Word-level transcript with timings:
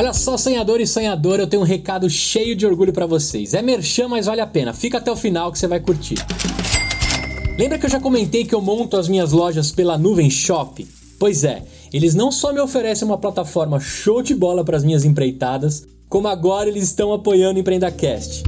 Olha 0.00 0.14
só, 0.14 0.38
sonhador 0.38 0.80
e 0.80 0.86
sonhadora, 0.86 1.42
eu 1.42 1.46
tenho 1.46 1.60
um 1.60 1.66
recado 1.66 2.08
cheio 2.08 2.56
de 2.56 2.64
orgulho 2.64 2.90
para 2.90 3.04
vocês. 3.04 3.52
É 3.52 3.60
merchan, 3.60 4.08
mas 4.08 4.24
vale 4.24 4.40
a 4.40 4.46
pena. 4.46 4.72
Fica 4.72 4.96
até 4.96 5.12
o 5.12 5.14
final 5.14 5.52
que 5.52 5.58
você 5.58 5.66
vai 5.66 5.78
curtir. 5.78 6.14
Lembra 7.58 7.78
que 7.78 7.84
eu 7.84 7.90
já 7.90 8.00
comentei 8.00 8.46
que 8.46 8.54
eu 8.54 8.62
monto 8.62 8.96
as 8.96 9.10
minhas 9.10 9.32
lojas 9.32 9.70
pela 9.70 9.98
Nuvem 9.98 10.30
Shop? 10.30 10.88
Pois 11.18 11.44
é, 11.44 11.64
eles 11.92 12.14
não 12.14 12.32
só 12.32 12.50
me 12.50 12.60
oferecem 12.60 13.06
uma 13.06 13.18
plataforma 13.18 13.78
show 13.78 14.22
de 14.22 14.34
bola 14.34 14.64
para 14.64 14.78
as 14.78 14.84
minhas 14.84 15.04
empreitadas, 15.04 15.86
como 16.08 16.28
agora 16.28 16.70
eles 16.70 16.84
estão 16.84 17.12
apoiando 17.12 17.58
o 17.58 17.60
EmpreendaCast. 17.60 18.44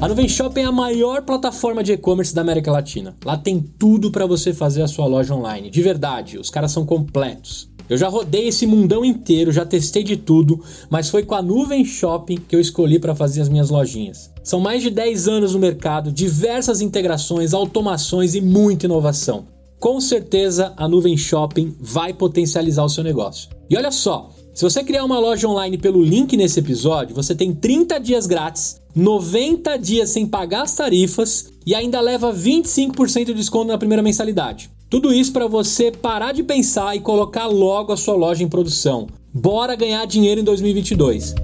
A 0.00 0.08
Nuvem 0.08 0.28
Shop 0.28 0.58
é 0.58 0.64
a 0.64 0.72
maior 0.72 1.22
plataforma 1.22 1.84
de 1.84 1.92
e-commerce 1.92 2.34
da 2.34 2.40
América 2.40 2.72
Latina. 2.72 3.16
Lá 3.24 3.38
tem 3.38 3.60
tudo 3.60 4.10
para 4.10 4.26
você 4.26 4.52
fazer 4.52 4.82
a 4.82 4.88
sua 4.88 5.06
loja 5.06 5.32
online. 5.32 5.70
De 5.70 5.80
verdade, 5.80 6.38
os 6.38 6.50
caras 6.50 6.72
são 6.72 6.84
completos. 6.84 7.75
Eu 7.88 7.96
já 7.96 8.08
rodei 8.08 8.48
esse 8.48 8.66
mundão 8.66 9.04
inteiro, 9.04 9.52
já 9.52 9.64
testei 9.64 10.02
de 10.02 10.16
tudo, 10.16 10.60
mas 10.90 11.08
foi 11.08 11.22
com 11.22 11.34
a 11.34 11.42
Nuvem 11.42 11.84
Shopping 11.84 12.36
que 12.36 12.56
eu 12.56 12.60
escolhi 12.60 12.98
para 12.98 13.14
fazer 13.14 13.40
as 13.40 13.48
minhas 13.48 13.70
lojinhas. 13.70 14.30
São 14.42 14.58
mais 14.58 14.82
de 14.82 14.90
10 14.90 15.28
anos 15.28 15.54
no 15.54 15.60
mercado, 15.60 16.10
diversas 16.10 16.80
integrações, 16.80 17.54
automações 17.54 18.34
e 18.34 18.40
muita 18.40 18.86
inovação. 18.86 19.46
Com 19.78 20.00
certeza 20.00 20.72
a 20.76 20.88
Nuvem 20.88 21.16
Shopping 21.16 21.76
vai 21.80 22.12
potencializar 22.12 22.82
o 22.82 22.88
seu 22.88 23.04
negócio. 23.04 23.50
E 23.70 23.76
olha 23.76 23.92
só, 23.92 24.30
se 24.52 24.64
você 24.64 24.82
criar 24.82 25.04
uma 25.04 25.18
loja 25.18 25.46
online 25.46 25.76
pelo 25.76 26.02
link 26.02 26.36
nesse 26.36 26.60
episódio, 26.60 27.14
você 27.14 27.34
tem 27.34 27.54
30 27.54 28.00
dias 28.00 28.26
grátis, 28.26 28.80
90 28.94 29.76
dias 29.76 30.10
sem 30.10 30.26
pagar 30.26 30.62
as 30.62 30.74
tarifas 30.74 31.52
e 31.66 31.74
ainda 31.74 32.00
leva 32.00 32.32
25% 32.32 33.26
de 33.26 33.34
desconto 33.34 33.66
na 33.66 33.76
primeira 33.76 34.02
mensalidade. 34.02 34.70
Tudo 34.88 35.12
isso 35.12 35.32
para 35.32 35.48
você 35.48 35.90
parar 35.90 36.32
de 36.32 36.44
pensar 36.44 36.94
e 36.94 37.00
colocar 37.00 37.46
logo 37.46 37.92
a 37.92 37.96
sua 37.96 38.14
loja 38.14 38.44
em 38.44 38.48
produção. 38.48 39.08
Bora 39.34 39.74
ganhar 39.74 40.06
dinheiro 40.06 40.40
em 40.40 40.44
2022. 40.44 41.34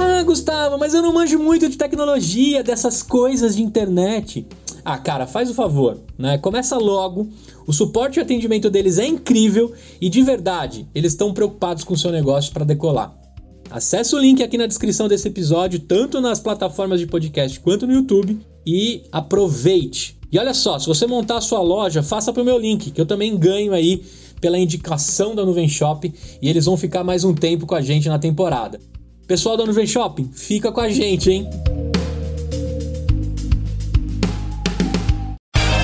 Ah, 0.00 0.22
Gustavo, 0.22 0.78
mas 0.78 0.94
eu 0.94 1.02
não 1.02 1.12
manjo 1.12 1.38
muito 1.38 1.68
de 1.68 1.76
tecnologia, 1.76 2.62
dessas 2.62 3.02
coisas 3.02 3.56
de 3.56 3.62
internet. 3.62 4.46
Ah, 4.82 4.96
cara, 4.96 5.26
faz 5.26 5.50
o 5.50 5.54
favor, 5.54 6.00
né? 6.16 6.38
Começa 6.38 6.78
logo. 6.78 7.28
O 7.66 7.74
suporte 7.74 8.18
e 8.18 8.22
atendimento 8.22 8.70
deles 8.70 8.98
é 8.98 9.06
incrível 9.06 9.74
e 10.00 10.08
de 10.08 10.22
verdade, 10.22 10.88
eles 10.94 11.12
estão 11.12 11.34
preocupados 11.34 11.84
com 11.84 11.92
o 11.92 11.98
seu 11.98 12.10
negócio 12.10 12.54
para 12.54 12.64
decolar. 12.64 13.21
Acesse 13.72 14.14
o 14.14 14.18
link 14.18 14.42
aqui 14.42 14.58
na 14.58 14.66
descrição 14.66 15.08
desse 15.08 15.28
episódio, 15.28 15.80
tanto 15.80 16.20
nas 16.20 16.38
plataformas 16.38 17.00
de 17.00 17.06
podcast 17.06 17.58
quanto 17.58 17.86
no 17.86 17.94
YouTube, 17.94 18.38
e 18.66 19.02
aproveite. 19.10 20.18
E 20.30 20.38
olha 20.38 20.52
só, 20.52 20.78
se 20.78 20.86
você 20.86 21.06
montar 21.06 21.38
a 21.38 21.40
sua 21.40 21.62
loja, 21.62 22.02
faça 22.02 22.34
pro 22.34 22.44
meu 22.44 22.58
link, 22.58 22.90
que 22.90 23.00
eu 23.00 23.06
também 23.06 23.34
ganho 23.34 23.72
aí 23.72 24.04
pela 24.42 24.58
indicação 24.58 25.34
da 25.34 25.42
Nuvem 25.46 25.66
Shop 25.66 26.12
e 26.42 26.48
eles 26.50 26.66
vão 26.66 26.76
ficar 26.76 27.02
mais 27.02 27.24
um 27.24 27.32
tempo 27.32 27.66
com 27.66 27.74
a 27.74 27.80
gente 27.80 28.10
na 28.10 28.18
temporada. 28.18 28.78
Pessoal 29.26 29.56
da 29.56 29.64
Nuvem 29.64 29.86
Shopping, 29.86 30.28
fica 30.34 30.70
com 30.70 30.80
a 30.80 30.90
gente, 30.90 31.30
hein? 31.30 31.48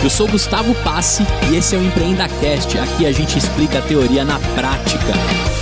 Eu 0.02 0.10
sou 0.10 0.28
Gustavo 0.28 0.74
Passe 0.84 1.22
e 1.50 1.56
esse 1.56 1.74
é 1.74 1.78
o 1.78 1.82
Empreenda 1.82 2.28
Cast. 2.28 2.78
Aqui 2.78 3.06
a 3.06 3.12
gente 3.12 3.38
explica 3.38 3.78
a 3.78 3.82
teoria 3.82 4.26
na 4.26 4.38
prática. 4.54 5.57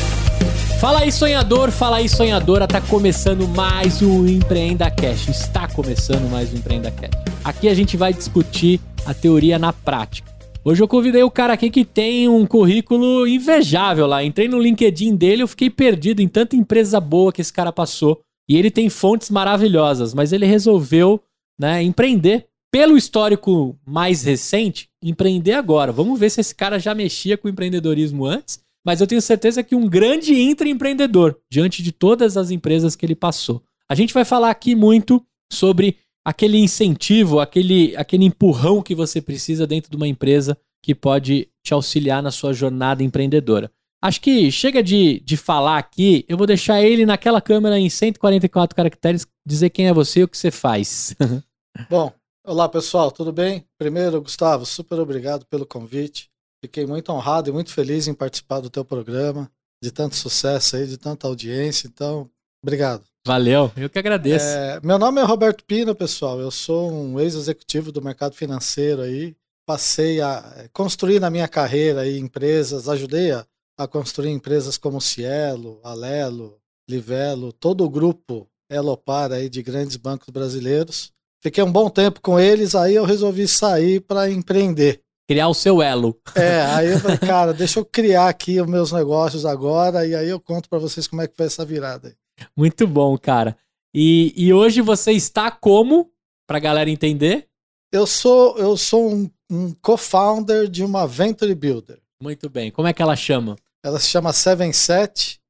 Fala 0.86 1.00
aí, 1.00 1.10
sonhador, 1.10 1.72
fala 1.72 1.96
aí, 1.96 2.08
sonhadora. 2.08 2.64
Tá 2.64 2.80
começando 2.80 3.48
mais 3.48 4.00
um 4.02 4.24
Empreenda 4.24 4.88
Cast. 4.88 5.32
Está 5.32 5.66
começando 5.66 6.30
mais 6.30 6.54
um 6.54 6.58
Empreenda 6.58 6.92
Cast. 6.92 7.16
Aqui 7.42 7.68
a 7.68 7.74
gente 7.74 7.96
vai 7.96 8.14
discutir 8.14 8.80
a 9.04 9.12
teoria 9.12 9.58
na 9.58 9.72
prática. 9.72 10.32
Hoje 10.64 10.80
eu 10.80 10.86
convidei 10.86 11.24
o 11.24 11.30
cara 11.30 11.54
aqui 11.54 11.70
que 11.70 11.84
tem 11.84 12.28
um 12.28 12.46
currículo 12.46 13.26
invejável 13.26 14.06
lá. 14.06 14.22
Entrei 14.22 14.46
no 14.46 14.60
LinkedIn 14.60 15.16
dele, 15.16 15.42
eu 15.42 15.48
fiquei 15.48 15.68
perdido 15.68 16.22
em 16.22 16.28
tanta 16.28 16.54
empresa 16.54 17.00
boa 17.00 17.32
que 17.32 17.40
esse 17.40 17.52
cara 17.52 17.72
passou. 17.72 18.20
E 18.48 18.56
ele 18.56 18.70
tem 18.70 18.88
fontes 18.88 19.28
maravilhosas, 19.28 20.14
mas 20.14 20.32
ele 20.32 20.46
resolveu 20.46 21.20
né, 21.58 21.82
empreender 21.82 22.46
pelo 22.70 22.96
histórico 22.96 23.76
mais 23.84 24.22
recente, 24.22 24.88
empreender 25.02 25.54
agora. 25.54 25.90
Vamos 25.90 26.20
ver 26.20 26.30
se 26.30 26.40
esse 26.40 26.54
cara 26.54 26.78
já 26.78 26.94
mexia 26.94 27.36
com 27.36 27.48
empreendedorismo 27.48 28.24
antes, 28.24 28.60
mas 28.86 29.00
eu 29.00 29.06
tenho 29.06 29.20
certeza 29.20 29.64
que 29.64 29.74
um 29.74 29.88
grande 29.88 30.32
intraempreendedor 30.32 31.36
diante 31.50 31.82
de 31.82 31.90
todas 31.90 32.36
as 32.36 32.52
empresas 32.52 32.94
que 32.94 33.04
ele 33.04 33.16
passou. 33.16 33.60
A 33.90 33.96
gente 33.96 34.14
vai 34.14 34.24
falar 34.24 34.48
aqui 34.48 34.76
muito 34.76 35.20
sobre 35.52 35.98
aquele 36.24 36.56
incentivo, 36.58 37.40
aquele, 37.40 37.96
aquele 37.96 38.24
empurrão 38.24 38.80
que 38.80 38.94
você 38.94 39.20
precisa 39.20 39.66
dentro 39.66 39.90
de 39.90 39.96
uma 39.96 40.06
empresa 40.06 40.56
que 40.82 40.94
pode 40.94 41.48
te 41.64 41.74
auxiliar 41.74 42.22
na 42.22 42.30
sua 42.30 42.52
jornada 42.52 43.02
empreendedora. 43.02 43.72
Acho 44.00 44.20
que 44.20 44.52
chega 44.52 44.80
de, 44.82 45.20
de 45.20 45.36
falar 45.36 45.78
aqui, 45.78 46.24
eu 46.28 46.36
vou 46.36 46.46
deixar 46.46 46.80
ele 46.80 47.04
naquela 47.04 47.40
câmera 47.40 47.78
em 47.80 47.90
144 47.90 48.76
caracteres 48.76 49.26
dizer 49.44 49.70
quem 49.70 49.88
é 49.88 49.92
você 49.92 50.20
e 50.20 50.24
o 50.24 50.28
que 50.28 50.38
você 50.38 50.52
faz. 50.52 51.16
Bom, 51.90 52.12
Olá 52.48 52.68
pessoal, 52.68 53.10
tudo 53.10 53.32
bem? 53.32 53.66
Primeiro, 53.76 54.22
Gustavo, 54.22 54.64
super 54.64 55.00
obrigado 55.00 55.44
pelo 55.46 55.66
convite. 55.66 56.30
Fiquei 56.66 56.84
muito 56.84 57.12
honrado 57.12 57.48
e 57.48 57.52
muito 57.52 57.72
feliz 57.72 58.08
em 58.08 58.12
participar 58.12 58.58
do 58.58 58.68
teu 58.68 58.84
programa, 58.84 59.48
de 59.80 59.92
tanto 59.92 60.16
sucesso 60.16 60.74
aí, 60.74 60.84
de 60.84 60.96
tanta 60.96 61.28
audiência. 61.28 61.86
Então, 61.86 62.28
obrigado. 62.60 63.04
Valeu, 63.24 63.70
eu 63.76 63.88
que 63.88 64.00
agradeço. 64.00 64.44
É, 64.44 64.80
meu 64.82 64.98
nome 64.98 65.20
é 65.20 65.24
Roberto 65.24 65.64
Pina, 65.64 65.94
pessoal. 65.94 66.40
Eu 66.40 66.50
sou 66.50 66.90
um 66.90 67.20
ex-executivo 67.20 67.92
do 67.92 68.02
mercado 68.02 68.34
financeiro 68.34 69.02
aí. 69.02 69.36
Passei 69.64 70.20
a 70.20 70.54
é, 70.56 70.68
construir 70.72 71.20
na 71.20 71.30
minha 71.30 71.46
carreira 71.46 72.00
aí 72.00 72.18
empresas, 72.18 72.88
ajudei 72.88 73.30
a, 73.30 73.46
a 73.78 73.86
construir 73.86 74.30
empresas 74.30 74.76
como 74.76 75.00
Cielo, 75.00 75.78
Alelo, 75.84 76.58
Livelo, 76.90 77.52
todo 77.52 77.84
o 77.84 77.90
grupo 77.90 78.48
Elopar 78.68 79.30
aí 79.30 79.48
de 79.48 79.62
grandes 79.62 79.94
bancos 79.94 80.30
brasileiros. 80.30 81.12
Fiquei 81.40 81.62
um 81.62 81.70
bom 81.70 81.88
tempo 81.88 82.20
com 82.20 82.40
eles, 82.40 82.74
aí 82.74 82.96
eu 82.96 83.04
resolvi 83.04 83.46
sair 83.46 84.00
para 84.00 84.28
empreender. 84.28 85.05
Criar 85.28 85.48
o 85.48 85.54
seu 85.54 85.82
elo. 85.82 86.18
É, 86.34 86.62
aí 86.62 86.92
eu 86.92 87.00
falei, 87.00 87.18
cara, 87.18 87.52
deixa 87.52 87.80
eu 87.80 87.84
criar 87.84 88.28
aqui 88.28 88.60
os 88.60 88.66
meus 88.66 88.92
negócios 88.92 89.44
agora 89.44 90.06
e 90.06 90.14
aí 90.14 90.28
eu 90.28 90.40
conto 90.40 90.68
para 90.68 90.78
vocês 90.78 91.06
como 91.06 91.22
é 91.22 91.26
que 91.26 91.36
foi 91.36 91.46
essa 91.46 91.64
virada. 91.64 92.16
Muito 92.56 92.86
bom, 92.86 93.16
cara. 93.18 93.56
E, 93.94 94.32
e 94.36 94.52
hoje 94.52 94.80
você 94.80 95.12
está 95.12 95.50
como, 95.50 96.10
pra 96.46 96.58
galera 96.58 96.90
entender? 96.90 97.48
Eu 97.90 98.06
sou, 98.06 98.56
eu 98.58 98.76
sou 98.76 99.10
um, 99.10 99.30
um 99.50 99.72
co-founder 99.72 100.68
de 100.68 100.84
uma 100.84 101.06
Venture 101.06 101.54
Builder. 101.54 102.00
Muito 102.20 102.48
bem. 102.48 102.70
Como 102.70 102.86
é 102.88 102.92
que 102.92 103.02
ela 103.02 103.16
chama? 103.16 103.56
Ela 103.82 103.98
se 103.98 104.08
chama 104.08 104.32
Seven 104.32 104.72
Set. 104.72 105.40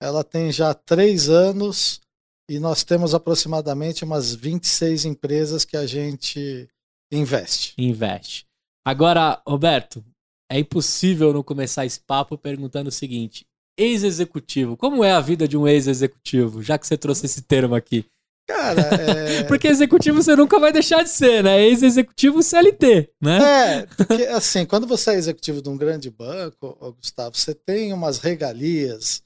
Ela 0.00 0.24
tem 0.24 0.50
já 0.50 0.72
três 0.72 1.28
anos 1.28 2.00
e 2.48 2.58
nós 2.58 2.82
temos 2.82 3.14
aproximadamente 3.14 4.02
umas 4.02 4.34
26 4.34 5.04
empresas 5.04 5.64
que 5.64 5.76
a 5.76 5.86
gente 5.86 6.68
investe. 7.12 7.74
Investe. 7.78 8.46
Agora, 8.84 9.40
Roberto, 9.46 10.04
é 10.50 10.58
impossível 10.58 11.32
não 11.32 11.42
começar 11.42 11.86
esse 11.86 12.00
papo 12.00 12.36
perguntando 12.36 12.88
o 12.88 12.92
seguinte: 12.92 13.46
ex-executivo, 13.78 14.76
como 14.76 15.04
é 15.04 15.12
a 15.12 15.20
vida 15.20 15.46
de 15.46 15.56
um 15.56 15.66
ex-executivo? 15.66 16.62
Já 16.62 16.78
que 16.78 16.86
você 16.86 16.96
trouxe 16.96 17.26
esse 17.26 17.42
termo 17.42 17.74
aqui. 17.74 18.04
Cara, 18.48 18.80
é... 19.00 19.44
porque 19.44 19.68
executivo 19.68 20.22
você 20.22 20.34
nunca 20.34 20.58
vai 20.58 20.72
deixar 20.72 21.02
de 21.02 21.10
ser, 21.10 21.44
né? 21.44 21.62
Ex-executivo 21.62 22.42
CLT, 22.42 23.10
né? 23.20 23.38
É, 23.42 23.86
porque 23.86 24.24
assim, 24.24 24.66
quando 24.66 24.86
você 24.86 25.12
é 25.12 25.14
executivo 25.14 25.62
de 25.62 25.68
um 25.68 25.76
grande 25.76 26.10
banco, 26.10 26.76
Gustavo, 26.98 27.36
você 27.36 27.54
tem 27.54 27.92
umas 27.92 28.18
regalias, 28.18 29.22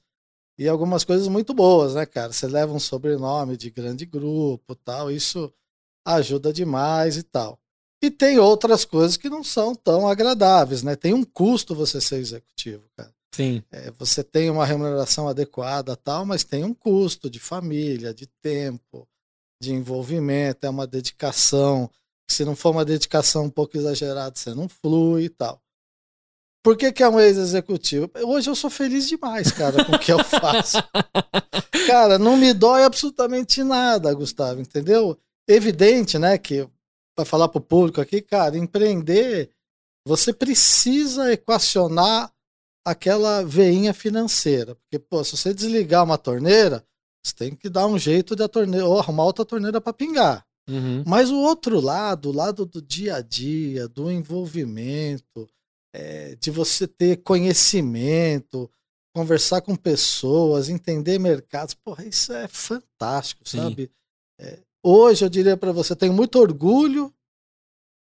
e 0.57 0.69
algumas 0.69 1.03
coisas 1.03 1.27
muito 1.27 1.53
boas, 1.53 1.95
né, 1.95 2.05
cara? 2.05 2.31
Você 2.31 2.47
leva 2.47 2.71
um 2.71 2.79
sobrenome 2.79 3.57
de 3.57 3.69
grande 3.69 4.05
grupo, 4.05 4.75
tal, 4.75 5.11
isso 5.11 5.53
ajuda 6.05 6.53
demais 6.53 7.17
e 7.17 7.23
tal. 7.23 7.59
E 8.05 8.11
tem 8.11 8.37
outras 8.37 8.85
coisas 8.85 9.17
que 9.17 9.31
não 9.31 9.43
são 9.43 9.73
tão 9.73 10.07
agradáveis, 10.07 10.83
né? 10.83 10.95
Tem 10.95 11.11
um 11.11 11.23
custo 11.23 11.73
você 11.73 11.99
ser 11.99 12.17
executivo, 12.17 12.83
cara. 12.95 13.11
Sim. 13.33 13.63
É, 13.71 13.89
você 13.97 14.23
tem 14.23 14.47
uma 14.47 14.63
remuneração 14.63 15.27
adequada, 15.27 15.95
tal, 15.95 16.23
mas 16.23 16.43
tem 16.43 16.63
um 16.63 16.71
custo 16.71 17.31
de 17.31 17.39
família, 17.39 18.13
de 18.13 18.27
tempo, 18.43 19.07
de 19.59 19.73
envolvimento, 19.73 20.67
é 20.67 20.69
uma 20.69 20.85
dedicação. 20.85 21.89
Se 22.29 22.45
não 22.45 22.55
for 22.55 22.69
uma 22.69 22.85
dedicação 22.85 23.45
um 23.45 23.49
pouco 23.49 23.75
exagerada, 23.75 24.35
você 24.35 24.53
não 24.53 24.69
flui 24.69 25.23
e 25.23 25.29
tal. 25.29 25.59
Por 26.63 26.77
que, 26.77 26.91
que 26.91 27.01
é 27.01 27.09
um 27.09 27.19
ex-executivo? 27.19 28.11
Hoje 28.23 28.51
eu 28.51 28.55
sou 28.55 28.69
feliz 28.69 29.07
demais, 29.07 29.51
cara, 29.51 29.83
com 29.83 29.93
o 29.93 29.99
que 29.99 30.11
eu 30.11 30.21
faço. 30.25 30.77
cara, 31.87 32.19
não 32.19 32.37
me 32.37 32.53
dói 32.53 32.83
absolutamente 32.83 33.63
nada, 33.63 34.13
Gustavo, 34.13 34.61
entendeu? 34.61 35.17
Evidente, 35.47 36.19
né, 36.19 36.37
que 36.37 36.69
para 37.15 37.25
falar 37.25 37.47
para 37.47 37.59
o 37.59 37.63
público 37.63 38.01
aqui, 38.01 38.21
cara, 38.21 38.57
empreender, 38.57 39.49
você 40.05 40.33
precisa 40.33 41.31
equacionar 41.31 42.31
aquela 42.85 43.43
veinha 43.43 43.93
financeira. 43.93 44.75
Porque, 44.75 44.99
pô, 44.99 45.23
se 45.23 45.35
você 45.35 45.53
desligar 45.53 46.03
uma 46.03 46.17
torneira, 46.17 46.85
você 47.25 47.33
tem 47.33 47.55
que 47.55 47.69
dar 47.69 47.87
um 47.87 47.97
jeito 47.97 48.35
de 48.35 48.43
a 48.43 48.47
torneira, 48.47 48.85
ou 48.85 48.99
arrumar 48.99 49.23
outra 49.23 49.45
torneira 49.45 49.81
para 49.81 49.93
pingar. 49.93 50.45
Uhum. 50.69 51.03
Mas 51.05 51.31
o 51.31 51.37
outro 51.37 51.79
lado, 51.79 52.29
o 52.29 52.33
lado 52.33 52.65
do 52.65 52.81
dia 52.81 53.15
a 53.15 53.21
dia, 53.21 53.87
do 53.87 54.11
envolvimento, 54.11 55.47
é, 55.93 56.35
de 56.35 56.51
você 56.51 56.87
ter 56.87 57.23
conhecimento, 57.23 58.69
conversar 59.15 59.61
com 59.61 59.75
pessoas, 59.75 60.69
entender 60.69 61.17
mercados. 61.19 61.73
Porra, 61.73 62.05
isso 62.05 62.33
é 62.33 62.47
fantástico, 62.47 63.47
Sim. 63.47 63.57
sabe? 63.57 63.91
É, 64.39 64.59
hoje 64.85 65.25
eu 65.25 65.29
diria 65.29 65.57
para 65.57 65.71
você, 65.71 65.95
tenho 65.95 66.13
muito 66.13 66.39
orgulho 66.39 67.11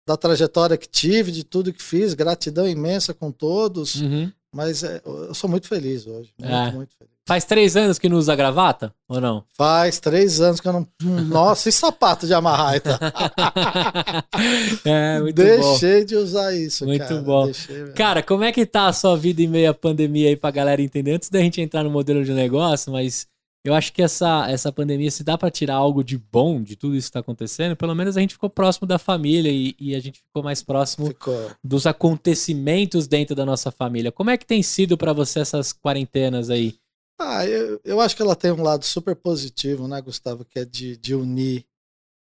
da 0.06 0.17
trajetória 0.17 0.76
que 0.76 0.88
tive, 0.88 1.32
de 1.32 1.43
tudo 1.43 1.73
que 1.73 1.82
fiz, 1.82 2.14
gratidão 2.14 2.69
imensa 2.69 3.12
com 3.12 3.32
todos, 3.32 3.96
uhum. 3.96 4.31
mas 4.55 4.84
é, 4.84 5.00
eu 5.05 5.34
sou 5.34 5.50
muito 5.50 5.67
feliz 5.67 6.06
hoje, 6.06 6.32
muito, 6.38 6.55
é. 6.55 6.70
muito 6.70 6.94
feliz. 6.96 7.17
Faz 7.28 7.44
três 7.44 7.76
anos 7.76 7.99
que 7.99 8.08
não 8.08 8.19
usa 8.19 8.37
gravata, 8.37 8.94
ou 9.08 9.20
não? 9.20 9.44
Faz 9.55 9.99
três 9.99 10.40
anos 10.40 10.61
que 10.61 10.69
eu 10.69 10.73
não. 10.73 10.87
Nossa, 11.26 11.69
e 11.69 11.73
sapato 11.73 12.25
de 12.25 12.32
amarrar, 12.32 12.76
então? 12.76 12.96
é, 14.84 15.19
muito 15.20 15.34
Deixei 15.34 16.00
bom. 16.02 16.06
de 16.06 16.14
usar 16.14 16.55
isso, 16.55 16.87
muito 16.87 17.02
cara. 17.02 17.20
Bom. 17.23 17.46
Deixei, 17.46 17.93
cara, 17.94 18.23
como 18.23 18.44
é 18.44 18.52
que 18.52 18.64
tá 18.64 18.87
a 18.87 18.93
sua 18.93 19.17
vida 19.17 19.43
em 19.43 19.49
meio 19.49 19.70
à 19.70 19.75
pandemia 19.75 20.28
aí 20.28 20.37
pra 20.37 20.52
galera 20.52 20.81
entender? 20.81 21.14
Antes 21.14 21.28
da 21.28 21.40
gente 21.40 21.61
entrar 21.61 21.82
no 21.82 21.90
modelo 21.90 22.25
de 22.25 22.32
negócio, 22.32 22.93
mas 22.93 23.26
eu 23.69 23.75
acho 23.75 23.93
que 23.93 24.03
essa, 24.03 24.49
essa 24.51 24.71
pandemia, 24.71 25.11
se 25.11 25.25
dá 25.25 25.37
para 25.37 25.51
tirar 25.51 25.75
algo 25.75 26.05
de 26.05 26.17
bom 26.19 26.63
de 26.63 26.77
tudo 26.77 26.95
isso 26.95 27.07
que 27.07 27.11
está 27.11 27.21
acontecendo, 27.21 27.77
pelo 27.77 27.95
menos 27.95 28.17
a 28.17 28.21
gente 28.21 28.35
ficou 28.35 28.51
próximo 28.51 28.87
da 28.87 28.99
família 28.99 29.51
e, 29.51 29.75
e 29.79 29.95
a 29.95 30.01
gente 30.01 30.21
ficou 30.21 30.43
mais 30.43 30.63
próximo 30.63 31.09
ficou. 31.09 31.51
dos 31.63 31.87
acontecimentos 31.87 33.07
dentro 33.07 33.35
da 33.35 33.45
nossa 33.45 33.71
família. 33.71 34.13
Como 34.13 34.31
é 34.31 34.37
que 34.37 34.47
tem 34.47 34.63
sido 34.63 34.97
para 34.97 35.13
você 35.13 35.41
essas 35.41 35.73
quarentenas 35.73 36.51
aí? 36.51 36.79
Ah, 37.19 37.47
eu, 37.47 37.81
eu 37.85 38.01
acho 38.01 38.15
que 38.15 38.23
ela 38.23 38.37
tem 38.37 38.53
um 38.53 38.63
lado 38.63 38.85
super 38.85 39.17
positivo, 39.17 39.89
né, 39.89 40.01
Gustavo? 40.01 40.45
Que 40.45 40.61
é 40.61 40.65
de, 40.65 40.97
de 40.97 41.15
unir, 41.15 41.65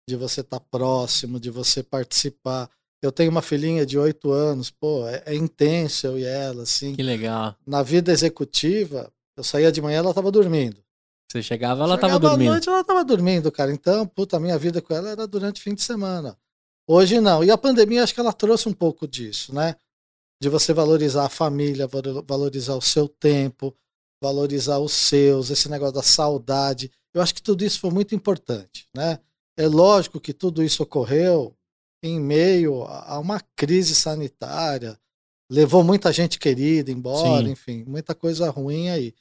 de 0.07 0.15
você 0.15 0.41
estar 0.41 0.59
tá 0.59 0.65
próximo, 0.69 1.39
de 1.39 1.49
você 1.49 1.81
participar. 1.81 2.69
Eu 3.01 3.11
tenho 3.11 3.31
uma 3.31 3.41
filhinha 3.41 3.85
de 3.85 3.97
oito 3.97 4.31
anos, 4.31 4.69
pô, 4.69 5.07
é, 5.07 5.23
é 5.25 5.35
intenso 5.35 6.07
eu 6.07 6.19
e 6.19 6.23
ela, 6.23 6.63
assim. 6.63 6.93
Que 6.93 7.01
legal. 7.01 7.55
Na 7.65 7.81
vida 7.81 8.11
executiva, 8.11 9.11
eu 9.35 9.43
saía 9.43 9.71
de 9.71 9.81
manhã 9.81 9.99
ela 9.99 10.11
estava 10.11 10.29
dormindo. 10.29 10.77
Você 11.31 11.41
chegava, 11.41 11.85
ela 11.85 11.95
chegava 11.95 12.13
tava 12.13 12.19
dormindo. 12.19 12.49
à 12.49 12.51
noite, 12.51 12.67
ela 12.67 12.83
tava 12.83 13.05
dormindo, 13.05 13.51
cara. 13.51 13.71
Então, 13.71 14.05
puta, 14.05 14.35
a 14.35 14.39
minha 14.39 14.57
vida 14.57 14.81
com 14.81 14.93
ela 14.93 15.11
era 15.11 15.25
durante 15.25 15.61
o 15.61 15.63
fim 15.63 15.73
de 15.73 15.81
semana. 15.81 16.37
Hoje 16.85 17.21
não. 17.21 17.41
E 17.41 17.49
a 17.49 17.57
pandemia, 17.57 18.03
acho 18.03 18.13
que 18.13 18.19
ela 18.19 18.33
trouxe 18.33 18.67
um 18.67 18.73
pouco 18.73 19.07
disso, 19.07 19.55
né? 19.55 19.77
De 20.41 20.49
você 20.49 20.73
valorizar 20.73 21.25
a 21.25 21.29
família, 21.29 21.87
valorizar 22.27 22.75
o 22.75 22.81
seu 22.81 23.07
tempo, 23.07 23.73
valorizar 24.21 24.79
os 24.79 24.91
seus, 24.91 25.49
esse 25.49 25.69
negócio 25.69 25.95
da 25.95 26.03
saudade. 26.03 26.91
Eu 27.13 27.21
acho 27.21 27.33
que 27.33 27.41
tudo 27.41 27.63
isso 27.63 27.79
foi 27.79 27.91
muito 27.91 28.13
importante, 28.13 28.89
né? 28.93 29.17
É 29.55 29.67
lógico 29.67 30.19
que 30.19 30.33
tudo 30.33 30.61
isso 30.61 30.83
ocorreu 30.83 31.55
em 32.03 32.19
meio 32.19 32.83
a 32.83 33.17
uma 33.19 33.39
crise 33.55 33.95
sanitária, 33.95 34.99
levou 35.49 35.81
muita 35.81 36.11
gente 36.11 36.37
querida 36.37 36.91
embora, 36.91 37.45
Sim. 37.45 37.51
enfim, 37.51 37.85
muita 37.87 38.13
coisa 38.13 38.49
ruim 38.49 38.89
aí. 38.89 39.13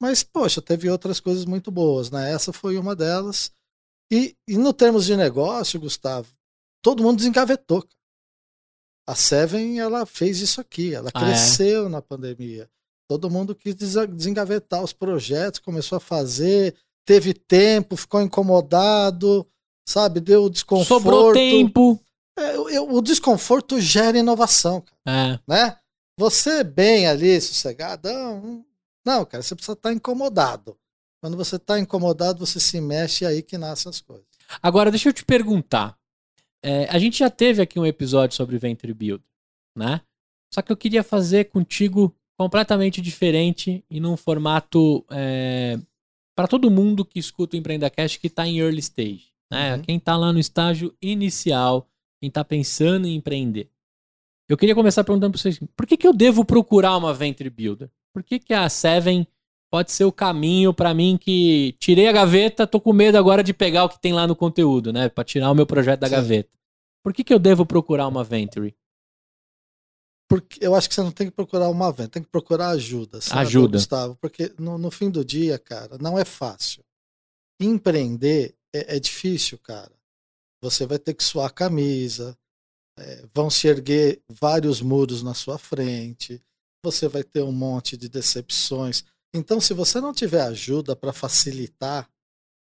Mas, 0.00 0.22
poxa, 0.22 0.60
teve 0.60 0.90
outras 0.90 1.20
coisas 1.20 1.44
muito 1.44 1.70
boas, 1.70 2.10
né? 2.10 2.32
Essa 2.32 2.52
foi 2.52 2.76
uma 2.76 2.94
delas. 2.94 3.50
E, 4.12 4.36
e 4.46 4.56
no 4.56 4.72
termos 4.72 5.06
de 5.06 5.16
negócio, 5.16 5.80
Gustavo, 5.80 6.28
todo 6.82 7.02
mundo 7.02 7.18
desengavetou. 7.18 7.84
A 9.08 9.14
Seven, 9.14 9.78
ela 9.78 10.04
fez 10.04 10.40
isso 10.40 10.60
aqui, 10.60 10.94
ela 10.94 11.10
ah, 11.14 11.20
é? 11.20 11.24
cresceu 11.24 11.86
é? 11.86 11.88
na 11.88 12.02
pandemia. 12.02 12.68
Todo 13.08 13.30
mundo 13.30 13.54
quis 13.54 13.74
desengavetar 13.74 14.82
os 14.82 14.92
projetos, 14.92 15.60
começou 15.60 15.96
a 15.96 16.00
fazer, 16.00 16.74
teve 17.04 17.32
tempo, 17.32 17.96
ficou 17.96 18.20
incomodado, 18.20 19.46
sabe? 19.88 20.20
Deu 20.20 20.50
desconforto. 20.50 20.88
Sobrou 20.88 21.32
tempo. 21.32 22.00
É, 22.36 22.58
o, 22.58 22.96
o, 22.96 23.00
desconforto 23.00 23.80
gera 23.80 24.18
inovação, 24.18 24.84
é. 25.06 25.38
né? 25.48 25.78
Você 26.18 26.64
bem 26.64 27.06
ali, 27.06 27.40
sossegadão, 27.40 28.64
não, 29.06 29.24
cara, 29.24 29.42
você 29.42 29.54
precisa 29.54 29.74
estar 29.74 29.90
tá 29.90 29.94
incomodado. 29.94 30.76
Quando 31.20 31.36
você 31.36 31.56
está 31.56 31.78
incomodado, 31.78 32.44
você 32.44 32.58
se 32.58 32.80
mexe 32.80 33.24
e 33.24 33.26
é 33.26 33.30
aí 33.30 33.42
que 33.42 33.56
nascem 33.56 33.88
as 33.88 34.00
coisas. 34.00 34.26
Agora, 34.60 34.90
deixa 34.90 35.08
eu 35.08 35.12
te 35.12 35.24
perguntar. 35.24 35.96
É, 36.62 36.88
a 36.90 36.98
gente 36.98 37.20
já 37.20 37.30
teve 37.30 37.62
aqui 37.62 37.78
um 37.78 37.86
episódio 37.86 38.36
sobre 38.36 38.58
Venture 38.58 38.92
Build, 38.92 39.24
né? 39.76 40.00
Só 40.52 40.60
que 40.60 40.72
eu 40.72 40.76
queria 40.76 41.04
fazer 41.04 41.44
contigo 41.44 42.14
completamente 42.36 43.00
diferente 43.00 43.84
e 43.88 44.00
num 44.00 44.16
formato 44.16 45.04
é, 45.10 45.78
para 46.34 46.48
todo 46.48 46.70
mundo 46.70 47.04
que 47.04 47.18
escuta 47.18 47.56
o 47.56 47.58
Empreendacast 47.58 48.18
que 48.18 48.26
está 48.26 48.46
em 48.46 48.58
early 48.58 48.80
stage. 48.80 49.32
Né? 49.50 49.76
Uhum. 49.76 49.82
Quem 49.82 49.96
está 49.96 50.16
lá 50.16 50.32
no 50.32 50.38
estágio 50.38 50.94
inicial, 51.00 51.88
quem 52.20 52.28
está 52.28 52.44
pensando 52.44 53.06
em 53.06 53.14
empreender. 53.14 53.70
Eu 54.48 54.56
queria 54.56 54.74
começar 54.74 55.02
perguntando 55.02 55.32
para 55.32 55.40
vocês, 55.40 55.58
por 55.76 55.86
que, 55.86 55.96
que 55.96 56.06
eu 56.06 56.12
devo 56.12 56.44
procurar 56.44 56.96
uma 56.96 57.14
Venture 57.14 57.50
Builder? 57.50 57.90
Por 58.16 58.22
que, 58.22 58.38
que 58.38 58.54
a 58.54 58.66
Seven 58.70 59.28
pode 59.70 59.92
ser 59.92 60.06
o 60.06 60.12
caminho 60.12 60.72
para 60.72 60.94
mim 60.94 61.18
que 61.20 61.76
tirei 61.78 62.08
a 62.08 62.12
gaveta, 62.12 62.66
tô 62.66 62.80
com 62.80 62.90
medo 62.90 63.18
agora 63.18 63.44
de 63.44 63.52
pegar 63.52 63.84
o 63.84 63.90
que 63.90 64.00
tem 64.00 64.14
lá 64.14 64.26
no 64.26 64.34
conteúdo, 64.34 64.90
né? 64.90 65.10
Para 65.10 65.22
tirar 65.22 65.50
o 65.50 65.54
meu 65.54 65.66
projeto 65.66 66.00
da 66.00 66.06
Sim. 66.06 66.14
gaveta. 66.14 66.48
Por 67.02 67.12
que, 67.12 67.22
que 67.22 67.34
eu 67.34 67.38
devo 67.38 67.66
procurar 67.66 68.08
uma 68.08 68.24
Venture? 68.24 68.74
Porque 70.26 70.64
eu 70.64 70.74
acho 70.74 70.88
que 70.88 70.94
você 70.94 71.02
não 71.02 71.12
tem 71.12 71.26
que 71.26 71.36
procurar 71.36 71.68
uma 71.68 71.92
venda, 71.92 72.08
tem 72.08 72.22
que 72.22 72.30
procurar 72.30 72.70
ajuda. 72.70 73.20
Sabe, 73.20 73.42
ajuda. 73.42 73.76
Gustavo? 73.76 74.16
Porque 74.16 74.50
no, 74.58 74.78
no, 74.78 74.90
fim 74.90 75.10
do 75.10 75.22
dia, 75.22 75.58
cara, 75.58 75.98
não 75.98 76.18
é 76.18 76.24
fácil. 76.24 76.82
Empreender 77.60 78.56
é, 78.74 78.96
é 78.96 78.98
difícil, 78.98 79.58
cara. 79.58 79.92
Você 80.62 80.86
vai 80.86 80.98
ter 80.98 81.12
que 81.12 81.22
suar 81.22 81.48
a 81.48 81.50
camisa, 81.50 82.34
é, 82.98 83.26
vão 83.34 83.50
se 83.50 83.68
erguer 83.68 84.22
vários 84.26 84.80
muros 84.80 85.22
na 85.22 85.34
sua 85.34 85.58
frente, 85.58 86.42
você 86.86 87.08
vai 87.08 87.24
ter 87.24 87.42
um 87.42 87.50
monte 87.50 87.96
de 87.96 88.08
decepções. 88.08 89.02
Então, 89.34 89.60
se 89.60 89.74
você 89.74 90.00
não 90.00 90.12
tiver 90.12 90.42
ajuda 90.42 90.94
para 90.94 91.12
facilitar, 91.12 92.08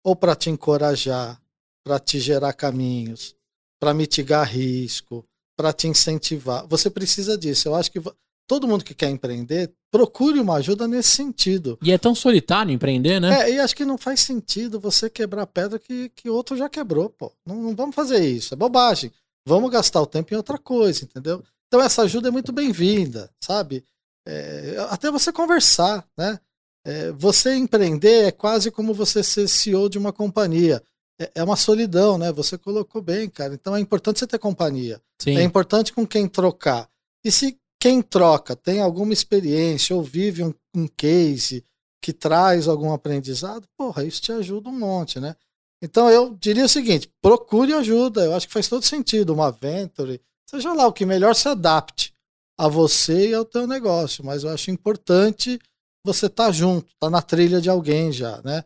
ou 0.03 0.15
para 0.15 0.35
te 0.35 0.49
encorajar, 0.49 1.39
para 1.83 1.99
te 1.99 2.19
gerar 2.19 2.53
caminhos, 2.53 3.35
para 3.79 3.93
mitigar 3.93 4.49
risco, 4.49 5.23
para 5.55 5.71
te 5.71 5.87
incentivar, 5.87 6.65
você 6.67 6.89
precisa 6.89 7.37
disso. 7.37 7.67
Eu 7.67 7.75
acho 7.75 7.91
que 7.91 8.01
todo 8.47 8.67
mundo 8.67 8.83
que 8.83 8.95
quer 8.95 9.11
empreender, 9.11 9.71
procure 9.91 10.39
uma 10.39 10.55
ajuda 10.55 10.87
nesse 10.87 11.09
sentido. 11.09 11.77
E 11.83 11.91
é 11.91 11.97
tão 11.99 12.15
solitário 12.15 12.73
empreender, 12.73 13.19
né? 13.19 13.43
É, 13.43 13.53
e 13.53 13.59
acho 13.59 13.75
que 13.75 13.85
não 13.85 13.97
faz 13.97 14.21
sentido 14.21 14.79
você 14.79 15.07
quebrar 15.07 15.45
pedra 15.45 15.77
que, 15.77 16.09
que 16.15 16.29
outro 16.31 16.57
já 16.57 16.67
quebrou, 16.67 17.11
pô. 17.11 17.31
Não, 17.45 17.55
não 17.55 17.75
vamos 17.75 17.95
fazer 17.95 18.27
isso, 18.27 18.55
é 18.55 18.57
bobagem. 18.57 19.11
Vamos 19.45 19.69
gastar 19.69 20.01
o 20.01 20.07
tempo 20.07 20.33
em 20.33 20.37
outra 20.37 20.57
coisa, 20.57 21.03
entendeu? 21.03 21.43
Então 21.67 21.79
essa 21.79 22.01
ajuda 22.01 22.29
é 22.29 22.31
muito 22.31 22.51
bem-vinda, 22.51 23.29
sabe? 23.39 23.85
É, 24.29 24.75
até 24.89 25.09
você 25.09 25.33
conversar, 25.33 26.05
né? 26.15 26.39
É, 26.85 27.11
você 27.11 27.55
empreender 27.55 28.25
é 28.25 28.31
quase 28.31 28.69
como 28.69 28.93
você 28.93 29.23
ser 29.23 29.47
CEO 29.47 29.89
de 29.89 29.97
uma 29.97 30.13
companhia. 30.13 30.83
É, 31.19 31.31
é, 31.35 31.43
uma 31.43 31.55
solidão, 31.55 32.17
né? 32.17 32.31
Você 32.31 32.57
colocou 32.57 33.01
bem, 33.01 33.27
cara. 33.27 33.55
Então 33.55 33.75
é 33.75 33.79
importante 33.79 34.19
você 34.19 34.27
ter 34.27 34.37
companhia. 34.37 35.01
Sim. 35.19 35.35
É 35.35 35.43
importante 35.43 35.91
com 35.91 36.05
quem 36.05 36.27
trocar. 36.27 36.87
E 37.25 37.31
se 37.31 37.57
quem 37.79 38.01
troca 38.01 38.55
tem 38.55 38.81
alguma 38.81 39.13
experiência 39.13 39.95
ou 39.95 40.03
vive 40.03 40.43
um, 40.43 40.53
um 40.75 40.87
case 40.87 41.65
que 42.01 42.13
traz 42.13 42.67
algum 42.67 42.93
aprendizado, 42.93 43.67
porra, 43.75 44.05
isso 44.05 44.21
te 44.21 44.31
ajuda 44.31 44.69
um 44.69 44.77
monte, 44.77 45.19
né? 45.19 45.35
Então 45.81 46.09
eu 46.09 46.37
diria 46.39 46.65
o 46.65 46.69
seguinte: 46.69 47.11
procure 47.19 47.73
ajuda. 47.73 48.23
Eu 48.25 48.35
acho 48.35 48.47
que 48.47 48.53
faz 48.53 48.67
todo 48.67 48.85
sentido. 48.85 49.33
Uma 49.33 49.51
venture, 49.51 50.21
seja 50.47 50.71
lá 50.71 50.85
o 50.85 50.93
que 50.93 51.05
melhor 51.05 51.33
se 51.33 51.49
adapte 51.49 52.13
a 52.59 52.67
você 52.67 53.29
e 53.29 53.33
ao 53.33 53.45
teu 53.45 53.65
negócio, 53.65 54.21
mas 54.23 54.43
eu 54.43 54.49
acho 54.49 54.69
importante 54.69 55.57
você 56.05 56.25
estar 56.25 56.47
tá 56.47 56.51
junto, 56.51 56.87
estar 56.87 57.07
tá 57.07 57.09
na 57.09 57.21
trilha 57.21 57.61
de 57.61 57.69
alguém 57.69 58.11
já, 58.11 58.41
né? 58.43 58.65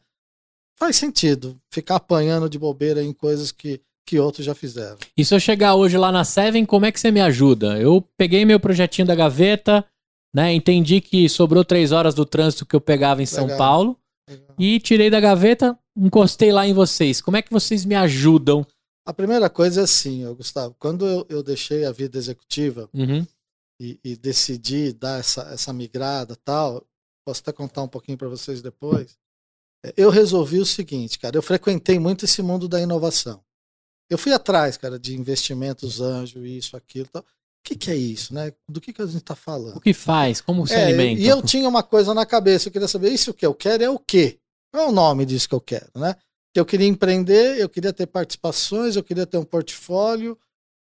Faz 0.80 0.96
sentido 0.96 1.60
ficar 1.72 1.98
apanhando 1.98 2.50
de 2.50 2.58
bobeira 2.58 3.04
em 3.04 3.14
coisas 3.14 3.52
que, 3.52 3.80
que 4.04 4.18
outros 4.18 4.44
já 4.44 4.56
fizeram. 4.56 4.98
E 5.16 5.24
se 5.24 5.36
eu 5.36 5.40
chegar 5.40 5.76
hoje 5.76 5.96
lá 5.96 6.12
na 6.12 6.24
Seven, 6.24 6.66
como 6.66 6.88
é 6.88 6.92
que 6.92 7.00
você 7.00 7.12
me 7.12 7.22
ajuda? 7.22 7.80
Eu 7.80 8.02
peguei 8.18 8.44
meu 8.46 8.60
projetinho 8.60 9.06
da 9.06 9.14
gaveta, 9.14 9.86
né? 10.34 10.52
Entendi 10.52 11.00
que 11.00 11.30
sobrou 11.30 11.64
três 11.64 11.92
horas 11.92 12.16
do 12.16 12.26
trânsito 12.26 12.66
que 12.66 12.76
eu 12.76 12.82
pegava 12.82 13.22
em 13.22 13.28
São 13.28 13.44
Legal. 13.44 13.58
Paulo 13.60 14.00
Legal. 14.28 14.56
e 14.58 14.80
tirei 14.80 15.12
da 15.12 15.20
gaveta, 15.20 15.78
encostei 15.96 16.52
lá 16.52 16.66
em 16.66 16.74
vocês. 16.74 17.22
Como 17.22 17.38
é 17.38 17.44
que 17.44 17.52
vocês 17.52 17.86
me 17.86 17.94
ajudam? 17.94 18.66
A 19.06 19.14
primeira 19.14 19.52
coisa 19.52 19.82
é 19.82 19.84
assim, 19.84 20.26
Gustavo. 20.34 20.76
Quando 20.80 21.06
eu, 21.06 21.26
eu 21.30 21.44
deixei 21.44 21.86
a 21.86 21.92
vida 21.92 22.18
executiva, 22.18 22.90
uhum 22.92 23.24
e, 23.84 24.00
e 24.04 24.16
decidir 24.16 24.94
dar 24.94 25.20
essa, 25.20 25.42
essa 25.54 25.74
migrada 25.74 26.38
tal, 26.38 26.88
posso 27.26 27.42
até 27.42 27.52
contar 27.52 27.84
um 27.84 27.88
pouquinho 27.88 28.18
para 28.18 28.30
vocês 28.30 28.62
depois. 28.62 29.18
É, 29.86 29.94
eu 29.98 30.10
resolvi 30.10 30.60
o 30.60 30.66
seguinte, 30.66 31.20
cara, 31.20 31.36
eu 31.36 31.42
frequentei 31.42 32.00
muito 32.00 32.24
esse 32.24 32.42
mundo 32.42 32.68
da 32.68 32.80
inovação. 32.80 33.44
Eu 34.10 34.18
fui 34.18 34.32
atrás, 34.32 34.78
cara, 34.78 34.98
de 34.98 35.16
investimentos 35.16 36.00
anjo, 36.00 36.46
isso, 36.46 36.78
aquilo, 36.78 37.08
tal. 37.12 37.22
O 37.22 37.26
que, 37.66 37.76
que 37.76 37.92
é 37.92 37.96
isso, 37.96 38.34
né? 38.34 38.54
Do 38.70 38.80
que, 38.82 38.94
que 38.94 39.02
a 39.02 39.06
gente 39.06 39.18
está 39.18 39.36
falando? 39.36 39.78
O 39.78 39.82
que 39.82 39.94
faz? 39.94 40.42
Como 40.42 40.68
se 40.68 40.74
é, 40.74 40.84
alimenta? 40.84 41.22
E 41.22 41.28
eu 41.28 41.42
tinha 41.42 41.68
uma 41.68 41.84
coisa 41.84 42.14
na 42.14 42.26
cabeça, 42.26 42.68
eu 42.68 42.72
queria 42.72 42.88
saber, 42.88 43.12
isso 43.12 43.34
que 43.34 43.46
eu 43.46 43.54
quero 43.54 43.84
é 43.84 43.90
o 43.90 44.00
quê? 44.00 44.40
Qual 44.72 44.86
é 44.86 44.88
o 44.88 44.92
nome 44.92 45.26
disso 45.26 45.48
que 45.48 45.56
eu 45.56 45.62
quero, 45.62 45.90
né? 45.96 46.16
Eu 46.56 46.66
queria 46.66 46.88
empreender, 46.88 47.58
eu 47.60 47.68
queria 47.68 47.92
ter 47.92 48.06
participações, 48.06 48.96
eu 48.96 49.04
queria 49.04 49.26
ter 49.26 49.38
um 49.38 49.46
portfólio, 49.46 50.38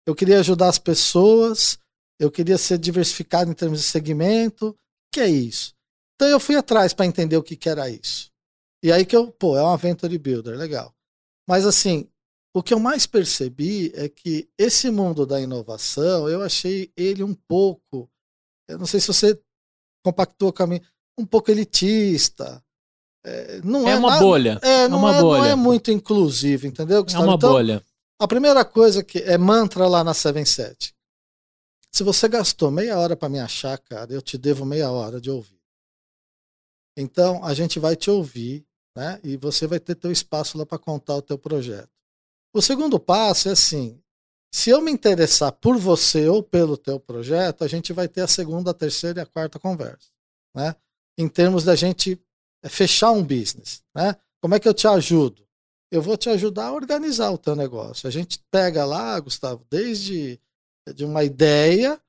eu 0.06 0.16
queria 0.16 0.40
ajudar 0.40 0.68
as 0.68 0.80
pessoas, 0.80 1.78
eu 2.20 2.30
queria 2.30 2.58
ser 2.58 2.78
diversificado 2.78 3.50
em 3.50 3.54
termos 3.54 3.80
de 3.80 3.86
segmento. 3.86 4.70
O 4.70 4.76
que 5.14 5.22
é 5.22 5.28
isso? 5.28 5.74
Então 6.16 6.28
eu 6.28 6.40
fui 6.40 6.56
atrás 6.56 6.94
para 6.94 7.06
entender 7.06 7.38
o 7.38 7.44
que, 7.44 7.56
que 7.56 7.70
era 7.70 7.90
isso. 7.90 8.30
E 8.84 8.92
aí 8.92 9.06
que 9.06 9.16
eu, 9.16 9.32
pô, 9.32 9.58
é 9.58 9.64
um 9.64 9.70
Aventure 9.70 10.18
Builder, 10.18 10.58
legal. 10.58 10.94
Mas 11.48 11.66
assim, 11.66 12.10
o 12.54 12.62
que 12.62 12.74
eu 12.74 12.80
mais 12.80 13.06
percebi 13.06 13.92
é 13.96 14.10
que 14.10 14.50
esse 14.58 14.90
mundo 14.92 15.26
da 15.26 15.40
inovação, 15.40 16.28
eu 16.28 16.42
achei 16.42 16.92
ele 16.96 17.24
um 17.24 17.34
pouco, 17.34 18.10
eu 18.68 18.78
não 18.78 18.86
sei 18.86 19.00
se 19.00 19.08
você 19.08 19.40
compactou 20.04 20.52
com 20.52 20.64
a 20.64 20.68
mim, 20.68 20.82
um 21.18 21.26
pouco 21.26 21.52
elitista. 21.52 22.64
É, 23.26 23.62
não 23.64 23.88
é, 23.88 23.92
é 23.92 23.96
uma 23.96 24.10
nada, 24.10 24.22
bolha. 24.22 24.60
É, 24.62 24.84
é 24.84 24.88
não, 24.88 25.00
uma 25.00 25.16
é, 25.16 25.22
bolha. 25.22 25.42
não 25.42 25.50
é 25.50 25.56
muito 25.56 25.92
inclusivo, 25.92 26.68
entendeu? 26.68 27.00
É 27.00 27.04
Gustavo? 27.04 27.26
uma 27.26 27.36
então, 27.36 27.52
bolha. 27.52 27.84
a 28.20 28.28
primeira 28.28 28.64
coisa 28.66 29.04
que 29.04 29.20
é 29.20 29.38
mantra 29.38 29.88
lá 29.88 30.04
na 30.04 30.14
77. 30.14 30.94
Se 31.92 32.04
você 32.04 32.28
gastou 32.28 32.70
meia 32.70 32.98
hora 32.98 33.16
para 33.16 33.30
me 33.30 33.40
achar, 33.40 33.78
cara, 33.78 34.14
eu 34.14 34.22
te 34.22 34.38
devo 34.38 34.66
meia 34.66 34.92
hora 34.92 35.20
de 35.20 35.30
ouvir. 35.30 35.60
Então, 36.96 37.44
a 37.44 37.54
gente 37.54 37.80
vai 37.80 37.96
te 37.96 38.10
ouvir, 38.10 38.66
né? 38.96 39.20
E 39.24 39.38
você 39.38 39.66
vai 39.66 39.80
ter 39.80 39.96
teu 39.96 40.12
espaço 40.12 40.58
lá 40.58 40.66
para 40.66 40.78
contar 40.78 41.16
o 41.16 41.22
teu 41.22 41.38
projeto. 41.38 41.90
O 42.54 42.62
segundo 42.62 43.00
passo 43.00 43.50
é 43.50 43.54
assim: 43.54 44.02
se 44.52 44.70
eu 44.70 44.82
me 44.82 44.92
interessar 44.92 45.52
por 45.52 45.78
você 45.78 46.28
ou 46.28 46.44
pelo 46.44 46.76
teu 46.78 47.00
projeto, 47.00 47.64
a 47.64 47.68
gente 47.68 47.94
vai 47.94 48.08
ter 48.08 48.22
a 48.22 48.28
segunda, 48.28 48.72
a 48.72 48.74
terceira 48.74 49.20
e 49.20 49.24
a 49.24 49.26
quarta 49.26 49.60
conversa, 49.60 50.10
né? 50.56 50.76
Em 51.18 51.28
termos 51.28 51.64
da 51.64 51.76
gente 51.76 52.20
fechar 52.68 53.12
um 53.12 53.24
business, 53.24 53.84
né? 53.96 54.16
Como 54.42 54.56
é 54.56 54.60
que 54.60 54.68
eu 54.68 54.74
te 54.74 54.88
ajudo? 54.88 55.48
Eu 55.92 56.02
vou 56.02 56.18
te 56.18 56.30
ajudar 56.30 56.68
a 56.68 56.74
organizar 56.74 57.32
o 57.32 57.38
teu 57.38 57.56
negócio. 57.56 58.08
A 58.08 58.12
gente 58.12 58.40
pega 58.52 58.86
lá, 58.86 59.20
Gustavo, 59.20 59.66
desde 59.70 60.40
de 60.94 61.06
uma 61.06 61.24
ideia 61.24 62.00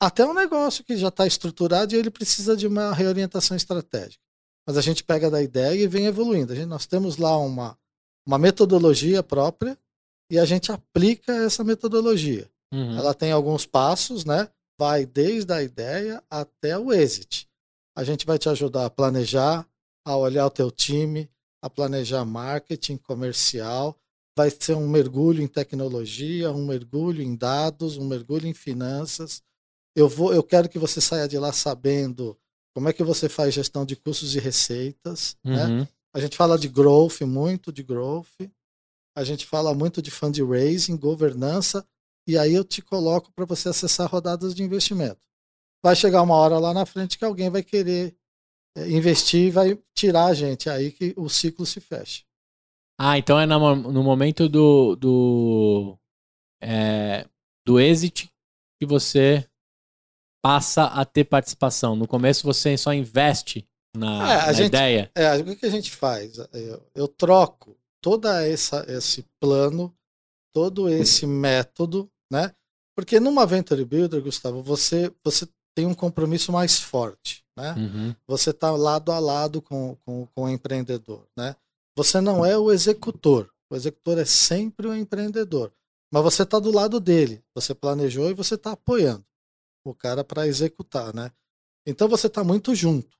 até 0.00 0.24
um 0.24 0.34
negócio 0.34 0.84
que 0.84 0.96
já 0.96 1.08
está 1.08 1.26
estruturado 1.26 1.94
e 1.94 1.98
ele 1.98 2.10
precisa 2.10 2.56
de 2.56 2.66
uma 2.66 2.92
reorientação 2.92 3.56
estratégica. 3.56 4.22
Mas 4.66 4.76
a 4.76 4.80
gente 4.80 5.04
pega 5.04 5.30
da 5.30 5.42
ideia 5.42 5.82
e 5.82 5.86
vem 5.86 6.06
evoluindo. 6.06 6.52
A 6.52 6.56
gente, 6.56 6.66
nós 6.66 6.86
temos 6.86 7.16
lá 7.16 7.36
uma, 7.38 7.78
uma 8.26 8.38
metodologia 8.38 9.22
própria 9.22 9.78
e 10.30 10.38
a 10.38 10.44
gente 10.44 10.72
aplica 10.72 11.32
essa 11.32 11.62
metodologia. 11.62 12.50
Uhum. 12.72 12.98
Ela 12.98 13.14
tem 13.14 13.30
alguns 13.30 13.64
passos, 13.64 14.24
né? 14.24 14.48
Vai 14.78 15.06
desde 15.06 15.52
a 15.52 15.62
ideia 15.62 16.22
até 16.28 16.76
o 16.76 16.92
exit. 16.92 17.48
A 17.96 18.04
gente 18.04 18.26
vai 18.26 18.38
te 18.38 18.48
ajudar 18.48 18.86
a 18.86 18.90
planejar, 18.90 19.66
a 20.04 20.16
olhar 20.16 20.46
o 20.46 20.50
teu 20.50 20.70
time, 20.70 21.30
a 21.62 21.70
planejar 21.70 22.24
marketing 22.24 22.96
comercial. 22.98 23.96
Vai 24.36 24.50
ser 24.50 24.74
um 24.74 24.88
mergulho 24.88 25.42
em 25.42 25.48
tecnologia, 25.48 26.50
um 26.50 26.66
mergulho 26.66 27.22
em 27.22 27.34
dados, 27.34 27.96
um 27.96 28.06
mergulho 28.06 28.46
em 28.46 28.52
finanças. 28.52 29.42
Eu 29.94 30.08
vou, 30.08 30.34
eu 30.34 30.42
quero 30.42 30.68
que 30.68 30.78
você 30.78 31.00
saia 31.00 31.26
de 31.26 31.38
lá 31.38 31.52
sabendo 31.52 32.38
como 32.74 32.88
é 32.88 32.92
que 32.92 33.02
você 33.02 33.28
faz 33.28 33.54
gestão 33.54 33.86
de 33.86 33.96
custos 33.96 34.36
e 34.36 34.38
receitas, 34.38 35.36
né? 35.42 35.64
Uhum. 35.64 35.86
A 36.12 36.20
gente 36.20 36.36
fala 36.36 36.58
de 36.58 36.68
growth, 36.68 37.22
muito 37.22 37.72
de 37.72 37.82
growth. 37.82 38.50
A 39.14 39.24
gente 39.24 39.46
fala 39.46 39.74
muito 39.74 40.02
de 40.02 40.10
fundraising, 40.10 40.96
governança, 40.96 41.86
e 42.26 42.36
aí 42.36 42.52
eu 42.52 42.64
te 42.64 42.82
coloco 42.82 43.32
para 43.32 43.46
você 43.46 43.70
acessar 43.70 44.10
rodadas 44.10 44.54
de 44.54 44.62
investimento. 44.62 45.20
Vai 45.82 45.96
chegar 45.96 46.20
uma 46.20 46.34
hora 46.34 46.58
lá 46.58 46.74
na 46.74 46.84
frente 46.84 47.16
que 47.16 47.24
alguém 47.24 47.48
vai 47.48 47.62
querer 47.62 48.14
é, 48.76 48.90
investir 48.90 49.46
e 49.46 49.50
vai 49.50 49.78
tirar 49.94 50.26
a 50.26 50.34
gente, 50.34 50.68
é 50.68 50.72
aí 50.72 50.92
que 50.92 51.14
o 51.16 51.30
ciclo 51.30 51.64
se 51.64 51.80
fecha. 51.80 52.24
Ah, 52.98 53.18
então 53.18 53.38
é 53.38 53.46
no, 53.46 53.76
no 53.76 54.02
momento 54.02 54.48
do, 54.48 54.96
do, 54.96 55.98
é, 56.62 57.26
do 57.66 57.78
exit 57.78 58.30
que 58.80 58.86
você 58.86 59.46
passa 60.42 60.84
a 60.84 61.04
ter 61.04 61.24
participação. 61.24 61.96
No 61.96 62.06
começo 62.06 62.44
você 62.46 62.76
só 62.76 62.92
investe 62.94 63.66
na, 63.96 64.32
É, 64.32 64.46
na 64.46 64.52
gente- 64.52 64.66
ideia. 64.68 65.10
É, 65.14 65.36
o 65.36 65.56
que 65.56 65.66
a 65.66 65.70
gente 65.70 65.90
faz? 65.90 66.38
Eu, 66.52 66.82
eu 66.94 67.08
troco 67.08 67.76
toda 68.02 68.46
essa 68.46 68.84
esse 68.88 69.24
plano, 69.40 69.94
todo 70.54 70.88
esse 70.88 71.26
método, 71.26 72.10
né? 72.30 72.52
Porque 72.96 73.20
numa 73.20 73.44
Venture 73.46 73.84
Builder, 73.84 74.22
Gustavo, 74.22 74.62
você 74.62 75.12
você 75.24 75.46
tem 75.74 75.84
um 75.86 75.94
compromisso 75.94 76.50
mais 76.50 76.78
forte, 76.80 77.44
né? 77.58 77.74
Uhum. 77.74 78.14
Você 78.26 78.50
está 78.50 78.70
lado 78.70 79.12
a 79.12 79.18
lado 79.18 79.60
com, 79.60 79.96
com, 80.06 80.26
com 80.34 80.44
o 80.44 80.48
empreendedor, 80.48 81.26
né? 81.36 81.54
Você 81.96 82.20
não 82.20 82.44
é 82.44 82.56
o 82.58 82.70
executor. 82.70 83.50
O 83.70 83.74
executor 83.74 84.18
é 84.18 84.24
sempre 84.24 84.86
o 84.86 84.94
empreendedor. 84.94 85.72
Mas 86.12 86.22
você 86.22 86.42
está 86.42 86.58
do 86.58 86.70
lado 86.70 87.00
dele. 87.00 87.42
Você 87.54 87.74
planejou 87.74 88.30
e 88.30 88.34
você 88.34 88.54
está 88.54 88.72
apoiando 88.72 89.24
o 89.84 89.94
cara 89.94 90.22
para 90.22 90.46
executar, 90.46 91.14
né? 91.14 91.30
Então 91.86 92.08
você 92.08 92.26
está 92.26 92.44
muito 92.44 92.74
junto. 92.74 93.16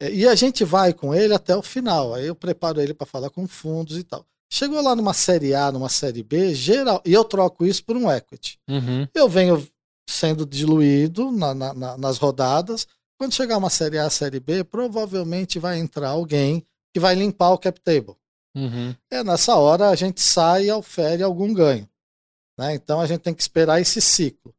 É, 0.00 0.12
E 0.12 0.26
a 0.26 0.34
gente 0.34 0.64
vai 0.64 0.92
com 0.92 1.14
ele 1.14 1.34
até 1.34 1.56
o 1.56 1.62
final. 1.62 2.14
Aí 2.14 2.26
eu 2.26 2.34
preparo 2.34 2.80
ele 2.80 2.94
para 2.94 3.06
falar 3.06 3.30
com 3.30 3.46
fundos 3.46 3.96
e 3.98 4.02
tal. 4.04 4.24
Chegou 4.52 4.80
lá 4.80 4.94
numa 4.94 5.12
série 5.12 5.54
A, 5.54 5.72
numa 5.72 5.88
série 5.88 6.22
B, 6.22 6.54
geral, 6.54 7.02
e 7.04 7.12
eu 7.12 7.24
troco 7.24 7.66
isso 7.66 7.84
por 7.84 7.96
um 7.96 8.10
equity. 8.10 8.58
Uhum. 8.70 9.06
Eu 9.12 9.28
venho 9.28 9.66
sendo 10.08 10.46
diluído 10.46 11.32
na- 11.32 11.52
na- 11.52 11.74
na- 11.74 11.98
nas 11.98 12.18
rodadas. 12.18 12.86
Quando 13.18 13.34
chegar 13.34 13.58
uma 13.58 13.70
série 13.70 13.98
A, 13.98 14.08
série 14.08 14.38
B, 14.38 14.62
provavelmente 14.62 15.58
vai 15.58 15.78
entrar 15.78 16.10
alguém 16.10 16.64
que 16.96 17.00
vai 17.00 17.14
limpar 17.14 17.50
o 17.50 17.58
cap 17.58 17.78
table. 17.82 18.16
Uhum. 18.56 18.96
É 19.10 19.22
nessa 19.22 19.54
hora 19.56 19.90
a 19.90 19.94
gente 19.94 20.18
sai 20.22 20.68
e 20.68 20.72
ofere 20.72 21.22
algum 21.22 21.52
ganho. 21.52 21.86
Né? 22.58 22.74
Então 22.74 22.98
a 23.02 23.06
gente 23.06 23.20
tem 23.20 23.34
que 23.34 23.42
esperar 23.42 23.78
esse 23.82 24.00
ciclo. 24.00 24.54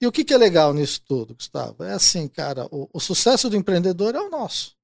E 0.00 0.06
o 0.06 0.10
que, 0.10 0.24
que 0.24 0.32
é 0.32 0.38
legal 0.38 0.72
nisso 0.72 1.02
tudo, 1.06 1.34
Gustavo? 1.34 1.84
É 1.84 1.92
assim, 1.92 2.26
cara, 2.26 2.66
o, 2.70 2.88
o 2.90 2.98
sucesso 2.98 3.50
do 3.50 3.56
empreendedor 3.56 4.14
é 4.14 4.18
o 4.18 4.30
nosso. 4.30 4.74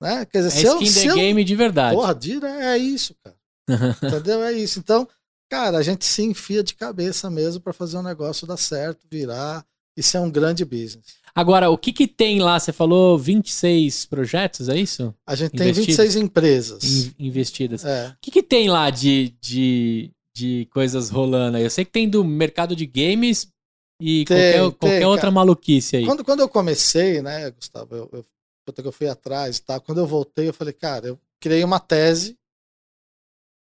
Né? 0.00 0.24
Quer 0.26 0.42
dizer, 0.42 0.58
É 0.58 0.60
se 0.60 0.66
eu, 0.66 0.74
skin 0.80 0.86
se 0.86 1.02
the 1.06 1.10
eu- 1.10 1.14
game 1.16 1.42
de 1.42 1.56
verdade. 1.56 1.96
Porra, 1.96 2.14
Dira, 2.14 2.48
é 2.72 2.78
isso, 2.78 3.16
cara. 3.24 3.36
Entendeu? 4.00 4.44
É 4.44 4.52
isso. 4.52 4.78
Então, 4.78 5.08
cara, 5.50 5.76
a 5.78 5.82
gente 5.82 6.04
se 6.04 6.22
enfia 6.22 6.62
de 6.62 6.74
cabeça 6.76 7.28
mesmo 7.28 7.60
para 7.60 7.72
fazer 7.72 7.96
um 7.98 8.02
negócio 8.04 8.46
dar 8.46 8.56
certo, 8.56 9.08
virar 9.10 9.66
e 9.98 10.02
ser 10.02 10.18
um 10.18 10.30
grande 10.30 10.64
business. 10.64 11.18
Agora, 11.34 11.70
o 11.70 11.76
que 11.76 11.92
que 11.92 12.06
tem 12.06 12.40
lá? 12.40 12.58
Você 12.58 12.72
falou 12.72 13.18
26 13.18 14.06
projetos, 14.06 14.68
é 14.68 14.76
isso? 14.76 15.14
A 15.26 15.34
gente 15.34 15.50
tem 15.52 15.68
Investidos. 15.70 15.96
26 15.96 16.16
empresas. 16.16 16.84
In- 16.84 17.14
investidas. 17.18 17.84
É. 17.84 18.08
O 18.10 18.16
que 18.20 18.30
que 18.30 18.42
tem 18.42 18.68
lá 18.68 18.90
de, 18.90 19.34
de, 19.40 20.10
de 20.34 20.66
coisas 20.72 21.10
rolando 21.10 21.56
aí? 21.56 21.64
Eu 21.64 21.70
sei 21.70 21.84
que 21.84 21.90
tem 21.90 22.08
do 22.08 22.24
mercado 22.24 22.74
de 22.76 22.86
games 22.86 23.48
e 24.00 24.24
Tem, 24.24 24.36
qualquer, 24.36 24.52
tem, 24.60 24.70
qualquer 24.72 25.06
outra 25.06 25.20
cara. 25.22 25.32
maluquice 25.32 25.96
aí. 25.96 26.04
Quando, 26.06 26.24
quando 26.24 26.40
eu 26.40 26.48
comecei, 26.48 27.20
né, 27.20 27.50
Gustavo, 27.50 27.94
eu, 27.94 28.08
eu, 28.12 28.24
eu 28.84 28.92
fui 28.92 29.08
atrás 29.08 29.58
e 29.58 29.62
tal. 29.62 29.80
Quando 29.80 29.98
eu 29.98 30.06
voltei, 30.06 30.48
eu 30.48 30.54
falei, 30.54 30.72
cara, 30.72 31.08
eu 31.08 31.20
criei 31.40 31.62
uma 31.64 31.80
tese 31.80 32.36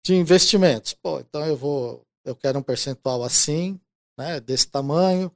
de 0.04 0.14
investimentos. 0.14 0.94
Pô, 0.94 1.20
então 1.20 1.44
eu 1.46 1.56
vou, 1.56 2.02
eu 2.24 2.34
quero 2.34 2.58
um 2.58 2.62
percentual 2.62 3.22
assim, 3.22 3.78
né, 4.18 4.40
desse 4.40 4.68
tamanho. 4.68 5.30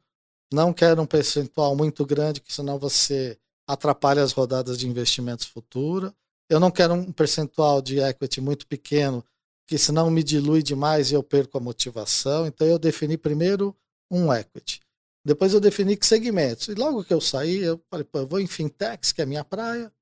Não 0.53 0.73
quero 0.73 1.03
um 1.03 1.07
percentual 1.07 1.75
muito 1.75 2.05
grande, 2.07 2.41
que 2.41 2.53
senão 2.53 2.79
você 2.79 3.39
atrapalha 3.67 4.23
as 4.23 4.33
rodadas 4.33 4.79
de 4.79 4.87
investimentos 4.87 5.47
futuras. 5.47 6.13
Eu 6.49 6.61
não 6.61 6.71
quero 6.71 6.95
um 6.95 7.13
percentual 7.13 7.83
de 7.83 7.99
equity 7.99 8.41
muito 8.41 8.67
pequeno, 8.67 9.25
que 9.67 9.77
senão 9.77 10.11
me 10.11 10.23
dilui 10.23 10.63
demais 10.63 11.11
e 11.11 11.15
eu 11.15 11.23
perco 11.23 11.59
a 11.59 11.61
motivação. 11.61 12.47
Então 12.47 12.67
eu 12.67 12.79
defini 12.79 13.19
primeiro 13.19 13.77
um 14.11 14.33
equity. 14.33 14.81
Depois 15.25 15.53
eu 15.53 15.61
defini 15.61 15.97
que 15.97 16.07
segmentos. 16.07 16.69
E 16.69 16.75
logo 16.75 17.03
que 17.03 17.13
eu 17.13 17.21
saí, 17.21 17.59
eu 17.59 17.83
falei, 17.91 18.05
pô, 18.05 18.21
eu 18.21 18.27
vou 18.29 18.39
em 18.39 18.47
fintechs, 18.47 19.11
que 19.11 19.21
é 19.21 19.25
a 19.25 19.27
minha 19.27 19.45
praia, 19.45 19.93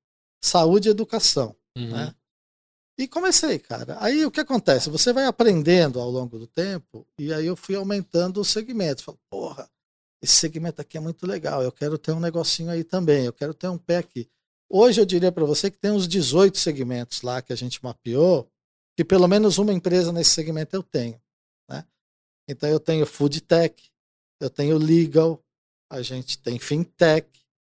saúde 0.42 0.88
e 0.88 0.90
educação. 0.90 1.56
Uhum. 1.76 1.90
né? 1.90 2.14
E 2.98 3.08
comecei, 3.08 3.58
cara. 3.58 3.96
Aí 4.00 4.24
o 4.24 4.30
que 4.30 4.40
acontece? 4.40 4.90
Você 4.90 5.12
vai 5.12 5.24
aprendendo 5.24 5.98
ao 5.98 6.10
longo 6.10 6.38
do 6.38 6.46
tempo, 6.46 7.06
e 7.18 7.32
aí 7.32 7.46
eu 7.46 7.56
fui 7.56 7.74
aumentando 7.74 8.40
os 8.40 8.48
segmentos. 8.48 9.02
Falei, 9.02 9.18
porra, 9.30 9.68
esse 10.24 10.36
segmento 10.36 10.80
aqui 10.80 10.96
é 10.96 11.00
muito 11.00 11.26
legal, 11.26 11.62
eu 11.62 11.70
quero 11.70 11.98
ter 11.98 12.12
um 12.12 12.18
negocinho 12.18 12.70
aí 12.70 12.82
também, 12.82 13.26
eu 13.26 13.32
quero 13.32 13.52
ter 13.52 13.68
um 13.68 13.76
pé 13.76 13.98
aqui. 13.98 14.28
Hoje 14.70 15.00
eu 15.00 15.04
diria 15.04 15.30
para 15.30 15.44
você 15.44 15.70
que 15.70 15.78
tem 15.78 15.90
uns 15.90 16.08
18 16.08 16.56
segmentos 16.58 17.20
lá 17.20 17.42
que 17.42 17.52
a 17.52 17.56
gente 17.56 17.82
mapeou, 17.84 18.50
que 18.96 19.04
pelo 19.04 19.28
menos 19.28 19.58
uma 19.58 19.72
empresa 19.72 20.12
nesse 20.12 20.30
segmento 20.30 20.74
eu 20.74 20.82
tenho. 20.82 21.20
Né? 21.68 21.86
Então 22.48 22.68
eu 22.68 22.80
tenho 22.80 23.04
food 23.04 23.40
tech, 23.42 23.90
eu 24.40 24.48
tenho 24.48 24.78
legal, 24.78 25.44
a 25.92 26.00
gente 26.00 26.38
tem 26.38 26.58
fintech, 26.58 27.28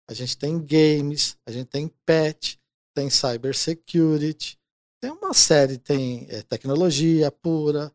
a 0.08 0.14
gente 0.14 0.36
tem 0.38 0.58
games, 0.58 1.36
a 1.46 1.52
gente 1.52 1.66
tem 1.66 1.86
pet, 2.06 2.58
tem 2.94 3.10
cybersecurity, 3.10 4.58
tem 5.00 5.10
uma 5.10 5.34
série, 5.34 5.76
tem 5.76 6.26
é, 6.30 6.40
tecnologia 6.42 7.30
pura, 7.30 7.92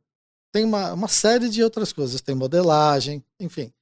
tem 0.54 0.64
uma, 0.64 0.94
uma 0.94 1.08
série 1.08 1.50
de 1.50 1.64
outras 1.64 1.92
coisas, 1.92 2.22
tem 2.22 2.36
modelagem, 2.36 3.26
enfim. 3.40 3.74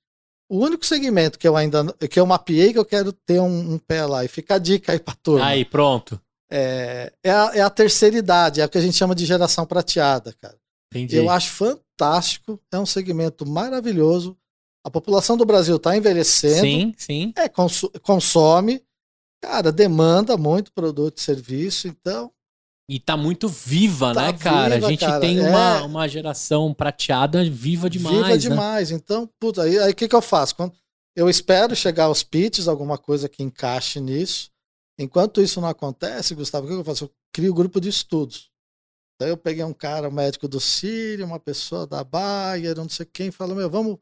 O 0.51 0.59
único 0.65 0.85
segmento 0.85 1.39
que 1.39 1.47
eu 1.47 1.55
ainda 1.55 1.85
que 2.09 2.19
eu 2.19 2.25
mapeei 2.25 2.73
que 2.73 2.79
eu 2.79 2.83
quero 2.83 3.13
ter 3.13 3.39
um, 3.39 3.73
um 3.75 3.77
pé 3.79 4.05
lá 4.05 4.25
e 4.25 4.27
fica 4.27 4.55
a 4.55 4.57
dica 4.57 4.91
aí 4.91 4.99
pra 4.99 5.15
turma. 5.15 5.45
Aí, 5.45 5.63
pronto. 5.63 6.21
É, 6.51 7.13
é, 7.23 7.31
a, 7.31 7.51
é 7.55 7.61
a 7.61 7.69
terceira 7.69 8.17
idade, 8.17 8.59
é 8.59 8.65
o 8.65 8.69
que 8.69 8.77
a 8.77 8.81
gente 8.81 8.97
chama 8.97 9.15
de 9.15 9.25
geração 9.25 9.65
prateada, 9.65 10.35
cara. 10.41 10.57
Entendi. 10.91 11.15
Eu 11.15 11.29
acho 11.29 11.51
fantástico, 11.51 12.59
é 12.69 12.77
um 12.77 12.85
segmento 12.85 13.47
maravilhoso. 13.47 14.37
A 14.85 14.91
população 14.91 15.37
do 15.37 15.45
Brasil 15.45 15.77
está 15.77 15.95
envelhecendo, 15.95 16.61
Sim, 16.61 16.93
sim. 16.97 17.33
é, 17.37 17.47
consu- 17.47 17.91
consome, 18.01 18.83
Cara, 19.41 19.71
demanda 19.71 20.37
muito 20.37 20.71
produto 20.71 21.17
e 21.17 21.21
serviço, 21.21 21.87
então. 21.87 22.31
E 22.93 22.99
tá 22.99 23.15
muito 23.15 23.47
viva, 23.47 24.13
Tá 24.13 24.33
né, 24.33 24.37
cara? 24.37 24.75
viva, 24.75 24.87
a 24.87 24.89
gente 24.89 24.99
cara. 24.99 25.21
tem 25.21 25.39
É. 25.39 25.49
uma, 25.49 25.83
uma 25.85 26.07
geração 26.09 26.73
prateada 26.73 27.41
viva 27.49 27.89
demais. 27.89 28.17
viva 28.17 28.27
né? 28.27 28.37
demais. 28.37 28.91
Então, 28.91 29.29
puta, 29.39 29.63
aí 29.63 29.91
o 29.91 29.95
que, 29.95 30.09
que 30.09 30.15
eu 30.15 30.21
faço? 30.21 30.53
Quando 30.57 30.73
eu 31.15 31.29
espero 31.29 31.73
chegar 31.73 32.05
aos 32.05 32.21
pitches, 32.21 32.67
alguma 32.67 32.97
coisa 32.97 33.29
que 33.29 33.41
encaixe 33.41 34.01
nisso. 34.01 34.51
Enquanto 34.99 35.41
isso 35.41 35.61
não 35.61 35.69
acontece, 35.69 36.35
Gustavo, 36.35 36.65
o 36.65 36.69
que 36.69 36.75
eu 36.75 36.83
faço? 36.83 37.05
Eu 37.05 37.11
crio 37.33 37.53
grupo 37.53 37.79
de 37.79 37.87
estudos. 37.87 38.51
Daí 39.17 39.29
eu 39.29 39.37
peguei 39.37 39.63
um 39.63 39.73
cara, 39.73 40.09
um 40.09 40.11
médico 40.11 40.45
do 40.45 40.59
Sírio, 40.59 41.25
uma 41.25 41.39
pessoa 41.39 41.87
da 41.87 42.03
Bayer, 42.03 42.75
não 42.75 42.89
sei 42.89 43.05
quem, 43.05 43.31
falou: 43.31 43.55
Meu, 43.55 43.69
vamos, 43.69 43.99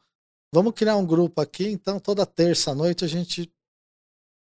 vamos 0.51 0.73
criar 0.73 0.95
um 0.95 1.05
grupo 1.05 1.39
aqui. 1.41 1.67
Então, 1.67 1.99
toda 1.99 2.25
terça 2.25 2.71
à 2.71 2.75
noite 2.75 3.05
a 3.05 3.07
gente 3.07 3.51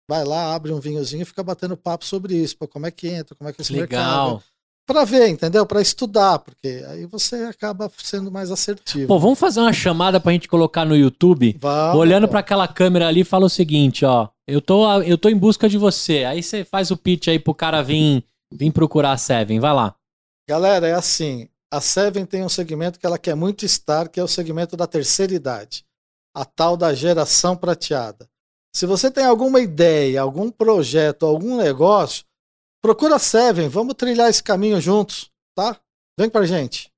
vai 0.08 0.24
lá, 0.24 0.54
abre 0.54 0.72
um 0.72 0.80
vinhozinho 0.80 1.22
e 1.22 1.26
fica 1.26 1.42
batendo 1.42 1.76
papo 1.76 2.04
sobre 2.04 2.34
isso. 2.34 2.56
Pô, 2.56 2.66
como 2.66 2.86
é 2.86 2.90
que 2.90 3.08
entra, 3.08 3.34
como 3.34 3.50
é 3.50 3.52
que 3.52 3.60
é 3.60 3.62
esse 3.62 3.72
mercado. 3.72 4.00
Legal. 4.00 4.42
Pra 4.86 5.04
ver, 5.04 5.28
entendeu? 5.28 5.66
Pra 5.66 5.82
estudar, 5.82 6.38
porque 6.38 6.82
aí 6.88 7.04
você 7.04 7.36
acaba 7.44 7.92
sendo 7.98 8.32
mais 8.32 8.50
assertivo. 8.50 9.06
Pô, 9.06 9.18
vamos 9.18 9.38
fazer 9.38 9.60
uma 9.60 9.72
chamada 9.72 10.18
pra 10.18 10.32
gente 10.32 10.48
colocar 10.48 10.86
no 10.86 10.96
YouTube? 10.96 11.54
Vamos, 11.60 12.00
Olhando 12.00 12.26
pô. 12.26 12.30
pra 12.30 12.40
aquela 12.40 12.66
câmera 12.66 13.06
ali, 13.06 13.22
fala 13.22 13.44
o 13.44 13.50
seguinte, 13.50 14.06
ó. 14.06 14.28
Eu 14.46 14.62
tô, 14.62 14.90
eu 15.02 15.18
tô 15.18 15.28
em 15.28 15.36
busca 15.36 15.68
de 15.68 15.76
você. 15.76 16.24
Aí 16.24 16.42
você 16.42 16.64
faz 16.64 16.90
o 16.90 16.96
pitch 16.96 17.28
aí 17.28 17.38
pro 17.38 17.54
cara 17.54 17.82
vir, 17.82 18.24
vir 18.50 18.72
procurar 18.72 19.12
a 19.12 19.18
Seven. 19.18 19.60
Vai 19.60 19.74
lá. 19.74 19.94
Galera, 20.48 20.88
é 20.88 20.94
assim. 20.94 21.50
A 21.70 21.82
Seven 21.82 22.24
tem 22.24 22.42
um 22.42 22.48
segmento 22.48 22.98
que 22.98 23.04
ela 23.04 23.18
quer 23.18 23.34
muito 23.34 23.66
estar, 23.66 24.08
que 24.08 24.18
é 24.18 24.24
o 24.24 24.28
segmento 24.28 24.74
da 24.74 24.86
terceira 24.86 25.34
idade. 25.34 25.84
A 26.34 26.46
tal 26.46 26.78
da 26.78 26.94
geração 26.94 27.54
prateada. 27.54 28.26
Se 28.78 28.86
você 28.86 29.10
tem 29.10 29.24
alguma 29.24 29.60
ideia, 29.60 30.22
algum 30.22 30.52
projeto, 30.52 31.26
algum 31.26 31.56
negócio, 31.56 32.24
procura 32.80 33.16
a 33.16 33.18
Seven. 33.18 33.68
Vamos 33.68 33.94
trilhar 33.94 34.30
esse 34.30 34.40
caminho 34.40 34.80
juntos, 34.80 35.32
tá? 35.52 35.80
Vem 36.16 36.30
pra 36.30 36.46
gente. 36.46 36.88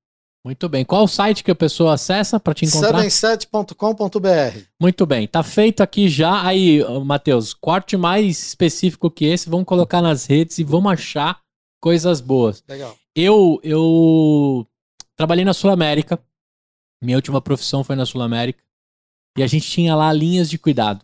Muito 0.45 0.69
bem. 0.69 0.85
Qual 0.85 1.05
o 1.05 1.07
site 1.07 1.43
que 1.43 1.49
a 1.49 1.55
pessoa 1.55 1.95
acessa 1.95 2.39
pra 2.39 2.53
te 2.53 2.65
encontrar? 2.65 3.03
77.com.br. 3.03 4.59
Muito 4.79 5.07
bem. 5.07 5.27
Tá 5.27 5.41
feito 5.41 5.81
aqui 5.81 6.07
já. 6.07 6.45
Aí, 6.45 6.83
Matheus, 7.03 7.51
corte 7.51 7.97
mais 7.97 8.49
específico 8.49 9.09
que 9.09 9.25
esse. 9.25 9.49
Vamos 9.49 9.65
colocar 9.65 10.03
nas 10.03 10.27
redes 10.27 10.59
e 10.59 10.63
vamos 10.63 10.91
achar 10.91 11.41
coisas 11.81 12.21
boas. 12.21 12.63
Legal. 12.69 12.95
Eu, 13.15 13.59
eu 13.63 14.67
trabalhei 15.15 15.43
na 15.43 15.53
Sul 15.55 15.71
América. 15.71 16.23
Minha 17.03 17.17
última 17.17 17.41
profissão 17.41 17.83
foi 17.83 17.95
na 17.95 18.05
Sul 18.05 18.21
América. 18.21 18.63
E 19.35 19.41
a 19.41 19.47
gente 19.47 19.67
tinha 19.67 19.95
lá 19.95 20.13
linhas 20.13 20.47
de 20.47 20.59
cuidado. 20.59 21.03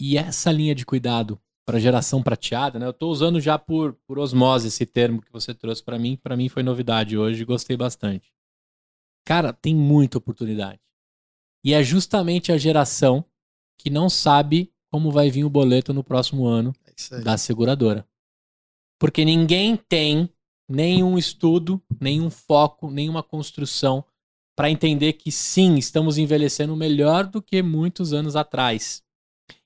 E 0.00 0.16
essa 0.16 0.52
linha 0.52 0.74
de 0.74 0.86
cuidado 0.86 1.40
para 1.66 1.78
geração 1.78 2.22
prateada, 2.22 2.78
né? 2.78 2.86
Eu 2.86 2.92
tô 2.92 3.10
usando 3.10 3.40
já 3.40 3.58
por, 3.58 3.92
por 4.06 4.18
osmose 4.18 4.68
esse 4.68 4.86
termo 4.86 5.20
que 5.20 5.30
você 5.30 5.52
trouxe 5.52 5.82
para 5.82 5.98
mim. 5.98 6.16
Para 6.16 6.36
mim 6.36 6.48
foi 6.48 6.62
novidade 6.62 7.18
hoje, 7.18 7.44
gostei 7.44 7.76
bastante. 7.76 8.32
Cara, 9.24 9.52
tem 9.52 9.74
muita 9.74 10.16
oportunidade. 10.16 10.80
E 11.62 11.74
é 11.74 11.82
justamente 11.82 12.50
a 12.50 12.56
geração 12.56 13.24
que 13.76 13.90
não 13.90 14.08
sabe 14.08 14.72
como 14.90 15.10
vai 15.10 15.30
vir 15.30 15.44
o 15.44 15.50
boleto 15.50 15.92
no 15.92 16.02
próximo 16.02 16.46
ano 16.46 16.74
É 17.12 17.20
da 17.20 17.36
seguradora. 17.36 18.08
Porque 18.98 19.24
ninguém 19.24 19.76
tem 19.76 20.30
nenhum 20.68 21.18
estudo, 21.18 21.82
nenhum 22.00 22.30
foco, 22.30 22.90
nenhuma 22.90 23.22
construção 23.22 24.04
para 24.56 24.70
entender 24.70 25.12
que 25.12 25.30
sim, 25.30 25.76
estamos 25.76 26.18
envelhecendo 26.18 26.74
melhor 26.74 27.26
do 27.26 27.40
que 27.40 27.62
muitos 27.62 28.12
anos 28.12 28.34
atrás. 28.34 29.04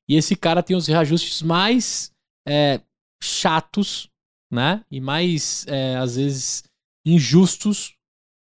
E 0.08 0.16
esse 0.16 0.36
cara 0.36 0.62
tem 0.62 0.76
os 0.76 0.86
reajustes 0.86 1.42
mais 1.42 2.12
é, 2.46 2.80
chatos, 3.22 4.08
né? 4.50 4.84
E 4.90 5.00
mais, 5.00 5.66
é, 5.66 5.96
às 5.96 6.16
vezes, 6.16 6.64
injustos 7.06 7.94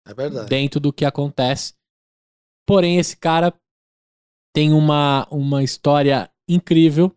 É 0.05 0.13
dentro 0.45 0.79
do 0.79 0.91
que 0.91 1.05
acontece. 1.05 1.73
Porém, 2.67 2.97
esse 2.97 3.15
cara 3.17 3.53
tem 4.53 4.73
uma, 4.73 5.27
uma 5.31 5.63
história 5.63 6.29
incrível, 6.47 7.15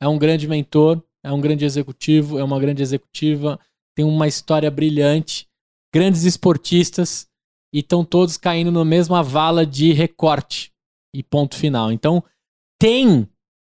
é 0.00 0.08
um 0.08 0.18
grande 0.18 0.48
mentor, 0.48 1.02
é 1.24 1.32
um 1.32 1.40
grande 1.40 1.64
executivo, 1.64 2.38
é 2.38 2.44
uma 2.44 2.58
grande 2.58 2.82
executiva, 2.82 3.60
tem 3.94 4.04
uma 4.04 4.26
história 4.26 4.70
brilhante, 4.70 5.46
grandes 5.94 6.24
esportistas 6.24 7.28
e 7.72 7.80
estão 7.80 8.04
todos 8.04 8.36
caindo 8.36 8.72
na 8.72 8.84
mesma 8.84 9.22
vala 9.22 9.66
de 9.66 9.92
recorte 9.92 10.72
e 11.14 11.22
ponto 11.22 11.56
final. 11.56 11.92
Então, 11.92 12.24
tem 12.80 13.28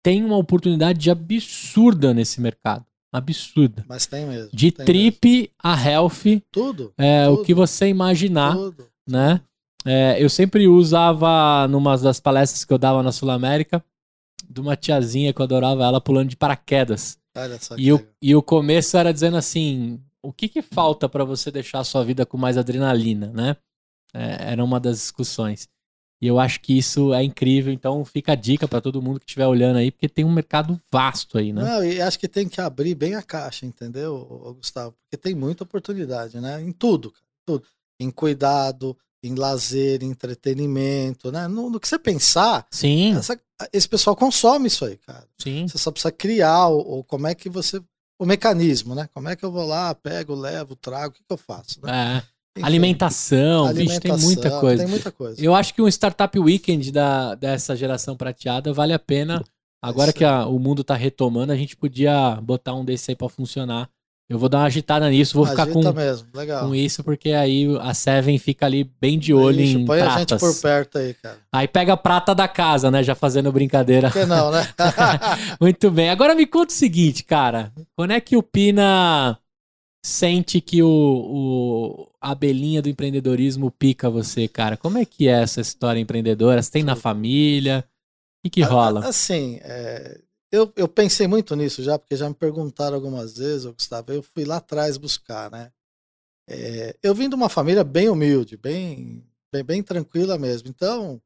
tem 0.03 0.25
uma 0.25 0.37
oportunidade 0.37 1.11
absurda 1.11 2.13
nesse 2.13 2.41
mercado, 2.41 2.85
absurda. 3.13 3.85
Mas 3.89 4.07
tem 4.07 4.27
mesmo. 4.27 4.51
De 4.53 4.73
tem 4.73 4.85
trip 4.87 5.51
a 5.63 5.75
health, 5.81 6.13
mesmo. 6.25 6.43
Tudo. 6.51 6.93
é 6.99 7.29
o 7.29 7.37
Tudo. 7.37 7.47
que 7.47 7.55
você 7.55 7.89
imaginar 7.89 8.55
Tudo. 8.55 8.87
né? 9.09 9.41
É, 9.85 10.23
eu 10.23 10.29
sempre 10.31 10.69
usava, 10.69 11.67
numa 11.69 11.97
das 11.99 12.21
palestras 12.21 12.65
que 12.65 12.73
eu 12.73 12.79
dava 12.79 13.03
na 13.03 13.11
Sul 13.11 13.31
América, 13.31 13.85
de 14.49 14.61
uma 14.61 14.77
tiazinha 14.77 15.33
que 15.33 15.41
eu 15.41 15.45
adorava 15.45 15.85
ela 15.85 16.01
pulando 16.01 16.29
de 16.29 16.37
paraquedas. 16.37 17.19
Olha 17.37 17.59
só 17.59 17.75
E 17.77 17.93
o, 17.93 17.97
legal. 17.97 18.13
e 18.21 18.37
o 18.37 18.43
começo 18.43 18.97
era 18.97 19.13
dizendo 19.13 19.37
assim: 19.37 20.01
o 20.23 20.33
que, 20.33 20.49
que 20.49 20.63
falta 20.63 21.09
para 21.09 21.25
você 21.25 21.51
deixar 21.51 21.81
a 21.81 21.85
sua 21.85 22.05
vida 22.05 22.25
com 22.27 22.37
mais 22.37 22.57
adrenalina, 22.59 23.33
né? 23.35 23.57
É, 24.15 24.53
era 24.53 24.63
uma 24.63 24.79
das 24.79 24.99
discussões. 24.99 25.69
E 26.23 26.27
eu 26.29 26.39
acho 26.39 26.61
que 26.61 26.79
isso 26.79 27.13
é 27.13 27.25
incrível, 27.25 27.73
então 27.73 28.05
fica 28.05 28.31
a 28.33 28.37
dica 28.37 28.69
para 28.69 28.81
todo 28.81 29.03
mundo 29.03 29.19
que 29.19 29.27
estiver 29.27 29.47
olhando 29.49 29.79
aí, 29.79 29.91
porque 29.91 30.09
tem 30.09 30.25
um 30.25 30.33
mercado 30.33 30.81
vasto 30.91 31.37
aí, 31.37 31.53
né? 31.53 31.63
Não, 31.65 31.85
e 31.85 32.01
acho 32.01 32.17
que 32.17 32.29
tem 32.29 32.49
que 32.49 32.61
abrir 32.61 32.95
bem 32.95 33.17
a 33.17 33.23
caixa, 33.23 33.67
entendeu, 33.67 34.55
Gustavo? 34.57 34.95
Porque 35.03 35.17
tem 35.17 35.35
muita 35.35 35.65
oportunidade, 35.65 36.39
né? 36.41 36.63
Em 36.63 36.71
tudo, 36.71 37.11
cara. 37.11 37.25
Tudo. 37.45 37.65
Em 37.99 38.09
cuidado, 38.09 38.97
em 39.21 39.35
lazer, 39.35 40.05
em 40.05 40.11
entretenimento, 40.11 41.33
né? 41.33 41.49
No, 41.49 41.69
no 41.69 41.81
que 41.81 41.89
você 41.89 41.99
pensar, 41.99 42.67
Sim, 42.71 43.17
essa- 43.17 43.41
esse 43.73 43.89
pessoal 43.89 44.15
consome 44.15 44.69
isso 44.69 44.85
aí, 44.85 44.97
cara. 44.99 45.27
sim. 45.39 45.67
Você 45.67 45.77
só 45.79 45.91
precisa 45.91 46.13
criar 46.13 46.69
o, 46.69 47.01
o- 47.01 47.05
como 47.05 47.27
é 47.27 47.35
que 47.35 47.49
você. 47.49 47.83
O 48.19 48.25
mecanismo, 48.25 48.95
né? 48.95 49.09
Como 49.13 49.29
é 49.29 49.35
que 49.35 49.45
eu 49.45 49.51
vou 49.51 49.67
lá, 49.67 49.93
pego, 49.95 50.35
levo, 50.37 50.77
trago, 50.77 51.09
o 51.09 51.13
que, 51.17 51.25
que 51.25 51.33
eu 51.33 51.37
faço? 51.37 51.81
Né? 51.83 52.19
É. 52.19 52.32
Enfim, 52.57 52.67
Alimentação, 52.67 53.73
vixe, 53.73 53.99
tem 54.01 54.11
muita 54.13 54.25
alimentação, 54.49 54.61
coisa. 54.61 54.83
Tem 54.83 54.91
muita 54.91 55.11
coisa. 55.13 55.43
Eu 55.45 55.55
acho 55.55 55.73
que 55.75 55.81
um 55.81 55.89
Startup 55.89 56.39
Weekend 56.39 56.93
da, 56.93 57.35
dessa 57.35 57.75
geração 57.75 58.17
prateada 58.17 58.73
vale 58.73 58.93
a 58.93 58.99
pena. 58.99 59.43
Agora 59.83 60.11
Isso 60.11 60.19
que 60.19 60.25
a- 60.25 60.47
o 60.47 60.59
mundo 60.59 60.85
tá 60.85 60.95
retomando, 60.95 61.53
a 61.53 61.57
gente 61.57 61.77
podia 61.77 62.39
botar 62.43 62.75
um 62.75 62.85
desse 62.85 63.11
aí 63.11 63.17
pra 63.17 63.29
funcionar. 63.29 63.89
Eu 64.31 64.39
vou 64.39 64.49
dar 64.49 64.59
uma 64.59 64.67
agitada 64.67 65.11
nisso, 65.11 65.35
vou 65.37 65.45
ficar 65.45 65.65
Agita 65.65 65.83
com, 65.83 65.93
mesmo, 65.93 66.29
com 66.61 66.75
isso, 66.75 67.03
porque 67.05 67.33
aí 67.33 67.67
a 67.81 67.93
Seven 67.93 68.39
fica 68.39 68.65
ali 68.65 68.85
bem 69.01 69.19
de 69.19 69.35
olho 69.35 69.61
Isso, 69.61 69.79
em 69.79 69.85
põe 69.85 70.01
a 70.01 70.19
gente 70.19 70.29
pratas. 70.29 70.41
por 70.41 70.63
perto 70.63 70.99
aí, 70.99 71.13
cara. 71.15 71.39
Aí 71.53 71.69
pega 71.69 71.93
a 71.95 71.97
prata 71.99 72.35
da 72.35 72.47
casa, 72.49 72.91
né? 72.91 73.03
Já 73.03 73.15
fazendo 73.15 73.53
brincadeira. 73.53 74.11
Por 74.11 74.21
que 74.21 74.27
não, 74.27 74.51
né? 74.51 74.67
Muito 75.61 75.91
bem. 75.91 76.09
Agora 76.09 76.35
me 76.35 76.47
conta 76.47 76.73
o 76.73 76.77
seguinte, 76.77 77.25
cara. 77.25 77.73
Quando 77.97 78.13
é 78.13 78.21
que 78.21 78.37
o 78.37 78.43
Pina 78.43 79.39
sente 80.05 80.61
que 80.61 80.83
o 80.83 82.09
a 82.23 82.31
abelhinha 82.31 82.81
do 82.81 82.89
empreendedorismo 82.89 83.71
pica 83.71 84.09
você, 84.09 84.47
cara? 84.47 84.77
Como 84.77 84.97
é 84.97 85.05
que 85.05 85.27
é 85.27 85.43
essa 85.43 85.61
história 85.61 85.99
empreendedora? 85.99 86.63
Você 86.63 86.71
tem 86.71 86.85
na 86.85 86.95
família? 86.95 87.85
O 88.39 88.43
que, 88.45 88.51
que 88.51 88.63
rola? 88.63 89.05
Assim, 89.07 89.59
é, 89.63 90.21
eu, 90.51 90.73
eu 90.77 90.87
pensei 90.87 91.27
muito 91.27 91.57
nisso 91.57 91.83
já, 91.83 91.99
porque 91.99 92.17
já 92.17 92.29
me 92.29 92.35
perguntaram 92.35 92.95
algumas 92.95 93.37
vezes, 93.37 93.67
Gustavo, 93.67 94.13
eu 94.13 94.23
fui 94.23 94.45
lá 94.45 94.59
atrás 94.59 94.97
buscar, 94.97 95.51
né? 95.51 95.73
É, 96.49 96.97
eu 97.03 97.15
vim 97.15 97.29
de 97.29 97.35
uma 97.35 97.49
família 97.49 97.83
bem 97.83 98.09
humilde, 98.09 98.57
bem, 98.57 99.27
bem, 99.53 99.65
bem 99.65 99.83
tranquila 99.83 100.39
mesmo. 100.39 100.69
Então, 100.69 101.21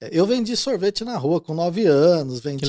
é, 0.00 0.08
eu 0.12 0.26
vendi 0.26 0.56
sorvete 0.56 1.04
na 1.04 1.16
rua 1.18 1.40
com 1.40 1.52
nove 1.52 1.86
anos, 1.86 2.40
vendi 2.40 2.64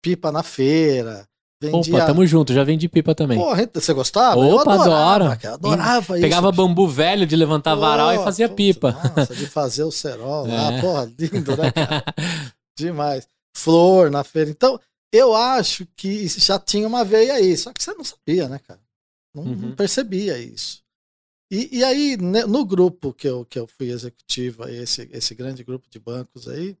pipa 0.00 0.30
na 0.30 0.42
feira, 0.42 1.26
vendia... 1.60 1.94
Opa, 1.96 2.06
tamo 2.06 2.26
junto. 2.26 2.52
Já 2.52 2.64
vendi 2.64 2.88
pipa 2.88 3.14
também. 3.14 3.38
Porra, 3.38 3.68
você 3.72 3.92
gostava? 3.92 4.36
Opa, 4.40 4.46
eu 4.48 4.58
adorava, 4.60 5.24
adoro. 5.26 5.40
cara, 5.40 5.54
adorava 5.54 6.14
isso. 6.18 6.22
Pegava 6.22 6.52
bambu 6.52 6.86
velho 6.88 7.26
de 7.26 7.36
levantar 7.36 7.74
varal 7.74 8.12
e 8.14 8.18
fazia 8.24 8.48
puta, 8.48 8.56
pipa. 8.56 8.92
Nossa, 9.16 9.34
de 9.34 9.46
fazer 9.46 9.84
o 9.84 9.90
cerol 9.90 10.46
lá, 10.46 10.72
É. 10.74 10.80
porra, 10.80 11.12
lindo, 11.18 11.56
né, 11.56 11.70
cara? 11.70 12.04
Demais. 12.78 13.26
Flor 13.56 14.10
na 14.10 14.24
feira. 14.24 14.50
Então, 14.50 14.80
eu 15.12 15.34
acho 15.34 15.86
que 15.96 16.26
já 16.28 16.58
tinha 16.58 16.86
uma 16.88 17.04
veia 17.04 17.34
aí, 17.34 17.56
só 17.56 17.72
que 17.72 17.82
você 17.82 17.94
não 17.94 18.04
sabia, 18.04 18.48
né, 18.48 18.58
cara? 18.66 18.80
Não, 19.34 19.44
não 19.44 19.68
Uhum. 19.70 19.74
percebia 19.76 20.38
isso. 20.38 20.82
E, 21.52 21.78
e 21.78 21.84
aí, 21.84 22.16
né, 22.16 22.44
no 22.46 22.64
grupo 22.64 23.12
que 23.12 23.28
eu, 23.28 23.44
que 23.44 23.58
eu 23.58 23.66
fui 23.66 23.90
executivo, 23.90 24.64
aí, 24.64 24.76
esse, 24.76 25.08
esse 25.12 25.34
grande 25.34 25.62
grupo 25.62 25.86
de 25.88 26.00
bancos 26.00 26.48
aí, 26.48 26.76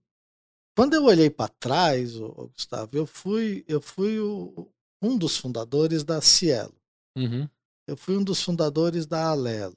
quando 0.76 0.94
eu 0.94 1.04
olhei 1.04 1.30
para 1.30 1.48
trás, 1.48 2.16
ô, 2.16 2.50
Gustavo, 2.54 2.90
eu 2.96 3.06
fui, 3.06 3.64
eu 3.68 3.80
fui 3.80 4.18
o- 4.20 4.68
um 5.02 5.16
dos 5.16 5.36
fundadores 5.36 6.02
da 6.04 6.20
Cielo. 6.20 6.74
Uhum. 7.16 7.48
Eu 7.86 7.96
fui 7.96 8.16
um 8.16 8.24
dos 8.24 8.42
fundadores 8.42 9.06
da 9.06 9.28
Alelo, 9.28 9.76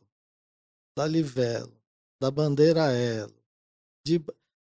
da 0.98 1.06
Livelo, 1.06 1.74
da 2.22 2.32
Bandeira 2.32 2.92
Elo. 2.92 3.34
de- 4.06 4.22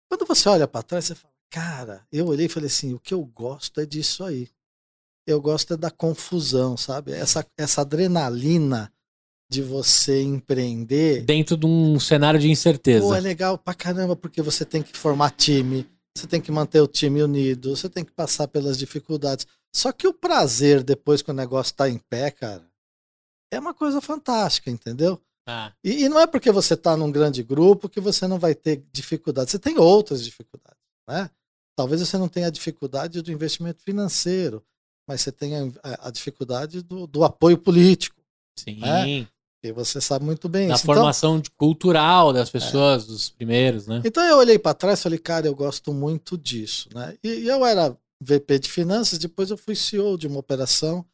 Quando 0.08 0.26
você 0.26 0.48
olha 0.48 0.66
para 0.66 0.82
trás, 0.82 1.04
você 1.04 1.14
fala, 1.14 1.32
cara, 1.50 2.06
eu 2.10 2.26
olhei 2.26 2.46
e 2.46 2.48
falei 2.48 2.68
assim, 2.68 2.94
o 2.94 2.98
que 3.00 3.12
eu 3.12 3.22
gosto 3.24 3.80
é 3.80 3.86
disso 3.86 4.24
aí. 4.24 4.48
eu 5.26 5.40
gosto 5.40 5.72
é 5.72 5.76
da 5.78 5.90
confusão, 5.90 6.76
sabe? 6.76 7.12
Essa, 7.12 7.46
essa 7.56 7.80
adrenalina 7.80 8.92
de 9.50 9.62
você 9.62 10.20
empreender. 10.22 11.22
Dentro 11.24 11.56
de 11.56 11.64
um 11.64 11.98
cenário 11.98 12.38
de 12.38 12.50
incerteza. 12.50 13.06
Pô, 13.06 13.14
é 13.14 13.20
legal 13.20 13.56
pra 13.56 13.72
caramba, 13.72 14.14
porque 14.14 14.42
você 14.42 14.66
tem 14.66 14.82
que 14.82 14.94
formar 14.96 15.30
time, 15.30 15.88
você 16.16 16.26
tem 16.26 16.40
que 16.40 16.52
manter 16.52 16.80
o 16.80 16.86
time 16.86 17.22
unido, 17.22 17.76
você 17.76 17.88
tem 17.88 18.04
que 18.04 18.12
passar 18.12 18.46
pelas 18.48 18.78
dificuldades. 18.78 19.46
Só 19.74 19.90
que 19.92 20.06
o 20.06 20.14
prazer, 20.14 20.82
depois 20.82 21.20
que 21.20 21.30
o 21.30 21.34
negócio 21.34 21.74
tá 21.74 21.88
em 21.88 21.98
pé, 21.98 22.30
cara, 22.30 22.64
é 23.52 23.58
uma 23.58 23.74
coisa 23.74 24.00
fantástica, 24.00 24.70
entendeu? 24.70 25.20
Ah. 25.46 25.72
E, 25.82 26.04
e, 26.04 26.08
não 26.08 26.18
é 26.18 26.26
porque 26.26 26.50
você 26.50 26.76
tá 26.76 26.96
num 26.96 27.10
grande 27.10 27.42
grupo 27.42 27.88
que 27.88 28.00
você 28.00 28.26
não 28.26 28.38
vai 28.38 28.54
ter 28.54 28.82
dificuldades. 28.92 29.50
Você 29.50 29.58
tem 29.58 29.76
outras 29.78 30.24
dificuldades, 30.24 30.80
né? 31.08 31.30
Talvez 31.76 32.00
você 32.00 32.16
não 32.16 32.28
tenha 32.28 32.46
a 32.46 32.50
dificuldade 32.50 33.20
do 33.20 33.32
investimento 33.32 33.82
financeiro, 33.82 34.64
mas 35.06 35.20
você 35.20 35.32
tenha 35.32 35.72
a, 35.82 36.08
a 36.08 36.10
dificuldade 36.10 36.82
do, 36.82 37.06
do, 37.06 37.24
apoio 37.24 37.58
político. 37.58 38.22
Sim. 38.56 38.78
Né? 38.78 39.28
E 39.64 39.72
você 39.72 39.98
sabe 39.98 40.26
muito 40.26 40.46
bem 40.46 40.68
da 40.68 40.74
isso. 40.74 40.86
Da 40.86 40.94
formação 40.94 41.38
então, 41.38 41.50
cultural 41.56 42.34
das 42.34 42.50
pessoas, 42.50 43.04
é. 43.04 43.06
dos 43.06 43.30
primeiros, 43.30 43.86
né? 43.86 44.02
Então 44.04 44.22
eu 44.22 44.36
olhei 44.36 44.58
para 44.58 44.74
trás 44.74 45.00
e 45.00 45.02
falei, 45.02 45.18
cara, 45.18 45.46
eu 45.46 45.54
gosto 45.54 45.92
muito 45.92 46.36
disso, 46.36 46.90
né? 46.94 47.16
E, 47.24 47.28
e, 47.28 47.48
eu 47.48 47.64
era 47.64 47.96
VP 48.20 48.58
de 48.58 48.70
finanças, 48.70 49.18
depois 49.18 49.50
eu 49.50 49.56
fui 49.56 49.74
CEO 49.74 50.18
de 50.18 50.26
uma 50.26 50.38
operação 50.38 51.04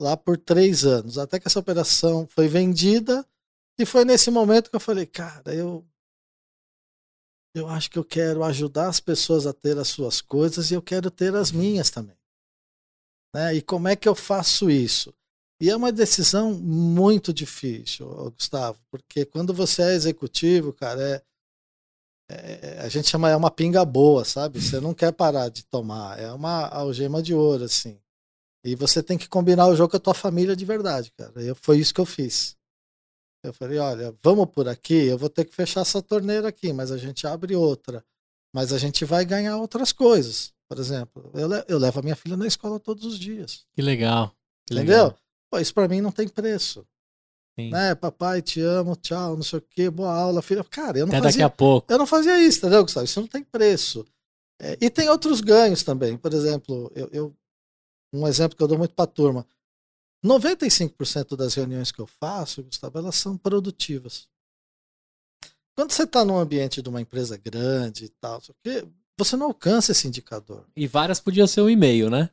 lá 0.00 0.16
por 0.16 0.36
três 0.36 0.84
anos, 0.84 1.16
até 1.16 1.38
que 1.38 1.46
essa 1.46 1.60
operação 1.60 2.26
foi 2.26 2.48
vendida 2.48 3.24
e 3.78 3.86
foi 3.86 4.04
nesse 4.04 4.32
momento 4.32 4.68
que 4.68 4.74
eu 4.74 4.80
falei, 4.80 5.06
cara, 5.06 5.54
eu 5.54 5.86
eu 7.54 7.68
acho 7.68 7.90
que 7.90 7.98
eu 7.98 8.04
quero 8.04 8.42
ajudar 8.44 8.88
as 8.88 8.98
pessoas 8.98 9.46
a 9.46 9.52
ter 9.52 9.78
as 9.78 9.88
suas 9.88 10.20
coisas 10.20 10.70
e 10.70 10.74
eu 10.74 10.82
quero 10.82 11.10
ter 11.10 11.36
as 11.36 11.52
minhas 11.52 11.90
também. 11.90 12.16
Né? 13.34 13.54
E 13.56 13.62
como 13.62 13.88
é 13.88 13.94
que 13.94 14.08
eu 14.08 14.14
faço 14.14 14.70
isso? 14.70 15.14
E 15.62 15.70
é 15.70 15.76
uma 15.76 15.92
decisão 15.92 16.52
muito 16.54 17.32
difícil, 17.32 18.08
Gustavo, 18.36 18.80
porque 18.90 19.24
quando 19.24 19.54
você 19.54 19.80
é 19.82 19.94
executivo, 19.94 20.72
cara, 20.72 21.24
é, 22.28 22.34
é, 22.34 22.78
a 22.80 22.88
gente 22.88 23.08
chama 23.08 23.30
é 23.30 23.36
uma 23.36 23.48
pinga 23.48 23.84
boa, 23.84 24.24
sabe? 24.24 24.60
Você 24.60 24.80
não 24.80 24.92
quer 24.92 25.12
parar 25.12 25.50
de 25.50 25.64
tomar, 25.66 26.18
é 26.18 26.32
uma 26.32 26.66
algema 26.66 27.22
de 27.22 27.32
ouro, 27.32 27.62
assim. 27.62 27.96
E 28.64 28.74
você 28.74 29.04
tem 29.04 29.16
que 29.16 29.28
combinar 29.28 29.68
o 29.68 29.76
jogo 29.76 29.92
com 29.92 29.98
a 29.98 30.00
tua 30.00 30.14
família 30.14 30.56
de 30.56 30.64
verdade, 30.64 31.12
cara. 31.16 31.40
Eu, 31.40 31.54
foi 31.54 31.78
isso 31.78 31.94
que 31.94 32.00
eu 32.00 32.06
fiz. 32.06 32.56
Eu 33.44 33.54
falei, 33.54 33.78
olha, 33.78 34.12
vamos 34.20 34.46
por 34.50 34.66
aqui, 34.66 35.06
eu 35.06 35.16
vou 35.16 35.28
ter 35.30 35.44
que 35.44 35.54
fechar 35.54 35.82
essa 35.82 36.02
torneira 36.02 36.48
aqui, 36.48 36.72
mas 36.72 36.90
a 36.90 36.98
gente 36.98 37.24
abre 37.24 37.54
outra. 37.54 38.04
Mas 38.52 38.72
a 38.72 38.78
gente 38.78 39.04
vai 39.04 39.24
ganhar 39.24 39.58
outras 39.58 39.92
coisas. 39.92 40.52
Por 40.68 40.80
exemplo, 40.80 41.30
eu, 41.34 41.48
eu 41.68 41.78
levo 41.78 42.00
a 42.00 42.02
minha 42.02 42.16
filha 42.16 42.36
na 42.36 42.48
escola 42.48 42.80
todos 42.80 43.04
os 43.04 43.16
dias. 43.16 43.64
Que 43.76 43.80
legal. 43.80 44.34
Que 44.66 44.74
Entendeu? 44.74 45.04
Legal. 45.04 45.22
Pô, 45.52 45.58
isso 45.58 45.74
para 45.74 45.86
mim 45.86 46.00
não 46.00 46.10
tem 46.10 46.26
preço. 46.26 46.82
Sim. 47.60 47.68
Né? 47.68 47.94
Papai, 47.94 48.40
te 48.40 48.58
amo, 48.62 48.96
tchau, 48.96 49.36
não 49.36 49.42
sei 49.42 49.58
o 49.58 49.62
quê, 49.62 49.90
boa 49.90 50.10
aula, 50.10 50.40
filha. 50.40 50.64
Cara, 50.64 50.98
eu 50.98 51.06
não 51.06 51.12
Até 51.12 51.24
fazia. 51.24 51.42
daqui 51.42 51.42
a 51.42 51.54
pouco. 51.54 51.92
Eu 51.92 51.98
não 51.98 52.06
fazia 52.06 52.40
isso, 52.40 52.60
entendeu, 52.60 52.82
Gustavo? 52.82 53.04
Isso 53.04 53.20
não 53.20 53.28
tem 53.28 53.44
preço. 53.44 54.06
É, 54.58 54.78
e 54.80 54.88
tem 54.88 55.10
outros 55.10 55.42
ganhos 55.42 55.82
também. 55.82 56.16
Por 56.16 56.32
exemplo, 56.32 56.90
eu, 56.94 57.10
eu 57.12 57.36
um 58.14 58.26
exemplo 58.26 58.56
que 58.56 58.62
eu 58.62 58.68
dou 58.68 58.78
muito 58.78 58.94
para 58.94 59.04
a 59.04 59.12
turma. 59.12 59.46
95% 60.24 61.36
das 61.36 61.52
reuniões 61.52 61.92
que 61.92 62.00
eu 62.00 62.06
faço, 62.06 62.62
Gustavo, 62.62 62.96
elas 62.96 63.16
são 63.16 63.36
produtivas. 63.36 64.26
Quando 65.74 65.92
você 65.92 66.04
está 66.04 66.24
num 66.24 66.38
ambiente 66.38 66.80
de 66.80 66.88
uma 66.88 67.00
empresa 67.00 67.36
grande 67.36 68.06
e 68.06 68.08
tal, 68.08 68.40
você 69.24 69.36
não 69.36 69.46
alcança 69.46 69.92
esse 69.92 70.06
indicador. 70.08 70.64
E 70.76 70.86
várias 70.86 71.20
podiam 71.20 71.46
ser 71.46 71.60
um 71.60 71.70
e-mail, 71.70 72.10
né? 72.10 72.30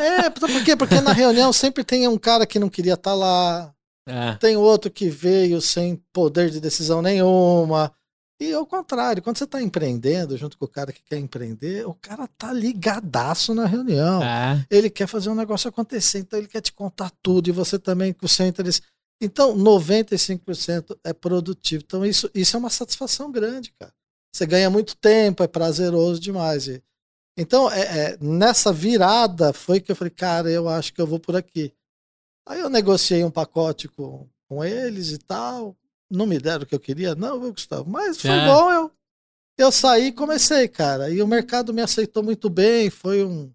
É, 0.00 0.28
por 0.30 0.64
quê? 0.64 0.76
Porque 0.76 1.00
na 1.00 1.12
reunião 1.12 1.52
sempre 1.52 1.84
tem 1.84 2.06
um 2.08 2.18
cara 2.18 2.46
que 2.46 2.58
não 2.58 2.68
queria 2.68 2.94
estar 2.94 3.10
tá 3.10 3.14
lá, 3.14 3.74
é. 4.08 4.34
tem 4.34 4.56
outro 4.56 4.90
que 4.90 5.08
veio 5.08 5.60
sem 5.60 6.02
poder 6.12 6.50
de 6.50 6.60
decisão 6.60 7.02
nenhuma. 7.02 7.92
E 8.38 8.52
ao 8.52 8.66
contrário, 8.66 9.22
quando 9.22 9.38
você 9.38 9.44
está 9.44 9.62
empreendendo 9.62 10.36
junto 10.36 10.58
com 10.58 10.66
o 10.66 10.68
cara 10.68 10.92
que 10.92 11.02
quer 11.02 11.16
empreender, 11.16 11.86
o 11.86 11.94
cara 11.94 12.28
tá 12.36 12.52
ligadaço 12.52 13.54
na 13.54 13.64
reunião. 13.64 14.22
É. 14.22 14.64
Ele 14.70 14.90
quer 14.90 15.06
fazer 15.06 15.30
um 15.30 15.34
negócio 15.34 15.68
acontecer, 15.68 16.18
então 16.18 16.38
ele 16.38 16.48
quer 16.48 16.60
te 16.60 16.72
contar 16.72 17.10
tudo 17.22 17.48
e 17.48 17.52
você 17.52 17.78
também 17.78 18.12
com 18.12 18.26
o 18.26 18.28
seu 18.28 18.46
interesse. 18.46 18.82
Então, 19.20 19.56
95% 19.56 20.98
é 21.02 21.14
produtivo. 21.14 21.82
Então, 21.86 22.04
isso, 22.04 22.30
isso 22.34 22.54
é 22.54 22.58
uma 22.58 22.68
satisfação 22.68 23.32
grande, 23.32 23.72
cara. 23.78 23.92
Você 24.36 24.44
ganha 24.44 24.68
muito 24.68 24.94
tempo, 24.96 25.42
é 25.42 25.48
prazeroso 25.48 26.20
demais. 26.20 26.68
E, 26.68 26.82
então, 27.38 27.70
é, 27.70 27.80
é, 27.80 28.18
nessa 28.20 28.70
virada 28.70 29.50
foi 29.54 29.80
que 29.80 29.90
eu 29.90 29.96
falei, 29.96 30.10
cara, 30.10 30.50
eu 30.50 30.68
acho 30.68 30.92
que 30.92 31.00
eu 31.00 31.06
vou 31.06 31.18
por 31.18 31.34
aqui. 31.34 31.72
Aí 32.46 32.60
eu 32.60 32.68
negociei 32.68 33.24
um 33.24 33.30
pacote 33.30 33.88
com, 33.88 34.28
com 34.46 34.62
eles 34.62 35.10
e 35.10 35.18
tal. 35.18 35.74
Não 36.10 36.26
me 36.26 36.38
deram 36.38 36.64
o 36.64 36.66
que 36.66 36.74
eu 36.74 36.80
queria, 36.80 37.14
não, 37.14 37.40
viu, 37.40 37.50
Gustavo? 37.50 37.88
Mas 37.88 38.20
foi 38.20 38.30
é. 38.30 38.44
bom, 38.44 38.70
eu, 38.70 38.92
eu 39.56 39.72
saí 39.72 40.08
e 40.08 40.12
comecei, 40.12 40.68
cara. 40.68 41.08
E 41.08 41.22
o 41.22 41.26
mercado 41.26 41.72
me 41.72 41.80
aceitou 41.80 42.22
muito 42.22 42.50
bem, 42.50 42.90
foi 42.90 43.24
um, 43.24 43.50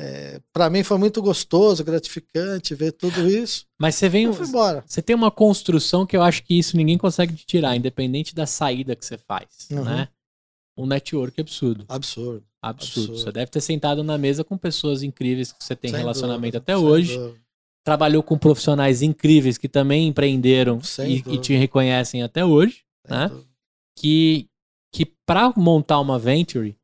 é, 0.00 0.40
para 0.52 0.70
mim 0.70 0.84
foi 0.84 0.96
muito 0.96 1.20
gostoso, 1.20 1.82
gratificante 1.82 2.72
ver 2.72 2.92
tudo 2.92 3.28
isso. 3.28 3.66
Mas 3.76 3.96
você 3.96 4.08
vem. 4.08 4.26
embora. 4.26 4.84
Você 4.86 5.02
tem 5.02 5.16
uma 5.16 5.30
construção 5.30 6.06
que 6.06 6.16
eu 6.16 6.22
acho 6.22 6.44
que 6.44 6.56
isso 6.56 6.76
ninguém 6.76 6.96
consegue 6.96 7.34
te 7.34 7.44
tirar, 7.44 7.74
independente 7.74 8.32
da 8.32 8.46
saída 8.46 8.94
que 8.94 9.04
você 9.04 9.18
faz. 9.18 9.68
Uhum. 9.72 9.82
Né? 9.82 10.08
Um 10.76 10.86
network 10.86 11.40
absurdo. 11.40 11.84
Absurdo. 11.88 12.44
Absurdo. 12.62 13.12
Absurdo. 13.12 13.18
Você 13.18 13.32
deve 13.32 13.50
ter 13.50 13.60
sentado 13.60 14.04
na 14.04 14.16
mesa 14.16 14.44
com 14.44 14.56
pessoas 14.56 15.02
incríveis 15.02 15.50
que 15.50 15.64
você 15.64 15.74
tem 15.74 15.90
sem 15.90 15.98
relacionamento 15.98 16.52
dúvida, 16.52 16.58
até 16.58 16.76
hoje. 16.76 17.16
Dúvida. 17.16 17.40
Trabalhou 17.84 18.22
com 18.22 18.38
profissionais 18.38 19.02
incríveis 19.02 19.58
que 19.58 19.68
também 19.68 20.06
empreenderam 20.06 20.80
e, 21.06 21.24
e, 21.34 21.38
te 21.38 21.54
reconhecem 21.54 22.22
até 22.22 22.44
hoje. 22.44 22.84
Sem 23.04 23.16
né? 23.16 23.30
Que, 23.96 24.48
que 24.92 25.06
para 25.26 25.52
montar 25.56 25.98
uma 25.98 26.18
venture 26.18 26.76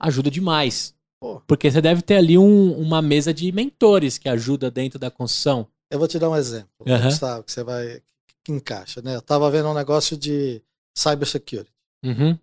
ajuda 0.00 0.28
demais. 0.28 0.97
Pô. 1.20 1.40
Porque 1.46 1.70
você 1.70 1.80
deve 1.80 2.02
ter 2.02 2.16
ali 2.16 2.38
um, 2.38 2.78
uma 2.78 3.02
mesa 3.02 3.34
de 3.34 3.50
mentores 3.50 4.18
que 4.18 4.28
ajuda 4.28 4.70
dentro 4.70 4.98
da 4.98 5.10
construção. 5.10 5.68
Eu 5.90 5.98
vou 5.98 6.06
te 6.06 6.18
dar 6.18 6.30
um 6.30 6.36
exemplo, 6.36 6.70
uhum. 6.80 7.02
Gustavo, 7.02 7.44
que 7.44 7.52
você 7.52 7.64
vai. 7.64 8.02
que 8.44 8.52
encaixa, 8.52 9.02
né? 9.02 9.16
Eu 9.16 9.22
tava 9.22 9.50
vendo 9.50 9.68
um 9.68 9.74
negócio 9.74 10.16
de 10.16 10.62
cybersecurity. 10.96 11.72
Uhum. 12.04 12.38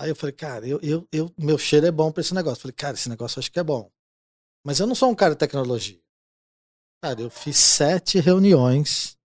Aí 0.00 0.10
eu 0.10 0.16
falei, 0.16 0.32
cara, 0.32 0.66
eu, 0.66 0.80
eu, 0.82 1.06
eu, 1.12 1.32
meu 1.38 1.56
cheiro 1.56 1.86
é 1.86 1.92
bom 1.92 2.10
para 2.10 2.20
esse 2.20 2.34
negócio. 2.34 2.58
Eu 2.58 2.62
falei, 2.62 2.74
cara, 2.74 2.94
esse 2.94 3.08
negócio 3.08 3.38
eu 3.38 3.40
acho 3.40 3.52
que 3.52 3.60
é 3.60 3.64
bom. 3.64 3.90
Mas 4.66 4.80
eu 4.80 4.86
não 4.86 4.94
sou 4.94 5.10
um 5.10 5.14
cara 5.14 5.34
de 5.34 5.38
tecnologia. 5.38 6.00
Cara, 7.02 7.20
eu 7.20 7.30
fiz 7.30 7.56
sete 7.58 8.18
reuniões 8.18 9.16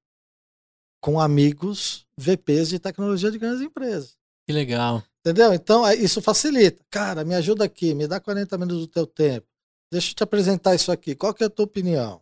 com 1.01 1.19
amigos 1.19 2.05
VPs 2.17 2.69
de 2.69 2.79
tecnologia 2.79 3.31
de 3.31 3.39
grandes 3.39 3.61
empresas. 3.61 4.18
Que 4.49 4.53
legal. 4.53 5.03
Entendeu? 5.19 5.53
Então, 5.53 5.85
é, 5.85 5.93
isso 5.93 6.23
facilita. 6.23 6.83
Cara, 6.89 7.23
me 7.23 7.35
ajuda 7.35 7.63
aqui, 7.63 7.93
me 7.93 8.07
dá 8.07 8.19
40 8.19 8.57
minutos 8.57 8.79
do 8.79 8.87
teu 8.87 9.05
tempo. 9.05 9.45
Deixa 9.91 10.09
eu 10.09 10.15
te 10.15 10.23
apresentar 10.23 10.73
isso 10.73 10.91
aqui. 10.91 11.13
Qual 11.13 11.35
que 11.35 11.43
é 11.43 11.45
a 11.45 11.51
tua 11.51 11.65
opinião? 11.65 12.19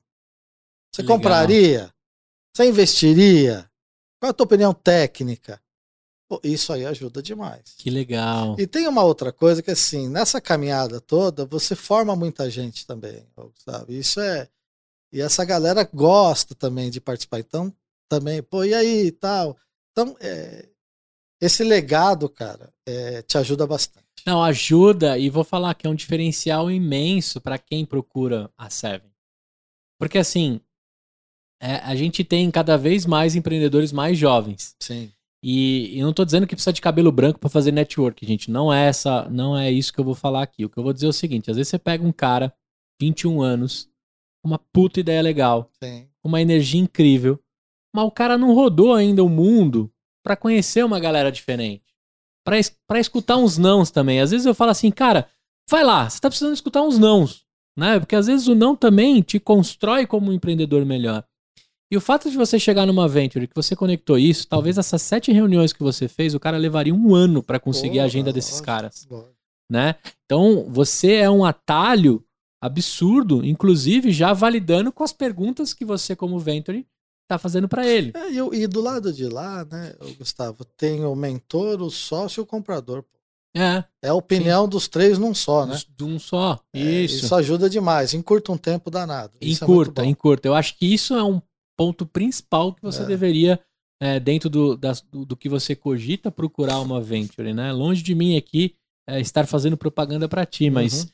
Você 0.91 1.03
Legal. 1.03 1.15
compraria? 1.15 1.93
Você 2.53 2.67
investiria? 2.67 3.71
Qual 4.19 4.27
é 4.27 4.31
a 4.31 4.33
tua 4.33 4.43
opinião 4.43 4.73
técnica? 4.73 5.61
Pô, 6.27 6.41
isso 6.43 6.73
aí 6.73 6.85
ajuda 6.85 7.23
demais. 7.23 7.75
Que 7.77 7.89
legal. 7.89 8.57
E 8.59 8.67
tem 8.67 8.89
uma 8.89 9.03
outra 9.05 9.31
coisa 9.31 9.63
que, 9.63 9.71
assim, 9.71 10.09
nessa 10.09 10.41
caminhada 10.41 10.99
toda, 10.99 11.45
você 11.45 11.77
forma 11.77 12.13
muita 12.13 12.49
gente 12.49 12.85
também, 12.85 13.25
sabe? 13.63 13.97
Isso 13.97 14.19
é. 14.19 14.49
E 15.13 15.21
essa 15.21 15.45
galera 15.45 15.89
gosta 15.93 16.53
também 16.53 16.91
de 16.91 16.99
participar. 16.99 17.39
Então, 17.39 17.73
também, 18.09 18.43
pô, 18.43 18.65
e 18.65 18.73
aí 18.73 19.13
tal? 19.13 19.55
Então, 19.93 20.13
é, 20.19 20.67
esse 21.41 21.63
legado, 21.63 22.27
cara, 22.29 22.73
é, 22.85 23.21
te 23.21 23.37
ajuda 23.37 23.67
bastante. 23.67 24.05
Não, 24.25 24.43
ajuda 24.43 25.17
e 25.17 25.29
vou 25.29 25.43
falar 25.43 25.73
que 25.75 25.87
é 25.87 25.89
um 25.89 25.95
diferencial 25.95 26.69
imenso 26.69 27.39
para 27.39 27.57
quem 27.57 27.85
procura 27.85 28.51
a 28.57 28.69
Seven. 28.69 29.09
Porque 29.99 30.17
assim, 30.17 30.59
é, 31.61 31.75
a 31.75 31.95
gente 31.95 32.23
tem 32.23 32.49
cada 32.51 32.77
vez 32.77 33.05
mais 33.05 33.35
empreendedores 33.35 33.91
mais 33.91 34.17
jovens. 34.17 34.75
Sim. 34.81 35.11
E, 35.43 35.97
e 35.97 36.01
não 36.01 36.09
estou 36.09 36.25
dizendo 36.25 36.47
que 36.47 36.55
precisa 36.55 36.73
de 36.73 36.81
cabelo 36.81 37.11
branco 37.11 37.39
para 37.39 37.49
fazer 37.49 37.71
network, 37.71 38.25
gente. 38.25 38.49
Não 38.49 38.73
é 38.73 38.87
essa, 38.87 39.29
não 39.29 39.57
é 39.57 39.71
isso 39.71 39.93
que 39.93 39.99
eu 39.99 40.05
vou 40.05 40.15
falar 40.15 40.43
aqui. 40.43 40.65
O 40.65 40.69
que 40.69 40.77
eu 40.77 40.83
vou 40.83 40.93
dizer 40.93 41.05
é 41.05 41.09
o 41.09 41.13
seguinte: 41.13 41.49
às 41.49 41.57
vezes 41.57 41.69
você 41.69 41.79
pega 41.79 42.05
um 42.05 42.11
cara, 42.11 42.53
21 42.99 43.41
anos, 43.41 43.89
uma 44.43 44.59
puta 44.59 44.99
ideia 44.99 45.21
legal, 45.21 45.69
Sim. 45.81 46.07
uma 46.23 46.41
energia 46.41 46.81
incrível, 46.81 47.39
mas 47.93 48.05
o 48.05 48.11
cara 48.11 48.37
não 48.37 48.53
rodou 48.53 48.93
ainda 48.93 49.23
o 49.23 49.29
mundo 49.29 49.91
para 50.27 50.35
conhecer 50.35 50.83
uma 50.83 50.99
galera 50.99 51.31
diferente. 51.31 51.85
para 52.43 52.99
escutar 52.99 53.37
uns 53.37 53.57
nãos 53.57 53.91
também. 53.91 54.19
Às 54.19 54.31
vezes 54.31 54.45
eu 54.45 54.53
falo 54.53 54.71
assim, 54.71 54.91
cara, 54.91 55.29
vai 55.69 55.83
lá, 55.85 56.09
você 56.09 56.19
tá 56.19 56.29
precisando 56.29 56.53
escutar 56.53 56.81
uns 56.81 56.97
nãos, 56.97 57.45
né? 57.77 57.97
Porque 57.99 58.15
às 58.15 58.27
vezes 58.27 58.47
o 58.47 58.55
não 58.55 58.75
também 58.75 59.21
te 59.21 59.39
constrói 59.39 60.05
como 60.05 60.29
um 60.29 60.33
empreendedor 60.33 60.85
melhor. 60.85 61.23
E 61.89 61.95
o 61.95 62.01
fato 62.01 62.29
de 62.29 62.35
você 62.35 62.59
chegar 62.59 62.85
numa 62.85 63.07
venture 63.07 63.47
que 63.47 63.55
você 63.55 63.73
conectou 63.73 64.17
isso, 64.17 64.47
talvez 64.47 64.77
essas 64.77 65.01
sete 65.01 65.31
reuniões 65.31 65.71
que 65.71 65.81
você 65.81 66.09
fez, 66.09 66.35
o 66.35 66.39
cara 66.39 66.57
levaria 66.57 66.93
um 66.93 67.15
ano 67.15 67.41
para 67.41 67.59
conseguir 67.59 67.99
a 67.99 68.05
agenda 68.05 68.33
desses 68.33 68.59
caras, 68.61 69.07
né? 69.69 69.95
Então 70.25 70.65
você 70.69 71.13
é 71.15 71.29
um 71.29 71.45
atalho 71.45 72.21
absurdo, 72.61 73.45
inclusive 73.45 74.11
já 74.11 74.33
validando 74.33 74.91
com 74.91 75.03
as 75.05 75.13
perguntas 75.13 75.73
que 75.73 75.85
você, 75.85 76.15
como 76.17 76.39
Venture, 76.39 76.85
está 77.27 77.37
fazendo 77.37 77.67
para 77.67 77.85
ele. 77.85 78.13
É, 78.15 78.31
e, 78.31 78.63
e, 78.63 78.67
do 78.67 78.81
lado 78.81 79.11
de 79.11 79.27
lá, 79.27 79.65
né, 79.65 79.93
Gustavo, 80.17 80.63
tem 80.63 81.03
o 81.03 81.13
mentor, 81.13 81.81
o 81.81 81.91
sócio 81.91 82.39
e 82.39 82.43
o 82.43 82.45
comprador. 82.45 83.03
É. 83.55 83.83
É 84.01 84.09
a 84.09 84.13
opinião 84.13 84.63
sim. 84.63 84.69
dos 84.69 84.87
três 84.87 85.17
num 85.17 85.33
só, 85.33 85.65
né? 85.65 85.79
De 85.95 86.03
um 86.03 86.17
só. 86.19 86.59
É, 86.73 86.79
isso. 86.79 87.25
Isso 87.25 87.35
ajuda 87.35 87.69
demais. 87.69 88.13
Encurta 88.13 88.51
um 88.51 88.57
tempo 88.57 88.89
danado. 88.89 89.33
Encurta, 89.41 90.03
é 90.03 90.05
encurta. 90.05 90.47
Eu 90.47 90.55
acho 90.55 90.77
que 90.77 90.91
isso 90.91 91.15
é 91.15 91.23
um 91.23 91.41
ponto 91.75 92.05
principal 92.05 92.73
que 92.73 92.81
você 92.81 93.01
é. 93.01 93.05
deveria, 93.05 93.59
é, 93.99 94.19
dentro 94.19 94.49
do, 94.49 94.77
das, 94.77 95.01
do, 95.01 95.25
do, 95.25 95.35
que 95.35 95.49
você 95.49 95.75
cogita, 95.75 96.31
procurar 96.31 96.79
uma 96.79 97.01
venture, 97.01 97.53
né? 97.53 97.71
Longe 97.71 98.03
de 98.03 98.13
mim 98.13 98.37
aqui 98.37 98.75
é, 99.07 99.19
estar 99.19 99.47
fazendo 99.47 99.75
propaganda 99.75 100.29
para 100.29 100.45
ti, 100.45 100.69
mas 100.69 101.03
uhum 101.03 101.09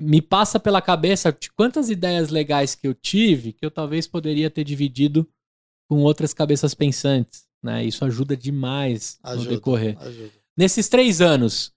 me 0.00 0.22
passa 0.22 0.58
pela 0.58 0.80
cabeça 0.80 1.36
quantas 1.54 1.90
ideias 1.90 2.30
legais 2.30 2.74
que 2.74 2.86
eu 2.86 2.94
tive 2.94 3.52
que 3.52 3.64
eu 3.64 3.70
talvez 3.70 4.06
poderia 4.06 4.48
ter 4.48 4.64
dividido 4.64 5.28
com 5.88 6.02
outras 6.02 6.34
cabeças 6.34 6.74
pensantes. 6.74 7.46
Né? 7.62 7.84
Isso 7.84 8.04
ajuda 8.04 8.36
demais 8.36 9.18
ajuda, 9.22 9.44
no 9.44 9.50
decorrer. 9.50 9.96
Ajuda. 10.00 10.30
Nesses 10.56 10.88
três 10.88 11.20
anos, 11.20 11.68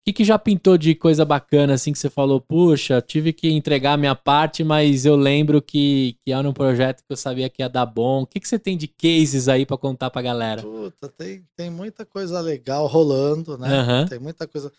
o 0.00 0.02
que, 0.06 0.12
que 0.14 0.24
já 0.24 0.38
pintou 0.38 0.78
de 0.78 0.94
coisa 0.94 1.26
bacana 1.26 1.74
assim 1.74 1.92
que 1.92 1.98
você 1.98 2.08
falou? 2.08 2.40
Puxa, 2.40 3.02
tive 3.02 3.34
que 3.34 3.50
entregar 3.50 3.92
a 3.92 3.96
minha 3.98 4.14
parte, 4.14 4.64
mas 4.64 5.04
eu 5.04 5.14
lembro 5.14 5.60
que, 5.60 6.16
que 6.24 6.32
era 6.32 6.48
um 6.48 6.52
projeto 6.54 7.02
que 7.02 7.12
eu 7.12 7.16
sabia 7.16 7.50
que 7.50 7.62
ia 7.62 7.68
dar 7.68 7.84
bom. 7.84 8.22
O 8.22 8.26
que, 8.26 8.40
que 8.40 8.48
você 8.48 8.58
tem 8.58 8.78
de 8.78 8.88
cases 8.88 9.46
aí 9.46 9.66
para 9.66 9.76
contar 9.76 10.10
pra 10.10 10.22
galera? 10.22 10.62
Puta, 10.62 11.08
tem, 11.08 11.44
tem 11.54 11.70
muita 11.70 12.06
coisa 12.06 12.40
legal 12.40 12.86
rolando, 12.86 13.58
né? 13.58 13.82
Uhum. 13.82 14.06
Tem 14.06 14.18
muita 14.18 14.48
coisa. 14.48 14.72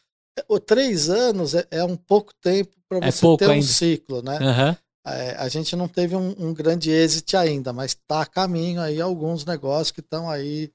O 0.47 0.60
três 0.60 1.08
anos 1.08 1.54
é, 1.54 1.67
é 1.69 1.84
um 1.84 1.95
pouco 1.95 2.34
tempo 2.41 2.75
para 2.89 3.06
é 3.06 3.12
você 3.12 3.27
é 3.27 3.38
ter 3.38 3.47
um 3.47 3.51
ainda. 3.51 3.65
ciclo, 3.67 4.21
né? 4.23 4.39
Uhum. 4.39 4.75
É, 5.05 5.35
a 5.37 5.47
gente 5.49 5.75
não 5.75 5.87
teve 5.87 6.15
um, 6.15 6.35
um 6.37 6.53
grande 6.53 6.91
êxito 6.91 7.35
ainda, 7.35 7.73
mas 7.73 7.91
está 7.91 8.21
a 8.21 8.25
caminho 8.25 8.81
aí 8.81 9.01
alguns 9.01 9.45
negócios 9.45 9.91
que 9.91 9.99
estão 9.99 10.29
aí 10.29 10.71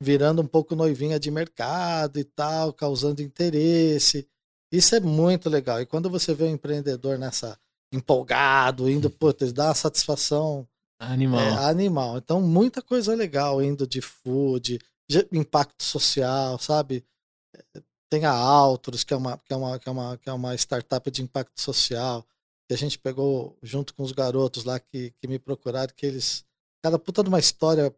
virando 0.00 0.42
um 0.42 0.46
pouco 0.46 0.76
noivinha 0.76 1.18
de 1.18 1.30
mercado 1.30 2.18
e 2.18 2.24
tal, 2.24 2.72
causando 2.72 3.22
interesse. 3.22 4.28
Isso 4.70 4.94
é 4.94 5.00
muito 5.00 5.48
legal. 5.48 5.80
E 5.80 5.86
quando 5.86 6.10
você 6.10 6.34
vê 6.34 6.44
um 6.44 6.50
empreendedor 6.50 7.18
nessa 7.18 7.58
empolgado, 7.92 8.90
indo, 8.90 9.08
putz, 9.08 9.52
dá 9.52 9.68
uma 9.68 9.74
satisfação 9.74 10.66
animal. 10.98 11.40
É, 11.40 11.70
animal. 11.70 12.18
Então, 12.18 12.40
muita 12.40 12.82
coisa 12.82 13.14
legal 13.14 13.62
indo 13.62 13.86
de 13.86 14.00
food, 14.00 14.78
de 15.08 15.26
impacto 15.32 15.82
social, 15.82 16.58
sabe? 16.58 17.04
Tem 18.10 18.24
a 18.24 18.32
Altros, 18.32 19.04
que 19.04 19.14
é 19.14 19.16
uma, 19.16 19.38
que 19.38 19.52
é 19.52 19.56
uma, 19.56 19.78
que 19.78 19.88
é 19.88 19.92
uma, 19.92 20.18
que 20.18 20.28
é 20.28 20.32
uma 20.32 20.54
startup 20.54 21.08
de 21.10 21.22
impacto 21.22 21.60
social, 21.60 22.26
que 22.66 22.74
a 22.74 22.76
gente 22.76 22.98
pegou 22.98 23.58
junto 23.62 23.94
com 23.94 24.02
os 24.02 24.12
garotos 24.12 24.64
lá 24.64 24.78
que, 24.80 25.12
que 25.20 25.28
me 25.28 25.38
procuraram, 25.38 25.92
que 25.94 26.06
eles. 26.06 26.44
Cada 26.82 26.98
puta 26.98 27.22
de 27.22 27.28
uma 27.28 27.38
história 27.38 27.94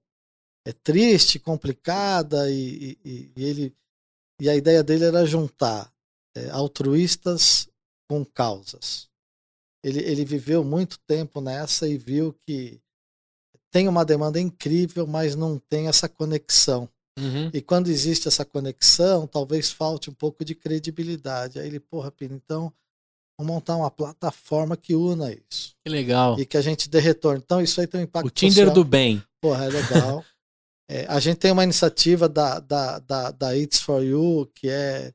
é 0.66 0.72
triste, 0.72 1.38
complicada, 1.38 2.50
e, 2.50 2.98
e, 3.04 3.32
e 3.36 3.44
ele. 3.44 3.76
E 4.40 4.50
a 4.50 4.56
ideia 4.56 4.82
dele 4.82 5.04
era 5.04 5.24
juntar 5.24 5.90
é, 6.36 6.50
altruístas 6.50 7.68
com 8.08 8.24
causas. 8.24 9.08
Ele, 9.82 10.00
ele 10.00 10.24
viveu 10.24 10.64
muito 10.64 10.98
tempo 11.06 11.40
nessa 11.40 11.88
e 11.88 11.96
viu 11.96 12.34
que 12.46 12.80
tem 13.70 13.88
uma 13.88 14.04
demanda 14.04 14.40
incrível, 14.40 15.06
mas 15.06 15.34
não 15.34 15.58
tem 15.58 15.88
essa 15.88 16.08
conexão. 16.08 16.88
Uhum. 17.18 17.50
E 17.52 17.62
quando 17.62 17.88
existe 17.88 18.28
essa 18.28 18.44
conexão, 18.44 19.26
talvez 19.26 19.70
falte 19.70 20.10
um 20.10 20.14
pouco 20.14 20.44
de 20.44 20.54
credibilidade. 20.54 21.58
Aí 21.58 21.66
ele, 21.66 21.80
porra, 21.80 22.10
Pino, 22.10 22.34
então 22.34 22.72
vamos 23.38 23.52
montar 23.52 23.76
uma 23.76 23.90
plataforma 23.90 24.76
que 24.76 24.94
una 24.94 25.32
isso. 25.32 25.74
Que 25.84 25.90
legal. 25.90 26.38
E 26.38 26.46
que 26.46 26.56
a 26.56 26.62
gente 26.62 26.88
dê 26.88 26.98
retorno. 26.98 27.42
Então 27.44 27.60
isso 27.60 27.80
aí 27.80 27.86
tem 27.86 28.00
um 28.00 28.04
impacto 28.04 28.26
O 28.26 28.30
Tinder 28.30 28.66
social. 28.66 28.74
do 28.74 28.84
bem. 28.84 29.22
Porra, 29.40 29.66
é 29.66 29.68
legal. 29.68 30.24
é, 30.90 31.06
a 31.08 31.20
gente 31.20 31.36
tem 31.36 31.52
uma 31.52 31.64
iniciativa 31.64 32.28
da, 32.28 32.58
da, 32.60 32.98
da, 32.98 33.30
da 33.30 33.56
Eats 33.56 33.80
for 33.80 34.02
You, 34.02 34.50
que 34.54 34.68
é, 34.68 35.12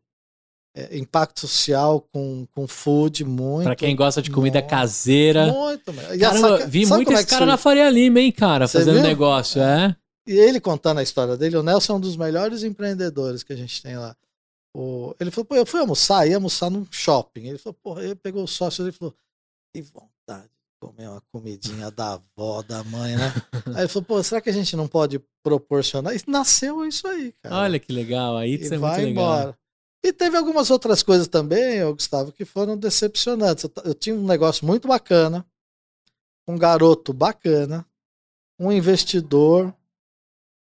é 0.75 0.97
impacto 0.97 1.41
social 1.41 2.01
com, 2.13 2.47
com 2.53 2.67
food, 2.67 3.25
muito. 3.25 3.65
Pra 3.65 3.75
quem 3.75 3.95
gosta 3.95 4.21
de 4.21 4.29
comida 4.29 4.59
muito, 4.59 4.69
caseira. 4.69 5.47
Muito, 5.47 5.91
e 6.13 6.19
Caramba, 6.19 6.57
saca, 6.59 6.67
vi 6.67 6.85
muito 6.85 7.11
esse 7.11 7.23
é 7.23 7.25
cara 7.25 7.45
na 7.45 7.57
Faria 7.57 7.89
Lima, 7.89 8.19
hein, 8.19 8.31
cara, 8.31 8.67
Você 8.67 8.79
fazendo 8.79 8.95
viu? 8.95 9.03
negócio, 9.03 9.61
é. 9.61 9.85
é. 9.87 9.95
E 10.31 10.37
ele 10.37 10.61
contando 10.61 10.99
a 10.99 11.03
história 11.03 11.35
dele, 11.35 11.57
o 11.57 11.63
Nelson 11.63 11.93
é 11.93 11.95
um 11.95 11.99
dos 11.99 12.15
melhores 12.15 12.63
empreendedores 12.63 13.41
que 13.41 13.51
a 13.51 13.55
gente 13.55 13.81
tem 13.81 13.97
lá. 13.97 14.15
O, 14.73 15.13
ele 15.19 15.31
falou, 15.31 15.45
pô, 15.45 15.55
eu 15.55 15.65
fui 15.65 15.79
almoçar, 15.79 16.27
ia 16.27 16.35
almoçar 16.35 16.69
num 16.69 16.85
shopping. 16.89 17.47
Ele 17.47 17.57
falou, 17.57 17.77
pô, 17.81 17.99
ele 17.99 18.15
pegou 18.15 18.43
o 18.43 18.47
sócio 18.47 18.87
e 18.87 18.91
falou, 18.91 19.13
que 19.73 19.81
vontade 19.81 20.43
de 20.43 20.79
comer 20.79 21.09
uma 21.09 21.21
comidinha 21.31 21.91
da 21.91 22.13
avó, 22.13 22.61
da 22.61 22.83
mãe, 22.83 23.15
né? 23.15 23.33
aí 23.75 23.81
ele 23.81 23.87
falou, 23.87 24.05
pô, 24.05 24.23
será 24.23 24.39
que 24.39 24.49
a 24.49 24.53
gente 24.53 24.75
não 24.75 24.87
pode 24.87 25.19
proporcionar? 25.43 26.15
E 26.15 26.21
nasceu 26.27 26.85
isso 26.85 27.07
aí, 27.07 27.33
cara. 27.41 27.55
Olha 27.55 27.79
que 27.79 27.91
legal, 27.91 28.37
aí 28.37 28.55
isso 28.55 28.73
é 28.73 28.77
muito 28.77 28.95
legal. 28.95 29.09
Embora. 29.09 29.57
E 30.03 30.11
teve 30.11 30.35
algumas 30.35 30.71
outras 30.71 31.03
coisas 31.03 31.27
também, 31.27 31.83
Gustavo, 31.93 32.31
que 32.31 32.43
foram 32.43 32.75
decepcionantes. 32.75 33.65
Eu, 33.65 33.71
eu 33.85 33.93
tinha 33.93 34.15
um 34.15 34.25
negócio 34.25 34.65
muito 34.65 34.87
bacana, 34.87 35.45
um 36.47 36.57
garoto 36.57 37.13
bacana, 37.13 37.85
um 38.57 38.71
investidor 38.71 39.73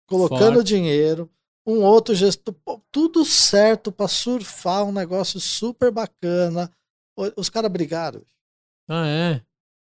colocando 0.05 0.55
Forte. 0.55 0.67
dinheiro, 0.67 1.29
um 1.65 1.83
outro 1.83 2.15
gestor, 2.15 2.55
tudo 2.91 3.23
certo 3.23 3.91
para 3.91 4.07
surfar 4.07 4.83
um 4.83 4.91
negócio 4.91 5.39
super 5.39 5.91
bacana. 5.91 6.71
Os 7.35 7.49
caras 7.49 7.71
brigaram. 7.71 8.25
Ah, 8.87 9.07
é? 9.07 9.45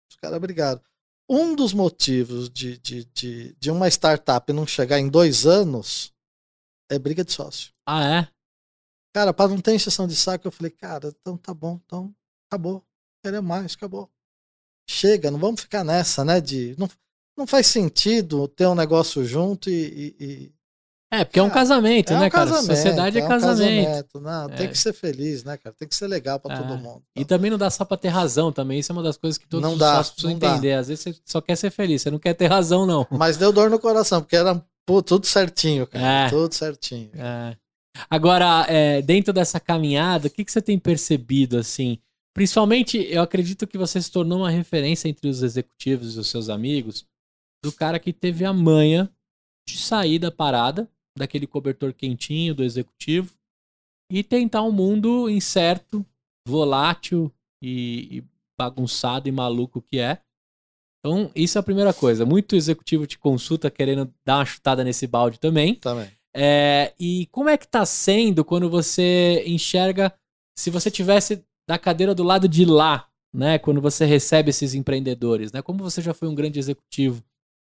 Os 0.10 0.16
caras 0.18 0.40
brigaram. 0.40 0.82
Um 1.30 1.56
dos 1.56 1.74
motivos 1.74 2.50
de, 2.50 2.78
de, 2.78 3.06
de, 3.06 3.54
de 3.56 3.72
uma 3.72 3.88
startup 3.88 4.52
não 4.54 4.68
chegar 4.68 5.00
em 5.00 5.10
dois 5.10 5.46
anos 5.46 6.14
é 6.92 7.00
briga 7.00 7.24
de 7.24 7.32
sócio. 7.32 7.74
Ah, 7.88 8.04
é? 8.06 8.28
Cara, 9.16 9.34
para 9.34 9.50
não 9.50 9.62
ter 9.62 9.74
encheção 9.74 10.08
de 10.08 10.16
saco, 10.16 10.48
eu 10.48 10.52
falei, 10.52 10.72
cara, 10.72 11.10
então 11.10 11.38
tá 11.38 11.54
bom, 11.54 11.80
então 11.86 12.14
acabou. 12.50 12.84
Queremos 13.24 13.48
mais, 13.48 13.74
acabou. 13.74 14.10
Chega, 14.90 15.32
não 15.32 15.40
vamos 15.40 15.62
ficar 15.62 15.84
nessa, 15.84 16.26
né? 16.26 16.42
De. 16.42 16.76
Não, 16.78 16.90
não 17.38 17.48
faz 17.48 17.68
sentido 17.68 18.48
ter 18.48 18.68
um 18.68 18.76
negócio 18.76 19.24
junto 19.24 19.70
e. 19.70 20.16
e 20.20 20.54
é, 21.13 21.23
porque 21.23 21.39
é 21.39 21.43
um 21.43 21.49
casamento, 21.49 22.12
é 22.12 22.19
né, 22.19 22.26
um 22.26 22.30
cara? 22.30 22.49
Casamento, 22.49 22.76
Sociedade 22.76 23.17
é, 23.17 23.21
é 23.21 23.23
um 23.23 23.28
casamento. 23.28 23.86
casamento. 23.86 24.19
Não, 24.19 24.45
é. 24.45 24.56
tem 24.56 24.67
que 24.67 24.78
ser 24.78 24.93
feliz, 24.93 25.43
né, 25.43 25.58
cara? 25.58 25.76
Tem 25.78 25.88
que 25.88 25.95
ser 25.95 26.08
legal 26.08 26.39
para 26.39 26.56
é. 26.56 26.58
todo 26.58 26.78
mundo. 26.78 27.04
Então. 27.12 27.21
E 27.21 27.23
também 27.23 27.52
não 27.52 27.58
dá 27.58 27.69
só 27.69 27.86
pra 27.86 27.97
ter 27.97 28.08
razão 28.08 28.52
também. 28.52 28.80
Isso 28.80 28.91
é 28.91 28.93
uma 28.93 29.04
das 29.04 29.15
coisas 29.15 29.38
que 29.38 29.47
todos 29.47 29.63
não 29.63 29.73
os 29.73 29.80
dá, 29.80 29.95
sócios 29.97 30.15
precisam 30.15 30.32
entender. 30.32 30.73
Dá. 30.73 30.80
Às 30.80 30.88
vezes 30.88 31.04
você 31.04 31.15
só 31.23 31.39
quer 31.39 31.56
ser 31.56 31.69
feliz, 31.69 32.02
você 32.02 32.10
não 32.10 32.17
quer 32.17 32.34
ter 32.34 32.47
razão, 32.47 32.86
não. 32.86 33.06
Mas 33.12 33.38
deu 33.38 33.54
dor 33.54 33.69
no 33.69 33.78
coração, 33.78 34.21
porque 34.21 34.36
era 34.36 34.60
pô, 34.88 35.04
tudo 35.04 35.28
certinho, 35.28 35.86
cara. 35.86 36.28
É. 36.28 36.30
Tudo 36.30 36.54
certinho. 36.54 37.12
É. 37.13 37.56
Agora, 38.10 38.65
é, 38.67 39.02
dentro 39.02 39.32
dessa 39.32 39.60
caminhada, 39.60 40.28
o 40.28 40.32
que, 40.32 40.43
que 40.43 40.52
você 40.52 40.62
tem 40.62 40.80
percebido, 40.80 41.58
assim? 41.58 41.99
Principalmente, 42.34 42.97
eu 42.97 43.21
acredito 43.21 43.67
que 43.67 43.78
você 43.78 44.02
se 44.02 44.12
tornou 44.12 44.39
uma 44.39 44.49
referência 44.49 45.08
entre 45.08 45.30
os 45.30 45.43
executivos 45.43 46.15
e 46.15 46.19
os 46.19 46.28
seus 46.28 46.49
amigos 46.49 47.06
do 47.63 47.71
cara 47.71 47.99
que 47.99 48.12
teve 48.12 48.43
a 48.43 48.52
manha 48.52 49.10
de 49.67 49.78
sair 49.78 50.19
da 50.19 50.32
parada, 50.32 50.89
daquele 51.17 51.47
cobertor 51.47 51.93
quentinho 51.93 52.56
do 52.56 52.63
executivo, 52.63 53.34
e 54.12 54.23
tentar 54.23 54.63
um 54.63 54.71
mundo 54.71 55.30
incerto, 55.30 56.06
volátil 56.47 57.32
e, 57.62 58.17
e 58.17 58.23
bagunçado 58.58 59.28
e 59.28 59.32
maluco 59.32 59.82
que 59.82 59.99
é. 59.99 60.21
Então, 60.99 61.32
isso 61.36 61.58
é 61.58 61.60
a 61.60 61.63
primeira 61.63 61.93
coisa. 61.93 62.26
Muito 62.26 62.56
executivo 62.56 63.06
te 63.06 63.17
consulta 63.17 63.69
querendo 63.69 64.13
dar 64.26 64.38
uma 64.38 64.45
chutada 64.45 64.84
nesse 64.84 65.06
balde 65.08 65.39
também. 65.39 65.76
Também. 65.76 66.10
É, 66.36 66.93
e 66.99 67.28
como 67.32 67.49
é 67.49 67.58
que 67.58 67.67
tá 67.67 67.86
sendo 67.86 68.43
quando 68.43 68.69
você 68.69 69.43
enxerga 69.45 70.13
se 70.58 70.69
você 70.69 70.89
tivesse 70.89 71.43
da 71.67 71.78
cadeira 71.78 72.15
do 72.15 72.23
lado 72.23 72.47
de 72.47 72.65
lá, 72.65 73.08
né? 73.34 73.58
Quando 73.58 73.82
você 73.82 74.06
recebe 74.06 74.49
esses 74.49 74.73
empreendedores, 74.73 75.52
né? 75.52 75.62
Como 75.62 75.84
você 75.84 76.02
já 76.02 76.13
foi 76.13 76.28
um 76.28 76.36
grande 76.36 76.60
executivo 76.60 77.23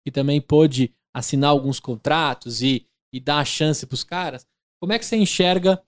e 0.07 0.11
também 0.11 0.41
pôde 0.41 0.93
assinar 1.15 1.51
alguns 1.51 1.81
contratos 1.81 2.63
e, 2.63 2.87
e 3.13 3.21
dar 3.21 3.39
a 3.39 3.45
chance 3.45 3.85
para 3.87 3.95
os 3.95 4.05
caras, 4.05 4.47
como 4.81 4.93
é 4.93 4.99
que 4.99 5.05
você 5.05 5.17
enxerga 5.17 5.83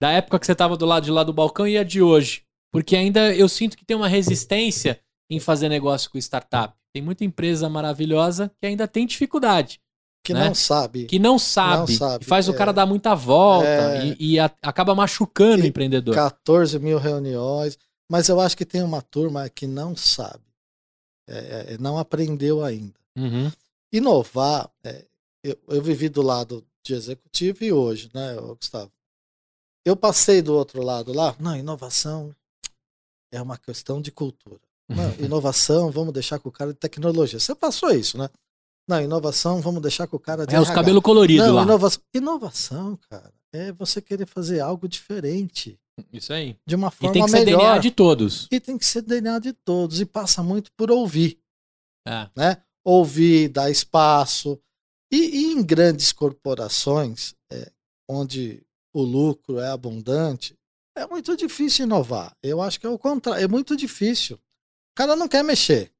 da 0.00 0.10
época 0.10 0.38
que 0.38 0.46
você 0.46 0.52
estava 0.52 0.76
do 0.76 0.86
lado 0.86 1.04
de 1.04 1.10
lá 1.10 1.22
do 1.24 1.32
balcão 1.32 1.66
e 1.66 1.76
a 1.78 1.84
de 1.84 2.00
hoje? 2.02 2.42
Porque 2.72 2.96
ainda 2.96 3.34
eu 3.34 3.48
sinto 3.48 3.76
que 3.76 3.84
tem 3.84 3.96
uma 3.96 4.08
resistência 4.08 5.00
em 5.30 5.38
fazer 5.38 5.68
negócio 5.68 6.10
com 6.10 6.18
startup. 6.18 6.74
Tem 6.92 7.02
muita 7.02 7.24
empresa 7.24 7.68
maravilhosa 7.68 8.50
que 8.60 8.66
ainda 8.66 8.86
tem 8.88 9.06
dificuldade. 9.06 9.80
Que 10.24 10.32
né? 10.32 10.46
não 10.46 10.54
sabe. 10.54 11.04
Que 11.04 11.18
não 11.18 11.38
sabe. 11.38 11.92
Não 11.92 11.98
sabe. 11.98 12.24
Faz 12.24 12.48
é. 12.48 12.50
o 12.50 12.56
cara 12.56 12.72
dar 12.72 12.86
muita 12.86 13.14
volta 13.14 13.66
É. 13.68 14.06
e, 14.06 14.32
e 14.32 14.40
a- 14.40 14.50
acaba 14.62 14.94
machucando 14.94 15.62
o 15.62 15.66
E 15.66 15.68
empreendedor. 15.68 16.14
14 16.14 16.78
mil 16.78 16.98
reuniões. 16.98 17.78
Mas 18.10 18.28
eu 18.28 18.40
acho 18.40 18.56
que 18.56 18.64
tem 18.64 18.82
uma 18.82 19.02
turma 19.02 19.48
que 19.48 19.66
não 19.66 19.94
sabe. 19.96 20.42
É, 21.28 21.74
é, 21.74 21.78
não 21.78 21.98
aprendeu 21.98 22.64
ainda. 22.64 22.94
Uhum. 23.16 23.50
Inovar, 23.92 24.70
é, 24.82 25.04
eu, 25.44 25.56
eu 25.68 25.82
vivi 25.82 26.08
do 26.08 26.22
lado 26.22 26.66
de 26.84 26.94
executivo 26.94 27.62
e 27.64 27.72
hoje, 27.72 28.10
né, 28.14 28.34
Gustavo? 28.58 28.90
Eu 29.86 29.94
passei 29.96 30.40
do 30.42 30.54
outro 30.54 30.82
lado 30.82 31.12
lá, 31.12 31.36
não, 31.38 31.54
inovação 31.56 32.34
é 33.32 33.40
uma 33.42 33.58
questão 33.58 34.00
de 34.00 34.10
cultura. 34.10 34.60
Não, 34.88 35.14
inovação, 35.24 35.90
vamos 35.90 36.12
deixar 36.12 36.38
com 36.38 36.48
o 36.48 36.52
cara 36.52 36.72
de 36.72 36.78
tecnologia. 36.78 37.38
Você 37.38 37.54
passou 37.54 37.90
isso, 37.90 38.16
né? 38.18 38.28
Não, 38.88 39.00
inovação, 39.00 39.60
vamos 39.60 39.80
deixar 39.82 40.06
com 40.06 40.16
o 40.16 40.20
cara 40.20 40.46
de 40.46 40.54
É 40.54 40.58
os 40.60 40.68
RH. 40.68 40.74
cabelos 40.74 41.02
coloridos 41.02 41.46
Não, 41.46 41.54
lá. 41.54 41.62
inovação, 41.62 42.02
inovação, 42.14 42.98
cara, 43.10 43.32
é 43.52 43.72
você 43.72 44.00
querer 44.02 44.26
fazer 44.26 44.60
algo 44.60 44.86
diferente, 44.86 45.78
Isso 46.12 46.32
aí. 46.32 46.56
de 46.66 46.74
uma 46.74 46.88
E 46.88 46.90
forma 46.90 47.12
tem 47.14 47.24
que 47.24 47.30
ser 47.30 47.44
melhor. 47.44 47.58
DNA 47.60 47.78
de 47.78 47.90
todos. 47.90 48.46
E 48.50 48.60
tem 48.60 48.76
que 48.76 48.84
ser 48.84 49.00
DNA 49.02 49.38
de 49.38 49.52
todos. 49.54 50.00
E 50.00 50.04
passa 50.06 50.42
muito 50.42 50.70
por 50.76 50.90
ouvir, 50.90 51.38
É. 52.06 52.28
né? 52.36 52.62
Ouvir, 52.84 53.48
dar 53.48 53.70
espaço. 53.70 54.60
E, 55.14 55.36
e 55.36 55.52
em 55.52 55.62
grandes 55.62 56.12
corporações, 56.12 57.34
é, 57.52 57.70
onde 58.08 58.62
o 58.92 59.02
lucro 59.02 59.58
é 59.60 59.68
abundante, 59.68 60.56
é 60.96 61.06
muito 61.06 61.36
difícil 61.36 61.84
inovar. 61.84 62.36
Eu 62.42 62.60
acho 62.60 62.80
que 62.80 62.86
é 62.86 62.90
o 62.90 62.98
contrário. 62.98 63.42
É 63.44 63.48
muito 63.48 63.76
difícil. 63.76 64.36
O 64.36 64.94
cara 64.96 65.14
não 65.16 65.28
quer 65.28 65.42
mexer. 65.44 65.92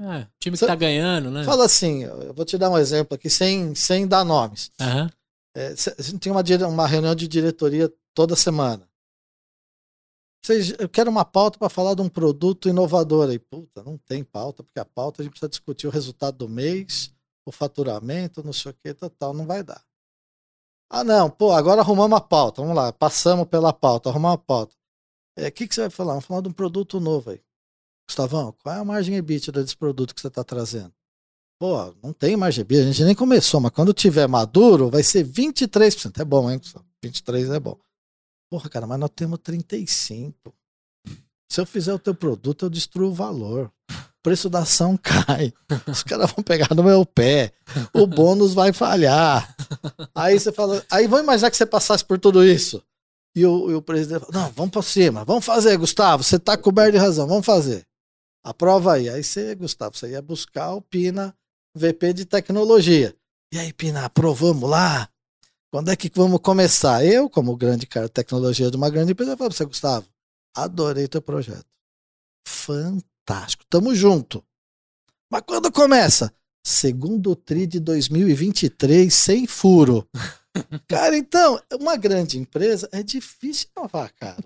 É, 0.00 0.20
o 0.22 0.28
time 0.40 0.54
que 0.54 0.58
Cê- 0.58 0.66
tá 0.66 0.74
ganhando, 0.76 1.30
né? 1.30 1.44
Fala 1.44 1.64
assim, 1.64 2.04
eu 2.04 2.32
vou 2.32 2.44
te 2.44 2.56
dar 2.56 2.70
um 2.70 2.78
exemplo 2.78 3.14
aqui, 3.14 3.28
sem, 3.28 3.74
sem 3.74 4.06
dar 4.06 4.24
nomes. 4.24 4.70
Aham. 4.80 5.10
É, 5.56 5.74
cê- 5.76 5.94
a 5.98 6.02
gente 6.02 6.18
tem 6.20 6.30
uma, 6.32 6.42
uma 6.68 6.86
reunião 6.86 7.14
de 7.14 7.26
diretoria 7.26 7.92
toda 8.14 8.36
semana. 8.36 8.88
Vocês- 10.44 10.72
eu 10.78 10.88
quero 10.88 11.10
uma 11.10 11.24
pauta 11.24 11.58
para 11.58 11.68
falar 11.68 11.94
de 11.94 12.02
um 12.02 12.08
produto 12.08 12.68
inovador. 12.68 13.28
Aí, 13.28 13.38
puta, 13.38 13.82
não 13.82 13.98
tem 13.98 14.22
pauta, 14.22 14.62
porque 14.62 14.78
a 14.78 14.84
pauta 14.84 15.20
a 15.20 15.24
gente 15.24 15.32
precisa 15.32 15.48
discutir 15.48 15.86
o 15.86 15.90
resultado 15.90 16.38
do 16.38 16.48
mês, 16.48 17.12
o 17.48 17.52
faturamento, 17.52 18.44
não 18.44 18.52
sei 18.52 18.72
o 18.72 18.74
que, 18.74 18.92
tal, 18.92 19.10
tal, 19.10 19.32
não 19.32 19.46
vai 19.46 19.62
dar. 19.62 19.82
Ah, 20.90 21.02
não, 21.02 21.30
pô, 21.30 21.52
agora 21.52 21.80
arrumamos 21.80 22.16
a 22.16 22.20
pauta. 22.20 22.62
Vamos 22.62 22.76
lá, 22.76 22.92
passamos 22.92 23.46
pela 23.48 23.72
pauta, 23.72 24.08
arrumamos 24.08 24.36
a 24.36 24.38
pauta. 24.38 24.74
O 25.38 25.52
que, 25.52 25.66
que 25.68 25.74
você 25.74 25.82
vai 25.82 25.90
falar? 25.90 26.12
Vamos 26.12 26.26
falar 26.26 26.40
de 26.42 26.48
um 26.48 26.52
produto 26.52 27.00
novo 27.00 27.30
aí. 27.30 27.40
Gustavão, 28.08 28.52
qual 28.62 28.74
é 28.74 28.78
a 28.78 28.84
margem 28.84 29.16
EBITDA 29.16 29.52
desse 29.52 29.76
produto 29.76 30.14
que 30.14 30.20
você 30.20 30.28
está 30.28 30.42
trazendo? 30.42 30.92
Pô, 31.58 31.94
não 32.02 32.12
tem 32.12 32.36
margem 32.36 32.62
EBITDA, 32.62 32.82
a 32.82 32.92
gente 32.92 33.04
nem 33.04 33.14
começou, 33.14 33.60
mas 33.60 33.72
quando 33.72 33.92
tiver 33.92 34.26
maduro, 34.26 34.90
vai 34.90 35.02
ser 35.02 35.26
23%. 35.26 36.20
É 36.20 36.24
bom, 36.24 36.50
hein? 36.50 36.58
Gustavo? 36.58 36.86
23% 37.04 37.54
é 37.54 37.60
bom. 37.60 37.78
Porra, 38.50 38.68
cara, 38.70 38.86
mas 38.86 38.98
nós 38.98 39.10
temos 39.14 39.38
35%. 39.40 40.34
Se 41.50 41.60
eu 41.60 41.66
fizer 41.66 41.94
o 41.94 41.98
teu 41.98 42.14
produto, 42.14 42.66
eu 42.66 42.70
destruo 42.70 43.10
o 43.10 43.14
valor. 43.14 43.72
Preço 44.22 44.50
da 44.50 44.60
ação 44.60 44.96
cai. 45.02 45.52
Os 45.86 46.02
caras 46.02 46.30
vão 46.32 46.42
pegar 46.42 46.74
no 46.74 46.82
meu 46.82 47.04
pé. 47.06 47.52
O 47.92 48.06
bônus 48.06 48.54
vai 48.54 48.72
falhar. 48.72 49.54
Aí 50.14 50.38
você 50.38 50.52
fala, 50.52 50.84
aí 50.90 51.06
vamos 51.06 51.24
imaginar 51.24 51.50
que 51.50 51.56
você 51.56 51.66
passasse 51.66 52.04
por 52.04 52.18
tudo 52.18 52.44
isso. 52.44 52.82
E 53.34 53.46
o, 53.46 53.70
e 53.70 53.74
o 53.74 53.82
presidente 53.82 54.20
fala, 54.20 54.44
não, 54.44 54.52
vamos 54.52 54.72
pra 54.72 54.82
cima, 54.82 55.24
vamos 55.24 55.44
fazer, 55.44 55.76
Gustavo, 55.76 56.24
você 56.24 56.38
tá 56.38 56.56
coberto 56.56 56.92
de 56.92 56.98
razão, 56.98 57.26
vamos 57.26 57.46
fazer. 57.46 57.86
Aprova 58.42 58.94
aí. 58.94 59.08
Aí 59.08 59.22
você, 59.22 59.54
Gustavo, 59.54 59.96
você 59.96 60.10
ia 60.10 60.22
buscar 60.22 60.72
o 60.72 60.82
Pina, 60.82 61.34
VP 61.74 62.12
de 62.14 62.24
tecnologia. 62.24 63.14
E 63.52 63.58
aí, 63.58 63.72
Pina, 63.72 64.04
aprovamos 64.04 64.68
lá? 64.68 65.08
Quando 65.70 65.90
é 65.90 65.96
que 65.96 66.10
vamos 66.14 66.40
começar? 66.40 67.04
Eu, 67.04 67.28
como 67.28 67.56
grande 67.56 67.86
cara 67.86 68.06
de 68.06 68.12
tecnologia 68.12 68.70
de 68.70 68.76
uma 68.76 68.90
grande 68.90 69.12
empresa, 69.12 69.36
falo 69.36 69.50
pra 69.50 69.56
você, 69.56 69.64
Gustavo, 69.64 70.06
adorei 70.56 71.06
teu 71.06 71.20
projeto. 71.20 71.66
Fantástico, 72.46 73.06
tamo 73.68 73.94
junto. 73.94 74.44
Mas 75.30 75.42
quando 75.46 75.70
começa? 75.70 76.32
Segundo 76.64 77.34
TRI 77.36 77.66
de 77.66 77.80
2023, 77.80 79.12
sem 79.12 79.46
furo. 79.46 80.08
Cara, 80.88 81.16
então, 81.16 81.60
uma 81.80 81.96
grande 81.96 82.38
empresa 82.38 82.88
é 82.92 83.02
difícil 83.02 83.68
inovar, 83.76 84.12
cara. 84.18 84.42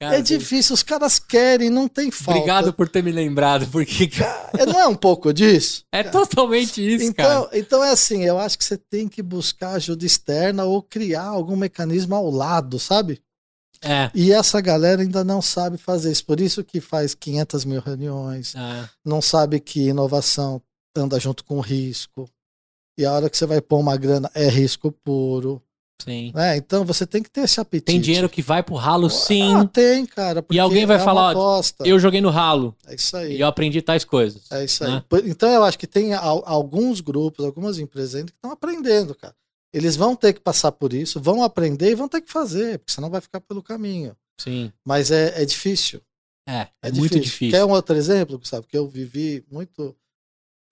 Cara, 0.00 0.18
é 0.18 0.20
difícil, 0.20 0.74
os 0.74 0.82
caras 0.82 1.18
querem, 1.18 1.70
não 1.70 1.86
tem 1.86 2.10
falta. 2.10 2.40
Obrigado 2.40 2.72
por 2.74 2.88
ter 2.88 3.02
me 3.02 3.12
lembrado, 3.12 3.66
porque 3.68 4.10
É, 4.58 4.66
Não 4.66 4.80
é 4.80 4.86
um 4.88 4.96
pouco 4.96 5.32
disso? 5.32 5.84
é 5.92 6.02
totalmente 6.02 6.82
isso, 6.82 7.14
cara. 7.14 7.46
Então, 7.46 7.48
então 7.52 7.84
é 7.84 7.90
assim, 7.90 8.24
eu 8.24 8.38
acho 8.38 8.58
que 8.58 8.64
você 8.64 8.76
tem 8.76 9.08
que 9.08 9.22
buscar 9.22 9.72
ajuda 9.72 10.04
externa 10.04 10.64
ou 10.64 10.82
criar 10.82 11.26
algum 11.26 11.56
mecanismo 11.56 12.14
ao 12.14 12.28
lado, 12.30 12.78
sabe? 12.78 13.22
É. 13.84 14.10
E 14.14 14.32
essa 14.32 14.60
galera 14.60 15.02
ainda 15.02 15.22
não 15.22 15.40
sabe 15.42 15.76
fazer 15.78 16.10
isso. 16.10 16.24
Por 16.24 16.40
isso 16.40 16.64
que 16.64 16.80
faz 16.80 17.14
500 17.14 17.64
mil 17.64 17.80
reuniões, 17.80 18.54
é. 18.54 18.88
não 19.04 19.20
sabe 19.22 19.60
que 19.60 19.88
inovação 19.88 20.60
anda 20.96 21.18
junto 21.20 21.44
com 21.44 21.60
risco. 21.60 22.28
E 22.98 23.04
a 23.04 23.12
hora 23.12 23.28
que 23.28 23.36
você 23.36 23.46
vai 23.46 23.60
pôr 23.60 23.78
uma 23.78 23.96
grana 23.96 24.30
é 24.34 24.48
risco 24.48 24.92
puro. 24.92 25.60
Sim. 26.02 26.32
Né? 26.34 26.56
Então 26.56 26.84
você 26.84 27.06
tem 27.06 27.22
que 27.22 27.30
ter 27.30 27.42
esse 27.42 27.60
apetite. 27.60 27.86
Tem 27.86 28.00
dinheiro 28.00 28.28
que 28.28 28.42
vai 28.42 28.62
pro 28.62 28.74
ralo, 28.74 29.08
sim. 29.08 29.54
Ah, 29.54 29.64
tem, 29.64 30.04
cara. 30.04 30.42
porque 30.42 30.58
alguém 30.58 30.84
vai 30.86 30.96
é 30.96 31.00
falar, 31.00 31.30
aposta. 31.30 31.86
Eu 31.86 31.98
joguei 31.98 32.20
no 32.20 32.30
ralo 32.30 32.74
É 32.86 32.94
isso 32.94 33.16
aí. 33.16 33.36
e 33.36 33.40
eu 33.40 33.46
aprendi 33.46 33.80
tais 33.80 34.04
coisas. 34.04 34.42
É 34.50 34.64
isso 34.64 34.84
aí. 34.84 34.90
né? 34.90 35.02
Então 35.24 35.48
eu 35.50 35.62
acho 35.64 35.78
que 35.78 35.86
tem 35.86 36.12
al- 36.12 36.42
alguns 36.46 37.00
grupos, 37.00 37.44
algumas 37.44 37.78
empresas 37.78 38.16
ainda 38.16 38.30
que 38.32 38.36
estão 38.36 38.50
aprendendo, 38.50 39.14
cara. 39.14 39.34
Eles 39.74 39.96
vão 39.96 40.14
ter 40.14 40.32
que 40.32 40.40
passar 40.40 40.70
por 40.70 40.92
isso, 40.92 41.20
vão 41.20 41.42
aprender 41.42 41.90
e 41.90 41.94
vão 41.96 42.08
ter 42.08 42.20
que 42.20 42.30
fazer, 42.30 42.78
porque 42.78 42.92
senão 42.92 43.10
vai 43.10 43.20
ficar 43.20 43.40
pelo 43.40 43.60
caminho. 43.62 44.16
Sim. 44.40 44.72
Mas 44.86 45.10
é, 45.10 45.42
é 45.42 45.44
difícil. 45.44 46.00
É, 46.48 46.60
é, 46.60 46.68
É, 46.82 46.92
muito 46.92 47.18
difícil. 47.18 47.50
Quer 47.50 47.64
um 47.64 47.70
outro 47.72 47.96
exemplo, 47.96 48.40
sabe? 48.44 48.66
Que 48.68 48.78
eu 48.78 48.86
vivi 48.88 49.44
muito 49.50 49.96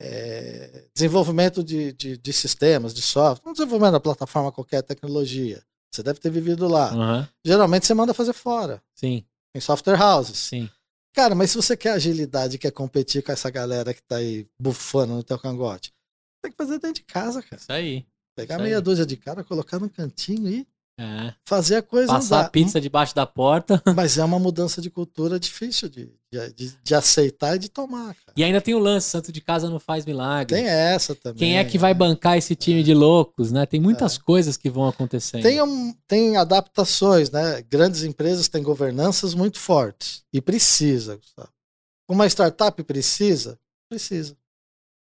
é, 0.00 0.84
desenvolvimento 0.94 1.64
de, 1.64 1.92
de, 1.92 2.16
de 2.16 2.32
sistemas, 2.32 2.94
de 2.94 3.02
software, 3.02 3.50
um 3.50 3.52
desenvolvimento 3.52 3.92
da 3.92 4.00
plataforma 4.00 4.52
qualquer 4.52 4.82
tecnologia. 4.82 5.62
Você 5.92 6.02
deve 6.02 6.20
ter 6.20 6.30
vivido 6.30 6.68
lá. 6.68 6.90
Aham. 6.92 7.28
Geralmente 7.44 7.86
você 7.86 7.94
manda 7.94 8.14
fazer 8.14 8.32
fora, 8.32 8.82
Sim, 8.94 9.24
em 9.54 9.60
software 9.60 10.00
houses. 10.00 10.38
sim. 10.38 10.70
Cara, 11.14 11.34
mas 11.34 11.50
se 11.50 11.56
você 11.56 11.76
quer 11.76 11.90
agilidade 11.90 12.56
quer 12.56 12.70
competir 12.70 13.22
com 13.22 13.32
essa 13.32 13.50
galera 13.50 13.92
que 13.92 14.02
tá 14.02 14.16
aí 14.16 14.46
bufando 14.58 15.12
no 15.14 15.22
teu 15.22 15.38
cangote, 15.38 15.92
tem 16.42 16.50
que 16.50 16.56
fazer 16.56 16.78
dentro 16.78 17.02
de 17.02 17.04
casa, 17.04 17.42
cara. 17.42 17.60
Isso 17.60 17.70
aí. 17.70 18.06
Pegar 18.34 18.58
meia 18.58 18.80
dúzia 18.80 19.04
de 19.06 19.16
cara, 19.16 19.44
colocar 19.44 19.78
no 19.78 19.90
cantinho 19.90 20.48
e 20.48 20.66
É. 20.98 21.34
fazer 21.44 21.76
a 21.76 21.82
coisa 21.82 22.12
Passar 22.12 22.36
andar. 22.36 22.46
a 22.46 22.50
pizza 22.50 22.80
debaixo 22.80 23.14
da 23.14 23.26
porta. 23.26 23.82
Mas 23.96 24.18
é 24.18 24.24
uma 24.24 24.38
mudança 24.38 24.80
de 24.80 24.88
cultura 24.90 25.38
difícil 25.40 25.88
de, 25.88 26.10
de, 26.54 26.72
de- 26.82 26.94
aceitar 26.94 27.56
e 27.56 27.58
de 27.58 27.68
tomar, 27.68 28.14
cara. 28.14 28.32
E 28.36 28.44
ainda 28.44 28.60
tem 28.60 28.74
o 28.74 28.78
lance, 28.78 29.08
santo 29.10 29.32
de 29.32 29.40
casa 29.40 29.68
não 29.68 29.80
faz 29.80 30.04
milagre. 30.06 30.54
Tem 30.56 30.66
essa 30.66 31.14
também. 31.14 31.38
Quem 31.38 31.58
é 31.58 31.64
que 31.64 31.76
vai 31.78 31.92
né? 31.92 31.98
bancar 31.98 32.36
esse 32.38 32.54
time 32.54 32.82
de 32.82 32.94
loucos, 32.94 33.50
né? 33.52 33.66
Tem 33.66 33.80
muitas 33.80 34.16
coisas 34.18 34.56
que 34.56 34.70
vão 34.70 34.86
acontecendo. 34.88 35.42
Tem, 35.42 35.60
um, 35.62 35.94
tem 36.06 36.36
adaptações, 36.36 37.30
né? 37.30 37.62
Grandes 37.62 38.02
empresas 38.04 38.48
têm 38.48 38.62
governanças 38.62 39.34
muito 39.34 39.58
fortes. 39.58 40.22
E 40.32 40.40
precisa, 40.40 41.16
Gustavo. 41.16 41.48
Uma 42.08 42.26
startup 42.26 42.82
precisa? 42.84 43.58
Precisa. 43.88 44.36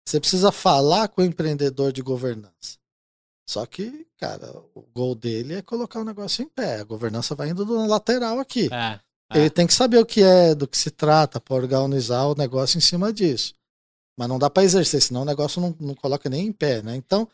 Você 0.08 0.18
precisa 0.18 0.50
falar 0.50 1.08
com 1.08 1.22
o 1.22 1.24
empreendedor 1.24 1.92
de 1.92 2.02
governança. 2.02 2.80
Só 3.48 3.66
que, 3.66 4.06
cara, 4.18 4.50
o 4.74 4.82
gol 4.94 5.14
dele 5.14 5.54
é 5.54 5.62
colocar 5.62 6.00
o 6.00 6.04
negócio 6.04 6.42
em 6.42 6.48
pé. 6.48 6.80
A 6.80 6.84
governança 6.84 7.34
vai 7.34 7.50
indo 7.50 7.64
na 7.66 7.86
lateral 7.86 8.38
aqui. 8.38 8.68
É, 8.72 9.00
é. 9.32 9.38
Ele 9.38 9.50
tem 9.50 9.66
que 9.66 9.74
saber 9.74 9.98
o 9.98 10.06
que 10.06 10.22
é, 10.22 10.54
do 10.54 10.68
que 10.68 10.78
se 10.78 10.90
trata, 10.90 11.40
para 11.40 11.56
organizar 11.56 12.26
o 12.26 12.34
negócio 12.34 12.78
em 12.78 12.80
cima 12.80 13.12
disso. 13.12 13.54
Mas 14.16 14.28
não 14.28 14.38
dá 14.38 14.48
para 14.48 14.62
exercer, 14.62 15.00
senão 15.02 15.22
o 15.22 15.26
negócio 15.26 15.60
não, 15.60 15.74
não 15.80 15.94
coloca 15.94 16.28
nem 16.28 16.46
em 16.46 16.52
pé, 16.52 16.82
né? 16.82 16.94
Então, 16.94 17.28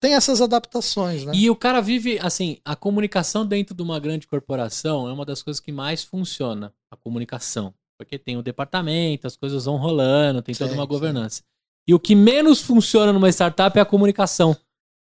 tem 0.00 0.14
essas 0.14 0.40
adaptações, 0.40 1.24
né? 1.24 1.32
E 1.34 1.48
o 1.50 1.56
cara 1.56 1.80
vive, 1.80 2.18
assim, 2.20 2.58
a 2.64 2.76
comunicação 2.76 3.46
dentro 3.46 3.74
de 3.74 3.82
uma 3.82 3.98
grande 3.98 4.26
corporação 4.26 5.08
é 5.08 5.12
uma 5.12 5.24
das 5.24 5.42
coisas 5.42 5.60
que 5.60 5.72
mais 5.72 6.04
funciona, 6.04 6.72
a 6.90 6.96
comunicação. 6.96 7.74
Porque 7.98 8.16
tem 8.16 8.36
o 8.36 8.42
departamento, 8.42 9.26
as 9.26 9.36
coisas 9.36 9.64
vão 9.64 9.76
rolando, 9.76 10.40
tem 10.40 10.54
toda 10.54 10.70
Sim, 10.70 10.76
uma 10.76 10.84
sim. 10.84 10.88
governança. 10.88 11.42
E 11.86 11.94
o 11.94 11.98
que 11.98 12.14
menos 12.14 12.60
funciona 12.60 13.12
numa 13.12 13.28
startup 13.28 13.76
é 13.76 13.82
a 13.82 13.84
comunicação. 13.84 14.56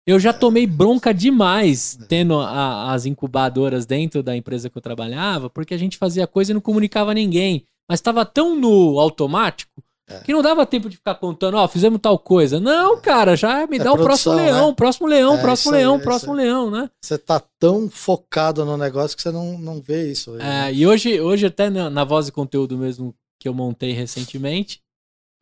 Eu 0.06 0.20
já 0.20 0.32
tomei 0.32 0.66
bronca 0.66 1.14
demais 1.14 1.98
É. 2.00 2.04
tendo 2.06 2.38
a- 2.38 2.92
as 2.92 3.06
incubadoras 3.06 3.86
dentro 3.86 4.22
da 4.22 4.36
empresa 4.36 4.68
que 4.68 4.76
eu 4.76 4.82
trabalhava, 4.82 5.48
porque 5.48 5.72
a 5.74 5.78
gente 5.78 5.96
fazia 5.96 6.26
coisa 6.26 6.50
e 6.52 6.54
não 6.54 6.60
comunicava 6.60 7.14
ninguém. 7.14 7.64
Mas 7.88 7.98
estava 8.00 8.24
tão 8.24 8.54
no 8.56 8.98
automático 8.98 9.82
É. 10.08 10.20
que 10.20 10.32
não 10.34 10.42
dava 10.42 10.66
tempo 10.66 10.90
de 10.90 10.96
ficar 10.96 11.14
contando, 11.14 11.56
ó, 11.56 11.66
fizemos 11.66 11.98
tal 12.00 12.18
coisa. 12.18 12.60
Não, 12.60 13.00
cara, 13.00 13.34
já 13.36 13.66
me 13.66 13.76
É 13.76 13.82
dá 13.84 13.92
o 13.92 13.96
próximo 13.96 14.34
produção, 14.34 14.36
leão, 14.36 14.68
né? 14.68 14.74
próximo 14.74 15.06
leão, 15.06 15.34
É 15.34 15.40
próximo 15.40 15.72
leão, 15.72 15.94
é 15.96 15.98
próximo 15.98 16.32
leão, 16.34 16.70
né? 16.70 16.90
Você 17.02 17.16
tá 17.16 17.40
tão 17.58 17.88
focado 17.88 18.64
no 18.66 18.76
negócio 18.76 19.16
que 19.16 19.22
você 19.22 19.30
não, 19.30 19.58
não 19.58 19.80
vê 19.80 20.10
isso. 20.10 20.32
aí, 20.32 20.38
né? 20.38 20.68
É, 20.70 20.74
e 20.74 20.86
hoje, 20.86 21.18
hoje 21.20 21.46
até 21.46 21.70
na, 21.70 21.88
na 21.88 22.04
voz 22.04 22.28
e 22.28 22.32
conteúdo 22.32 22.76
mesmo 22.76 23.14
que 23.40 23.48
eu 23.48 23.54
montei 23.54 23.92
recentemente, 23.92 24.82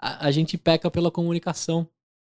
a, 0.00 0.26
a 0.26 0.30
gente 0.30 0.56
peca 0.56 0.88
pela 0.90 1.10
comunicação, 1.10 1.86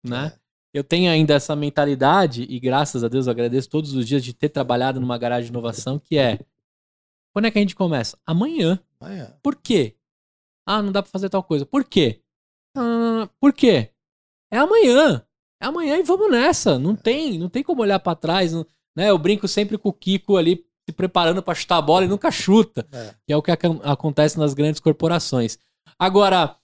né? 0.05 0.34
É. 0.74 0.78
Eu 0.80 0.84
tenho 0.84 1.11
ainda 1.11 1.34
essa 1.36 1.55
mentalidade, 1.55 2.43
e 2.49 2.59
graças 2.59 3.03
a 3.03 3.07
Deus 3.07 3.28
eu 3.28 3.32
agradeço 3.32 3.69
todos 3.69 3.93
os 3.93 4.07
dias 4.07 4.24
de 4.24 4.34
ter 4.34 4.49
trabalhado 4.49 4.99
numa 4.99 5.17
garagem 5.17 5.45
de 5.45 5.51
inovação, 5.51 5.99
que 5.99 6.17
é, 6.17 6.39
quando 7.34 7.45
é 7.45 7.51
que 7.51 7.57
a 7.59 7.61
gente 7.61 7.76
começa? 7.76 8.17
Amanhã. 8.26 8.80
Amanhã. 8.99 9.38
Por 9.41 9.55
quê? 9.55 9.95
Ah, 10.67 10.82
não 10.82 10.91
dá 10.91 11.01
pra 11.03 11.11
fazer 11.11 11.30
tal 11.30 11.43
coisa. 11.43 11.65
Por 11.65 11.84
quê? 11.84 12.21
Ah, 12.76 13.30
por 13.39 13.53
quê? 13.53 13.89
É 14.51 14.57
amanhã. 14.57 15.26
É 15.61 15.65
amanhã 15.65 15.97
e 15.97 16.03
vamos 16.03 16.32
nessa. 16.32 16.78
Não 16.80 16.95
tem, 16.95 17.38
não 17.38 17.49
tem 17.49 17.63
como 17.63 17.82
olhar 17.82 17.99
pra 17.99 18.15
trás, 18.15 18.53
não- 18.53 18.65
né? 18.95 19.09
Eu 19.09 19.17
brinco 19.17 19.47
sempre 19.47 19.78
com 19.78 19.89
o 19.89 19.93
Kiko 19.93 20.38
ali 20.38 20.65
se 20.88 20.93
preparando 20.93 21.41
para 21.41 21.55
chutar 21.55 21.78
a 21.78 21.82
bola 21.82 22.05
e 22.05 22.07
nunca 22.07 22.30
chuta. 22.32 22.86
É. 22.91 23.13
Que 23.26 23.34
é 23.34 23.38
o 23.38 23.41
que 23.41 23.51
ac 23.51 23.63
acontece 23.84 24.38
nas 24.38 24.53
grandes 24.53 24.80
corporações. 24.80 25.57
Agora, 25.97 26.55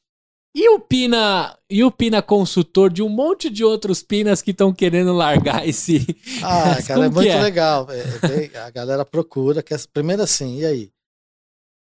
e 0.60 0.68
o 0.68 0.78
Pina, 0.78 1.58
e 1.70 1.86
o 1.86 1.90
Pina 1.90 2.22
consultor 2.22 2.92
de 2.92 3.02
um 3.02 3.08
monte 3.08 3.50
de 3.50 3.64
outros 3.64 4.04
Pinas 4.04 4.42
que 4.42 4.52
estão 4.52 4.74
querendo 4.74 5.14
largar 5.14 5.66
esse. 5.66 6.06
Ah, 6.44 6.82
cara, 6.86 7.06
é 7.06 7.10
muito 7.10 7.30
é? 7.30 7.42
legal. 7.42 7.88
É, 7.90 8.58
a 8.60 8.70
galera 8.70 9.06
procura, 9.06 9.64
que 9.64 9.74
é, 9.74 9.78
primeiro 9.94 10.22
assim, 10.22 10.60
e 10.60 10.66
aí? 10.66 10.92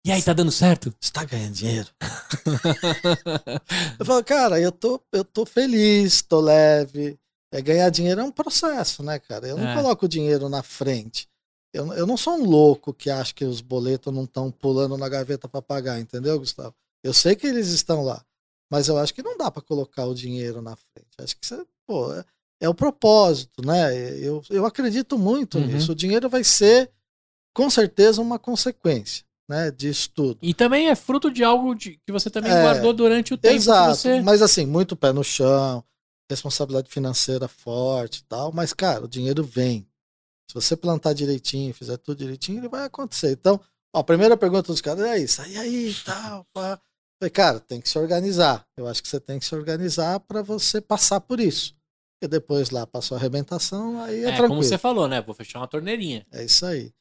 E 0.05 0.13
aí, 0.13 0.23
tá 0.23 0.35
dando 0.35 0.53
certo? 0.53 0.95
Você 1.01 1.11
tá 1.11 1.25
ganhando 1.25 1.55
dinheiro? 1.55 1.89
eu 3.99 4.05
falo, 4.05 4.23
cara, 4.25 4.61
eu 4.61 4.73
tô, 4.73 5.01
eu 5.11 5.25
tô 5.25 5.47
feliz, 5.47 6.21
tô 6.21 6.41
leve. 6.41 7.19
É, 7.53 7.63
ganhar 7.63 7.89
dinheiro 7.89 8.21
é 8.21 8.25
um 8.25 8.33
processo, 8.33 9.03
né, 9.03 9.19
cara? 9.19 9.49
Eu 9.49 9.57
não 9.57 9.69
é. 9.69 9.75
coloco 9.75 10.05
o 10.05 10.09
dinheiro 10.09 10.51
na 10.51 10.63
frente. 10.63 11.27
Eu, 11.73 11.91
eu 11.95 12.07
não 12.07 12.19
sou 12.19 12.35
um 12.35 12.45
louco 12.45 12.93
que 12.93 13.09
acha 13.09 13.33
que 13.33 13.45
os 13.45 13.63
boletos 13.63 14.13
não 14.13 14.25
estão 14.25 14.51
pulando 14.51 14.99
na 14.99 15.09
gaveta 15.09 15.49
para 15.49 15.63
pagar, 15.63 15.99
entendeu, 15.99 16.39
Gustavo? 16.39 16.75
Eu 17.03 17.15
sei 17.15 17.35
que 17.35 17.47
eles 17.47 17.69
estão 17.69 18.03
lá, 18.03 18.23
mas 18.71 18.89
eu 18.89 18.97
acho 18.97 19.13
que 19.13 19.23
não 19.23 19.37
dá 19.37 19.51
para 19.51 19.63
colocar 19.63 20.07
o 20.07 20.15
dinheiro 20.15 20.63
na 20.63 20.77
frente. 20.77 21.09
Acho 21.19 21.37
que 21.37 21.47
você, 21.47 21.65
pô, 21.87 22.13
é, 22.15 22.25
é 22.61 22.69
o 22.69 22.75
propósito, 22.75 23.65
né? 23.65 23.95
Eu, 24.19 24.43
eu 24.51 24.65
acredito 24.65 25.19
muito 25.19 25.59
uhum. 25.59 25.67
nisso. 25.67 25.93
O 25.93 25.97
dinheiro 25.97 26.29
vai 26.29 26.45
ser, 26.45 26.91
com 27.53 27.69
certeza, 27.69 28.23
uma 28.23 28.39
consequência 28.39 29.25
né, 29.51 29.69
disso 29.73 30.09
tudo. 30.15 30.39
E 30.41 30.55
também 30.55 30.89
é 30.89 30.95
fruto 30.95 31.29
de 31.29 31.43
algo 31.43 31.75
de, 31.75 31.99
que 32.07 32.13
você 32.13 32.31
também 32.31 32.53
é, 32.53 32.63
guardou 32.63 32.93
durante 32.93 33.35
o 33.35 33.37
tempo. 33.37 33.57
Exato, 33.57 33.97
você... 33.97 34.21
mas 34.21 34.41
assim, 34.41 34.65
muito 34.65 34.95
pé 34.95 35.13
no 35.13 35.25
chão, 35.25 35.83
responsabilidade 36.31 36.89
financeira 36.89 37.49
forte 37.49 38.19
e 38.19 38.25
tal, 38.25 38.53
mas 38.53 38.73
cara, 38.73 39.05
o 39.05 39.09
dinheiro 39.09 39.43
vem. 39.43 39.85
Se 40.49 40.55
você 40.55 40.77
plantar 40.77 41.15
direitinho, 41.15 41.75
fizer 41.75 41.97
tudo 41.97 42.19
direitinho, 42.19 42.59
ele 42.59 42.69
vai 42.69 42.85
acontecer. 42.85 43.33
Então, 43.33 43.61
ó, 43.93 43.99
a 43.99 44.05
primeira 44.05 44.37
pergunta 44.37 44.69
dos 44.69 44.81
caras 44.81 45.05
é 45.05 45.19
isso, 45.19 45.43
aí 45.43 45.57
aí, 45.57 45.97
tal, 46.05 46.47
pá. 46.53 46.81
Falei, 47.21 47.31
cara, 47.31 47.61
tem 47.61 47.83
que 47.83 47.89
se 47.89 47.99
organizar. 47.99 48.67
Eu 48.75 48.87
acho 48.87 49.03
que 49.03 49.09
você 49.09 49.21
tem 49.21 49.39
que 49.39 49.45
se 49.45 49.55
organizar 49.55 50.19
para 50.21 50.41
você 50.41 50.81
passar 50.81 51.21
por 51.21 51.39
isso. 51.39 51.77
E 52.23 52.27
depois 52.27 52.71
lá 52.71 52.87
passou 52.87 53.15
a 53.15 53.21
arrebentação, 53.21 54.01
aí 54.03 54.17
é, 54.17 54.21
é 54.21 54.25
tranquilo. 54.29 54.49
como 54.49 54.63
você 54.63 54.79
falou, 54.79 55.07
né? 55.07 55.21
Vou 55.21 55.35
fechar 55.35 55.61
uma 55.61 55.69
torneirinha. 55.69 56.27
É 56.33 56.45
isso 56.45 56.65
aí. 56.65 56.93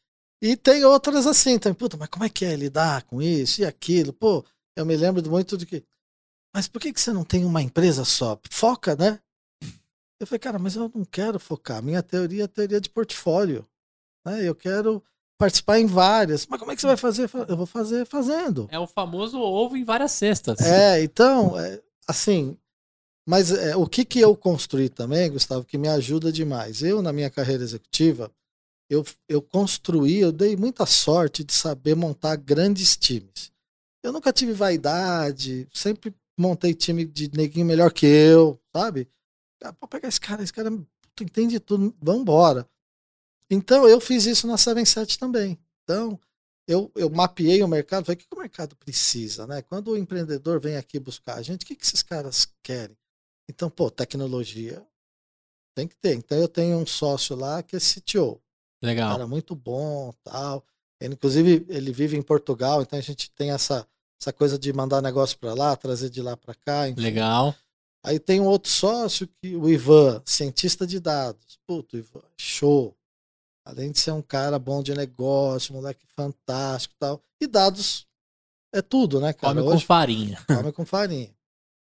E 0.41 0.57
tem 0.57 0.83
outras 0.83 1.25
assim 1.25 1.57
também. 1.57 1.75
Puta, 1.75 1.95
mas 1.95 2.09
como 2.09 2.25
é 2.25 2.29
que 2.29 2.43
é 2.43 2.55
lidar 2.55 3.03
com 3.03 3.21
isso 3.21 3.61
e 3.61 3.65
aquilo? 3.65 4.11
Pô, 4.11 4.45
eu 4.75 4.85
me 4.85 4.95
lembro 4.95 5.27
muito 5.29 5.57
de 5.57 5.65
que. 5.65 5.83
Mas 6.53 6.67
por 6.67 6.81
que, 6.81 6.91
que 6.91 6.99
você 6.99 7.13
não 7.13 7.23
tem 7.23 7.45
uma 7.45 7.61
empresa 7.61 8.03
só? 8.03 8.37
Foca, 8.49 8.95
né? 8.95 9.19
Eu 10.19 10.27
falei, 10.27 10.39
cara, 10.39 10.59
mas 10.59 10.75
eu 10.75 10.91
não 10.93 11.05
quero 11.05 11.39
focar. 11.39 11.81
Minha 11.81 12.03
teoria 12.03 12.43
é 12.43 12.47
teoria 12.47 12.81
de 12.81 12.89
portfólio. 12.89 13.65
Né? 14.25 14.47
Eu 14.47 14.53
quero 14.53 15.01
participar 15.39 15.79
em 15.79 15.85
várias. 15.85 16.45
Mas 16.45 16.59
como 16.59 16.71
é 16.71 16.75
que 16.75 16.81
você 16.81 16.87
vai 16.87 16.97
fazer? 16.97 17.29
Eu 17.47 17.57
vou 17.57 17.65
fazer 17.65 18.05
fazendo. 18.05 18.67
É 18.69 18.77
o 18.77 18.85
famoso 18.85 19.39
ovo 19.39 19.77
em 19.77 19.85
várias 19.85 20.11
cestas. 20.11 20.59
É, 20.59 21.01
então, 21.01 21.57
é, 21.57 21.81
assim. 22.07 22.55
Mas 23.25 23.51
é, 23.51 23.75
o 23.75 23.87
que, 23.87 24.03
que 24.03 24.19
eu 24.19 24.35
construí 24.35 24.89
também, 24.89 25.31
Gustavo, 25.31 25.63
que 25.63 25.77
me 25.77 25.87
ajuda 25.87 26.31
demais? 26.31 26.81
Eu, 26.81 27.01
na 27.01 27.13
minha 27.13 27.29
carreira 27.29 27.63
executiva, 27.63 28.31
eu, 28.89 29.05
eu 29.27 29.41
construí, 29.41 30.17
eu 30.17 30.31
dei 30.31 30.57
muita 30.57 30.85
sorte 30.85 31.43
de 31.43 31.53
saber 31.53 31.95
montar 31.95 32.35
grandes 32.35 32.97
times. 32.97 33.51
Eu 34.03 34.11
nunca 34.11 34.33
tive 34.33 34.51
vaidade, 34.51 35.67
sempre 35.71 36.13
montei 36.37 36.73
time 36.73 37.05
de 37.05 37.29
neguinho 37.35 37.65
melhor 37.65 37.91
que 37.91 38.05
eu, 38.05 38.59
sabe? 38.75 39.07
Ah, 39.63 39.73
pode 39.73 39.91
pegar 39.91 40.07
esse 40.07 40.19
cara, 40.19 40.41
esse 40.41 40.53
cara 40.53 40.71
entende 41.21 41.59
tudo, 41.59 41.93
vambora. 42.01 42.67
Então 43.49 43.87
eu 43.87 43.99
fiz 43.99 44.25
isso 44.25 44.47
na 44.47 44.57
77 44.57 45.17
também. 45.17 45.57
Então 45.83 46.19
eu, 46.67 46.91
eu 46.95 47.09
mapeei 47.09 47.63
o 47.63 47.67
mercado, 47.67 48.05
falei, 48.05 48.15
o 48.15 48.19
que, 48.19 48.27
que 48.27 48.35
o 48.35 48.39
mercado 48.39 48.75
precisa, 48.75 49.47
né? 49.47 49.61
Quando 49.63 49.89
o 49.89 49.97
empreendedor 49.97 50.59
vem 50.59 50.77
aqui 50.77 50.99
buscar 50.99 51.35
a 51.35 51.41
gente, 51.41 51.63
o 51.63 51.65
que, 51.65 51.75
que 51.75 51.83
esses 51.83 52.03
caras 52.03 52.47
querem? 52.61 52.95
Então, 53.49 53.71
pô, 53.71 53.89
tecnologia 53.89 54.85
tem 55.75 55.87
que 55.87 55.95
ter. 55.95 56.13
Então 56.13 56.37
eu 56.37 56.47
tenho 56.47 56.77
um 56.77 56.85
sócio 56.85 57.35
lá 57.35 57.63
que 57.63 57.75
é 57.75 57.79
CTO. 57.79 58.39
Legal. 58.83 59.11
Cara 59.11 59.27
muito 59.27 59.55
bom, 59.55 60.13
tal. 60.23 60.63
Ele, 61.01 61.15
inclusive, 61.15 61.65
ele 61.69 61.91
vive 61.91 62.15
em 62.15 62.21
Portugal, 62.21 62.81
então 62.81 62.99
a 62.99 63.01
gente 63.01 63.31
tem 63.31 63.51
essa, 63.51 63.87
essa 64.21 64.31
coisa 64.31 64.59
de 64.59 64.71
mandar 64.71 65.01
negócio 65.01 65.39
para 65.39 65.55
lá, 65.55 65.75
trazer 65.75 66.11
de 66.11 66.21
lá 66.21 66.37
para 66.37 66.53
cá. 66.53 66.87
Enfim. 66.87 67.01
Legal. 67.01 67.55
Aí 68.03 68.19
tem 68.19 68.39
um 68.39 68.45
outro 68.45 68.71
sócio, 68.71 69.27
que 69.41 69.55
o 69.55 69.67
Ivan, 69.67 70.21
cientista 70.25 70.85
de 70.85 70.99
dados. 70.99 71.59
Puto, 71.65 71.97
Ivan, 71.97 72.21
show. 72.37 72.95
Além 73.69 73.91
de 73.91 73.99
ser 73.99 74.11
um 74.11 74.21
cara 74.21 74.57
bom 74.57 74.81
de 74.81 74.93
negócio, 74.95 75.73
moleque 75.73 76.05
fantástico 76.15 76.95
tal. 76.99 77.21
E 77.39 77.45
dados 77.45 78.07
é 78.73 78.81
tudo, 78.81 79.19
né, 79.19 79.31
cara? 79.31 79.53
Come 79.53 79.67
Hoje, 79.67 79.81
com 79.81 79.87
farinha. 79.87 80.39
Come 80.47 80.71
com 80.71 80.85
farinha. 80.85 81.29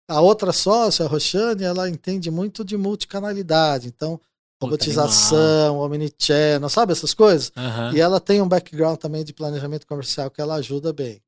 A 0.07 0.21
outra 0.21 0.51
sócia, 0.51 1.05
a 1.05 1.07
Roxane, 1.07 1.63
ela 1.63 1.89
entende 1.89 2.29
muito 2.29 2.63
de 2.63 2.77
multicanalidade. 2.77 3.87
Então, 3.87 4.19
robotização, 4.61 5.79
omnichannel, 5.79 6.69
sabe 6.69 6.91
essas 6.91 7.13
coisas? 7.13 7.51
Uhum. 7.55 7.95
E 7.95 7.99
ela 7.99 8.19
tem 8.19 8.41
um 8.41 8.47
background 8.47 8.99
também 8.99 9.23
de 9.23 9.33
planejamento 9.33 9.87
comercial 9.87 10.29
que 10.29 10.41
ela 10.41 10.55
ajuda 10.55 10.93
bem. 10.93 11.21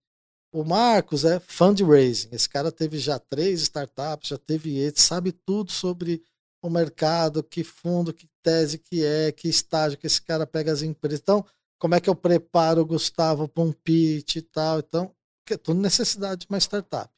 O 0.53 0.63
Marcos 0.63 1.25
é 1.25 1.39
fundraising. 1.39 2.29
Esse 2.31 2.47
cara 2.47 2.71
teve 2.71 2.97
já 2.97 3.17
três 3.17 3.61
startups, 3.61 4.29
já 4.29 4.37
teve 4.37 4.77
ele, 4.77 4.93
sabe 4.95 5.31
tudo 5.31 5.71
sobre 5.71 6.21
o 6.68 6.72
mercado, 6.72 7.43
que 7.43 7.63
fundo, 7.63 8.13
que 8.13 8.28
tese 8.43 8.78
que 8.78 9.03
é, 9.03 9.32
que 9.32 9.47
estágio 9.47 9.97
que 9.97 10.07
esse 10.07 10.22
cara 10.22 10.45
pega 10.45 10.72
as 10.72 10.82
empresas. 10.82 11.20
Então, 11.22 11.45
como 11.80 11.95
é 11.95 11.99
que 11.99 12.09
eu 12.09 12.16
preparo 12.16 12.82
o 12.82 12.86
Gustavo 12.86 13.47
para 13.47 13.63
um 13.63 13.72
pitch 13.72 14.38
e 14.38 14.41
tal. 14.41 14.80
Então, 14.80 15.11
é 15.49 15.57
tudo 15.57 15.80
necessidade 15.80 16.41
de 16.41 16.47
uma 16.49 16.59
startup. 16.59 17.11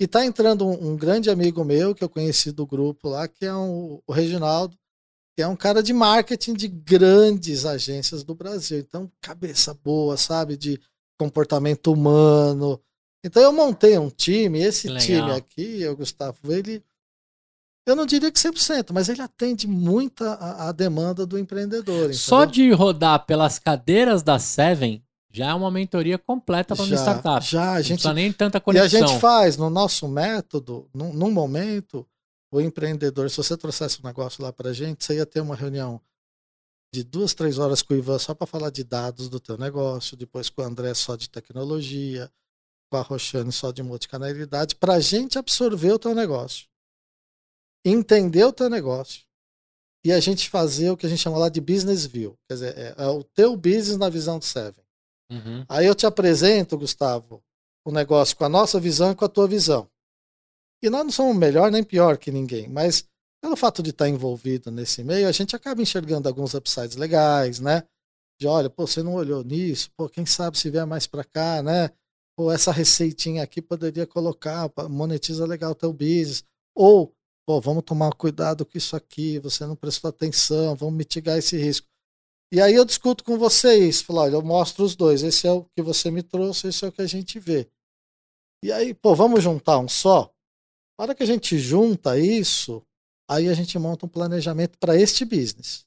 E 0.00 0.04
está 0.04 0.24
entrando 0.24 0.66
um, 0.66 0.90
um, 0.90 0.96
grande 0.96 1.30
amigo 1.30 1.64
meu 1.64 1.94
que 1.94 2.02
eu 2.02 2.08
conheci 2.08 2.52
do 2.52 2.66
grupo 2.66 3.08
lá, 3.08 3.26
que 3.26 3.44
é 3.44 3.54
um, 3.54 4.00
o 4.06 4.12
Reginaldo, 4.12 4.76
que 5.36 5.42
é 5.42 5.46
um 5.46 5.56
cara 5.56 5.82
de 5.82 5.92
marketing 5.92 6.54
de 6.54 6.68
grandes 6.68 7.64
agências 7.64 8.24
do 8.24 8.34
Brasil. 8.34 8.78
Então, 8.78 9.10
cabeça 9.20 9.74
boa, 9.74 10.16
sabe? 10.16 10.56
De 10.56 10.80
comportamento 11.18 11.92
humano. 11.92 12.80
Então, 13.24 13.42
eu 13.42 13.52
montei 13.52 13.98
um 13.98 14.10
time. 14.10 14.60
Esse 14.60 14.88
time 14.98 15.32
aqui, 15.32 15.86
o 15.86 15.96
Gustavo, 15.96 16.38
ele. 16.52 16.82
Eu 17.88 17.96
não 17.96 18.04
diria 18.04 18.30
que 18.30 18.38
100%, 18.38 18.90
mas 18.92 19.08
ele 19.08 19.22
atende 19.22 19.66
muito 19.66 20.22
a, 20.22 20.68
a 20.68 20.72
demanda 20.72 21.24
do 21.24 21.38
empreendedor. 21.38 22.04
Entendeu? 22.04 22.18
Só 22.18 22.44
de 22.44 22.70
rodar 22.70 23.24
pelas 23.24 23.58
cadeiras 23.58 24.22
da 24.22 24.38
Seven, 24.38 25.02
já 25.30 25.46
é 25.46 25.54
uma 25.54 25.70
mentoria 25.70 26.18
completa 26.18 26.76
para 26.76 26.84
uma 26.84 26.96
startup. 26.96 27.46
Já, 27.46 27.72
a 27.72 27.80
gente. 27.80 28.04
Não 28.04 28.12
nem 28.12 28.32
tanta 28.32 28.60
conexão. 28.60 29.00
E 29.00 29.02
a 29.02 29.06
gente 29.06 29.18
faz 29.18 29.56
no 29.56 29.70
nosso 29.70 30.06
método, 30.06 30.88
num, 30.92 31.14
num 31.14 31.30
momento, 31.30 32.06
o 32.50 32.60
empreendedor, 32.60 33.30
se 33.30 33.36
você 33.38 33.56
trouxesse 33.56 34.00
um 34.02 34.06
negócio 34.06 34.42
lá 34.42 34.52
para 34.52 34.70
a 34.70 34.72
gente, 34.72 35.04
você 35.04 35.16
ia 35.16 35.26
ter 35.26 35.40
uma 35.40 35.56
reunião 35.56 36.00
de 36.92 37.02
duas, 37.02 37.34
três 37.34 37.58
horas 37.58 37.82
com 37.82 37.94
o 37.94 37.96
Ivan 37.96 38.18
só 38.18 38.34
para 38.34 38.46
falar 38.46 38.70
de 38.70 38.84
dados 38.84 39.28
do 39.28 39.38
teu 39.38 39.56
negócio, 39.56 40.16
depois 40.16 40.50
com 40.50 40.62
o 40.62 40.64
André 40.64 40.92
só 40.94 41.16
de 41.16 41.28
tecnologia, 41.28 42.30
com 42.90 42.96
a 42.96 43.02
Roxane 43.02 43.52
só 43.52 43.70
de 43.70 43.82
multicanalidade, 43.82 44.74
para 44.76 44.94
a 44.94 45.00
gente 45.00 45.38
absorver 45.38 45.92
o 45.92 45.98
teu 45.98 46.14
negócio, 46.14 46.66
entender 47.84 48.44
o 48.44 48.52
teu 48.52 48.68
negócio 48.68 49.22
e 50.04 50.12
a 50.12 50.20
gente 50.20 50.48
fazer 50.48 50.90
o 50.90 50.96
que 50.96 51.06
a 51.06 51.08
gente 51.08 51.20
chama 51.20 51.38
lá 51.38 51.48
de 51.48 51.60
business 51.60 52.06
view, 52.06 52.36
quer 52.48 52.54
dizer, 52.54 52.78
é, 52.78 52.94
é 52.96 53.06
o 53.08 53.22
teu 53.22 53.56
business 53.56 53.96
na 53.96 54.08
visão 54.08 54.38
do 54.38 54.44
Seven. 54.44 54.84
Uhum. 55.30 55.64
Aí 55.68 55.86
eu 55.86 55.94
te 55.94 56.06
apresento, 56.06 56.78
Gustavo, 56.78 57.42
o 57.84 57.90
negócio 57.90 58.36
com 58.36 58.44
a 58.44 58.48
nossa 58.48 58.80
visão 58.80 59.12
e 59.12 59.14
com 59.14 59.24
a 59.24 59.28
tua 59.28 59.46
visão. 59.46 59.88
E 60.82 60.88
nós 60.88 61.04
não 61.04 61.10
somos 61.10 61.36
melhor 61.36 61.70
nem 61.70 61.82
pior 61.82 62.16
que 62.16 62.30
ninguém, 62.30 62.68
mas 62.68 63.06
pelo 63.40 63.56
fato 63.56 63.82
de 63.82 63.90
estar 63.90 64.08
envolvido 64.08 64.70
nesse 64.70 65.04
meio, 65.04 65.28
a 65.28 65.32
gente 65.32 65.54
acaba 65.54 65.80
enxergando 65.80 66.28
alguns 66.28 66.54
upsides 66.54 66.96
legais, 66.96 67.60
né? 67.60 67.84
De 68.40 68.46
olha, 68.46 68.70
pô, 68.70 68.86
você 68.86 69.02
não 69.02 69.14
olhou 69.14 69.42
nisso, 69.44 69.90
pô, 69.96 70.08
quem 70.08 70.26
sabe 70.26 70.58
se 70.58 70.70
vier 70.70 70.86
mais 70.86 71.06
para 71.06 71.24
cá, 71.24 71.62
né? 71.62 71.90
Pô, 72.36 72.52
essa 72.52 72.70
receitinha 72.70 73.42
aqui 73.42 73.60
poderia 73.60 74.06
colocar, 74.06 74.70
monetiza 74.88 75.44
legal 75.44 75.72
o 75.72 75.74
teu 75.74 75.92
business. 75.92 76.44
Ou, 76.74 77.12
pô, 77.48 77.62
vamos 77.62 77.82
tomar 77.82 78.12
cuidado 78.12 78.66
com 78.66 78.76
isso 78.76 78.94
aqui, 78.94 79.38
você 79.38 79.64
não 79.64 79.74
prestou 79.74 80.10
atenção, 80.10 80.76
vamos 80.76 80.94
mitigar 80.94 81.38
esse 81.38 81.56
risco. 81.56 81.88
E 82.52 82.60
aí 82.60 82.74
eu 82.74 82.84
discuto 82.84 83.24
com 83.24 83.38
vocês, 83.38 84.02
falo, 84.02 84.18
olha, 84.18 84.34
eu 84.34 84.42
mostro 84.42 84.84
os 84.84 84.94
dois, 84.94 85.22
esse 85.22 85.46
é 85.46 85.52
o 85.52 85.64
que 85.64 85.80
você 85.80 86.10
me 86.10 86.22
trouxe, 86.22 86.68
esse 86.68 86.84
é 86.84 86.88
o 86.88 86.92
que 86.92 87.00
a 87.00 87.06
gente 87.06 87.38
vê. 87.40 87.66
E 88.62 88.70
aí, 88.70 88.92
pô, 88.92 89.14
vamos 89.14 89.42
juntar 89.42 89.78
um 89.78 89.88
só? 89.88 90.30
Na 90.98 91.04
hora 91.04 91.14
que 91.14 91.22
a 91.22 91.26
gente 91.26 91.58
junta 91.58 92.18
isso, 92.18 92.84
aí 93.26 93.48
a 93.48 93.54
gente 93.54 93.78
monta 93.78 94.04
um 94.04 94.10
planejamento 94.10 94.76
para 94.78 94.94
este 94.94 95.24
business. 95.24 95.86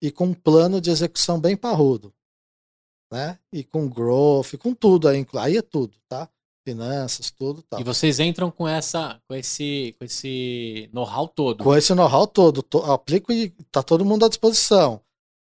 E 0.00 0.12
com 0.12 0.26
um 0.26 0.34
plano 0.34 0.80
de 0.80 0.90
execução 0.90 1.40
bem 1.40 1.56
parrudo. 1.56 2.14
Né? 3.12 3.40
E 3.52 3.64
com 3.64 3.88
growth, 3.88 4.56
com 4.56 4.72
tudo 4.72 5.08
aí, 5.08 5.26
aí 5.40 5.56
é 5.56 5.62
tudo, 5.62 5.98
tá? 6.08 6.30
Finanças, 6.64 7.30
tudo, 7.30 7.62
tal. 7.62 7.80
E 7.80 7.84
vocês 7.84 8.20
entram 8.20 8.50
com 8.50 8.68
essa, 8.68 9.20
com 9.26 9.34
esse, 9.34 9.96
com 9.98 10.04
esse 10.04 10.88
know-how 10.92 11.26
todo. 11.26 11.64
Com 11.64 11.76
esse 11.76 11.92
know-how 11.94 12.26
todo, 12.26 12.62
to, 12.62 12.78
aplico 12.78 13.32
e 13.32 13.50
tá 13.70 13.82
todo 13.82 14.04
mundo 14.04 14.24
à 14.24 14.28
disposição. 14.28 15.00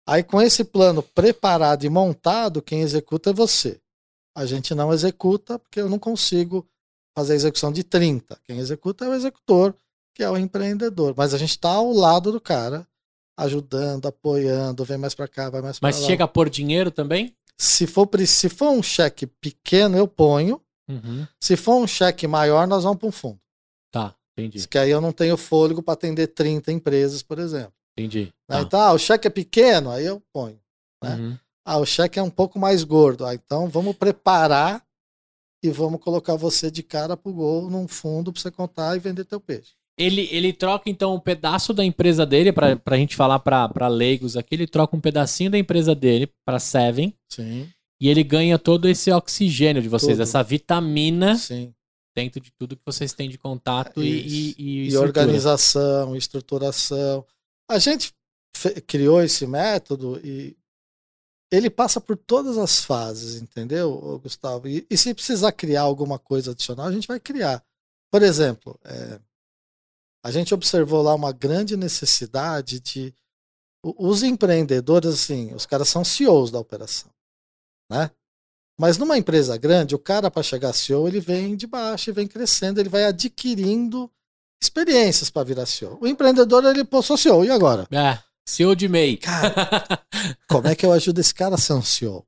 Aí, 0.07 0.23
com 0.23 0.41
esse 0.41 0.63
plano 0.63 1.01
preparado 1.01 1.83
e 1.83 1.89
montado, 1.89 2.61
quem 2.61 2.81
executa 2.81 3.31
é 3.31 3.33
você. 3.33 3.81
A 4.35 4.45
gente 4.45 4.73
não 4.75 4.93
executa 4.93 5.57
porque 5.59 5.81
eu 5.81 5.89
não 5.89 5.99
consigo 5.99 6.65
fazer 7.17 7.33
a 7.33 7.35
execução 7.35 7.71
de 7.71 7.83
30. 7.83 8.39
Quem 8.45 8.59
executa 8.59 9.03
é 9.03 9.09
o 9.09 9.13
executor, 9.15 9.75
que 10.13 10.21
é 10.21 10.29
o 10.29 10.37
empreendedor. 10.37 11.15
Mas 11.17 11.33
a 11.33 11.37
gente 11.37 11.49
está 11.49 11.71
ao 11.71 11.91
lado 11.91 12.31
do 12.31 12.39
cara, 12.39 12.87
ajudando, 13.35 14.05
apoiando, 14.05 14.85
vem 14.85 14.97
mais 14.97 15.15
para 15.15 15.27
cá, 15.27 15.49
vai 15.49 15.61
mais 15.61 15.79
para 15.79 15.89
lá. 15.89 15.95
Mas 15.95 16.05
chega 16.05 16.23
a 16.23 16.27
pôr 16.27 16.49
dinheiro 16.49 16.91
também? 16.91 17.35
Se 17.57 17.87
for, 17.87 18.07
se 18.27 18.49
for 18.49 18.69
um 18.69 18.83
cheque 18.83 19.25
pequeno, 19.25 19.97
eu 19.97 20.07
ponho. 20.07 20.61
Uhum. 20.89 21.27
Se 21.41 21.55
for 21.55 21.75
um 21.75 21.87
cheque 21.87 22.27
maior, 22.27 22.67
nós 22.67 22.83
vamos 22.83 22.99
para 22.99 23.07
um 23.07 23.11
fundo. 23.11 23.39
Tá, 23.91 24.15
entendi. 24.37 24.67
Que 24.67 24.77
aí 24.77 24.89
eu 24.89 25.01
não 25.01 25.11
tenho 25.11 25.37
fôlego 25.37 25.83
para 25.83 25.93
atender 25.93 26.27
30 26.27 26.71
empresas, 26.71 27.21
por 27.21 27.39
exemplo. 27.39 27.73
Entendi. 27.97 28.25
Né? 28.49 28.57
Tá. 28.57 28.61
Então, 28.61 28.79
ah, 28.79 28.93
o 28.93 28.97
cheque 28.97 29.27
é 29.27 29.31
pequeno, 29.31 29.91
aí 29.91 30.05
eu 30.05 30.21
ponho. 30.31 30.59
Né? 31.03 31.15
Uhum. 31.15 31.37
Ah, 31.65 31.77
o 31.77 31.85
cheque 31.85 32.17
é 32.17 32.23
um 32.23 32.29
pouco 32.29 32.57
mais 32.57 32.83
gordo. 32.83 33.25
Ah, 33.25 33.33
então 33.33 33.67
vamos 33.67 33.95
preparar 33.95 34.83
e 35.63 35.69
vamos 35.69 35.99
colocar 35.99 36.35
você 36.35 36.69
de 36.71 36.83
cara 36.83 37.17
pro 37.17 37.33
gol 37.33 37.69
num 37.69 37.87
fundo 37.87 38.31
para 38.31 38.41
você 38.41 38.51
contar 38.51 38.95
e 38.95 38.99
vender 38.99 39.25
teu 39.25 39.39
peixe. 39.39 39.73
Ele, 39.97 40.29
ele 40.31 40.53
troca 40.53 40.89
então 40.91 41.15
um 41.15 41.19
pedaço 41.19 41.73
da 41.73 41.83
empresa 41.83 42.23
dele, 42.23 42.53
pra, 42.53 42.75
pra 42.75 42.97
gente 42.97 43.15
falar 43.15 43.39
pra 43.39 43.87
leigos 43.87 44.37
aqui, 44.37 44.53
ele 44.53 44.67
troca 44.67 44.95
um 44.95 45.01
pedacinho 45.01 45.49
da 45.49 45.57
empresa 45.57 45.95
dele 45.95 46.31
pra 46.45 46.59
Seven 46.59 47.15
Sim, 47.27 47.67
e 47.99 48.09
ele 48.09 48.23
ganha 48.23 48.59
todo 48.59 48.87
esse 48.87 49.11
oxigênio 49.11 49.81
de 49.81 49.89
vocês, 49.89 50.13
Tudo. 50.13 50.23
essa 50.23 50.43
vitamina 50.43 51.35
sim. 51.35 51.73
dentro 52.15 52.39
de 52.39 52.51
tudo 52.51 52.75
que 52.75 52.85
vocês 52.85 53.13
têm 53.13 53.29
de 53.29 53.37
contato 53.37 54.03
e, 54.03 54.09
e, 54.09 54.55
e, 54.57 54.89
E, 54.89 54.97
organização, 54.97 56.15
estruturação. 56.15 57.25
A 57.69 57.79
gente 57.79 58.13
criou 58.85 59.21
esse 59.21 59.45
método 59.47 60.19
e 60.23 60.55
ele 61.51 61.69
passa 61.69 62.01
por 62.01 62.17
todas 62.17 62.57
as 62.57 62.83
fases, 62.83 63.41
entendeu, 63.41 64.19
Gustavo? 64.21 64.67
E, 64.67 64.85
e 64.89 64.97
se 64.97 65.13
precisar 65.13 65.51
criar 65.53 65.81
alguma 65.81 66.19
coisa 66.19 66.51
adicional, 66.51 66.87
a 66.87 66.91
gente 66.91 67.07
vai 67.07 67.19
criar. 67.19 67.63
Por 68.11 68.21
exemplo, 68.21 68.79
é, 68.83 69.19
a 70.23 70.31
gente 70.31 70.53
observou 70.53 71.01
lá 71.01 71.15
uma 71.15 71.31
grande 71.31 71.77
necessidade 71.77 72.79
de. 72.79 73.13
Os 73.83 74.23
empreendedores, 74.23 75.13
assim, 75.13 75.53
os 75.53 75.65
caras 75.65 75.87
são 75.87 76.03
CEOs 76.03 76.51
da 76.51 76.59
operação, 76.59 77.09
né? 77.89 78.11
Mas 78.79 78.97
numa 78.97 79.17
empresa 79.17 79.57
grande, 79.57 79.95
o 79.95 79.99
cara, 79.99 80.29
para 80.29 80.43
chegar 80.43 80.71
CEO, 80.73 81.07
ele 81.07 81.19
vem 81.19 81.55
de 81.55 81.65
baixo 81.65 82.09
e 82.09 82.13
vem 82.13 82.27
crescendo, 82.27 82.79
ele 82.79 82.89
vai 82.89 83.05
adquirindo 83.05 84.09
experiências 84.61 85.29
para 85.29 85.43
virar 85.43 85.65
CEO. 85.65 85.97
O 85.99 86.07
empreendedor, 86.07 86.63
ele, 86.65 86.83
pô, 86.83 87.01
sou 87.01 87.17
CEO, 87.17 87.43
e 87.43 87.49
agora? 87.49 87.87
É, 87.91 88.19
CEO 88.45 88.75
de 88.75 88.87
MEI. 88.87 89.17
Cara, 89.17 89.53
como 90.47 90.67
é 90.67 90.75
que 90.75 90.85
eu 90.85 90.91
ajudo 90.91 91.19
esse 91.19 91.33
cara 91.33 91.55
a 91.55 91.57
ser 91.57 91.73
um 91.73 91.81
CEO? 91.81 92.23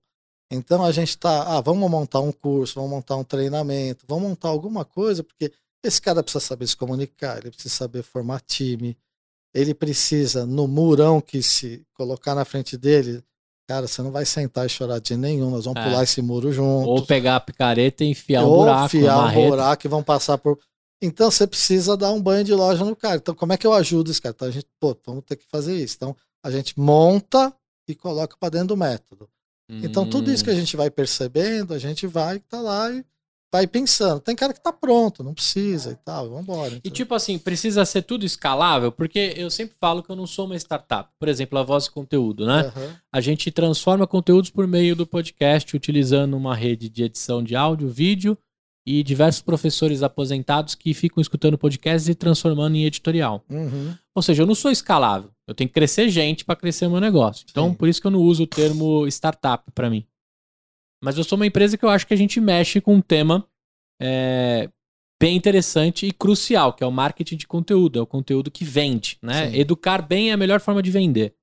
Então 0.51 0.83
a 0.83 0.91
gente 0.91 1.15
tá, 1.17 1.57
ah, 1.57 1.61
vamos 1.61 1.89
montar 1.89 2.21
um 2.21 2.31
curso, 2.31 2.75
vamos 2.75 2.89
montar 2.89 3.15
um 3.15 3.23
treinamento, 3.23 4.05
vamos 4.07 4.29
montar 4.29 4.47
alguma 4.47 4.83
coisa, 4.83 5.23
porque 5.23 5.53
esse 5.83 6.01
cara 6.01 6.23
precisa 6.23 6.43
saber 6.43 6.67
se 6.67 6.75
comunicar, 6.75 7.37
ele 7.37 7.51
precisa 7.51 7.73
saber 7.73 8.01
formar 8.01 8.41
time, 8.41 8.97
ele 9.53 9.75
precisa, 9.75 10.47
no 10.47 10.67
murão 10.67 11.21
que 11.21 11.43
se 11.43 11.85
colocar 11.93 12.33
na 12.33 12.45
frente 12.45 12.75
dele, 12.75 13.23
cara, 13.69 13.87
você 13.87 14.01
não 14.01 14.11
vai 14.11 14.25
sentar 14.25 14.65
e 14.65 14.69
chorar 14.69 14.99
de 14.99 15.15
nenhum, 15.15 15.51
nós 15.51 15.65
vamos 15.65 15.79
É. 15.79 15.83
pular 15.87 16.01
esse 16.03 16.23
muro 16.23 16.51
juntos. 16.51 16.87
Ou 16.87 17.05
pegar 17.05 17.35
a 17.35 17.39
picareta 17.39 18.03
e 18.03 18.07
enfiar 18.07 18.43
um 18.43 18.47
Ou 18.47 18.57
buraco, 18.57 18.85
enfiar 18.97 19.27
um 19.37 19.47
buraco 19.49 19.85
e 19.85 19.87
vão 19.87 20.01
passar 20.01 20.39
por. 20.39 20.57
Então 20.99 21.29
você 21.29 21.45
precisa 21.45 21.95
dar 21.95 22.11
um 22.11 22.19
banho 22.19 22.43
de 22.43 22.51
loja 22.53 22.83
no 22.83 22.95
cara. 22.95 23.17
Então, 23.17 23.35
como 23.35 23.53
é 23.53 23.57
que 23.57 23.67
eu 23.67 23.71
ajudo 23.73 24.09
esse 24.09 24.19
cara? 24.19 24.33
Então 24.35 24.47
a 24.47 24.51
gente, 24.51 24.65
pô, 24.79 24.97
vamos 25.05 25.23
ter 25.23 25.35
que 25.35 25.45
fazer 25.45 25.75
isso. 25.77 25.95
Então, 25.97 26.15
a 26.43 26.49
gente 26.49 26.73
monta 26.79 27.53
e 27.87 27.93
coloca 27.93 28.35
para 28.39 28.49
dentro 28.49 28.69
do 28.69 28.77
método. 28.77 29.29
Então, 29.71 30.09
tudo 30.09 30.31
isso 30.31 30.43
que 30.43 30.49
a 30.49 30.53
Hum. 30.53 30.55
gente 30.55 30.75
vai 30.75 30.89
percebendo, 30.89 31.75
a 31.75 31.77
gente 31.77 32.07
vai 32.07 32.39
tá 32.39 32.59
lá 32.59 32.89
e 32.91 33.05
vai 33.51 33.67
pensando. 33.67 34.19
Tem 34.19 34.35
cara 34.35 34.53
que 34.53 34.61
tá 34.61 34.71
pronto, 34.71 35.23
não 35.23 35.33
precisa 35.33 35.91
e 35.91 35.95
tal, 35.95 36.29
vamos 36.29 36.43
embora. 36.43 36.79
E 36.83 36.89
tipo 36.89 37.13
assim, 37.13 37.37
precisa 37.37 37.83
ser 37.85 38.03
tudo 38.03 38.25
escalável, 38.25 38.91
porque 38.91 39.33
eu 39.35 39.49
sempre 39.49 39.75
falo 39.79 40.03
que 40.03 40.09
eu 40.09 40.15
não 40.15 40.27
sou 40.27 40.45
uma 40.45 40.55
startup. 40.55 41.09
Por 41.19 41.27
exemplo, 41.27 41.57
a 41.57 41.63
voz 41.63 41.85
e 41.85 41.91
conteúdo, 41.91 42.45
né? 42.45 42.71
A 43.11 43.21
gente 43.21 43.51
transforma 43.51 44.05
conteúdos 44.05 44.49
por 44.49 44.67
meio 44.67 44.95
do 44.95 45.05
podcast, 45.05 45.75
utilizando 45.75 46.35
uma 46.35 46.55
rede 46.55 46.89
de 46.89 47.03
edição 47.03 47.43
de 47.43 47.55
áudio, 47.55 47.89
vídeo 47.89 48.37
e 48.85 49.03
diversos 49.03 49.41
professores 49.41 50.01
aposentados 50.01 50.73
que 50.73 50.93
ficam 50.93 51.21
escutando 51.21 51.57
podcasts 51.57 52.09
e 52.09 52.15
transformando 52.15 52.75
em 52.75 52.85
editorial. 52.85 53.43
Uhum. 53.49 53.93
Ou 54.15 54.21
seja, 54.21 54.43
eu 54.43 54.47
não 54.47 54.55
sou 54.55 54.71
escalável. 54.71 55.29
Eu 55.47 55.53
tenho 55.53 55.67
que 55.67 55.73
crescer 55.73 56.09
gente 56.09 56.43
para 56.43 56.55
crescer 56.55 56.87
meu 56.87 56.99
negócio. 56.99 57.45
Então, 57.49 57.69
Sim. 57.69 57.75
por 57.75 57.87
isso 57.87 58.01
que 58.01 58.07
eu 58.07 58.11
não 58.11 58.19
uso 58.19 58.43
o 58.43 58.47
termo 58.47 59.07
startup 59.07 59.63
para 59.73 59.89
mim. 59.89 60.05
Mas 61.03 61.17
eu 61.17 61.23
sou 61.23 61.37
uma 61.37 61.45
empresa 61.47 61.77
que 61.77 61.85
eu 61.85 61.89
acho 61.89 62.05
que 62.05 62.13
a 62.13 62.17
gente 62.17 62.39
mexe 62.41 62.81
com 62.81 62.95
um 62.95 63.01
tema 63.01 63.47
é, 64.01 64.69
bem 65.21 65.35
interessante 65.35 66.05
e 66.05 66.11
crucial, 66.11 66.73
que 66.73 66.83
é 66.83 66.87
o 66.87 66.91
marketing 66.91 67.37
de 67.37 67.47
conteúdo. 67.47 67.99
É 67.99 68.01
o 68.01 68.07
conteúdo 68.07 68.51
que 68.51 68.65
vende, 68.65 69.17
né? 69.21 69.49
Sim. 69.49 69.57
Educar 69.57 70.01
bem 70.01 70.29
é 70.29 70.33
a 70.33 70.37
melhor 70.37 70.59
forma 70.59 70.83
de 70.83 70.91
vender. 70.91 71.35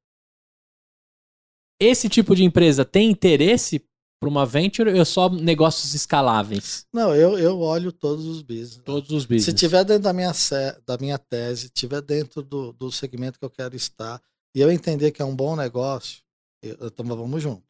Esse 1.81 2.09
tipo 2.09 2.35
de 2.35 2.43
empresa 2.45 2.85
tem 2.85 3.11
interesse 3.11 3.85
para 4.19 4.29
uma 4.31 4.47
venture 4.47 4.91
ou 4.91 4.97
é 4.97 5.05
só 5.05 5.29
negócios 5.29 5.93
escaláveis? 5.95 6.87
Não, 6.93 7.15
eu, 7.15 7.39
eu 7.39 7.61
olho 7.61 7.93
todos 7.93 8.25
os 8.25 8.41
business. 8.41 8.81
Todos 8.83 9.11
os 9.11 9.23
Se 9.25 9.29
business. 9.29 9.61
tiver 9.61 9.85
dentro 9.85 10.05
da 10.05 10.13
minha, 10.13 10.33
se- 10.33 10.81
da 10.87 10.97
minha 10.99 11.19
tese, 11.19 11.69
tiver 11.69 12.01
dentro 12.01 12.43
do, 12.43 12.73
do 12.73 12.91
segmento 12.91 13.39
que 13.39 13.45
eu 13.45 13.51
quero 13.51 13.77
estar, 13.77 14.21
e 14.55 14.61
eu 14.63 14.71
entender 14.73 15.13
que 15.13 15.21
é 15.21 15.25
um 15.25 15.37
bom 15.37 15.55
negócio, 15.55 16.23
eu, 16.63 16.77
eu- 16.81 16.87
então 16.87 17.05
vamos 17.05 17.43
junto. 17.43 17.63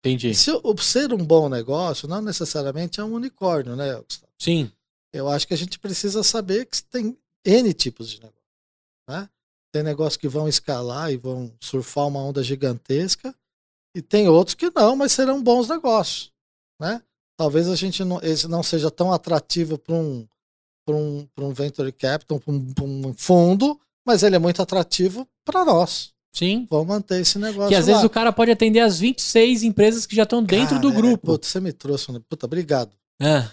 Entendi. 0.00 0.34
Se 0.34 0.50
o 0.50 0.78
ser 0.78 1.12
um 1.12 1.24
bom 1.24 1.48
negócio, 1.48 2.08
não 2.08 2.20
necessariamente 2.20 3.00
é 3.00 3.04
um 3.04 3.14
unicórnio, 3.14 3.74
né, 3.74 3.94
Gustavo? 4.00 4.32
Sim. 4.38 4.70
Eu 5.12 5.28
acho 5.28 5.46
que 5.46 5.54
a 5.54 5.56
gente 5.56 5.78
precisa 5.78 6.22
saber 6.22 6.66
que 6.66 6.82
tem 6.84 7.18
N 7.44 7.72
tipos 7.74 8.10
de 8.10 8.20
negócio. 8.20 8.38
Né? 9.08 9.28
Tem 9.72 9.82
negócios 9.82 10.16
que 10.16 10.28
vão 10.28 10.48
escalar 10.48 11.12
e 11.12 11.16
vão 11.16 11.52
surfar 11.60 12.06
uma 12.06 12.22
onda 12.22 12.42
gigantesca, 12.42 13.34
e 13.94 14.02
tem 14.02 14.28
outros 14.28 14.54
que 14.54 14.70
não, 14.70 14.94
mas 14.94 15.12
serão 15.12 15.42
bons 15.42 15.68
negócios. 15.68 16.32
Né? 16.80 17.02
Talvez 17.36 17.68
a 17.68 17.74
gente 17.74 18.04
não, 18.04 18.20
esse 18.22 18.46
não 18.46 18.62
seja 18.62 18.90
tão 18.90 19.12
atrativo 19.12 19.78
para 19.78 19.94
um, 19.94 20.28
pra 20.86 20.94
um, 20.94 21.26
pra 21.34 21.44
um 21.44 21.52
venture 21.52 21.90
capital, 21.92 22.38
para 22.38 22.52
um, 22.52 22.74
um 23.08 23.14
fundo, 23.14 23.80
mas 24.06 24.22
ele 24.22 24.36
é 24.36 24.38
muito 24.38 24.62
atrativo 24.62 25.28
para 25.44 25.64
nós. 25.64 26.14
Sim. 26.32 26.66
Vamos 26.70 26.86
manter 26.86 27.20
esse 27.20 27.38
negócio. 27.38 27.68
Que 27.70 27.74
às 27.74 27.86
lá. 27.86 27.92
vezes 27.92 28.04
o 28.04 28.10
cara 28.10 28.32
pode 28.32 28.50
atender 28.50 28.80
as 28.80 28.98
26 29.00 29.62
empresas 29.62 30.06
que 30.06 30.14
já 30.14 30.22
estão 30.24 30.42
dentro 30.42 30.76
Cara, 30.76 30.80
do 30.80 30.90
é, 30.90 30.94
grupo. 30.94 31.26
puta, 31.26 31.46
você 31.46 31.58
me 31.60 31.72
trouxe. 31.72 32.10
um- 32.10 32.20
Puta, 32.20 32.46
obrigado. 32.46 32.92
É. 33.20 33.48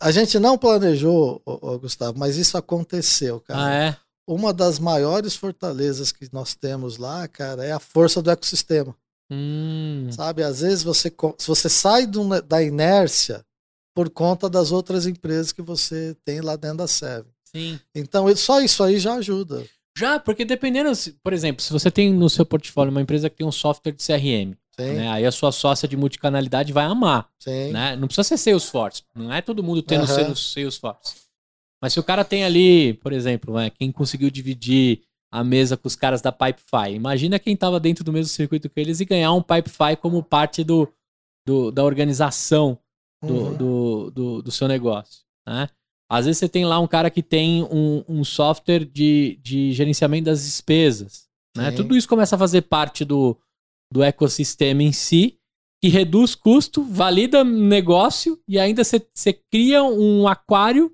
A 0.00 0.10
gente 0.10 0.38
não 0.38 0.58
planejou, 0.58 1.40
ô, 1.46 1.58
ô, 1.72 1.78
Gustavo, 1.78 2.18
mas 2.18 2.36
isso 2.36 2.56
aconteceu, 2.58 3.40
cara. 3.40 3.64
Ah, 3.66 3.72
é? 3.74 3.96
Uma 4.26 4.52
das 4.52 4.78
maiores 4.78 5.34
fortalezas 5.34 6.12
que 6.12 6.28
nós 6.32 6.54
temos 6.54 6.96
lá, 6.98 7.26
cara, 7.28 7.64
é 7.64 7.72
a 7.72 7.78
força 7.80 8.20
do 8.20 8.30
ecossistema. 8.30 8.94
Hum. 9.30 10.08
Sabe? 10.10 10.42
Às 10.42 10.60
vezes 10.60 10.82
você, 10.82 11.12
você 11.46 11.68
sai 11.68 12.06
do 12.06 12.40
da 12.42 12.62
inércia 12.62 13.44
por 13.94 14.10
conta 14.10 14.48
das 14.50 14.72
outras 14.72 15.06
empresas 15.06 15.52
que 15.52 15.62
você 15.62 16.16
tem 16.24 16.40
lá 16.40 16.56
dentro 16.56 16.78
da 16.78 16.88
Seven. 16.88 17.30
Sim. 17.44 17.78
Então, 17.94 18.34
só 18.36 18.60
isso 18.60 18.82
aí 18.82 18.98
já 18.98 19.14
ajuda. 19.14 19.64
Já, 20.00 20.18
porque 20.18 20.44
dependendo, 20.44 20.90
por 21.22 21.32
exemplo, 21.32 21.62
se 21.62 21.72
você 21.72 21.90
tem 21.90 22.12
no 22.12 22.28
seu 22.30 22.44
portfólio 22.46 22.90
uma 22.90 23.00
empresa 23.02 23.28
que 23.30 23.36
tem 23.36 23.46
um 23.46 23.52
software 23.52 23.92
de 23.92 24.02
CRM, 24.04 24.56
né, 24.94 25.08
aí 25.10 25.26
a 25.26 25.30
sua 25.32 25.52
sócia 25.52 25.86
de 25.86 25.96
multicanalidade 25.96 26.72
vai 26.72 26.84
amar, 26.86 27.28
né? 27.72 27.96
Não 27.96 28.06
precisa 28.08 28.24
ser 28.24 28.38
Salesforce, 28.38 29.02
não 29.14 29.32
é 29.32 29.42
todo 29.42 29.62
mundo 29.62 29.82
tendo 29.82 30.00
uhum. 30.02 30.34
Salesforce. 30.34 31.14
Mas 31.82 31.92
se 31.92 32.00
o 32.00 32.02
cara 32.02 32.24
tem 32.24 32.44
ali, 32.44 32.94
por 32.94 33.12
exemplo, 33.12 33.54
né, 33.54 33.70
quem 33.70 33.90
conseguiu 33.92 34.30
dividir 34.30 35.02
a 35.32 35.44
mesa 35.44 35.76
com 35.76 35.86
os 35.86 35.94
caras 35.96 36.20
da 36.20 36.32
Pipefy, 36.32 36.94
imagina 36.94 37.38
quem 37.38 37.54
estava 37.54 37.78
dentro 37.78 38.02
do 38.02 38.12
mesmo 38.12 38.28
circuito 38.32 38.68
que 38.68 38.80
eles 38.80 39.00
e 39.00 39.04
ganhar 39.04 39.32
um 39.32 39.42
Pipefy 39.42 39.96
como 40.00 40.22
parte 40.22 40.64
do, 40.64 40.88
do- 41.46 41.70
da 41.70 41.84
organização 41.84 42.78
do, 43.22 43.34
Uhum. 43.34 43.56
do, 43.56 44.10
do, 44.10 44.42
do 44.42 44.50
seu 44.50 44.66
negócio. 44.66 45.24
Né? 45.46 45.68
Às 46.10 46.26
vezes 46.26 46.38
você 46.40 46.48
tem 46.48 46.64
lá 46.64 46.80
um 46.80 46.88
cara 46.88 47.08
que 47.08 47.22
tem 47.22 47.62
um, 47.70 48.02
um 48.08 48.24
software 48.24 48.84
de, 48.84 49.38
de 49.42 49.72
gerenciamento 49.72 50.24
das 50.24 50.42
despesas. 50.44 51.28
Né? 51.56 51.70
Tudo 51.70 51.96
isso 51.96 52.08
começa 52.08 52.34
a 52.34 52.38
fazer 52.38 52.62
parte 52.62 53.04
do, 53.04 53.36
do 53.92 54.02
ecossistema 54.02 54.82
em 54.82 54.92
si, 54.92 55.38
que 55.80 55.88
reduz 55.88 56.34
custo, 56.34 56.82
valida 56.82 57.44
negócio 57.44 58.40
e 58.48 58.58
ainda 58.58 58.82
você, 58.82 59.00
cria 59.50 59.84
um 59.84 60.26
aquário 60.26 60.92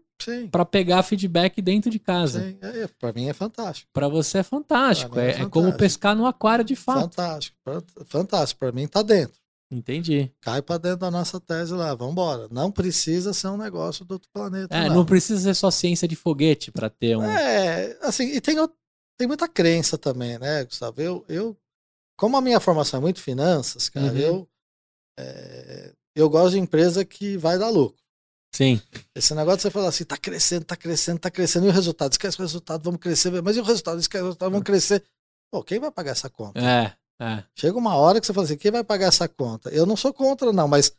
para 0.51 0.65
pegar 0.65 1.03
feedback 1.03 1.61
dentro 1.61 1.91
de 1.91 1.99
casa. 1.99 2.41
sim. 2.41 2.59
É, 2.61 2.87
pra 2.99 3.13
mim 3.13 3.29
é 3.29 3.33
fantástico. 3.33 3.89
Para 3.93 4.09
você 4.09 4.39
é 4.39 4.43
fantástico. 4.43 5.13
Pra 5.13 5.23
mim 5.23 5.29
é 5.29 5.33
É, 5.33 5.35
é 5.35 5.39
como 5.39 5.49
fantástico. 5.67 5.79
pescar 5.79 6.17
no 6.17 6.27
aquário 6.27 6.65
de 6.65 6.77
fato. 6.77 7.01
Fantástico. 7.01 7.57
Fantástico. 8.07 8.59
Pra 8.59 8.73
mim 8.73 8.87
tá 8.87 9.03
dentro. 9.03 9.39
Entendi. 9.71 10.31
Cai 10.41 10.63
pra 10.63 10.79
dentro 10.79 10.99
da 11.01 11.11
nossa 11.11 11.41
tese 11.41 11.73
lá. 11.75 11.95
Vambora. 11.95 12.49
Não 12.51 12.71
precisa 12.71 13.33
ser 13.33 13.49
um 13.49 13.57
negócio 13.57 14.05
do 14.05 14.13
outro 14.13 14.29
planeta. 14.33 14.75
É, 14.77 14.89
não. 14.89 14.97
não 14.97 15.05
precisa 15.07 15.41
ser 15.41 15.55
só 15.55 15.71
ciência 15.71 16.07
de 16.07 16.15
foguete 16.15 16.71
para 16.71 16.89
ter 16.89 17.17
um. 17.17 17.25
É, 17.25 17.99
assim, 18.03 18.29
e 18.29 18.41
tem, 18.41 18.57
tem 19.19 19.27
muita 19.27 19.49
crença 19.49 19.99
também, 19.99 20.39
né, 20.39 20.65
Gustavo? 20.65 21.01
Eu, 21.01 21.25
eu, 21.29 21.57
como 22.17 22.37
a 22.37 22.41
minha 22.41 22.61
formação 22.61 22.99
é 22.99 23.01
muito 23.01 23.21
finanças, 23.21 23.89
cara, 23.89 24.13
Uhum. 24.13 24.19
eu, 24.19 24.49
é, 25.19 25.93
eu 26.15 26.31
gosto 26.31 26.53
de 26.55 26.61
empresa 26.61 27.05
que 27.05 27.37
vai 27.37 27.59
dar 27.59 27.69
lucro. 27.69 28.01
Sim. 28.55 28.81
Esse 29.15 29.35
negócio 29.35 29.59
de 29.59 29.63
você 29.63 29.71
falar 29.71 29.89
assim, 29.89 30.05
tá 30.05 30.17
crescendo, 30.17 30.65
tá 30.65 30.77
crescendo, 30.77 31.19
tá 31.19 31.31
crescendo, 31.31 31.67
e 31.67 31.69
o 31.69 31.73
resultado? 31.73 32.13
Esquece 32.13 32.39
o 32.39 32.43
resultado, 32.43 32.83
vamos 32.85 33.01
crescer, 33.01 33.43
mas 33.43 33.57
e 33.57 33.61
o 33.61 33.65
resultado? 33.65 33.99
Esquece 33.99 34.23
o 34.23 34.27
resultado, 34.27 34.51
vamos 34.51 34.65
crescer. 34.65 35.05
Pô, 35.53 35.63
quem 35.63 35.79
vai 35.79 35.91
pagar 35.91 36.13
essa 36.13 36.31
conta? 36.31 36.59
É, 36.61 36.95
é. 37.21 37.45
Chega 37.55 37.77
uma 37.79 37.95
hora 37.97 38.21
que 38.21 38.27
você 38.27 38.33
fala 38.33 38.45
assim, 38.47 38.57
quem 38.57 38.71
vai 38.71 38.85
pagar 38.85 39.07
essa 39.07 39.29
conta? 39.29 39.71
Eu 39.71 39.87
não 39.87 39.97
sou 39.97 40.13
contra, 40.13 40.53
não, 40.53 40.69
mas 40.69 40.93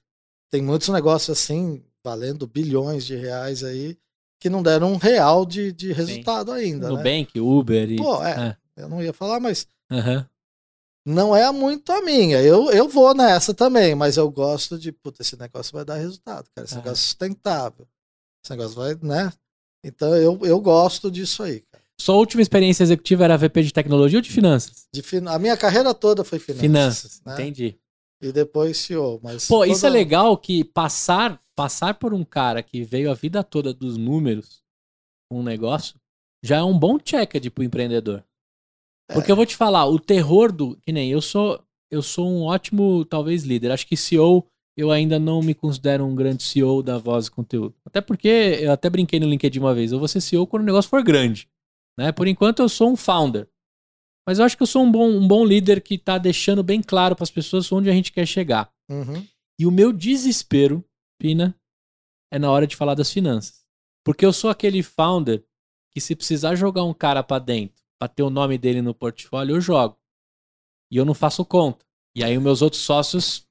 tem 0.51 0.61
muitos 0.61 0.87
negócios 0.89 1.37
assim, 1.37 1.83
valendo 2.03 2.47
bilhões 2.47 3.05
de 3.05 3.15
reais 3.15 3.63
aí, 3.63 3.97
que 4.39 4.49
não 4.49 4.61
deram 4.63 4.93
um 4.93 4.97
real 4.97 5.45
de, 5.45 5.71
de 5.71 5.91
resultado 5.91 6.51
ainda, 6.51 6.89
né? 6.89 6.95
Nubank, 6.95 7.39
Uber 7.39 7.91
e. 7.91 7.95
Pô, 7.97 8.23
é, 8.23 8.57
é. 8.77 8.83
eu 8.83 8.87
não 8.89 9.01
ia 9.01 9.11
falar, 9.13 9.39
mas 9.39 9.67
Aham. 9.91 10.27
não 11.05 11.35
é 11.35 11.51
muito 11.51 11.91
a 11.91 12.01
minha. 12.01 12.41
Eu, 12.41 12.69
eu 12.71 12.87
vou 12.87 13.13
nessa 13.15 13.53
também, 13.53 13.95
mas 13.95 14.15
eu 14.17 14.29
gosto 14.29 14.77
de, 14.77 14.91
puta, 14.91 15.21
esse 15.21 15.37
negócio 15.37 15.73
vai 15.73 15.83
dar 15.83 15.95
resultado, 15.95 16.47
cara. 16.55 16.65
Esse 16.65 16.75
Ah. 16.75 16.77
negócio 16.77 16.93
é 17.01 17.03
sustentável. 17.03 17.87
Esse 18.43 18.51
negócio 18.55 18.75
vai, 18.75 18.95
né? 19.01 19.31
Então 19.83 20.15
eu, 20.15 20.39
eu 20.43 20.59
gosto 20.61 21.09
disso 21.11 21.43
aí, 21.43 21.61
cara. 21.61 21.83
Sua 21.99 22.15
última 22.15 22.41
experiência 22.41 22.83
executiva 22.83 23.23
era 23.23 23.37
VP 23.37 23.63
de 23.63 23.73
tecnologia 23.73 24.19
ou 24.19 24.21
de 24.21 24.29
finanças? 24.29 24.87
De 24.93 25.01
fin... 25.01 25.25
A 25.27 25.39
minha 25.39 25.57
carreira 25.57 25.93
toda 25.93 26.23
foi 26.23 26.39
finanças. 26.39 26.61
Finanças, 26.61 27.21
né? 27.25 27.33
entendi. 27.33 27.77
E 28.21 28.31
depois 28.31 28.77
CEO. 28.77 29.19
Mas 29.23 29.47
Pô, 29.47 29.65
isso 29.65 29.85
é 29.85 29.89
toda- 29.89 29.93
legal 29.99 30.37
que 30.37 30.63
passar, 30.63 31.41
passar 31.55 31.95
por 31.95 32.13
um 32.13 32.23
cara 32.23 32.61
que 32.61 32.83
veio 32.83 33.09
a 33.11 33.13
vida 33.13 33.43
toda 33.43 33.73
dos 33.73 33.97
números, 33.97 34.61
um 35.31 35.41
negócio, 35.43 35.95
já 36.43 36.57
é 36.57 36.63
um 36.63 36.77
bom 36.77 36.97
check 36.99 37.33
de 37.39 37.49
pro 37.49 37.63
empreendedor. 37.63 38.23
Porque 39.11 39.31
eu 39.31 39.35
vou 39.35 39.45
te 39.45 39.55
falar, 39.55 39.85
o 39.85 39.99
terror 39.99 40.51
do. 40.51 40.77
Que 40.85 40.91
nem 40.91 41.09
eu 41.09 41.21
sou. 41.21 41.63
Eu 41.89 42.01
sou 42.01 42.27
um 42.29 42.43
ótimo, 42.43 43.05
talvez, 43.05 43.43
líder. 43.43 43.71
Acho 43.71 43.87
que 43.87 43.95
CEO, 43.95 44.45
eu 44.75 44.91
ainda 44.91 45.17
não 45.17 45.41
me 45.41 45.53
considero 45.53 46.03
um 46.05 46.13
grande 46.13 46.43
CEO 46.43 46.83
da 46.83 46.97
voz 46.97 47.27
e 47.27 47.31
conteúdo. 47.31 47.73
Até 47.85 48.01
porque 48.01 48.27
eu 48.27 48.71
até 48.73 48.89
brinquei 48.89 49.17
no 49.19 49.27
LinkedIn 49.27 49.59
uma 49.59 49.73
vez. 49.73 49.93
Eu 49.93 49.99
vou 49.99 50.07
ser 50.09 50.19
CEO 50.19 50.45
quando 50.45 50.63
o 50.63 50.65
negócio 50.65 50.89
for 50.89 51.01
grande. 51.01 51.47
Né? 51.97 52.11
Por 52.11 52.27
enquanto 52.27 52.59
eu 52.59 52.69
sou 52.69 52.91
um 52.91 52.95
founder. 52.95 53.49
Mas 54.27 54.39
eu 54.39 54.45
acho 54.45 54.57
que 54.57 54.63
eu 54.63 54.67
sou 54.67 54.83
um 54.83 54.91
bom, 54.91 55.09
um 55.09 55.27
bom 55.27 55.45
líder 55.45 55.81
que 55.81 55.97
tá 55.97 56.17
deixando 56.17 56.61
bem 56.61 56.81
claro 56.81 57.15
para 57.15 57.23
as 57.23 57.31
pessoas 57.31 57.71
onde 57.71 57.89
a 57.89 57.93
gente 57.93 58.11
quer 58.11 58.25
chegar. 58.25 58.71
Uhum. 58.89 59.25
E 59.59 59.65
o 59.65 59.71
meu 59.71 59.93
desespero, 59.93 60.83
Pina, 61.17 61.55
é 62.31 62.37
na 62.37 62.51
hora 62.51 62.67
de 62.67 62.75
falar 62.75 62.93
das 62.93 63.11
finanças. 63.11 63.65
Porque 64.05 64.25
eu 64.25 64.33
sou 64.33 64.49
aquele 64.49 64.83
founder 64.83 65.43
que 65.93 66.01
se 66.01 66.15
precisar 66.15 66.55
jogar 66.55 66.83
um 66.83 66.93
cara 66.93 67.23
pra 67.23 67.39
dentro, 67.39 67.83
pra 67.99 68.07
ter 68.07 68.21
o 68.21 68.29
nome 68.29 68.57
dele 68.57 68.81
no 68.81 68.93
portfólio, 68.93 69.55
eu 69.55 69.61
jogo. 69.61 69.97
E 70.91 70.97
eu 70.97 71.05
não 71.05 71.13
faço 71.13 71.43
conta. 71.43 71.85
E 72.15 72.23
aí 72.23 72.37
os 72.37 72.43
meus 72.43 72.61
outros 72.61 72.81
sócios 72.81 73.47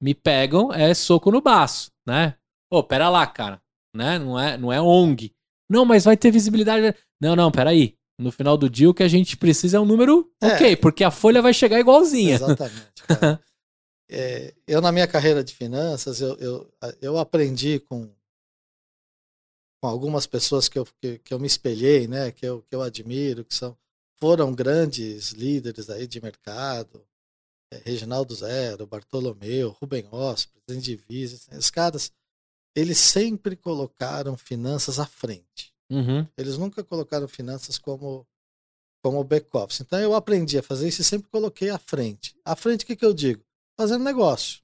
me 0.00 0.14
pegam, 0.14 0.72
é 0.72 0.94
soco 0.94 1.30
no 1.30 1.40
baço, 1.40 1.90
né? 2.06 2.36
Ô, 2.70 2.82
pera 2.82 3.08
lá, 3.08 3.26
cara, 3.26 3.62
né? 3.94 4.18
Não 4.18 4.38
é, 4.38 4.56
não 4.56 4.72
é 4.72 4.80
ONG. 4.80 5.34
Não, 5.72 5.84
mas 5.84 6.04
vai 6.04 6.16
ter 6.16 6.30
visibilidade. 6.30 6.94
Não, 7.20 7.34
não, 7.34 7.50
peraí. 7.50 7.96
No 8.18 8.30
final 8.30 8.56
do 8.56 8.68
dia 8.68 8.90
o 8.90 8.94
que 8.94 9.02
a 9.02 9.08
gente 9.08 9.36
precisa 9.36 9.78
é 9.78 9.80
um 9.80 9.86
número 9.86 10.30
É. 10.40 10.48
ok, 10.48 10.76
porque 10.76 11.02
a 11.02 11.10
folha 11.10 11.40
vai 11.40 11.54
chegar 11.54 11.80
igualzinha. 11.80 12.34
Exatamente. 12.34 12.92
É, 14.14 14.52
eu, 14.66 14.82
na 14.82 14.92
minha 14.92 15.08
carreira 15.08 15.42
de 15.42 15.54
finanças, 15.54 16.20
eu, 16.20 16.36
eu, 16.36 16.74
eu 17.00 17.16
aprendi 17.18 17.80
com, 17.80 18.14
com 19.80 19.88
algumas 19.88 20.26
pessoas 20.26 20.68
que 20.68 20.78
eu, 20.78 20.86
que, 21.00 21.18
que 21.20 21.32
eu 21.32 21.38
me 21.38 21.46
espelhei, 21.46 22.06
né? 22.06 22.30
Que 22.30 22.44
eu, 22.44 22.60
que 22.60 22.74
eu 22.74 22.82
admiro, 22.82 23.42
que 23.42 23.54
são, 23.54 23.74
foram 24.20 24.54
grandes 24.54 25.30
líderes 25.30 25.88
aí 25.88 26.06
de 26.06 26.20
mercado. 26.20 27.02
É, 27.72 27.80
Reginaldo 27.86 28.34
Zero, 28.34 28.86
Bartolomeu, 28.86 29.70
Rubem 29.80 30.06
Oss, 30.10 30.44
presidente 30.44 30.84
de 30.84 30.96
Visa. 31.08 31.36
Esses 31.50 31.70
caras, 31.70 32.12
eles 32.74 32.98
sempre 32.98 33.56
colocaram 33.56 34.36
finanças 34.36 34.98
à 34.98 35.06
frente. 35.06 35.72
Uhum. 35.90 36.26
Eles 36.36 36.56
nunca 36.56 36.82
colocaram 36.82 37.28
finanças 37.28 37.78
como 37.78 38.26
como 39.02 39.24
back-office. 39.24 39.80
Então 39.80 39.98
eu 39.98 40.14
aprendi 40.14 40.56
a 40.56 40.62
fazer 40.62 40.88
isso 40.88 41.00
e 41.00 41.04
sempre 41.04 41.28
coloquei 41.28 41.70
à 41.70 41.78
frente. 41.78 42.36
À 42.44 42.54
frente, 42.54 42.84
o 42.84 42.86
que, 42.86 42.94
que 42.94 43.04
eu 43.04 43.12
digo? 43.12 43.42
Fazendo 43.76 44.04
negócio. 44.04 44.60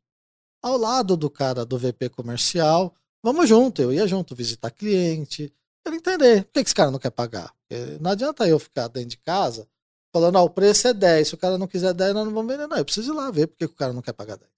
Ao 0.63 0.77
lado 0.77 1.17
do 1.17 1.29
cara 1.29 1.67
do 1.67 1.77
VP 1.77 2.09
comercial, 2.11 2.95
vamos 3.23 3.49
junto. 3.49 3.83
Eu 3.83 3.93
ia 3.93 4.07
junto 4.07 4.37
visitar 4.37 4.71
cliente, 4.71 5.53
quero 5.85 5.97
entender 5.97 6.45
por 6.45 6.53
que, 6.53 6.63
que 6.63 6.69
esse 6.69 6.75
cara 6.75 6.91
não 6.91 7.01
quer 7.01 7.11
pagar. 7.11 7.53
Porque 7.69 7.99
não 8.01 8.13
adianta 8.13 8.47
eu 8.47 8.59
ficar 8.61 8.87
dentro 8.89 9.11
de 9.11 9.19
casa 9.19 9.69
falando, 10.13 10.39
ah, 10.39 10.43
o 10.43 10.51
preço 10.51 10.87
é 10.87 10.95
10. 10.95 11.29
Se 11.29 11.35
o 11.35 11.39
cara 11.39 11.59
não 11.59 11.67
quiser 11.67 11.93
10, 11.93 12.15
nós 12.15 12.25
não 12.27 12.33
vamos 12.33 12.51
vender. 12.53 12.69
Não, 12.69 12.77
eu 12.77 12.85
preciso 12.85 13.13
ir 13.13 13.17
lá 13.17 13.31
ver 13.31 13.49
por 13.49 13.57
que 13.57 13.67
que 13.67 13.75
o 13.75 13.77
cara 13.77 13.93
não 13.93 14.03
quer 14.03 14.13
pagar 14.13 14.37
10. 14.37 14.51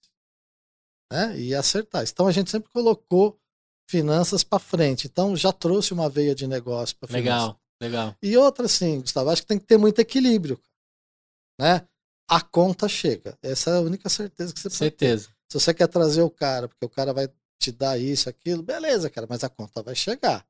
Né? 1.11 1.39
E 1.39 1.55
acertar. 1.55 2.03
Então 2.03 2.27
a 2.27 2.31
gente 2.31 2.51
sempre 2.51 2.69
colocou 2.71 3.40
finanças 3.91 4.43
para 4.43 4.57
frente. 4.57 5.07
Então 5.07 5.35
já 5.35 5.51
trouxe 5.51 5.93
uma 5.93 6.09
veia 6.09 6.33
de 6.33 6.47
negócio 6.47 6.95
para 6.97 7.11
Legal, 7.13 7.59
legal. 7.79 8.15
e 8.23 8.35
outra, 8.37 8.65
assim, 8.65 9.01
Gustavo, 9.01 9.29
acho 9.29 9.41
que 9.41 9.47
tem 9.49 9.59
que 9.59 9.65
ter 9.65 9.77
muito 9.77 9.99
equilíbrio. 9.99 10.59
Né? 11.59 11.85
A 12.27 12.41
conta 12.41 12.87
chega. 12.87 13.37
Essa 13.43 13.71
é 13.71 13.77
a 13.77 13.81
única 13.81 14.07
certeza 14.09 14.53
que 14.53 14.59
você 14.59 14.69
precisa 14.69 14.89
ter. 14.91 15.07
Certeza. 15.07 15.29
Se 15.51 15.59
você 15.59 15.73
quer 15.73 15.87
trazer 15.87 16.21
o 16.21 16.29
cara, 16.29 16.69
porque 16.69 16.85
o 16.85 16.89
cara 16.89 17.13
vai 17.13 17.29
te 17.59 17.71
dar 17.71 17.99
isso, 17.99 18.29
aquilo, 18.29 18.63
beleza, 18.63 19.09
cara, 19.09 19.27
mas 19.29 19.43
a 19.43 19.49
conta 19.49 19.83
vai 19.83 19.93
chegar. 19.93 20.45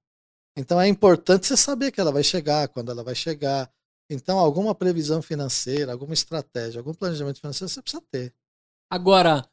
Então 0.56 0.80
é 0.80 0.88
importante 0.88 1.48
você 1.48 1.58
saber 1.58 1.92
que 1.92 2.00
ela 2.00 2.12
vai 2.12 2.24
chegar, 2.24 2.68
quando 2.68 2.92
ela 2.92 3.04
vai 3.04 3.16
chegar. 3.16 3.70
Então, 4.10 4.38
alguma 4.38 4.76
previsão 4.76 5.22
financeira, 5.22 5.92
alguma 5.94 6.14
estratégia, 6.14 6.80
algum 6.80 6.94
planejamento 6.94 7.40
financeiro 7.40 7.72
você 7.72 7.82
precisa 7.82 8.04
ter. 8.12 8.34
Agora, 8.90 9.50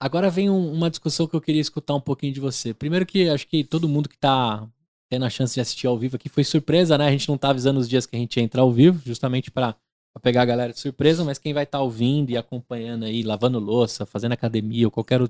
agora 0.00 0.30
vem 0.30 0.48
um- 0.48 0.72
uma 0.72 0.88
discussão 0.90 1.26
que 1.26 1.36
eu 1.36 1.40
queria 1.40 1.60
escutar 1.60 1.94
um 1.94 2.00
pouquinho 2.00 2.32
de 2.32 2.40
você. 2.40 2.72
Primeiro 2.72 3.04
que 3.04 3.28
acho 3.28 3.46
que 3.46 3.62
todo 3.62 3.88
mundo 3.88 4.08
que 4.08 4.16
tá 4.18 4.66
tendo 5.10 5.24
a 5.24 5.30
chance 5.30 5.54
de 5.54 5.60
assistir 5.60 5.86
ao 5.86 5.98
vivo 5.98 6.16
aqui 6.16 6.28
foi 6.28 6.42
surpresa, 6.44 6.96
né? 6.96 7.06
A 7.06 7.10
gente 7.10 7.28
não 7.28 7.36
tá 7.36 7.50
avisando 7.50 7.78
os 7.78 7.88
dias 7.88 8.06
que 8.06 8.16
a 8.16 8.18
gente 8.18 8.36
ia 8.36 8.42
entrar 8.42 8.62
ao 8.62 8.72
vivo, 8.72 9.02
justamente 9.04 9.50
para 9.50 9.76
pegar 10.22 10.42
a 10.42 10.46
galera 10.46 10.72
de 10.72 10.80
surpresa, 10.80 11.24
mas 11.24 11.38
quem 11.38 11.52
vai 11.52 11.64
estar 11.64 11.80
ouvindo 11.80 12.30
e 12.30 12.36
acompanhando 12.36 13.04
aí, 13.04 13.22
lavando 13.22 13.58
louça, 13.58 14.06
fazendo 14.06 14.32
academia 14.32 14.86
ou 14.86 14.90
qualquer 14.90 15.20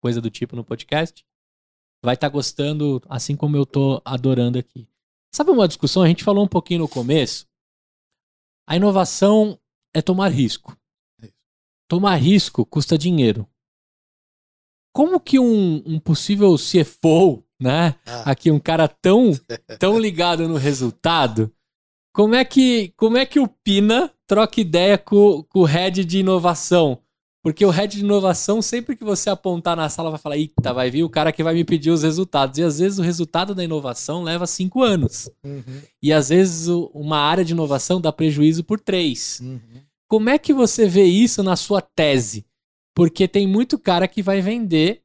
coisa 0.00 0.20
do 0.20 0.30
tipo 0.30 0.56
no 0.56 0.64
podcast, 0.64 1.24
vai 2.04 2.14
estar 2.14 2.28
gostando, 2.28 3.02
assim 3.08 3.36
como 3.36 3.56
eu 3.56 3.66
tô 3.66 4.00
adorando 4.04 4.58
aqui. 4.58 4.88
Sabe 5.34 5.50
uma 5.50 5.68
discussão? 5.68 6.02
A 6.02 6.08
gente 6.08 6.24
falou 6.24 6.44
um 6.44 6.48
pouquinho 6.48 6.80
no 6.80 6.88
começo. 6.88 7.46
A 8.66 8.76
inovação 8.76 9.58
é 9.94 10.00
tomar 10.00 10.28
risco. 10.28 10.76
Tomar 11.88 12.16
risco 12.16 12.64
custa 12.64 12.96
dinheiro. 12.96 13.46
Como 14.92 15.20
que 15.20 15.38
um, 15.38 15.82
um 15.86 15.98
possível 16.00 16.54
CFO, 16.56 17.44
né? 17.60 17.94
Ah, 18.06 18.30
Aqui 18.32 18.50
um 18.50 18.58
cara 18.58 18.88
tão, 18.88 19.32
tão 19.78 19.98
ligado 19.98 20.48
no 20.48 20.56
resultado, 20.56 21.52
como 22.12 22.34
é 22.34 22.44
que, 22.44 22.92
como 22.96 23.16
é 23.16 23.24
que 23.24 23.38
o 23.38 23.46
Pina 23.46 24.12
troca 24.26 24.60
ideia 24.60 24.98
com, 24.98 25.44
com 25.48 25.60
o 25.60 25.64
head 25.64 26.04
de 26.04 26.18
inovação? 26.18 26.98
Porque 27.42 27.64
o 27.64 27.70
head 27.70 27.96
de 27.96 28.04
inovação, 28.04 28.60
sempre 28.60 28.94
que 28.94 29.02
você 29.04 29.30
apontar 29.30 29.74
na 29.74 29.88
sala, 29.88 30.10
vai 30.10 30.18
falar: 30.18 30.36
Eita, 30.36 30.74
vai 30.74 30.90
vir 30.90 31.04
o 31.04 31.08
cara 31.08 31.32
que 31.32 31.42
vai 31.42 31.54
me 31.54 31.64
pedir 31.64 31.90
os 31.90 32.02
resultados. 32.02 32.58
E 32.58 32.62
às 32.62 32.78
vezes 32.80 32.98
o 32.98 33.02
resultado 33.02 33.54
da 33.54 33.64
inovação 33.64 34.22
leva 34.22 34.46
cinco 34.46 34.82
anos. 34.82 35.30
uhum, 35.42 35.62
E 36.02 36.12
às 36.12 36.28
vezes 36.28 36.68
o- 36.68 36.90
uma 36.92 37.16
área 37.18 37.42
de 37.44 37.52
inovação 37.52 37.98
dá 38.00 38.12
prejuízo 38.12 38.62
por 38.64 38.78
três. 38.78 39.40
uhum. 39.40 39.58
Como 40.06 40.28
é 40.28 40.36
que 40.38 40.52
você 40.52 40.86
vê 40.88 41.04
isso 41.04 41.42
na 41.42 41.56
sua 41.56 41.80
tese? 41.80 42.44
Porque 43.00 43.26
tem 43.26 43.46
muito 43.46 43.78
cara 43.78 44.06
que 44.06 44.22
vai 44.22 44.42
vender 44.42 45.02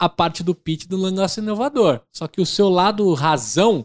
a 0.00 0.08
parte 0.08 0.42
do 0.42 0.54
pitch 0.54 0.86
do 0.86 0.96
negócio 1.10 1.42
inovador. 1.42 2.00
Só 2.10 2.26
que 2.26 2.40
o 2.40 2.46
seu 2.46 2.70
lado 2.70 3.12
razão 3.12 3.84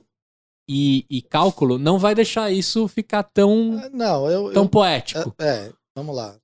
e, 0.70 1.06
e 1.10 1.22
cálculo 1.22 1.78
não 1.78 2.00
vai 2.00 2.16
deixar 2.16 2.50
isso 2.52 2.88
ficar 2.88 3.22
tão, 3.24 3.78
É, 3.78 3.90
Não, 3.90 4.32
eu. 4.32 4.54
tão 4.54 4.64
eu 4.64 4.70
poético. 4.70 5.36
é, 5.40 5.68
é, 5.68 5.74
vamos 5.94 6.16
lá. 6.16 6.40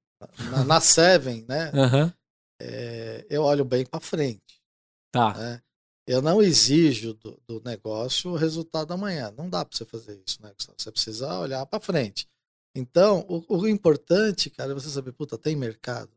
Na, 0.52 0.66
na 0.66 0.82
Seven, 0.82 1.46
né? 1.48 1.72
Aham, 1.74 2.14
é, 2.62 3.26
eu 3.30 3.44
olho 3.44 3.64
bem 3.64 3.86
para 3.86 4.02
frente. 4.02 4.62
tá. 5.10 5.34
né? 5.36 5.62
Eu 6.06 6.22
não 6.22 6.42
exijo 6.42 7.14
do, 7.14 7.42
do 7.48 7.62
negócio 7.64 8.32
o 8.32 8.36
resultado 8.36 8.92
amanhã. 8.94 9.34
Não 9.38 9.50
dá 9.50 9.64
para 9.64 9.78
você 9.78 9.86
fazer 9.86 10.22
isso, 10.28 10.42
né? 10.42 10.52
Gustavo? 10.54 10.76
Você 10.78 10.92
precisa 10.92 11.40
olhar 11.40 11.66
para 11.66 11.80
frente. 11.80 12.28
Então, 12.76 13.26
o, 13.30 13.58
o 13.60 13.68
importante, 13.70 14.50
cara, 14.50 14.72
é 14.72 14.74
você 14.74 14.90
saber, 14.90 15.14
puta, 15.14 15.38
tem 15.38 15.56
mercado? 15.56 16.10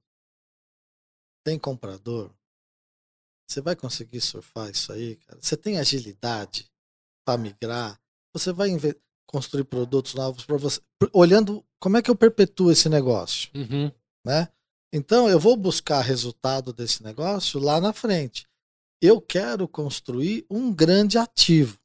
Tem 1.45 1.59
comprador? 1.59 2.31
Você 3.49 3.61
vai 3.61 3.75
conseguir 3.75 4.21
surfar 4.21 4.71
isso 4.71 4.93
aí, 4.93 5.17
cara? 5.17 5.39
Você 5.41 5.57
tem 5.57 5.79
agilidade 5.79 6.71
para 7.25 7.39
migrar? 7.39 7.99
Você 8.35 8.53
vai 8.53 8.71
construir 9.27 9.65
produtos 9.65 10.15
novos 10.15 10.45
para 10.45 10.57
você, 10.57 10.81
olhando 11.13 11.65
como 11.81 11.97
é 11.97 12.03
que 12.03 12.11
eu 12.11 12.17
perpetuo 12.17 12.71
esse 12.71 12.89
negócio? 12.89 13.51
Uhum, 13.55 13.91
né? 14.25 14.49
Então 14.93 15.29
eu 15.29 15.39
vou 15.39 15.57
buscar 15.57 16.01
resultado 16.01 16.73
desse 16.73 17.03
negócio 17.03 17.61
lá 17.61 17.81
na 17.81 17.93
frente. 17.93 18.47
Eu 19.01 19.21
quero 19.21 19.69
construir 19.69 20.45
um 20.51 20.75
grande 20.75 21.19
ativo, 21.19 21.79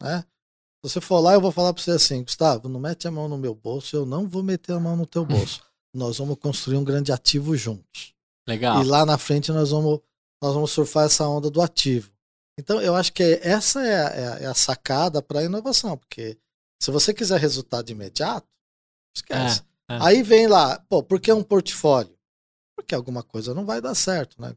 né? 0.00 0.24
Se 0.82 0.94
você 0.94 1.00
for 1.00 1.20
lá, 1.20 1.34
eu 1.34 1.40
vou 1.40 1.52
falar 1.52 1.74
para 1.74 1.82
você 1.82 1.90
assim, 1.90 2.22
Gustavo, 2.22 2.68
não 2.68 2.80
mete 2.80 3.06
a 3.06 3.10
mão 3.10 3.28
no 3.28 3.36
meu 3.36 3.54
bolso, 3.54 3.94
eu 3.94 4.06
não 4.06 4.26
vou 4.26 4.42
meter 4.42 4.72
a 4.72 4.80
mão 4.80 4.96
no 4.96 5.04
teu 5.04 5.24
bolso. 5.26 5.62
Nós 5.94 6.18
vamos 6.18 6.36
construir 6.36 6.76
um 6.76 6.84
grande 6.84 7.12
ativo 7.12 7.56
juntos. 7.56 8.14
Legal. 8.46 8.82
E 8.82 8.86
lá 8.86 9.04
na 9.04 9.18
frente 9.18 9.52
nós 9.52 9.70
vamos, 9.70 10.00
nós 10.42 10.54
vamos 10.54 10.70
surfar 10.70 11.06
essa 11.06 11.26
onda 11.26 11.50
do 11.50 11.60
ativo. 11.60 12.10
Então, 12.58 12.80
eu 12.80 12.94
acho 12.94 13.12
que 13.12 13.22
essa 13.42 13.80
é 13.82 13.94
a, 13.94 14.08
é 14.08 14.46
a, 14.46 14.50
é 14.50 14.54
sacada 14.54 15.22
para 15.22 15.40
a 15.40 15.44
inovação, 15.44 15.96
porque 15.96 16.36
se 16.80 16.90
você 16.90 17.14
quiser 17.14 17.40
resultado 17.40 17.90
imediato, 17.90 18.46
esquece. 19.16 19.62
É, 19.88 19.94
é. 19.94 19.98
Aí 20.02 20.22
vem 20.22 20.46
lá, 20.46 20.78
pô, 20.88 21.02
por 21.02 21.20
que 21.20 21.32
um 21.32 21.42
portfólio? 21.42 22.14
Porque 22.76 22.94
alguma 22.94 23.22
coisa 23.22 23.54
não 23.54 23.64
vai 23.64 23.80
dar 23.80 23.94
certo, 23.94 24.40
né? 24.40 24.54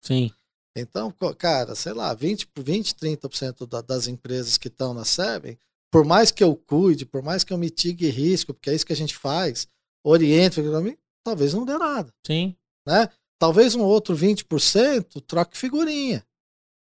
Sim. 0.00 0.30
Então, 0.76 1.14
cara, 1.36 1.74
sei 1.74 1.92
lá, 1.92 2.14
20, 2.14 2.48
20 2.56 2.94
30% 2.94 3.66
da, 3.66 3.82
das 3.82 4.06
empresas 4.06 4.56
que 4.56 4.68
estão 4.68 4.94
na 4.94 5.04
Seven, 5.04 5.58
por 5.90 6.04
mais 6.04 6.30
que 6.30 6.42
eu 6.42 6.56
cuide, 6.56 7.04
por 7.04 7.22
mais 7.22 7.44
que 7.44 7.52
eu 7.52 7.58
mitigue 7.58 8.08
risco, 8.08 8.54
porque 8.54 8.70
é 8.70 8.74
isso 8.74 8.86
que 8.86 8.94
a 8.94 8.96
gente 8.96 9.14
faz, 9.14 9.68
oriente, 10.04 10.60
talvez 11.24 11.54
não 11.54 11.64
dê 11.64 11.76
nada. 11.78 12.12
Sim. 12.26 12.56
Né? 12.86 13.08
Talvez 13.38 13.74
um 13.74 13.82
outro 13.82 14.14
20% 14.16 15.20
troque 15.26 15.56
figurinha. 15.56 16.24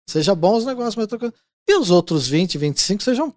Seja 0.09 0.35
bom 0.35 0.57
os 0.57 0.65
negócios, 0.65 0.97
mas 0.97 1.07
trocando. 1.07 1.35
E 1.69 1.77
os 1.77 1.91
outros 1.91 2.27
20, 2.27 2.57
25 2.57 3.03
sejam 3.03 3.35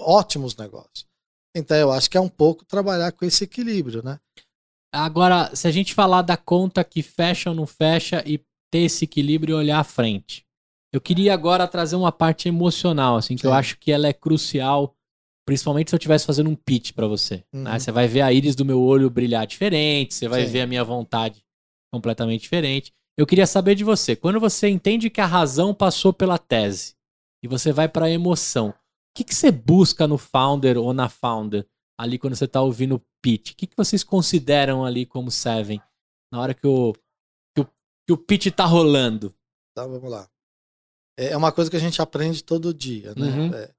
ótimos 0.00 0.56
negócios. 0.56 1.06
Então 1.54 1.76
eu 1.76 1.92
acho 1.92 2.10
que 2.10 2.16
é 2.16 2.20
um 2.20 2.28
pouco 2.28 2.64
trabalhar 2.64 3.12
com 3.12 3.24
esse 3.24 3.44
equilíbrio, 3.44 4.02
né? 4.02 4.18
Agora, 4.92 5.54
se 5.54 5.66
a 5.68 5.70
gente 5.70 5.92
falar 5.92 6.22
da 6.22 6.36
conta 6.36 6.82
que 6.84 7.02
fecha 7.02 7.50
ou 7.50 7.56
não 7.56 7.66
fecha 7.66 8.22
e 8.26 8.38
ter 8.70 8.80
esse 8.80 9.04
equilíbrio 9.04 9.52
e 9.52 9.58
olhar 9.58 9.78
à 9.78 9.84
frente. 9.84 10.44
Eu 10.92 11.00
queria 11.00 11.34
agora 11.34 11.66
trazer 11.68 11.96
uma 11.96 12.10
parte 12.10 12.48
emocional, 12.48 13.16
assim, 13.16 13.36
que 13.36 13.42
Sim. 13.42 13.48
eu 13.48 13.52
acho 13.52 13.78
que 13.78 13.92
ela 13.92 14.06
é 14.06 14.12
crucial, 14.12 14.96
principalmente 15.46 15.90
se 15.90 15.94
eu 15.94 15.98
estivesse 15.98 16.26
fazendo 16.26 16.50
um 16.50 16.54
pitch 16.54 16.92
para 16.92 17.06
você. 17.06 17.36
Né? 17.36 17.44
Uhum. 17.52 17.62
Né? 17.62 17.78
Você 17.78 17.92
vai 17.92 18.06
ver 18.08 18.22
a 18.22 18.32
íris 18.32 18.54
do 18.54 18.64
meu 18.64 18.80
olho 18.80 19.10
brilhar 19.10 19.46
diferente, 19.46 20.14
você 20.14 20.28
vai 20.28 20.46
Sim. 20.46 20.52
ver 20.52 20.60
a 20.62 20.66
minha 20.66 20.84
vontade 20.84 21.44
completamente 21.92 22.42
diferente. 22.42 22.92
Eu 23.16 23.26
queria 23.26 23.46
saber 23.46 23.74
de 23.74 23.84
você, 23.84 24.16
quando 24.16 24.40
você 24.40 24.68
entende 24.68 25.08
que 25.08 25.20
a 25.20 25.26
razão 25.26 25.72
passou 25.72 26.12
pela 26.12 26.36
tese 26.36 26.94
e 27.42 27.48
você 27.48 27.72
vai 27.72 27.88
para 27.88 28.06
a 28.06 28.10
emoção, 28.10 28.70
o 28.70 28.74
que, 29.16 29.22
que 29.22 29.34
você 29.34 29.52
busca 29.52 30.08
no 30.08 30.18
founder 30.18 30.76
ou 30.76 30.92
na 30.92 31.08
founder 31.08 31.64
ali 31.96 32.18
quando 32.18 32.34
você 32.34 32.46
está 32.46 32.60
ouvindo 32.60 32.96
o 32.96 33.02
pitch? 33.22 33.52
O 33.52 33.56
que, 33.56 33.66
que 33.68 33.76
vocês 33.76 34.02
consideram 34.02 34.84
ali 34.84 35.06
como 35.06 35.30
Seven 35.30 35.80
na 36.32 36.40
hora 36.40 36.54
que 36.54 36.66
o 36.66 36.94
que 38.06 38.12
o 38.12 38.18
pitch 38.18 38.50
tá 38.52 38.64
rolando? 38.64 39.34
Tá, 39.74 39.86
vamos 39.86 40.10
lá. 40.10 40.28
É, 41.18 41.28
é 41.28 41.36
uma 41.36 41.52
coisa 41.52 41.70
que 41.70 41.76
a 41.76 41.80
gente 41.80 42.00
aprende 42.02 42.44
todo 42.44 42.74
dia, 42.74 43.14
né? 43.16 43.26
Uhum. 43.26 43.54
É, 43.54 43.74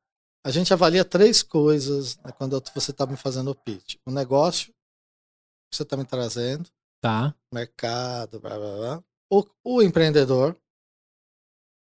a 0.45 0.51
gente 0.51 0.71
avalia 0.71 1.03
três 1.03 1.41
coisas 1.41 2.17
né, 2.17 2.31
quando 2.37 2.61
você 2.75 2.91
está 2.91 3.07
me 3.07 3.17
fazendo 3.17 3.49
o 3.49 3.55
pitch. 3.55 3.95
O 4.05 4.11
negócio 4.11 4.67
que 4.67 5.75
você 5.75 5.81
está 5.81 5.97
me 5.97 6.05
trazendo. 6.05 6.69
Tá. 7.01 7.33
Mercado, 7.51 8.39
blá, 8.39 8.55
blá, 8.55 8.75
blá. 8.77 9.03
O, 9.31 9.43
o 9.63 9.81
empreendedor. 9.81 10.55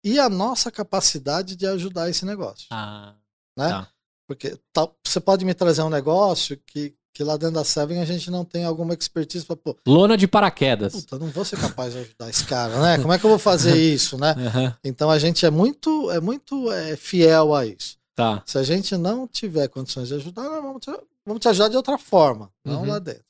E 0.04 0.20
a 0.20 0.30
nossa 0.30 0.70
capacidade 0.70 1.56
de 1.56 1.66
ajudar 1.66 2.08
esse 2.08 2.24
negócio. 2.24 2.68
Ah. 2.70 3.16
Né? 3.58 3.70
Tá. 3.70 3.92
Porque 4.28 4.56
tá, 4.72 4.88
você 5.04 5.20
pode 5.20 5.44
me 5.44 5.56
trazer 5.56 5.82
um 5.82 5.90
negócio 5.90 6.56
que 6.68 6.96
que 7.16 7.24
lá 7.24 7.38
dentro 7.38 7.56
da 7.56 7.64
Seven 7.64 8.02
a 8.02 8.06
gente 8.06 8.30
não 8.30 8.44
tem 8.44 8.66
alguma 8.66 8.94
expertise 8.94 9.46
para 9.46 9.56
pô. 9.56 9.78
Lona 9.88 10.18
de 10.18 10.28
paraquedas. 10.28 10.94
Puta, 10.94 11.18
não 11.18 11.28
vou 11.28 11.46
ser 11.46 11.58
capaz 11.58 11.94
de 11.94 12.00
ajudar 12.00 12.30
esse 12.30 12.44
cara, 12.44 12.78
né? 12.82 12.98
Como 12.98 13.14
é 13.14 13.18
que 13.18 13.26
eu 13.26 13.30
vou 13.30 13.40
fazer 13.40 13.74
isso, 13.80 14.18
né? 14.18 14.36
Uhum. 14.38 14.74
Então 14.84 15.10
a 15.10 15.18
gente 15.18 15.46
é 15.46 15.50
muito, 15.50 16.12
é 16.12 16.20
muito 16.20 16.70
é, 16.74 16.98
fiel 16.98 17.56
a 17.56 17.66
isso. 17.66 17.98
Tá. 18.16 18.42
Se 18.46 18.58
a 18.58 18.64
gente 18.64 18.96
não 18.96 19.28
tiver 19.28 19.68
condições 19.68 20.08
de 20.08 20.14
ajudar, 20.16 20.44
nós 20.44 20.64
vamos 20.64 20.82
te, 20.82 20.92
vamos 21.26 21.42
te 21.42 21.50
ajudar 21.50 21.68
de 21.68 21.76
outra 21.76 21.98
forma, 21.98 22.52
não 22.64 22.82
uhum. 22.82 22.88
lá 22.88 23.00
dentro. 23.00 23.26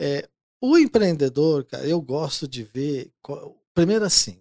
É, 0.00 0.28
o 0.60 0.78
empreendedor, 0.78 1.64
cara, 1.64 1.86
eu 1.86 2.00
gosto 2.00 2.48
de 2.48 2.62
ver. 2.64 3.12
Primeiro 3.74 4.06
assim, 4.06 4.40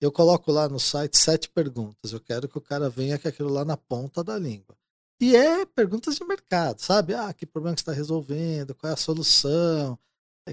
eu 0.00 0.12
coloco 0.12 0.52
lá 0.52 0.68
no 0.68 0.78
site 0.78 1.18
sete 1.18 1.48
perguntas. 1.48 2.12
Eu 2.12 2.20
quero 2.20 2.46
que 2.46 2.58
o 2.58 2.60
cara 2.60 2.90
venha 2.90 3.18
com 3.18 3.28
aquilo 3.28 3.50
lá 3.50 3.64
na 3.64 3.76
ponta 3.76 4.22
da 4.22 4.38
língua. 4.38 4.76
E 5.20 5.34
é 5.36 5.66
perguntas 5.66 6.16
de 6.16 6.24
mercado, 6.24 6.80
sabe? 6.80 7.14
Ah, 7.14 7.32
que 7.32 7.44
problema 7.46 7.74
que 7.74 7.80
você 7.80 7.90
está 7.90 7.92
resolvendo, 7.92 8.74
qual 8.74 8.90
é 8.90 8.94
a 8.94 8.96
solução, 8.96 9.98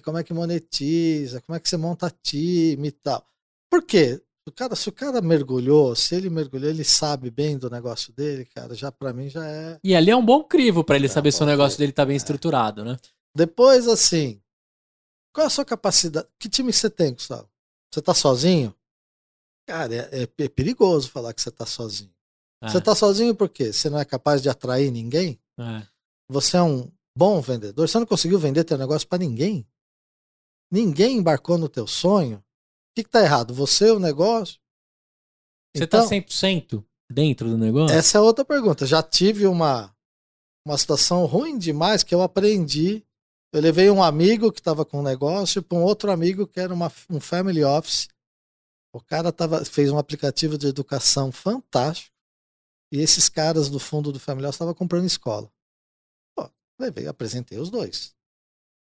como 0.04 0.18
é 0.18 0.24
que 0.24 0.34
monetiza, 0.34 1.42
como 1.42 1.56
é 1.56 1.60
que 1.60 1.68
você 1.68 1.78
monta 1.78 2.14
time 2.22 2.90
e 2.90 2.92
tal. 2.92 3.26
Por 3.70 3.84
quê? 3.84 4.22
O 4.48 4.52
cara, 4.52 4.78
se 4.78 4.88
o 4.88 4.94
cara 4.94 5.22
mergulhou, 5.22 5.94
se 5.94 6.16
ele 6.16 6.30
mergulhou, 6.30 6.70
ele 6.70 6.86
sabe 6.86 7.30
bem 7.30 7.58
do 7.58 7.70
negócio 7.70 8.14
dele, 8.14 8.46
cara, 8.46 8.74
já 8.74 8.90
para 8.90 9.12
mim 9.12 9.28
já 9.28 9.46
é. 9.46 9.78
E 9.84 9.94
ali 9.94 10.10
é 10.10 10.16
um 10.16 10.26
bom 10.26 10.42
crivo 10.42 10.86
para 10.86 10.96
ele 10.96 11.08
é 11.08 11.10
saber 11.10 11.34
se 11.34 11.44
o 11.44 11.46
negócio 11.46 11.78
dele 11.78 11.92
tá 11.92 12.06
bem 12.06 12.14
é. 12.14 12.18
estruturado, 12.18 12.86
né? 12.86 12.98
Depois, 13.36 13.90
assim, 13.90 14.42
qual 15.34 15.44
é 15.44 15.48
a 15.48 15.50
sua 15.50 15.66
capacidade? 15.66 16.30
Que 16.40 16.48
time 16.48 16.72
você 16.72 16.90
tem, 16.90 17.14
Gustavo? 17.14 17.50
Você 17.94 18.02
tá 18.02 18.14
sozinho? 18.14 18.74
Cara, 19.68 19.94
é, 19.94 20.24
é, 20.24 20.30
é 20.46 20.48
perigoso 20.48 21.10
falar 21.10 21.34
que 21.34 21.42
você 21.42 21.52
tá 21.52 21.66
sozinho. 21.66 22.14
É. 22.64 22.70
Você 22.70 22.78
está 22.78 22.96
sozinho 22.96 23.36
porque 23.36 23.74
você 23.74 23.90
não 23.90 24.00
é 24.00 24.06
capaz 24.06 24.42
de 24.42 24.48
atrair 24.48 24.90
ninguém? 24.92 25.38
É. 25.60 25.86
Você 26.30 26.56
é 26.56 26.64
um 26.64 26.90
bom 27.16 27.42
vendedor? 27.42 27.86
Você 27.86 28.00
não 28.00 28.06
conseguiu 28.06 28.40
vender 28.40 28.64
teu 28.64 28.78
negócio 28.78 29.06
para 29.10 29.20
ninguém? 29.20 29.68
Ninguém 30.72 31.18
embarcou 31.18 31.58
no 31.58 31.68
teu 31.68 31.86
sonho? 31.86 32.42
O 32.98 33.04
que, 33.04 33.08
está 33.08 33.22
errado? 33.22 33.54
Você, 33.54 33.92
o 33.92 34.00
negócio? 34.00 34.60
Você 35.76 35.84
está 35.84 36.00
então, 36.00 36.10
100% 36.10 36.84
dentro 37.10 37.48
do 37.48 37.58
negócio? 37.58 37.96
Essa 37.96 38.18
é 38.18 38.22
outra 38.22 38.44
pergunta. 38.44 38.88
Já 38.88 39.04
tive 39.04 39.46
uma, 39.46 39.96
uma 40.66 40.78
situação 40.78 41.26
ruim 41.26 41.60
demais 41.60 42.02
que 42.02 42.16
eu 42.16 42.24
aprendi. 42.24 43.06
Eu 43.54 43.62
levei 43.62 43.90
um 43.92 44.02
amigo 44.02 44.52
que 44.52 44.60
estava 44.60 44.84
com 44.84 45.00
um 45.00 45.04
negócio 45.04 45.62
para 45.62 45.78
um 45.78 45.84
outro 45.84 46.12
amigo 46.12 46.48
que 46.48 46.60
era 46.60 46.74
uma, 46.74 46.92
um 47.10 47.20
family 47.20 47.64
office. 47.64 48.08
O 48.92 49.00
cara 49.00 49.32
tava, 49.32 49.64
fez 49.64 49.92
um 49.92 49.98
aplicativo 50.00 50.58
de 50.58 50.66
educação 50.66 51.32
fantástico. 51.32 52.16
E 52.92 53.00
esses 53.00 53.30
caras 53.30 53.70
do 53.70 53.80
fundo 53.80 54.12
do 54.12 54.20
Family 54.20 54.48
estavam 54.48 54.74
comprando 54.74 55.06
escola. 55.06 55.52
Pô, 56.36 56.50
levei, 56.80 57.06
apresentei 57.06 57.60
os 57.60 57.70
dois. 57.70 58.16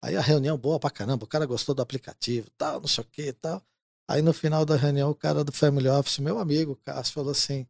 Aí 0.04 0.16
a 0.16 0.20
reunião 0.20 0.58
boa 0.58 0.80
pra 0.80 0.90
caramba, 0.90 1.24
o 1.24 1.28
cara 1.28 1.46
gostou 1.46 1.74
do 1.74 1.80
aplicativo, 1.80 2.50
tal, 2.58 2.80
não 2.80 2.88
sei 2.88 3.04
o 3.04 3.06
que 3.06 3.32
tal. 3.32 3.64
Aí 4.12 4.20
no 4.20 4.34
final 4.34 4.66
da 4.66 4.76
reunião, 4.76 5.10
o 5.10 5.14
cara 5.14 5.42
do 5.42 5.50
Family 5.50 5.88
Office, 5.88 6.18
meu 6.18 6.38
amigo, 6.38 6.76
Cássio, 6.84 7.14
falou 7.14 7.30
assim: 7.30 7.66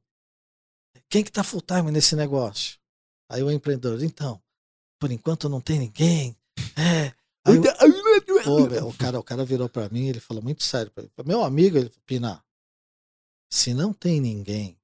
quem 1.08 1.22
que 1.22 1.30
tá 1.30 1.44
full 1.44 1.62
time 1.62 1.92
nesse 1.92 2.16
negócio? 2.16 2.80
Aí 3.28 3.44
o 3.44 3.50
empreendedor, 3.50 4.02
então, 4.02 4.42
por 4.98 5.12
enquanto 5.12 5.48
não 5.48 5.60
tem 5.60 5.78
ninguém. 5.78 6.36
É. 6.76 7.14
Aí 7.46 7.58
o, 7.58 7.62
pô, 8.42 8.88
o, 8.88 8.94
cara, 8.94 9.18
o 9.20 9.22
cara 9.22 9.44
virou 9.44 9.68
para 9.68 9.88
mim, 9.88 10.08
ele 10.08 10.18
falou 10.18 10.42
muito 10.42 10.64
sério 10.64 10.90
para 10.92 11.24
meu 11.24 11.44
amigo, 11.44 11.76
ele 11.76 11.88
falou, 11.88 12.02
Pina, 12.06 12.44
se 13.50 13.72
não 13.72 13.92
tem 13.92 14.20
ninguém 14.20 14.76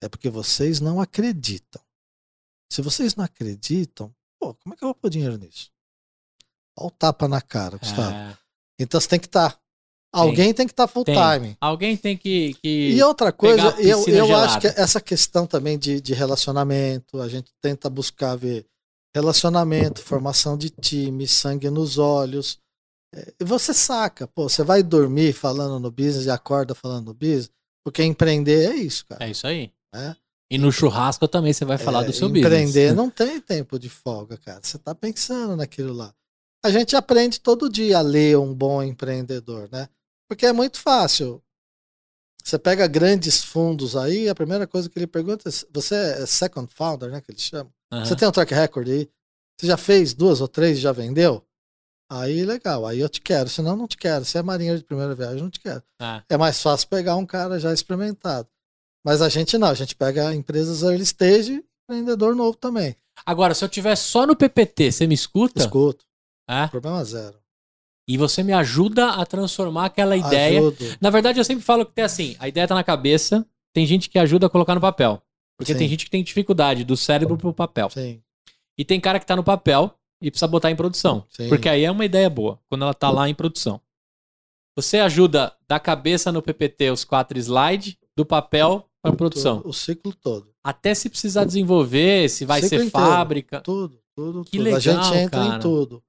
é 0.00 0.08
porque 0.08 0.30
vocês 0.30 0.80
não 0.80 1.00
acreditam. 1.00 1.82
Se 2.70 2.80
vocês 2.80 3.16
não 3.16 3.24
acreditam, 3.24 4.14
pô, 4.38 4.54
como 4.54 4.74
é 4.74 4.76
que 4.76 4.84
eu 4.84 4.88
vou 4.88 4.94
pôr 4.94 5.10
dinheiro 5.10 5.36
nisso? 5.36 5.72
Olha 6.76 6.86
o 6.86 6.90
tapa 6.92 7.26
na 7.26 7.40
cara, 7.40 7.76
Gustavo. 7.76 8.14
É... 8.14 8.38
Então 8.78 9.00
você 9.00 9.08
tem 9.08 9.18
que 9.18 9.26
estar. 9.26 9.52
Tá, 9.52 9.60
alguém 10.20 10.54
tem 10.54 10.66
que 10.66 10.72
estar 10.72 10.86
tá 10.86 10.92
full 10.92 11.04
tem. 11.04 11.14
time. 11.14 11.56
Alguém 11.60 11.96
tem 11.96 12.16
que. 12.16 12.54
que 12.62 12.90
e 12.90 13.02
outra 13.02 13.32
coisa, 13.32 13.74
eu, 13.78 14.06
eu 14.06 14.36
acho 14.36 14.60
que 14.60 14.66
essa 14.66 15.00
questão 15.00 15.46
também 15.46 15.78
de, 15.78 16.00
de 16.00 16.14
relacionamento, 16.14 17.20
a 17.20 17.28
gente 17.28 17.52
tenta 17.60 17.88
buscar 17.88 18.36
ver 18.36 18.66
relacionamento, 19.14 20.02
formação 20.02 20.58
de 20.58 20.68
time, 20.68 21.26
sangue 21.26 21.70
nos 21.70 21.96
olhos. 21.96 22.58
É, 23.14 23.32
e 23.40 23.44
você 23.44 23.72
saca, 23.72 24.26
pô, 24.26 24.48
você 24.48 24.62
vai 24.62 24.82
dormir 24.82 25.32
falando 25.32 25.80
no 25.80 25.90
business 25.90 26.26
e 26.26 26.30
acorda 26.30 26.74
falando 26.74 27.06
no 27.06 27.14
business, 27.14 27.50
porque 27.82 28.02
empreender 28.02 28.72
é 28.72 28.76
isso, 28.76 29.06
cara. 29.06 29.24
É 29.24 29.30
isso 29.30 29.46
aí. 29.46 29.72
Né? 29.94 30.14
E 30.50 30.58
no 30.58 30.70
churrasco 30.70 31.26
também 31.26 31.52
você 31.52 31.64
vai 31.64 31.78
falar 31.78 32.02
é, 32.02 32.06
do 32.06 32.12
seu 32.12 32.28
empreender 32.28 32.48
business. 32.48 32.70
Empreender 32.70 32.94
não 32.96 33.08
tem 33.08 33.40
tempo 33.40 33.78
de 33.78 33.88
folga, 33.88 34.36
cara. 34.36 34.60
Você 34.62 34.78
tá 34.78 34.94
pensando 34.94 35.56
naquilo 35.56 35.94
lá. 35.94 36.14
A 36.64 36.70
gente 36.70 36.94
aprende 36.94 37.40
todo 37.40 37.70
dia 37.70 37.98
a 37.98 38.02
ler 38.02 38.36
um 38.38 38.52
bom 38.52 38.82
empreendedor, 38.82 39.68
né? 39.70 39.88
Porque 40.28 40.46
é 40.46 40.52
muito 40.52 40.80
fácil. 40.80 41.42
Você 42.42 42.58
pega 42.58 42.86
grandes 42.86 43.42
fundos 43.42 43.96
aí, 43.96 44.28
a 44.28 44.34
primeira 44.34 44.66
coisa 44.66 44.88
que 44.88 44.98
ele 44.98 45.06
pergunta 45.06 45.48
é: 45.48 45.52
você 45.72 45.94
é 45.94 46.26
second 46.26 46.72
founder, 46.72 47.10
né? 47.10 47.20
Que 47.20 47.32
ele 47.32 47.38
chama. 47.40 47.70
Uhum. 47.92 48.04
Você 48.04 48.14
tem 48.14 48.28
um 48.28 48.32
track 48.32 48.54
record 48.54 48.88
aí? 48.88 49.10
Você 49.58 49.66
já 49.66 49.76
fez 49.76 50.14
duas 50.14 50.40
ou 50.40 50.48
três 50.48 50.78
já 50.78 50.92
vendeu? 50.92 51.44
Aí 52.08 52.44
legal, 52.44 52.86
aí 52.86 53.00
eu 53.00 53.08
te 53.08 53.20
quero, 53.20 53.48
senão 53.48 53.74
não 53.74 53.88
te 53.88 53.96
quero. 53.96 54.24
Se 54.24 54.38
é 54.38 54.42
marinheiro 54.42 54.78
de 54.78 54.84
primeira 54.84 55.14
viagem, 55.14 55.42
não 55.42 55.50
te 55.50 55.58
quero. 55.58 55.82
Ah. 56.00 56.22
É 56.28 56.36
mais 56.36 56.62
fácil 56.62 56.88
pegar 56.88 57.16
um 57.16 57.26
cara 57.26 57.58
já 57.58 57.72
experimentado. 57.72 58.48
Mas 59.04 59.20
a 59.20 59.28
gente 59.28 59.58
não, 59.58 59.68
a 59.68 59.74
gente 59.74 59.96
pega 59.96 60.34
empresas 60.34 60.82
early 60.82 61.02
stage 61.02 61.64
empreendedor 61.88 62.34
novo 62.34 62.56
também. 62.56 62.96
Agora, 63.24 63.54
se 63.54 63.64
eu 63.64 63.68
tiver 63.68 63.96
só 63.96 64.26
no 64.26 64.36
PPT, 64.36 64.92
você 64.92 65.06
me 65.06 65.14
escuta? 65.14 65.60
Escuto. 65.60 66.04
É? 66.48 66.68
Problema 66.68 67.04
zero. 67.04 67.38
E 68.08 68.16
você 68.16 68.42
me 68.42 68.52
ajuda 68.52 69.10
a 69.10 69.26
transformar 69.26 69.86
aquela 69.86 70.16
ideia. 70.16 70.60
Ajudo. 70.60 70.84
Na 71.00 71.10
verdade, 71.10 71.40
eu 71.40 71.44
sempre 71.44 71.64
falo 71.64 71.84
que 71.84 71.92
tem 71.92 72.04
assim, 72.04 72.36
a 72.38 72.46
ideia 72.48 72.66
tá 72.68 72.74
na 72.74 72.84
cabeça, 72.84 73.44
tem 73.74 73.84
gente 73.86 74.08
que 74.08 74.18
ajuda 74.18 74.46
a 74.46 74.50
colocar 74.50 74.74
no 74.74 74.80
papel. 74.80 75.20
Porque 75.58 75.72
Sim. 75.72 75.78
tem 75.78 75.88
gente 75.88 76.04
que 76.04 76.10
tem 76.10 76.22
dificuldade 76.22 76.84
do 76.84 76.96
cérebro 76.96 77.36
pro 77.36 77.52
papel. 77.52 77.88
Sim, 77.90 78.20
E 78.78 78.84
tem 78.84 79.00
cara 79.00 79.18
que 79.18 79.26
tá 79.26 79.34
no 79.34 79.42
papel 79.42 79.90
e 80.20 80.30
precisa 80.30 80.46
botar 80.46 80.70
em 80.70 80.76
produção. 80.76 81.24
sim. 81.30 81.48
Porque 81.48 81.68
aí 81.68 81.82
é 81.84 81.90
uma 81.90 82.04
ideia 82.04 82.28
boa, 82.30 82.60
quando 82.68 82.82
ela 82.82 82.94
tá 82.94 83.10
lá 83.10 83.28
em 83.28 83.34
produção. 83.34 83.80
Você 84.76 84.98
ajuda 84.98 85.54
da 85.66 85.80
cabeça 85.80 86.30
no 86.30 86.42
PPT 86.42 86.90
os 86.90 87.02
quatro 87.04 87.38
slides, 87.38 87.96
do 88.14 88.24
papel 88.26 88.86
para 89.02 89.14
produção. 89.14 89.62
O 89.64 89.72
ciclo 89.72 90.12
todo. 90.14 90.48
Até 90.62 90.94
se 90.94 91.08
precisar 91.08 91.44
desenvolver, 91.44 92.28
se 92.28 92.44
vai 92.44 92.60
ser 92.60 92.66
inteiro. 92.76 92.90
fábrica. 92.90 93.60
Tudo, 93.62 93.98
tudo, 94.14 94.44
Que 94.44 94.58
tudo. 94.58 94.62
legal, 94.64 94.76
a 94.78 94.80
gente 94.80 95.16
entra 95.16 95.40
cara. 95.44 95.56
em 95.56 95.60
tudo. 95.60 96.02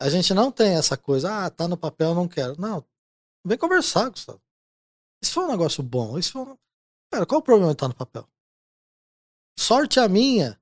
A 0.00 0.08
gente 0.08 0.32
não 0.32 0.50
tem 0.52 0.74
essa 0.74 0.96
coisa, 0.96 1.46
ah, 1.46 1.50
tá 1.50 1.66
no 1.66 1.76
papel, 1.76 2.14
não 2.14 2.28
quero. 2.28 2.60
Não. 2.60 2.84
Vem 3.44 3.58
conversar, 3.58 4.08
Gustavo. 4.10 4.40
Isso 5.22 5.32
foi 5.32 5.44
um 5.44 5.48
negócio 5.48 5.82
bom. 5.82 6.18
Isso 6.18 6.32
foi 6.32 6.42
um... 6.42 6.56
Cara, 7.12 7.26
qual 7.26 7.40
o 7.40 7.42
problema 7.44 7.70
de 7.72 7.74
estar 7.76 7.88
no 7.88 7.94
papel? 7.94 8.28
Sorte 9.58 9.98
a 9.98 10.08
minha 10.08 10.58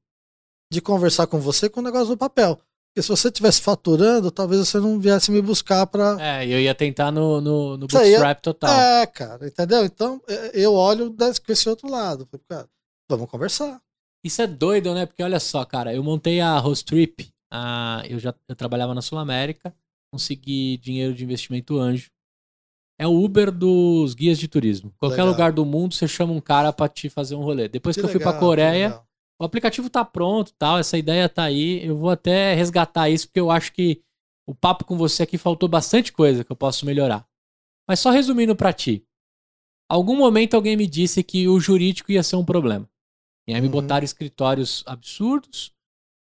de 0.72 0.80
conversar 0.80 1.26
com 1.26 1.38
você 1.38 1.68
com 1.68 1.80
o 1.80 1.82
negócio 1.82 2.08
do 2.08 2.16
papel. 2.16 2.56
Porque 2.56 3.02
se 3.02 3.08
você 3.08 3.28
estivesse 3.28 3.60
faturando, 3.60 4.30
talvez 4.30 4.66
você 4.66 4.78
não 4.80 4.98
viesse 4.98 5.30
me 5.30 5.42
buscar 5.42 5.86
pra. 5.86 6.16
É, 6.18 6.46
eu 6.46 6.58
ia 6.58 6.74
tentar 6.74 7.12
no, 7.12 7.40
no, 7.42 7.76
no 7.76 7.84
é- 7.84 7.88
Bootstrap 7.88 8.40
total. 8.40 8.70
É, 8.80 9.06
cara, 9.06 9.46
entendeu? 9.46 9.84
Então 9.84 10.22
eu 10.54 10.72
olho 10.72 11.10
desse- 11.10 11.40
com 11.40 11.52
esse 11.52 11.68
outro 11.68 11.90
lado. 11.90 12.26
Falei, 12.30 12.44
Cara, 12.48 12.70
vamos 13.10 13.30
conversar. 13.30 13.82
Isso 14.24 14.40
é 14.40 14.46
doido, 14.46 14.94
né? 14.94 15.04
Porque 15.04 15.22
olha 15.22 15.38
só, 15.38 15.62
cara, 15.64 15.94
eu 15.94 16.02
montei 16.02 16.40
a 16.40 16.58
Hostrip, 16.58 17.30
ah, 17.50 18.02
eu 18.08 18.18
já 18.18 18.34
eu 18.48 18.56
trabalhava 18.56 18.94
na 18.94 19.02
Sul 19.02 19.18
América, 19.18 19.74
consegui 20.12 20.76
dinheiro 20.78 21.14
de 21.14 21.24
investimento 21.24 21.78
anjo. 21.78 22.10
É 22.98 23.06
o 23.06 23.12
Uber 23.22 23.50
dos 23.52 24.14
guias 24.14 24.38
de 24.38 24.48
turismo. 24.48 24.90
Qualquer 24.98 25.16
Legal. 25.22 25.28
lugar 25.28 25.52
do 25.52 25.66
mundo, 25.66 25.94
você 25.94 26.08
chama 26.08 26.32
um 26.32 26.40
cara 26.40 26.72
pra 26.72 26.88
te 26.88 27.10
fazer 27.10 27.34
um 27.34 27.42
rolê. 27.42 27.68
Depois 27.68 27.94
que, 27.94 28.02
eu 28.02 28.08
fui 28.08 28.18
pra 28.18 28.28
legal, 28.30 28.40
que 28.40 28.46
Coreia, 28.46 28.88
legal. 28.88 29.08
o 29.38 29.44
aplicativo 29.44 29.90
tá 29.90 30.02
pronto, 30.04 30.52
tal, 30.58 30.78
essa 30.78 30.96
ideia 30.96 31.28
tá 31.28 31.42
aí. 31.44 31.84
Eu 31.86 31.96
vou 31.96 32.08
até 32.08 32.54
resgatar 32.54 33.10
isso 33.10 33.26
porque 33.28 33.40
eu 33.40 33.50
acho 33.50 33.72
que 33.72 34.02
o 34.48 34.54
papo 34.54 34.84
com 34.84 34.96
você 34.96 35.24
aqui 35.24 35.36
faltou 35.36 35.68
bastante 35.68 36.10
coisa 36.10 36.42
que 36.42 36.50
eu 36.50 36.56
posso 36.56 36.86
melhorar. 36.86 37.28
Mas 37.86 38.00
só 38.00 38.10
resumindo 38.10 38.56
pra 38.56 38.72
ti. 38.72 39.04
Algum 39.90 40.16
momento 40.16 40.54
alguém 40.54 40.76
me 40.76 40.86
disse 40.86 41.22
que 41.22 41.46
o 41.46 41.60
jurídico 41.60 42.10
ia 42.10 42.22
ser 42.22 42.36
um 42.36 42.44
problema. 42.44 42.88
E 43.46 43.54
aí 43.54 43.60
me 43.60 43.66
Uhum. 43.66 43.72
botaram 43.72 44.04
escritórios 44.04 44.82
absurdos, 44.86 45.72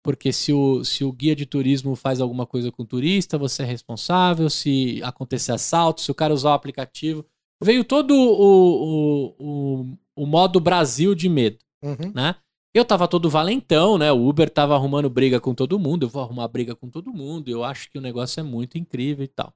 porque 0.05 0.31
se 0.31 0.53
o, 0.53 0.83
se 0.85 1.03
o 1.03 1.11
guia 1.11 1.35
de 1.35 1.47
turismo 1.47 1.95
faz 1.95 2.21
alguma 2.21 2.45
coisa 2.45 2.71
com 2.71 2.83
o 2.83 2.85
turista, 2.85 3.39
você 3.39 3.63
é 3.63 3.65
responsável, 3.65 4.51
se 4.51 5.01
acontecer 5.01 5.51
assalto, 5.51 5.99
se 5.99 6.11
o 6.11 6.13
cara 6.13 6.31
usar 6.31 6.51
o 6.51 6.53
aplicativo. 6.53 7.25
Veio 7.59 7.83
todo 7.83 8.11
o, 8.13 9.33
o, 9.33 9.35
o, 9.39 9.97
o 10.15 10.25
modo 10.27 10.59
Brasil 10.59 11.15
de 11.15 11.27
medo 11.27 11.57
Uhum. 11.81 12.11
né? 12.13 12.35
Eu 12.71 12.85
tava 12.85 13.07
todo 13.07 13.31
valentão, 13.31 13.97
né? 13.97 14.11
O 14.11 14.27
Uber 14.27 14.47
tava 14.47 14.75
arrumando 14.75 15.09
briga 15.09 15.39
com 15.41 15.55
todo 15.55 15.79
mundo, 15.79 16.03
eu 16.05 16.09
vou 16.09 16.21
arrumar 16.21 16.47
briga 16.49 16.75
com 16.75 16.87
todo 16.87 17.11
mundo, 17.11 17.49
eu 17.49 17.63
acho 17.63 17.89
que 17.89 17.97
o 17.97 18.01
negócio 18.01 18.39
é 18.39 18.43
muito 18.43 18.77
incrível 18.77 19.25
e 19.25 19.27
tal. 19.27 19.55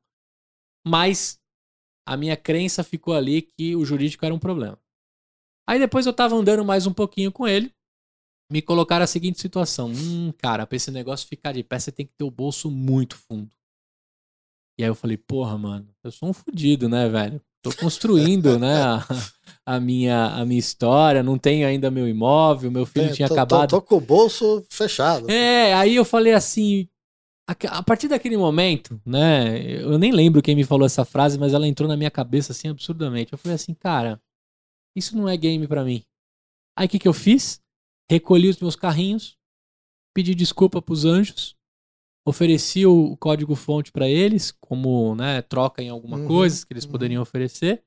Mas 0.84 1.39
a 2.08 2.18
minha 2.18 2.36
crença 2.36 2.84
ficou 2.84 3.14
ali 3.14 3.43
que 3.43 3.76
o 3.76 3.86
jurídico 3.86 4.26
era 4.26 4.34
um 4.34 4.39
problema. 4.39 4.80
Aí 5.68 5.78
depois 5.78 6.08
eu 6.08 6.14
tava 6.14 6.36
andando 6.36 6.66
mais 6.66 6.88
um 6.88 6.93
pouquinho 6.93 7.32
com 7.32 7.47
ele, 7.47 7.72
me 8.52 8.62
colocaram 8.62 9.04
a 9.04 9.08
seguinte 9.08 9.39
situação: 9.39 9.91
hum, 9.91 10.34
cara, 10.38 10.66
pra 10.66 10.76
esse 10.76 10.91
negócio 10.91 11.28
ficar 11.28 11.52
de 11.54 11.64
pé, 11.64 11.80
você 11.80 11.91
tem 11.91 12.06
que 12.06 12.14
ter 12.18 12.24
o 12.24 12.32
bolso 12.32 12.70
muito 12.70 13.16
fundo. 13.16 13.50
E 14.80 14.84
aí 14.84 14.89
eu 14.89 14.95
falei, 14.95 15.18
porra, 15.18 15.58
mano, 15.58 15.88
eu 16.04 16.12
sou 16.12 16.30
um 16.30 16.34
fudido, 16.34 16.88
né, 16.88 17.10
velho? 17.10 17.41
Tô 17.62 17.76
construindo, 17.76 18.58
né, 18.58 18.82
a, 18.82 19.06
a 19.66 19.80
minha, 19.80 20.28
a 20.28 20.45
minha 20.45 20.60
história, 20.60 21.22
não 21.22 21.38
tenho 21.38 21.68
ainda 21.68 21.91
meu 21.91 22.08
imóvel, 22.08 22.72
meu 22.72 22.86
filho 22.86 23.08
Tem- 23.08 23.16
tinha 23.16 23.28
tô, 23.28 23.36
tô- 23.36 23.41
acabado. 23.41 23.70
Tô, 23.72 23.82
com 23.82 23.95
o 23.95 24.02
bolso 24.02 24.64
fechado. 24.70 25.30
É, 25.30 25.74
aí 25.74 25.95
eu 25.95 26.06
falei 26.06 26.32
assim, 26.32 26.88
a, 27.68 27.84
partir 27.84 28.08
daquele 28.08 28.38
momento, 28.38 29.02
né, 29.06 29.82
eu 29.82 29.97
nem 30.00 30.14
lembro 30.14 30.41
quem 30.41 30.56
me 30.56 30.64
falou 30.64 30.86
essa 30.86 31.04
frase, 31.04 31.38
mas 31.38 31.54
ela 31.54 31.68
entrou 31.68 31.89
na 31.89 31.97
minha 31.97 32.10
cabeça 32.10 32.54
assim 32.54 32.70
absurdamente. 32.70 33.34
Eu 33.34 33.38
falei 33.38 33.56
assim, 33.56 33.74
cara, 33.74 34.22
isso 34.95 35.18
não 35.18 35.28
é 35.28 35.36
game 35.36 35.68
pra 35.68 35.84
mim. 35.84 36.02
Aí 36.78 36.86
o 36.86 36.89
que 36.89 37.00
que 37.00 37.08
eu 37.08 37.14
fiz? 37.14 37.62
Recolhi 38.10 38.49
os 38.49 38.60
meus 38.60 38.76
carrinhos, 38.76 39.38
pedi 40.16 40.34
desculpa 40.34 40.82
pros 40.82 41.05
anjos, 41.05 41.55
ofereci 42.26 42.86
o 42.86 43.16
código 43.18 43.55
fonte 43.55 43.91
pra 43.91 44.07
eles, 44.07 44.51
como, 44.60 45.16
né, 45.16 45.41
troca 45.43 45.82
em 45.82 45.89
alguma 45.89 46.18
Uhum, 46.18 46.28
coisa 46.28 46.66
que 46.66 46.74
eles 46.74 46.86
uhum. 46.86 46.91
poderiam 46.91 47.22
oferecer, 47.22 47.84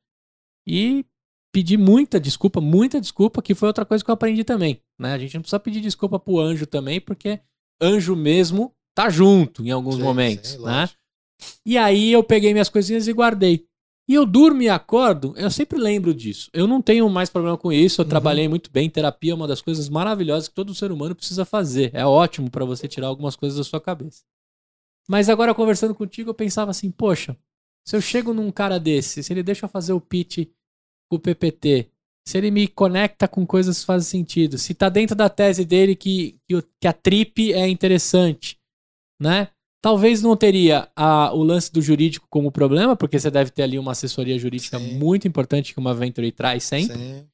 e 0.66 1.04
pedi 1.52 1.76
muita 1.76 2.18
desculpa, 2.20 2.60
muita 2.60 3.00
desculpa, 3.00 3.42
que 3.42 3.54
foi 3.54 3.68
outra 3.68 3.84
coisa 3.84 4.04
que 4.04 4.10
eu 4.10 4.14
aprendi 4.14 4.44
também, 4.44 4.80
né? 4.98 5.12
A 5.12 5.18
gente 5.18 5.34
não 5.34 5.42
precisa 5.42 5.60
pedir 5.60 5.80
desculpa 5.80 6.18
pro 6.18 6.38
anjo 6.38 6.66
também, 6.66 7.00
porque 7.00 7.40
anjo 7.80 8.16
mesmo 8.16 8.74
tá 8.94 9.10
junto 9.10 9.64
em 9.64 9.70
alguns 9.70 9.96
Sim, 9.96 10.02
momentos, 10.02 10.50
sim, 10.50 10.62
né? 10.62 10.80
lógico. 10.80 10.98
E 11.66 11.76
aí 11.76 12.12
eu 12.12 12.22
peguei 12.22 12.52
minhas 12.52 12.68
coisinhas 12.68 13.08
e 13.08 13.12
guardei. 13.12 13.66
E 14.08 14.14
eu 14.14 14.26
durmo 14.26 14.60
e 14.62 14.68
acordo, 14.68 15.32
eu 15.36 15.50
sempre 15.50 15.78
lembro 15.78 16.12
disso. 16.12 16.50
Eu 16.52 16.66
não 16.66 16.82
tenho 16.82 17.08
mais 17.08 17.30
problema 17.30 17.56
com 17.56 17.72
isso, 17.72 18.00
eu 18.00 18.04
Uhum. 18.04 18.08
trabalhei 18.10 18.48
muito 18.48 18.70
bem. 18.70 18.90
Terapia 18.90 19.32
é 19.32 19.34
uma 19.34 19.46
das 19.46 19.62
coisas 19.62 19.88
maravilhosas 19.88 20.48
que 20.48 20.54
todo 20.54 20.74
ser 20.74 20.90
humano 20.90 21.14
precisa 21.14 21.44
fazer. 21.44 21.90
É 21.94 22.04
ótimo 22.04 22.50
pra 22.50 22.64
você 22.64 22.88
tirar 22.88 23.06
algumas 23.06 23.36
coisas 23.36 23.58
da 23.58 23.64
sua 23.64 23.80
cabeça. 23.80 24.22
Mas 25.08 25.28
agora, 25.28 25.54
conversando 25.54 25.94
contigo, 25.94 26.30
eu 26.30 26.34
pensava 26.34 26.70
assim: 26.70 26.90
poxa, 26.90 27.36
se 27.86 27.96
eu 27.96 28.00
chego 28.00 28.34
num 28.34 28.50
cara 28.50 28.78
desse, 28.78 29.22
se 29.22 29.32
ele 29.32 29.42
deixa 29.42 29.66
eu 29.66 29.70
fazer 29.70 29.92
o 29.92 30.00
pitch 30.00 30.48
com 31.08 31.16
o 31.16 31.20
PPT, 31.20 31.88
se 32.26 32.38
ele 32.38 32.50
me 32.50 32.68
conecta 32.68 33.26
com 33.26 33.46
coisas 33.46 33.80
que 33.80 33.86
fazem 33.86 34.20
sentido, 34.20 34.58
se 34.58 34.74
tá 34.74 34.88
dentro 34.88 35.16
da 35.16 35.28
tese 35.28 35.64
dele 35.64 35.96
que, 35.96 36.38
que 36.80 36.86
a 36.88 36.92
trip 36.92 37.52
é 37.52 37.68
interessante, 37.68 38.58
né? 39.20 39.48
Talvez 39.82 40.22
não 40.22 40.36
teria 40.36 40.88
a- 40.94 41.32
o 41.34 41.42
lance 41.42 41.70
do 41.72 41.82
jurídico 41.82 42.26
como 42.30 42.52
problema, 42.52 42.94
porque 42.94 43.18
você 43.18 43.30
deve 43.30 43.50
ter 43.50 43.64
ali 43.64 43.78
uma 43.78 43.92
assessoria 43.92 44.38
jurídica 44.38 44.78
Sim. 44.78 44.96
muito 44.98 45.26
importante 45.26 45.74
que 45.74 45.80
uma 45.80 45.92
Venture 45.92 46.30
traz 46.30 46.62
sempre. 46.62 46.96
Sim. 46.96 47.26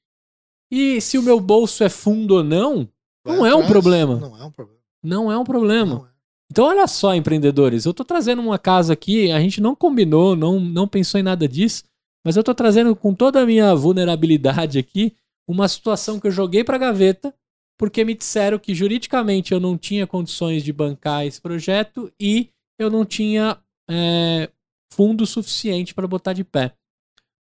E 0.71 1.01
se 1.01 1.19
o 1.19 1.23
meu 1.23 1.39
bolso 1.41 1.85
é 1.85 1.89
fundo 1.89 2.37
ou 2.37 2.45
não, 2.45 2.89
Vai 3.25 3.37
Não 3.37 3.45
é 3.47 3.51
um 3.51 3.59
atrás. 3.59 3.71
problema. 3.73 4.17
Não 4.17 4.37
é 4.39 4.45
um 4.45 4.51
problema. 4.51 4.79
não 5.03 5.33
é 5.33 5.37
um 5.39 5.45
problema. 5.45 5.95
Não 5.97 6.07
é. 6.07 6.09
Então, 6.51 6.65
olha 6.65 6.87
só, 6.87 7.15
empreendedores, 7.15 7.85
eu 7.85 7.93
tô 7.93 8.03
trazendo 8.05 8.41
uma 8.41 8.59
casa 8.59 8.95
aqui, 8.95 9.31
a 9.31 9.39
gente 9.39 9.61
não 9.61 9.75
combinou, 9.77 10.35
não, 10.35 10.59
não 10.59 10.89
pensou 10.89 11.21
em 11.21 11.23
nada 11.23 11.47
disso, 11.47 11.85
mas 12.25 12.37
eu 12.37 12.43
tô 12.45 12.55
trazendo 12.55 12.97
com 12.97 13.13
toda 13.13 13.43
a 13.43 13.47
minha 13.47 13.75
vulnerabilidade 13.75 14.79
aqui 14.79 15.15
uma 15.47 15.69
situação 15.69 16.19
que 16.19 16.27
eu 16.27 16.31
joguei 16.31 16.65
pra 16.65 16.79
gaveta, 16.79 17.35
porque 17.79 18.05
me 18.05 18.14
disseram 18.14 18.59
que 18.59 18.74
juridicamente 18.74 19.55
eu 19.55 19.61
não 19.61 19.79
tinha 19.79 20.07
condições 20.07 20.64
de 20.64 20.72
bancar 20.72 21.24
esse 21.24 21.41
projeto 21.41 22.12
e 22.20 22.51
eu 22.79 22.91
não 22.91 23.05
tinha 23.05 23.57
é, 23.89 24.51
fundo 24.93 25.24
suficiente 25.24 25.95
para 25.95 26.07
botar 26.07 26.33
de 26.33 26.43
pé. 26.45 26.74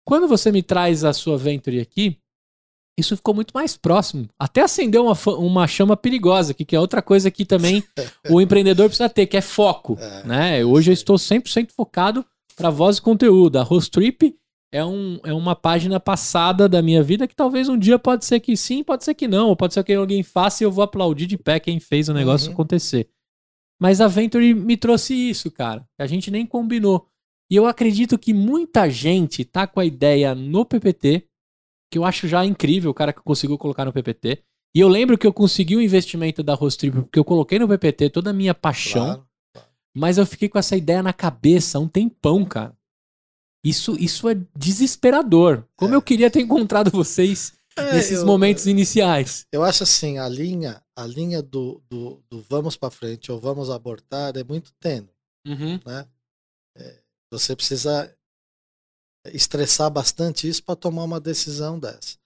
Quando 0.06 0.28
você 0.28 0.52
me 0.52 0.64
traz 0.64 1.04
a 1.04 1.14
sua 1.14 1.38
venture 1.38 1.80
aqui, 1.80 2.18
isso 2.98 3.16
ficou 3.16 3.34
muito 3.34 3.52
mais 3.54 3.76
próximo. 3.78 4.28
Até 4.40 4.62
acendeu 4.62 5.06
uma, 5.06 5.18
uma 5.38 5.68
chama 5.68 5.96
perigosa 5.98 6.52
aqui, 6.52 6.66
que 6.66 6.76
é 6.76 6.80
outra 6.80 7.02
coisa 7.02 7.30
que 7.30 7.46
também 7.46 7.84
o 8.30 8.40
empreendedor 8.42 8.88
precisa 8.88 9.10
ter, 9.10 9.28
que 9.28 9.38
é 9.38 9.42
foco. 9.42 9.98
É, 10.00 10.24
né? 10.24 10.66
Hoje 10.66 10.92
eu 10.92 10.94
estou 10.94 11.18
100% 11.18 11.72
focado 11.72 12.26
para 12.56 12.70
voz 12.70 12.98
e 12.98 13.02
conteúdo. 13.02 13.58
A 13.58 13.64
Hostrip 13.64 14.36
é, 14.72 14.84
um, 14.86 15.20
é 15.24 15.34
uma 15.34 15.56
página 15.56 16.00
passada 16.00 16.70
da 16.70 16.82
minha 16.82 17.04
vida 17.04 17.28
que 17.28 17.36
talvez 17.36 17.68
um 17.68 17.78
dia 17.78 18.00
pode 18.00 18.26
ser 18.26 18.40
que 18.40 18.56
sim, 18.56 18.84
pode 18.84 19.04
ser 19.04 19.14
que 19.14 19.28
não. 19.28 19.50
Ou 19.50 19.56
pode 19.56 19.74
ser 19.74 19.84
que 19.84 19.94
alguém 19.94 20.24
faça 20.24 20.64
e 20.64 20.66
eu 20.66 20.72
vou 20.72 20.84
aplaudir 20.84 21.28
de 21.28 21.38
pé 21.38 21.60
quem 21.60 21.80
fez 21.80 22.08
o 22.10 22.14
negócio 22.14 22.48
Uhum. 22.48 22.54
acontecer. 22.54 23.10
Mas 23.80 24.00
a 24.00 24.08
Venture 24.08 24.54
me 24.54 24.78
trouxe 24.78 25.14
isso, 25.14 25.50
cara. 25.52 25.86
A 26.00 26.06
gente 26.08 26.30
nem 26.32 26.46
combinou. 26.46 27.08
E 27.50 27.56
eu 27.56 27.66
acredito 27.66 28.18
que 28.18 28.34
muita 28.34 28.90
gente 28.90 29.44
tá 29.44 29.68
com 29.68 29.80
a 29.80 29.86
ideia 29.86 30.34
no 30.34 30.64
PPT, 30.64 31.26
que 31.92 31.98
eu 31.98 32.06
acho 32.06 32.28
já 32.28 32.46
incrível 32.46 32.92
o 32.92 32.94
cara 32.94 33.12
que 33.12 33.22
conseguiu 33.22 33.58
colocar 33.58 33.84
no 33.84 33.92
PPT. 33.92 34.42
E 34.74 34.80
eu 34.80 34.88
lembro 34.88 35.18
que 35.18 35.28
eu 35.28 35.34
consegui 35.34 35.76
o 35.76 35.82
investimento 35.82 36.42
da 36.42 36.54
Hostrip 36.54 36.96
porque 37.02 37.20
eu 37.20 37.26
coloquei 37.26 37.60
no 37.60 37.68
PPT 37.68 38.10
toda 38.10 38.30
a 38.30 38.34
minha 38.34 38.54
paixão. 38.54 39.04
Claro. 39.06 39.26
Mas 39.94 40.18
eu 40.18 40.26
fiquei 40.26 40.48
com 40.48 40.58
essa 40.58 40.78
ideia 40.78 41.04
na 41.04 41.12
cabeça 41.12 41.78
há 41.78 41.82
um 41.82 41.88
tempão, 41.90 42.46
cara. 42.46 42.74
Isso, 43.64 43.96
isso 44.00 44.28
é 44.28 44.36
desesperador. 44.56 45.64
Como 45.76 45.94
É. 45.94 45.98
eu 45.98 46.02
queria 46.02 46.32
ter 46.32 46.42
encontrado 46.42 46.90
vocês 46.92 47.54
É, 47.78 47.94
nesses 47.94 48.20
eu- 48.20 48.26
momentos 48.26 48.66
iniciais. 48.68 49.46
Eu 49.52 49.64
acho 49.64 49.84
assim, 49.84 50.18
a 50.18 50.28
linha, 50.28 50.84
a 50.96 51.06
linha 51.06 51.42
do, 51.42 51.82
do, 51.90 52.24
do 52.30 52.42
vamos 52.42 52.76
para 52.76 52.90
frente 52.92 53.32
ou 53.32 53.40
vamos 53.40 53.70
abortar 53.70 54.36
é 54.36 54.44
muito 54.44 54.72
tênue, 54.80 55.10
né? 55.86 56.08
É, 56.76 57.02
você 57.32 57.56
precisa 57.56 58.14
estressar 59.28 59.90
bastante 59.92 60.48
isso 60.48 60.64
para 60.64 60.76
tomar 60.76 61.04
uma 61.04 61.20
decisão 61.20 61.80
dessa. 61.80 62.18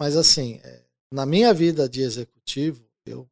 Mas 0.00 0.16
assim, 0.16 0.60
é, 0.62 0.84
na 1.12 1.24
minha 1.24 1.52
vida 1.54 1.88
de 1.88 2.02
executivo, 2.02 2.86
eu 3.06 3.26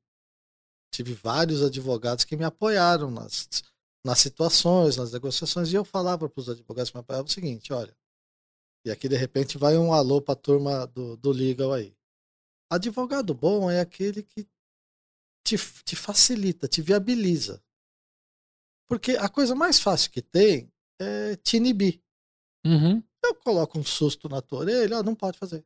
tive 0.95 1.13
vários 1.13 1.63
advogados 1.63 2.25
que 2.25 2.37
me 2.37 2.45
apoiaram 2.45 3.11
nas, 3.11 3.49
nas 4.05 4.19
situações, 4.19 4.97
nas 4.97 5.13
negociações, 5.13 5.73
e 5.73 5.75
eu 5.75 5.85
falava 5.85 6.29
para 6.29 6.41
os 6.41 6.49
advogados 6.49 6.91
que 6.91 6.97
me 6.97 7.01
apoiavam 7.01 7.27
o 7.27 7.31
seguinte, 7.31 7.73
olha, 7.73 7.97
e 8.85 8.91
aqui 8.91 9.09
de 9.09 9.17
repente 9.17 9.57
vai 9.57 9.79
um 9.79 9.95
alô 9.95 10.21
para 10.21 10.35
a 10.35 10.37
turma 10.37 10.87
do, 10.87 11.17
do 11.17 11.33
Legal 11.33 11.73
aí. 11.73 11.97
Advogado 12.71 13.35
bom 13.35 13.71
é 13.71 13.81
aquele 13.81 14.23
que 14.23 14.47
te, 15.45 15.57
te 15.85 15.97
facilita, 15.97 16.69
te 16.69 16.83
viabiliza. 16.83 17.63
Porque 18.89 19.13
a 19.13 19.29
coisa 19.29 19.55
mais 19.55 19.81
fácil 19.81 20.11
que 20.11 20.21
tem 20.21 20.71
é 21.01 21.37
te 21.37 21.57
inibir. 21.57 22.03
Uhum. 22.65 23.03
Eu 23.23 23.35
coloco 23.37 23.79
um 23.79 23.85
susto 23.85 24.29
na 24.29 24.43
tua 24.43 24.61
orelha, 24.61 24.99
ó, 24.99 25.03
não 25.03 25.15
pode 25.15 25.39
fazer. 25.39 25.65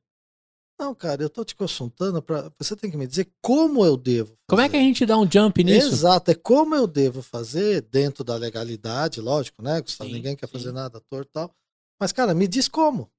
Não, 0.78 0.94
cara, 0.94 1.22
eu 1.22 1.28
tô 1.28 1.44
te 1.44 1.56
consultando 1.56 2.22
para 2.22 2.52
você 2.56 2.76
tem 2.76 2.90
que 2.90 2.96
me 2.96 3.06
dizer 3.06 3.28
como 3.42 3.84
eu 3.84 3.96
devo. 3.96 4.28
Fazer. 4.28 4.38
Como 4.48 4.62
é 4.62 4.68
que 4.68 4.76
a 4.76 4.80
gente 4.80 5.04
dá 5.04 5.18
um 5.18 5.28
jump 5.28 5.64
nisso? 5.64 5.88
Exato, 5.88 6.30
é 6.30 6.34
como 6.34 6.74
eu 6.74 6.86
devo 6.86 7.20
fazer 7.20 7.82
dentro 7.82 8.22
da 8.22 8.36
legalidade, 8.36 9.20
lógico, 9.20 9.60
né? 9.60 9.80
Gustavo? 9.80 10.08
Sim, 10.08 10.16
Ninguém 10.16 10.36
quer 10.36 10.46
sim. 10.46 10.52
fazer 10.52 10.72
nada 10.72 11.00
torto 11.00 11.28
e 11.30 11.32
tal. 11.32 11.54
Mas, 12.00 12.12
cara, 12.12 12.32
me 12.32 12.46
diz 12.46 12.68
como. 12.68 13.10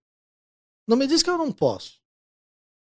Não 0.88 0.95
me 0.95 1.05
diz 1.05 1.22
que 1.22 1.30
eu 1.30 1.38
não 1.38 1.51
posso. 1.51 1.99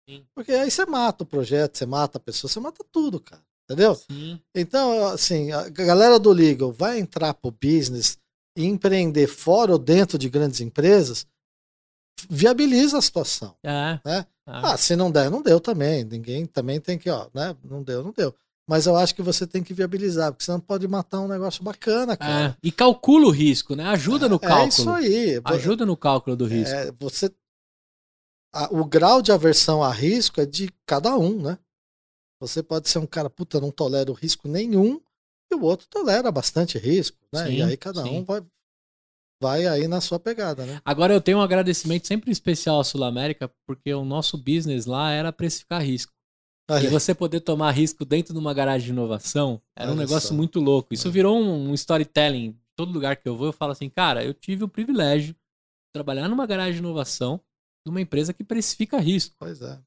Sim. 0.10 0.26
Porque 0.36 0.52
aí 0.52 0.70
você 0.70 0.86
mata 0.86 1.24
o 1.24 1.28
projeto, 1.28 1.78
você 1.78 1.86
mata 1.86 2.18
a 2.18 2.22
pessoa, 2.22 2.52
você 2.52 2.60
mata 2.60 2.86
tudo, 2.92 3.20
cara. 3.20 3.42
Entendeu? 3.64 3.96
Sim. 3.96 4.40
Então, 4.54 5.08
assim, 5.08 5.52
a 5.52 5.70
galera 5.70 6.20
do 6.20 6.32
legal 6.32 6.72
vai 6.72 7.00
entrar 7.00 7.34
pro 7.34 7.50
business 7.50 8.18
e 8.56 8.66
empreender 8.66 9.28
fora 9.28 9.72
ou 9.72 9.80
dentro 9.80 10.18
de 10.18 10.30
grandes 10.30 10.62
empresas, 10.62 11.26
viabiliza 12.30 12.98
a 12.98 13.02
situação. 13.02 13.56
É. 13.64 14.00
Né? 14.06 14.26
Ah, 14.46 14.74
Ah, 14.74 14.78
se 14.78 14.96
não 14.96 15.10
der, 15.12 15.30
não 15.30 15.42
deu 15.42 15.60
também. 15.60 16.04
Ninguém 16.04 16.46
também 16.46 16.80
tem 16.80 16.98
que, 16.98 17.10
ó, 17.10 17.28
né? 17.34 17.56
Não 17.64 17.82
deu, 17.84 18.04
não 18.04 18.12
deu. 18.12 18.34
Mas 18.68 18.88
eu 18.88 18.96
acho 18.96 19.14
que 19.14 19.22
você 19.22 19.46
tem 19.46 19.64
que 19.64 19.74
viabilizar, 19.76 20.32
porque 20.32 20.44
senão 20.44 20.60
pode 20.60 20.88
matar 20.88 21.20
um 21.22 21.28
negócio 21.28 21.64
bacana, 21.64 22.18
cara. 22.18 22.50
é. 22.50 22.56
E 22.64 22.72
calcula 22.72 23.28
o 23.28 23.32
risco, 23.32 23.76
né? 23.76 23.86
Ajuda 23.86 24.28
no 24.28 24.38
É 24.38 24.40
cálculo. 24.40 24.68
isso 24.70 24.90
aí. 24.90 25.42
Ajuda 25.44 25.86
no 25.86 25.96
cálculo 25.96 26.36
do 26.36 26.46
risco. 26.46 26.74
É, 26.74 26.92
você 27.00 27.30
o 28.72 28.86
grau 28.86 29.22
de 29.22 29.32
aversão 29.32 29.84
a 29.84 29.92
risco 29.92 30.40
é 30.40 30.46
de 30.46 30.70
cada 30.86 31.16
um, 31.18 31.42
né? 31.42 31.58
Você 32.40 32.64
pode 32.64 32.88
ser 32.90 33.00
um 33.00 33.06
cara, 33.06 33.30
puta, 33.30 33.60
não 33.60 33.70
tolera 33.72 34.10
o 34.10 34.14
risco 34.14 34.48
nenhum, 34.48 35.00
e 35.52 35.56
o 35.56 35.62
outro 35.64 35.88
tolera 35.90 36.32
bastante 36.32 36.78
risco, 36.78 37.18
né? 37.34 37.46
Sim, 37.48 37.54
e 37.58 37.62
aí 37.64 37.78
cada 37.78 38.02
sim. 38.04 38.18
um 38.20 38.24
vai, 38.24 38.42
vai 39.42 39.66
aí 39.68 39.88
na 39.88 40.02
sua 40.02 40.20
pegada, 40.20 40.66
né? 40.66 40.82
Agora 40.84 41.14
eu 41.14 41.22
tenho 41.22 41.38
um 41.38 41.42
agradecimento 41.42 42.08
sempre 42.08 42.32
especial 42.32 42.80
à 42.80 42.84
Sul 42.84 43.04
América, 43.04 43.52
porque 43.68 43.94
o 43.94 44.06
nosso 44.06 44.38
business 44.38 44.86
lá 44.86 45.12
era 45.12 45.32
precificar 45.32 45.82
risco. 45.82 46.14
E 46.70 46.74
Olha, 46.74 46.90
você 46.90 47.14
poder 47.14 47.42
tomar 47.42 47.72
risco 47.72 48.04
dentro 48.04 48.34
de 48.34 48.40
uma 48.40 48.54
garagem 48.54 48.88
de 48.88 48.92
inovação 48.92 49.62
era 49.76 49.90
um 49.90 49.94
Olha 49.94 50.02
negócio 50.02 50.30
só. 50.30 50.34
muito 50.34 50.60
louco. 50.60 50.94
Isso 50.94 51.08
É. 51.08 51.12
virou 51.12 51.38
um, 51.40 51.70
um 51.70 51.74
storytelling. 51.76 52.58
Todo 52.76 52.92
lugar 52.92 53.16
que 53.18 53.30
eu 53.30 53.38
vou, 53.38 53.48
eu 53.48 53.54
falo 53.54 53.72
assim, 53.72 53.90
cara, 53.90 54.24
eu 54.26 54.34
tive 54.34 54.64
o 54.64 54.68
privilégio 54.68 55.34
de 55.34 55.40
trabalhar 55.94 56.28
numa 56.28 56.46
garagem 56.48 56.74
de 56.74 56.80
inovação 56.80 57.40
de 57.86 57.92
uma 57.92 58.02
empresa 58.02 58.34
que 58.34 58.44
precifica 58.44 58.98
risco. 58.98 59.36
Pois 59.38 59.62
é. 59.62 59.80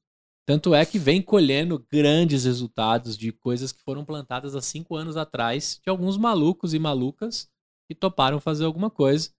Tanto 0.47 0.73
é 0.73 0.83
que 0.85 0.97
vem 0.97 1.21
colhendo 1.21 1.85
grandes 1.91 2.45
resultados 2.45 3.15
de 3.17 3.31
coisas 3.31 3.71
que 3.71 3.83
foram 3.83 4.03
plantadas 4.05 4.55
há 4.55 4.61
cinco 4.61 4.95
anos 4.95 5.17
atrás 5.17 5.79
de 5.83 5.89
alguns 5.89 6.17
malucos 6.17 6.73
e 6.73 6.79
malucas 6.79 7.47
que 7.87 7.93
toparam 7.93 8.39
fazer 8.39 8.63
alguma 8.65 8.89
coisa 8.89 9.29
e 9.29 9.31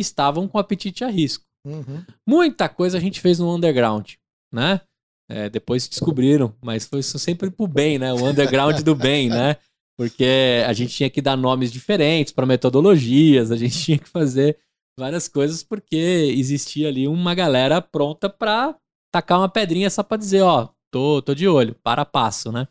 estavam 0.00 0.46
com 0.46 0.58
apetite 0.58 1.04
a 1.04 1.08
risco. 1.08 1.44
Uhum. 1.66 2.04
Muita 2.26 2.68
coisa 2.68 2.98
a 2.98 3.00
gente 3.00 3.20
fez 3.20 3.38
no 3.38 3.54
underground, 3.54 4.12
né? 4.52 4.80
É, 5.28 5.50
depois 5.50 5.88
descobriram, 5.88 6.54
mas 6.62 6.86
foi 6.86 7.02
sempre 7.02 7.50
pro 7.50 7.66
bem, 7.66 7.98
né? 7.98 8.12
O 8.12 8.24
underground 8.24 8.80
do 8.82 8.94
bem, 8.94 9.28
né? 9.28 9.56
Porque 9.98 10.62
a 10.66 10.72
gente 10.72 10.94
tinha 10.94 11.10
que 11.10 11.20
dar 11.20 11.36
nomes 11.36 11.72
diferentes 11.72 12.32
para 12.32 12.46
metodologias, 12.46 13.50
a 13.50 13.56
gente 13.56 13.76
tinha 13.82 13.98
que 13.98 14.08
fazer 14.08 14.58
várias 14.98 15.28
coisas 15.28 15.62
porque 15.62 15.96
existia 15.96 16.88
ali 16.88 17.08
uma 17.08 17.34
galera 17.34 17.82
pronta 17.82 18.30
pra 18.30 18.76
tacar 19.12 19.38
uma 19.38 19.48
pedrinha 19.48 19.90
só 19.90 20.02
pra 20.02 20.16
dizer, 20.16 20.42
ó, 20.42 20.68
tô, 20.92 21.20
tô 21.22 21.34
de 21.34 21.48
olho, 21.48 21.74
para 21.82 22.04
passo, 22.04 22.52
né? 22.52 22.68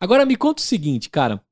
Agora 0.00 0.26
me 0.26 0.36
conta 0.36 0.60
o 0.60 0.64
seguinte, 0.64 1.08
cara. 1.08 1.42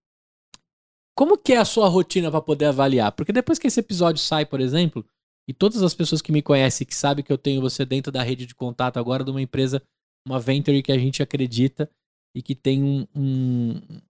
Como 1.21 1.37
que 1.37 1.53
é 1.53 1.59
a 1.59 1.67
sua 1.67 1.87
rotina 1.87 2.31
pra 2.31 2.41
poder 2.41 2.65
avaliar? 2.65 3.13
Porque 3.13 3.31
depois 3.31 3.59
que 3.59 3.67
esse 3.67 3.79
episódio 3.79 4.23
sai, 4.23 4.47
por 4.47 4.59
exemplo, 4.59 5.05
e 5.47 5.53
todas 5.53 5.83
as 5.83 5.93
pessoas 5.93 6.23
que 6.23 6.33
me 6.33 6.41
conhecem, 6.41 6.87
que 6.87 6.95
sabem 6.95 7.23
que 7.23 7.31
eu 7.31 7.37
tenho 7.37 7.61
você 7.61 7.85
dentro 7.85 8.11
da 8.11 8.23
rede 8.23 8.47
de 8.47 8.55
contato 8.55 8.97
agora 8.97 9.23
de 9.23 9.31
uma 9.31 9.43
empresa, 9.43 9.83
uma 10.27 10.41
venture 10.41 10.83
que 10.83 10.91
a 10.91 10.97
gente 10.97 11.23
acredita 11.23 11.91
e 12.35 12.41
que 12.41 12.55
tem 12.55 12.83
um. 12.83 13.07
um- 13.15 14.01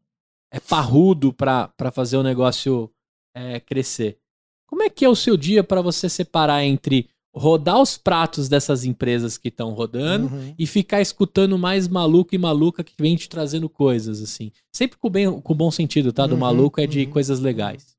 é 0.52 0.60
parrudo 0.60 1.32
pra 1.32 1.72
fazer 1.92 2.16
o 2.16 2.22
negócio 2.22 2.88
é, 3.34 3.58
crescer. 3.58 4.16
Como 4.68 4.84
é 4.84 4.88
que 4.88 5.04
é 5.04 5.08
o 5.08 5.16
seu 5.16 5.36
dia 5.36 5.64
pra 5.64 5.82
você 5.82 6.08
separar 6.08 6.62
entre 6.62 7.10
rodar 7.32 7.80
os 7.80 7.96
pratos 7.96 8.48
dessas 8.48 8.84
empresas 8.84 9.38
que 9.38 9.48
estão 9.48 9.70
rodando 9.72 10.26
Uhum. 10.34 10.54
e 10.58 10.66
ficar 10.66 11.00
escutando 11.00 11.56
mais 11.56 11.86
maluco 11.86 12.34
e 12.34 12.38
maluca 12.38 12.82
que 12.82 12.92
vem 12.98 13.14
te 13.16 13.28
trazendo 13.28 13.68
coisas, 13.68 14.20
assim? 14.20 14.50
Sempre 14.74 14.98
com, 14.98 15.08
bem, 15.08 15.40
com 15.40 15.54
bom 15.54 15.70
sentido, 15.70 16.12
tá? 16.12 16.26
Do 16.26 16.34
Uhum, 16.34 16.40
maluco 16.40 16.80
é 16.80 16.86
de 16.86 17.04
uhum, 17.04 17.10
coisas 17.12 17.38
legais. 17.38 17.96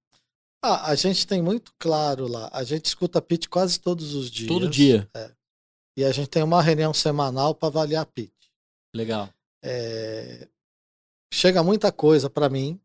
Ah, 0.63 0.91
a 0.91 0.95
gente 0.95 1.25
tem 1.25 1.41
muito 1.41 1.73
claro 1.79 2.27
lá. 2.27 2.49
A 2.53 2.63
gente 2.63 2.85
escuta 2.85 3.21
pitch 3.21 3.47
quase 3.47 3.79
todos 3.79 4.13
os 4.13 4.29
dias. 4.29 4.47
Todo 4.49 4.69
dia. 4.69 5.09
É. 5.15 5.31
E 5.97 6.03
a 6.03 6.11
gente 6.11 6.27
tem 6.29 6.43
uma 6.43 6.61
reunião 6.61 6.93
semanal 6.93 7.55
para 7.55 7.67
avaliar 7.69 8.05
pitch. 8.05 8.31
Legal. 8.95 9.29
É, 9.63 10.47
chega 11.33 11.63
muita 11.63 11.91
coisa 11.91 12.29
para 12.29 12.49
mim, 12.49 12.79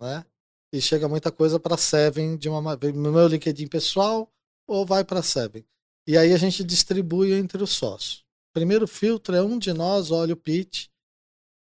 né? 0.00 0.24
E 0.72 0.80
chega 0.80 1.08
muita 1.08 1.32
coisa 1.32 1.58
para 1.58 1.76
Seven 1.76 2.36
de 2.36 2.48
uma 2.48 2.60
ma- 2.62 2.76
no 2.76 3.12
meu 3.12 3.26
LinkedIn 3.26 3.66
pessoal 3.68 4.30
ou 4.68 4.86
vai 4.86 5.02
para 5.02 5.22
Seven. 5.22 5.64
E 6.06 6.16
aí 6.16 6.32
a 6.32 6.36
gente 6.36 6.62
distribui 6.62 7.32
entre 7.32 7.62
os 7.62 7.70
sócios. 7.70 8.24
Primeiro 8.52 8.86
filtro 8.86 9.34
é 9.34 9.42
um 9.42 9.58
de 9.58 9.72
nós 9.72 10.10
olha 10.10 10.34
o 10.34 10.36
pitch, 10.36 10.86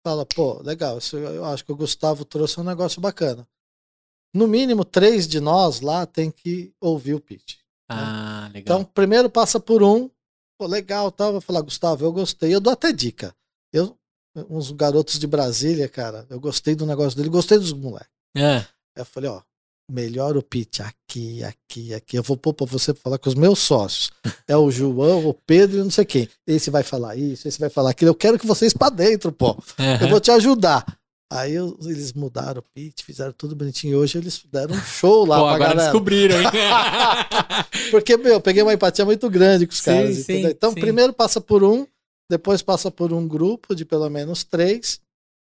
fala, 0.06 0.26
pô, 0.26 0.62
legal, 0.62 0.98
isso 0.98 1.18
eu 1.18 1.46
acho 1.46 1.64
que 1.64 1.72
o 1.72 1.76
Gustavo 1.76 2.26
trouxe 2.26 2.60
um 2.60 2.64
negócio 2.64 3.00
bacana. 3.00 3.48
No 4.34 4.48
mínimo 4.48 4.84
três 4.84 5.28
de 5.28 5.40
nós 5.40 5.82
lá 5.82 6.06
tem 6.06 6.32
que 6.32 6.74
ouvir 6.82 7.14
o 7.14 7.20
pitch. 7.20 7.58
Ah, 7.90 8.50
legal. 8.54 8.80
Então, 8.80 8.84
primeiro 8.84 9.30
passa 9.30 9.60
por 9.60 9.84
um, 9.84 10.10
pô, 10.58 10.66
legal, 10.66 11.12
tal, 11.12 11.34
vou 11.34 11.42
falar, 11.42 11.62
Gustavo, 11.62 12.04
eu 12.04 12.12
gostei. 12.12 12.54
Eu 12.54 12.60
dou 12.60 12.74
até 12.74 12.92
dica. 12.92 13.36
Eu, 13.72 13.98
uns 14.50 14.72
garotos 14.72 15.20
de 15.20 15.28
Brasília, 15.28 15.88
cara, 15.88 16.26
eu 16.30 16.40
gostei 16.40 16.76
do 16.76 16.86
negócio 16.86 17.16
dele, 17.16 17.30
gostei 17.30 17.58
dos 17.58 17.74
moleques. 17.74 18.10
é. 18.36 18.66
Eu 18.96 19.06
falei, 19.06 19.30
ó, 19.30 19.42
melhora 19.90 20.38
o 20.40 20.44
pitch 20.44 20.80
aqui, 20.82 21.44
aqui, 21.44 21.94
aqui. 21.94 22.18
Eu 22.18 22.24
vou 22.24 22.38
pôr 22.38 22.54
pra 22.54 22.66
você 22.66 22.94
falar 22.94 23.18
com 23.18 23.30
os 23.30 23.36
meus 23.36 23.60
sócios. 23.60 24.12
É 24.48 24.58
o 24.58 24.70
João, 24.70 25.26
o 25.28 25.34
Pedro 25.34 25.80
e 25.80 25.84
não 25.84 25.90
sei 25.92 26.04
quem. 26.06 26.28
Esse 26.46 26.70
vai 26.70 26.84
falar 26.84 27.16
isso, 27.16 27.48
esse 27.48 27.60
vai 27.60 27.70
falar 27.70 27.92
aquilo. 27.92 28.10
Eu 28.12 28.16
quero 28.16 28.38
que 28.38 28.46
vocês 28.46 28.74
pra 28.74 28.90
dentro, 28.90 29.32
pô. 29.32 29.58
Eu 30.02 30.10
vou 30.10 30.20
te 30.20 30.30
ajudar. 30.32 30.86
Aí 31.32 31.54
eu- 31.54 31.78
eles 31.82 32.12
mudaram 32.14 32.60
o 32.60 32.64
pitch, 32.76 33.02
fizeram 33.04 33.32
tudo 33.32 33.56
bonitinho. 33.56 33.94
E 33.94 33.96
hoje 33.96 34.18
eles 34.18 34.44
deram 34.52 34.76
um 34.76 34.82
show 34.82 35.26
lá 35.26 35.38
Pô, 35.38 35.44
pra 35.46 35.54
agora 35.56 35.70
galera. 35.70 35.84
descobriram, 35.92 36.40
hein? 36.42 36.48
Porque, 37.90 38.18
meu, 38.18 38.34
eu 38.34 38.42
peguei 38.42 38.62
uma 38.62 38.74
empatia 38.74 39.06
muito 39.06 39.30
grande 39.30 39.66
com 39.66 39.74
os 39.74 39.80
Sim, 39.80 39.86
caras. 39.86 40.18
sim? 40.18 40.46
Então, 40.46 40.72
sim. 40.74 40.80
primeiro 40.80 41.14
passa 41.14 41.40
por 41.42 41.64
um, 41.64 41.88
depois 42.30 42.62
passa 42.62 42.92
por 42.92 43.14
um 43.14 43.28
grupo 43.28 43.74
de 43.76 43.86
pelo 43.86 44.10
menos 44.10 44.44
três. 44.44 45.00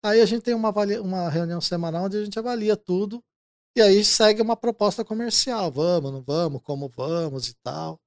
Aí 0.04 0.22
a 0.22 0.26
gente 0.26 0.42
tem 0.42 0.54
uma, 0.54 0.74
uma 1.02 1.30
reunião 1.30 1.62
semanal 1.62 2.06
onde 2.06 2.18
a 2.18 2.24
gente 2.24 2.38
avalia 2.38 2.76
tudo. 2.76 3.22
E 3.78 3.82
aí 3.82 4.04
segue 4.04 4.42
uma 4.42 4.56
proposta 4.58 5.06
comercial. 5.06 5.72
Vamos, 5.72 6.12
não 6.12 6.22
vamos, 6.22 6.62
como 6.64 6.90
vamos 6.90 7.48
e 7.50 7.56
tal. 7.64 8.00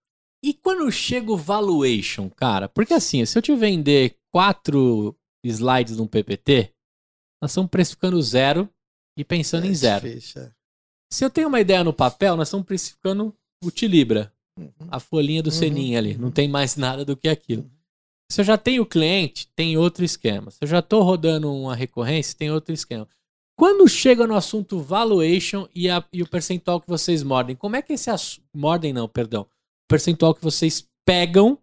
E 0.42 0.52
quando 0.52 0.90
chega 0.90 1.30
o 1.30 1.36
valuation, 1.36 2.28
cara? 2.30 2.68
Porque 2.68 2.94
assim, 2.94 3.24
se 3.24 3.38
eu 3.38 3.42
te 3.42 3.54
vender 3.54 4.16
quatro 4.32 5.14
slides 5.44 5.96
num 5.96 6.06
PPT, 6.06 6.72
nós 7.40 7.50
estamos 7.52 7.70
precificando 7.70 8.20
zero 8.22 8.68
e 9.16 9.24
pensando 9.24 9.66
em 9.66 9.70
É 9.70 9.74
zero. 9.74 10.08
difícil, 10.08 10.42
é. 10.42 10.52
Se 11.12 11.24
eu 11.24 11.30
tenho 11.30 11.48
uma 11.48 11.60
ideia 11.60 11.84
no 11.84 11.92
papel, 11.92 12.36
nós 12.36 12.48
estamos 12.48 12.66
precificando 12.66 13.34
o 13.62 13.70
Tilibra, 13.70 14.32
Uhum. 14.58 14.70
a 14.90 14.98
folhinha 15.00 15.42
do 15.42 15.46
Uhum, 15.50 15.56
Seninha 15.56 15.98
ali. 15.98 16.14
uhum. 16.14 16.22
Não 16.22 16.30
tem 16.30 16.48
mais 16.48 16.76
nada 16.76 17.04
do 17.04 17.16
que 17.16 17.28
aquilo. 17.28 17.62
Uhum. 17.62 17.70
Se 18.30 18.40
eu 18.40 18.44
já 18.44 18.58
tenho 18.58 18.84
cliente, 18.86 19.48
tem 19.54 19.76
outro 19.76 20.04
esquema. 20.04 20.50
Se 20.50 20.58
eu 20.62 20.68
já 20.68 20.80
estou 20.80 21.02
rodando 21.02 21.52
uma 21.52 21.74
recorrência, 21.74 22.36
tem 22.36 22.50
outro 22.50 22.72
esquema. 22.74 23.06
Quando 23.60 23.86
chega 23.86 24.26
no 24.26 24.34
assunto 24.34 24.80
valuation 24.80 25.68
e, 25.74 25.90
a- 25.90 26.02
e 26.10 26.22
o 26.22 26.26
percentual 26.26 26.80
que 26.80 26.88
vocês 26.88 27.22
mordem, 27.22 27.54
como 27.54 27.76
é 27.76 27.82
que 27.82 27.92
esse 27.92 28.08
assunto. 28.08 28.42
Mordem 28.56 28.90
não, 28.90 29.06
perdão. 29.06 29.42
O 29.42 29.86
percentual 29.86 30.34
que 30.34 30.42
vocês 30.42 30.88
pegam 31.04 31.58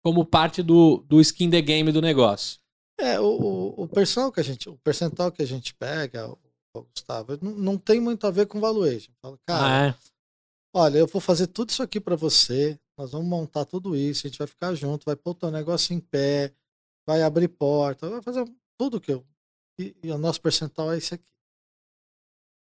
como 0.00 0.24
parte 0.24 0.62
do, 0.62 0.98
do 1.08 1.20
skin 1.20 1.50
the 1.50 1.60
game 1.60 1.90
do 1.90 2.00
negócio. 2.00 2.60
É, 3.00 3.18
o, 3.18 3.24
o, 3.24 3.82
o 3.82 3.88
percentual 3.88 4.30
que 4.30 4.38
a 4.38 4.44
gente, 4.44 4.68
o 4.68 4.78
percentual 4.78 5.32
que 5.32 5.42
a 5.42 5.44
gente 5.44 5.74
pega, 5.74 6.32
Gustavo, 6.94 7.36
não, 7.42 7.50
não 7.50 7.76
tem 7.76 7.98
muito 7.98 8.28
a 8.28 8.30
ver 8.30 8.46
com 8.46 8.60
valuation. 8.60 9.10
Fala, 9.20 9.36
cara, 9.44 9.66
ah, 9.66 9.88
é? 9.88 9.94
olha, 10.72 10.98
eu 10.98 11.08
vou 11.08 11.20
fazer 11.20 11.48
tudo 11.48 11.70
isso 11.70 11.82
aqui 11.82 11.98
para 11.98 12.14
você, 12.14 12.78
nós 12.96 13.10
vamos 13.10 13.26
montar 13.26 13.64
tudo 13.64 13.96
isso, 13.96 14.24
a 14.24 14.30
gente 14.30 14.38
vai 14.38 14.46
ficar 14.46 14.72
junto, 14.76 15.04
vai 15.04 15.16
pôr 15.16 15.32
o 15.32 15.34
teu 15.34 15.50
negócio 15.50 15.92
em 15.92 15.98
pé, 15.98 16.54
vai 17.04 17.24
abrir 17.24 17.48
porta, 17.48 18.08
vai 18.08 18.22
fazer 18.22 18.48
tudo 18.78 19.00
que 19.00 19.10
eu. 19.10 19.26
E, 19.80 19.96
e 20.00 20.12
o 20.12 20.18
nosso 20.18 20.40
percentual 20.40 20.92
é 20.92 20.98
esse 20.98 21.14
aqui. 21.14 21.39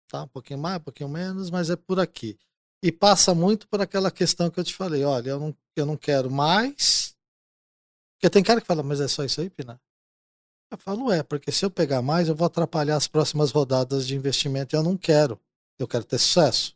Tá? 0.09 0.23
Um 0.23 0.29
pouquinho 0.29 0.59
mais, 0.59 0.79
um 0.79 0.85
pouquinho 0.85 1.09
menos, 1.09 1.51
mas 1.51 1.71
é 1.71 1.77
por 1.77 1.99
aqui. 1.99 2.39
E 2.83 2.93
passa 2.93 3.35
muito 3.35 3.67
por 3.69 3.81
aquela 3.81 4.11
questão 4.11 4.51
que 4.51 4.61
eu 4.61 4.65
te 4.65 4.75
falei, 4.75 5.05
olha, 5.05 5.31
eu 5.31 5.41
não, 5.41 5.57
eu 5.75 5.87
não 5.87 5.97
quero 5.97 6.31
mais. 6.31 7.17
Porque 8.15 8.31
tem 8.31 8.43
cara 8.43 8.61
que 8.61 8.67
fala, 8.67 8.83
mas 8.83 9.01
é 9.01 9.09
só 9.09 9.25
isso 9.25 9.41
aí, 9.41 9.51
Pina? 9.51 9.81
Eu 10.71 10.79
falo, 10.79 11.13
é, 11.13 11.23
porque 11.23 11.53
se 11.53 11.65
eu 11.65 11.71
pegar 11.71 12.03
mais, 12.03 12.29
eu 12.29 12.35
vou 12.35 12.47
atrapalhar 12.47 12.97
as 12.97 13.07
próximas 13.07 13.51
rodadas 13.51 14.07
de 14.07 14.17
investimento 14.17 14.75
e 14.75 14.77
eu 14.77 14.83
não 14.83 14.97
quero. 14.97 15.41
Eu 15.79 15.87
quero 15.87 16.05
ter 16.05 16.19
sucesso. 16.19 16.75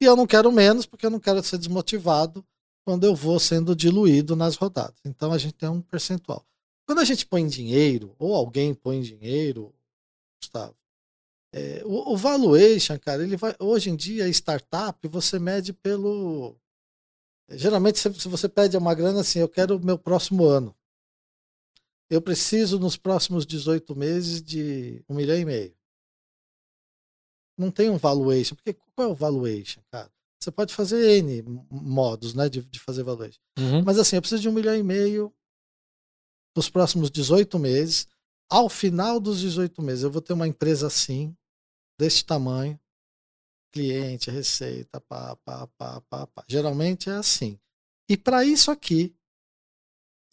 E 0.00 0.04
eu 0.04 0.16
não 0.16 0.26
quero 0.26 0.50
menos, 0.50 0.86
porque 0.86 1.06
eu 1.06 1.10
não 1.10 1.20
quero 1.20 1.42
ser 1.42 1.58
desmotivado 1.58 2.44
quando 2.84 3.04
eu 3.04 3.14
vou 3.14 3.38
sendo 3.38 3.76
diluído 3.76 4.34
nas 4.34 4.56
rodadas. 4.56 4.98
Então 5.04 5.32
a 5.32 5.38
gente 5.38 5.54
tem 5.54 5.68
um 5.68 5.80
percentual. 5.80 6.44
Quando 6.86 7.00
a 7.00 7.04
gente 7.04 7.24
põe 7.26 7.46
dinheiro, 7.46 8.14
ou 8.18 8.34
alguém 8.34 8.74
põe 8.74 9.00
dinheiro, 9.00 9.72
Gustavo, 10.42 10.74
é, 11.52 11.82
o, 11.84 12.12
o, 12.12 12.16
valuation, 12.16 12.98
cara, 12.98 13.24
ele 13.24 13.36
vai. 13.36 13.54
Hoje 13.58 13.90
em 13.90 13.96
dia, 13.96 14.28
startup, 14.28 15.06
você 15.08 15.38
mede 15.38 15.72
pelo. 15.72 16.56
Geralmente, 17.50 17.98
se 17.98 18.28
você 18.28 18.48
pede 18.48 18.76
uma 18.76 18.94
grana 18.94 19.20
assim, 19.20 19.40
eu 19.40 19.48
quero 19.48 19.76
o 19.76 19.84
meu 19.84 19.98
próximo 19.98 20.44
ano. 20.44 20.74
Eu 22.08 22.22
preciso, 22.22 22.78
nos 22.78 22.96
próximos 22.96 23.44
18 23.44 23.94
meses, 23.96 24.42
de 24.42 25.04
um 25.08 25.14
milhão 25.14 25.36
e 25.36 25.44
meio. 25.44 25.74
Não 27.58 27.70
tem 27.70 27.90
um 27.90 27.96
valuation. 27.96 28.54
Porque 28.54 28.72
qual 28.94 29.08
é 29.08 29.10
o 29.10 29.14
valuation, 29.14 29.80
cara? 29.90 30.10
Você 30.40 30.50
pode 30.50 30.72
fazer 30.72 31.18
N 31.18 31.42
modos 31.70 32.32
né, 32.32 32.48
de, 32.48 32.62
de 32.62 32.80
fazer 32.80 33.02
valuation. 33.02 33.40
Uhum. 33.58 33.82
Mas 33.84 33.98
assim, 33.98 34.16
eu 34.16 34.22
preciso 34.22 34.40
de 34.40 34.48
um 34.48 34.52
milhão 34.52 34.74
e 34.74 34.82
meio 34.82 35.32
nos 36.56 36.70
próximos 36.70 37.10
18 37.10 37.58
meses. 37.58 38.08
Ao 38.48 38.68
final 38.68 39.20
dos 39.20 39.40
18 39.40 39.82
meses, 39.82 40.04
eu 40.04 40.10
vou 40.10 40.22
ter 40.22 40.32
uma 40.32 40.48
empresa 40.48 40.86
assim, 40.86 41.36
desse 42.00 42.24
tamanho, 42.24 42.80
cliente, 43.70 44.30
receita, 44.30 44.98
pá, 45.02 45.36
pá, 45.44 45.66
pá, 45.76 46.00
pá, 46.08 46.26
pá. 46.26 46.44
Geralmente 46.48 47.10
é 47.10 47.12
assim. 47.12 47.60
E 48.08 48.16
para 48.16 48.42
isso 48.42 48.70
aqui, 48.70 49.14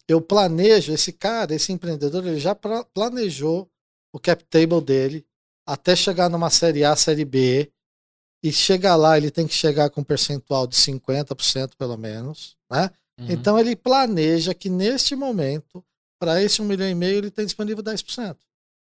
eu 0.08 0.20
planejo, 0.22 0.92
esse 0.92 1.12
cara, 1.12 1.54
esse 1.54 1.70
empreendedor, 1.70 2.26
ele 2.26 2.40
já 2.40 2.54
planejou 2.54 3.70
o 4.10 4.18
cap 4.18 4.42
table 4.44 4.80
dele 4.80 5.26
até 5.66 5.94
chegar 5.94 6.30
numa 6.30 6.48
série 6.48 6.84
A, 6.84 6.96
série 6.96 7.26
B. 7.26 7.70
E 8.42 8.52
chegar 8.52 8.94
lá, 8.96 9.18
ele 9.18 9.30
tem 9.30 9.46
que 9.46 9.54
chegar 9.54 9.90
com 9.90 10.00
um 10.00 10.04
percentual 10.04 10.66
de 10.66 10.76
50% 10.76 11.74
pelo 11.76 11.96
menos, 11.96 12.56
né? 12.70 12.88
Uhum. 13.18 13.26
Então 13.30 13.58
ele 13.58 13.74
planeja 13.74 14.54
que 14.54 14.70
neste 14.70 15.16
momento 15.16 15.84
para 16.20 16.40
esse 16.42 16.62
1 16.62 16.64
milhão 16.64 16.88
e 16.88 16.94
meio, 16.94 17.18
ele 17.18 17.30
tem 17.30 17.44
disponível 17.44 17.82
10%. 17.82 18.36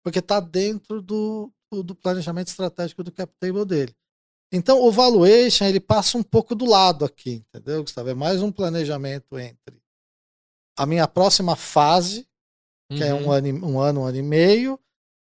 Porque 0.03 0.19
está 0.19 0.39
dentro 0.39 1.01
do, 1.01 1.51
do 1.84 1.95
planejamento 1.95 2.47
estratégico 2.47 3.03
do 3.03 3.11
cap 3.11 3.32
table 3.39 3.65
dele. 3.65 3.95
Então, 4.51 4.82
o 4.82 4.91
valuation 4.91 5.65
ele 5.65 5.80
passa 5.80 6.17
um 6.17 6.23
pouco 6.23 6.55
do 6.55 6.65
lado 6.65 7.03
aqui, 7.03 7.43
entendeu, 7.47 7.82
Gustavo? 7.82 8.09
É 8.09 8.13
mais 8.13 8.41
um 8.41 8.51
planejamento 8.51 9.38
entre 9.38 9.82
a 10.78 10.86
minha 10.86 11.07
próxima 11.07 11.55
fase, 11.55 12.28
que 12.91 13.03
uhum. 13.03 13.09
é 13.09 13.13
um 13.13 13.23
uhum. 13.26 13.32
ano, 13.32 13.67
um 13.67 13.80
ano, 13.80 14.01
um 14.01 14.05
ano 14.05 14.17
e 14.17 14.21
meio, 14.21 14.80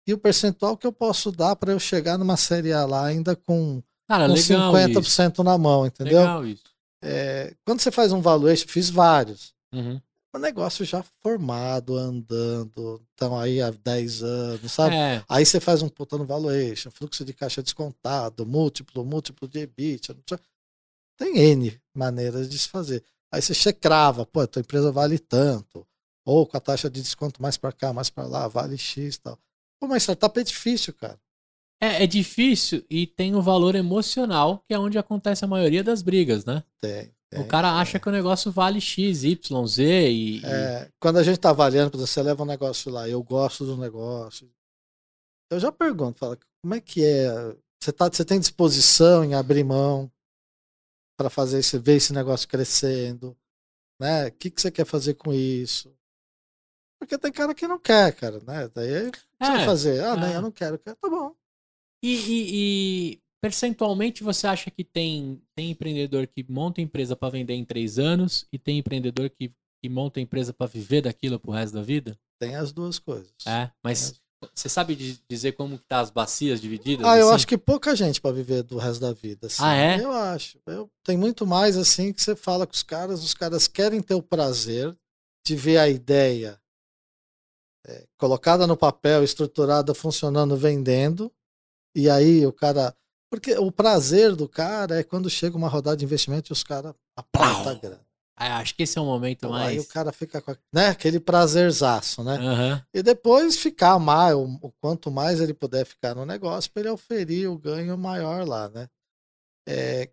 e 0.07 0.13
o 0.13 0.19
percentual 0.19 0.77
que 0.77 0.87
eu 0.87 0.93
posso 0.93 1.31
dar 1.31 1.57
para 1.57 1.73
eu 1.73 1.79
chegar 1.79 2.19
numa 2.19 2.37
série 2.37 2.73
A 2.73 2.85
lá 2.85 3.07
ainda 3.07 3.35
com, 3.37 3.83
Cara, 4.09 4.27
com 4.29 4.35
50% 4.35 5.33
isso. 5.33 5.45
na 5.45 5.57
mão, 5.57 5.87
entendeu? 5.87 6.19
Legal 6.19 6.47
isso. 6.47 6.65
É, 7.03 7.55
quando 7.65 7.81
você 7.81 7.91
faz 7.91 8.13
um 8.13 8.21
valuation, 8.21 8.67
fiz 8.69 8.91
vários. 8.91 9.55
Uhum 9.73 10.01
um 10.39 10.41
negócio 10.41 10.85
já 10.85 11.03
formado, 11.23 11.97
andando, 11.97 13.01
estão 13.11 13.39
aí 13.39 13.61
há 13.61 13.71
10 13.71 14.23
anos, 14.23 14.73
sabe? 14.73 14.95
É. 14.95 15.25
Aí 15.29 15.45
você 15.47 15.61
faz 15.61 15.83
um 15.83 15.89
puta 15.89 16.19
no 16.19 16.25
valuation, 16.25 16.91
fluxo 16.91 17.25
de 17.25 17.33
caixa 17.33 17.63
descontado, 17.63 18.45
múltiplo, 18.45 19.05
múltiplo 19.05 19.47
de 19.47 19.61
EBITDA. 19.61 20.41
Tem 21.17 21.39
N 21.39 21.81
maneiras 21.95 22.49
de 22.49 22.59
se 22.59 22.69
fazer. 22.69 23.05
Aí 23.33 23.41
você 23.41 23.73
crava, 23.73 24.27
pô, 24.27 24.41
a 24.41 24.47
tua 24.47 24.61
empresa 24.61 24.91
vale 24.91 25.19
tanto. 25.19 25.87
Ou 26.27 26.47
com 26.47 26.57
a 26.57 26.61
taxa 26.61 26.89
de 26.91 27.03
desconto 27.03 27.41
mais 27.41 27.57
para 27.57 27.73
cá, 27.73 27.93
mais 27.93 28.11
para 28.11 28.27
lá, 28.27 28.49
vale 28.49 28.79
X 28.79 29.17
e 29.17 29.21
tal. 29.21 29.39
Pô, 29.81 29.87
mas 29.87 30.03
startup 30.03 30.39
é 30.41 30.43
difícil, 30.43 30.95
cara. 30.95 31.19
É, 31.81 32.05
é 32.05 32.07
difícil 32.07 32.85
e 32.89 33.07
tem 33.07 33.35
o 33.35 33.43
valor 33.43 33.75
emocional, 33.75 34.65
que 34.67 34.73
é 34.73 34.79
onde 34.79 34.97
acontece 34.97 35.45
a 35.45 35.49
maioria 35.49 35.85
das 35.85 36.03
brigas, 36.03 36.45
né? 36.45 36.65
Tem. 36.81 37.14
É, 37.35 37.41
o 37.41 37.47
cara 37.47 37.79
acha 37.79 37.99
que 37.99 38.09
o 38.09 38.13
negócio 38.13 38.53
vale 38.53 38.81
X, 38.81 39.25
Y, 39.25 39.67
Z 39.67 40.11
e. 40.11 40.45
É, 40.45 40.89
quando 41.01 41.19
a 41.19 41.23
gente 41.23 41.39
tá 41.39 41.51
avaliando, 41.51 41.99
você 41.99 42.23
leva 42.23 42.43
um 42.43 42.47
negócio 42.47 42.91
lá, 42.93 43.09
eu 43.09 43.23
gosto 43.23 43.65
do 43.67 43.77
negócio. 43.77 44.49
Eu 45.51 45.59
já 45.59 45.73
pergunto, 45.73 46.19
fala, 46.19 46.39
como 46.63 46.75
é 46.75 46.81
que 46.81 47.05
é? 47.05 47.57
Você, 47.81 47.93
tá, 47.93 48.09
você 48.09 48.25
tem 48.25 48.39
disposição 48.39 49.25
em 49.25 49.35
abrir 49.35 49.65
mão 49.65 50.11
para 51.17 51.29
fazer 51.29 51.59
esse, 51.59 51.79
ver 51.79 51.97
esse 51.97 52.13
negócio 52.13 52.49
crescendo? 52.49 53.37
Né? 54.01 54.29
O 54.29 54.33
que, 54.33 54.51
que 54.51 54.61
você 54.61 54.71
quer 54.71 54.87
fazer 54.87 55.15
com 55.15 55.33
isso? 55.33 55.95
Porque 56.99 57.19
tem 57.19 57.33
cara 57.33 57.55
que 57.55 57.67
não 57.67 57.79
quer, 57.79 58.15
cara, 58.15 58.41
né? 58.41 58.69
Daí 58.75 59.11
você 59.11 59.21
é, 59.41 59.51
vai 59.51 59.65
fazer, 59.65 60.05
ah, 60.05 60.15
é. 60.15 60.17
né, 60.17 60.37
eu 60.37 60.43
não 60.43 60.51
quero, 60.51 60.79
quero, 60.79 60.97
tá 60.97 61.09
bom. 61.09 61.35
E, 62.03 62.15
e, 62.15 63.13
e, 63.13 63.23
percentualmente 63.45 64.25
você 64.25 64.47
acha 64.47 64.71
que 64.71 64.83
tem, 64.83 65.39
tem 65.55 65.73
empreendedor 65.73 66.27
que 66.27 66.43
monta 66.49 66.81
empresa 66.81 67.15
para 67.15 67.29
vender 67.29 67.53
em 67.53 67.63
três 67.63 67.99
anos 67.99 68.47
e 68.51 68.59
tem 68.59 68.79
empreendedor 68.79 69.29
que, 69.29 69.53
que 69.83 69.89
monta 69.91 70.19
empresa 70.19 70.51
para 70.55 70.67
viver 70.67 71.03
daquilo 71.03 71.39
pro 71.39 71.53
resto 71.53 71.75
da 71.75 71.83
vida? 71.83 72.19
Tem 72.41 72.57
as 72.57 72.73
duas 72.73 72.99
coisas. 72.99 73.35
É, 73.47 73.71
mas 73.83 74.19
você 74.55 74.67
sabe 74.67 74.97
dizer 75.29 75.53
como 75.53 75.77
que 75.77 75.85
tá 75.85 76.01
as 76.01 76.09
bacias 76.09 76.59
divididas? 76.59 77.05
Ah, 77.05 77.19
eu 77.19 77.27
assim? 77.27 77.35
acho 77.35 77.47
que 77.47 77.59
pouca 77.59 77.95
gente 77.95 78.19
para 78.19 78.33
viver 78.33 78.63
do 78.63 78.79
resto 78.79 79.03
da 79.03 79.13
vida. 79.13 79.47
Assim. 79.49 79.63
Ah, 79.63 79.75
é? 79.75 80.03
Eu 80.03 80.11
acho. 80.11 80.59
Eu, 80.65 80.91
tem 81.05 81.19
muito 81.19 81.47
mais 81.47 81.77
assim 81.77 82.15
que 82.15 82.23
você 82.23 82.35
fala 82.35 82.67
com 82.67 82.73
os 82.73 82.83
caras, 82.83 83.23
os 83.23 83.35
caras 83.35 83.69
querem 83.69 84.01
ter 84.01 84.15
o 84.15 84.23
prazer 84.23 84.97
de 85.47 85.55
ver 85.55 85.77
a 85.77 85.87
ideia 85.87 86.59
é, 87.87 88.07
colocada 88.17 88.67
no 88.67 88.75
papel, 88.75 89.23
estruturada, 89.23 89.93
funcionando, 89.93 90.57
vendendo. 90.57 91.31
E 91.95 92.09
aí 92.09 92.47
o 92.47 92.53
cara 92.53 92.97
porque 93.35 93.57
o 93.59 93.71
prazer 93.71 94.35
do 94.35 94.49
cara 94.49 95.01
é 95.01 95.05
quando 95.05 95.29
chega 95.31 95.57
uma 95.57 95.69
rodada 95.69 95.97
de 95.97 96.05
investimento 96.05 96.51
e 96.51 96.53
os 96.53 96.63
caras 96.63 96.95
apertam 97.17 97.69
a 97.69 97.75
grana. 97.75 98.05
É, 98.39 98.47
acho 98.49 98.75
que 98.75 98.83
esse 98.83 98.99
é 98.99 99.01
o 99.01 99.05
momento 99.05 99.39
então, 99.39 99.51
mais. 99.51 99.69
Aí 99.69 99.79
o 99.79 99.87
cara 99.87 100.13
fica 100.13 100.43
com 100.43 100.57
né, 100.73 100.89
aquele 100.89 101.21
prazerzaço, 101.21 102.25
né? 102.25 102.37
Uhum. 102.39 102.83
E 102.93 103.03
depois 103.03 103.57
ficar 103.57 103.99
mais, 103.99 104.35
o, 104.35 104.59
o, 104.61 104.73
quanto 104.81 105.11
mais 105.11 105.41
ele 105.41 105.55
puder 105.55 105.87
ficar 105.87 106.17
no 106.17 106.27
negócio, 106.27 106.71
para 106.73 106.83
ele 106.83 106.91
oferir 106.91 107.49
o 107.49 107.57
ganho 107.57 107.97
maior 107.97 108.47
lá, 108.47 108.69
né? 108.69 108.89
É, 109.69 110.11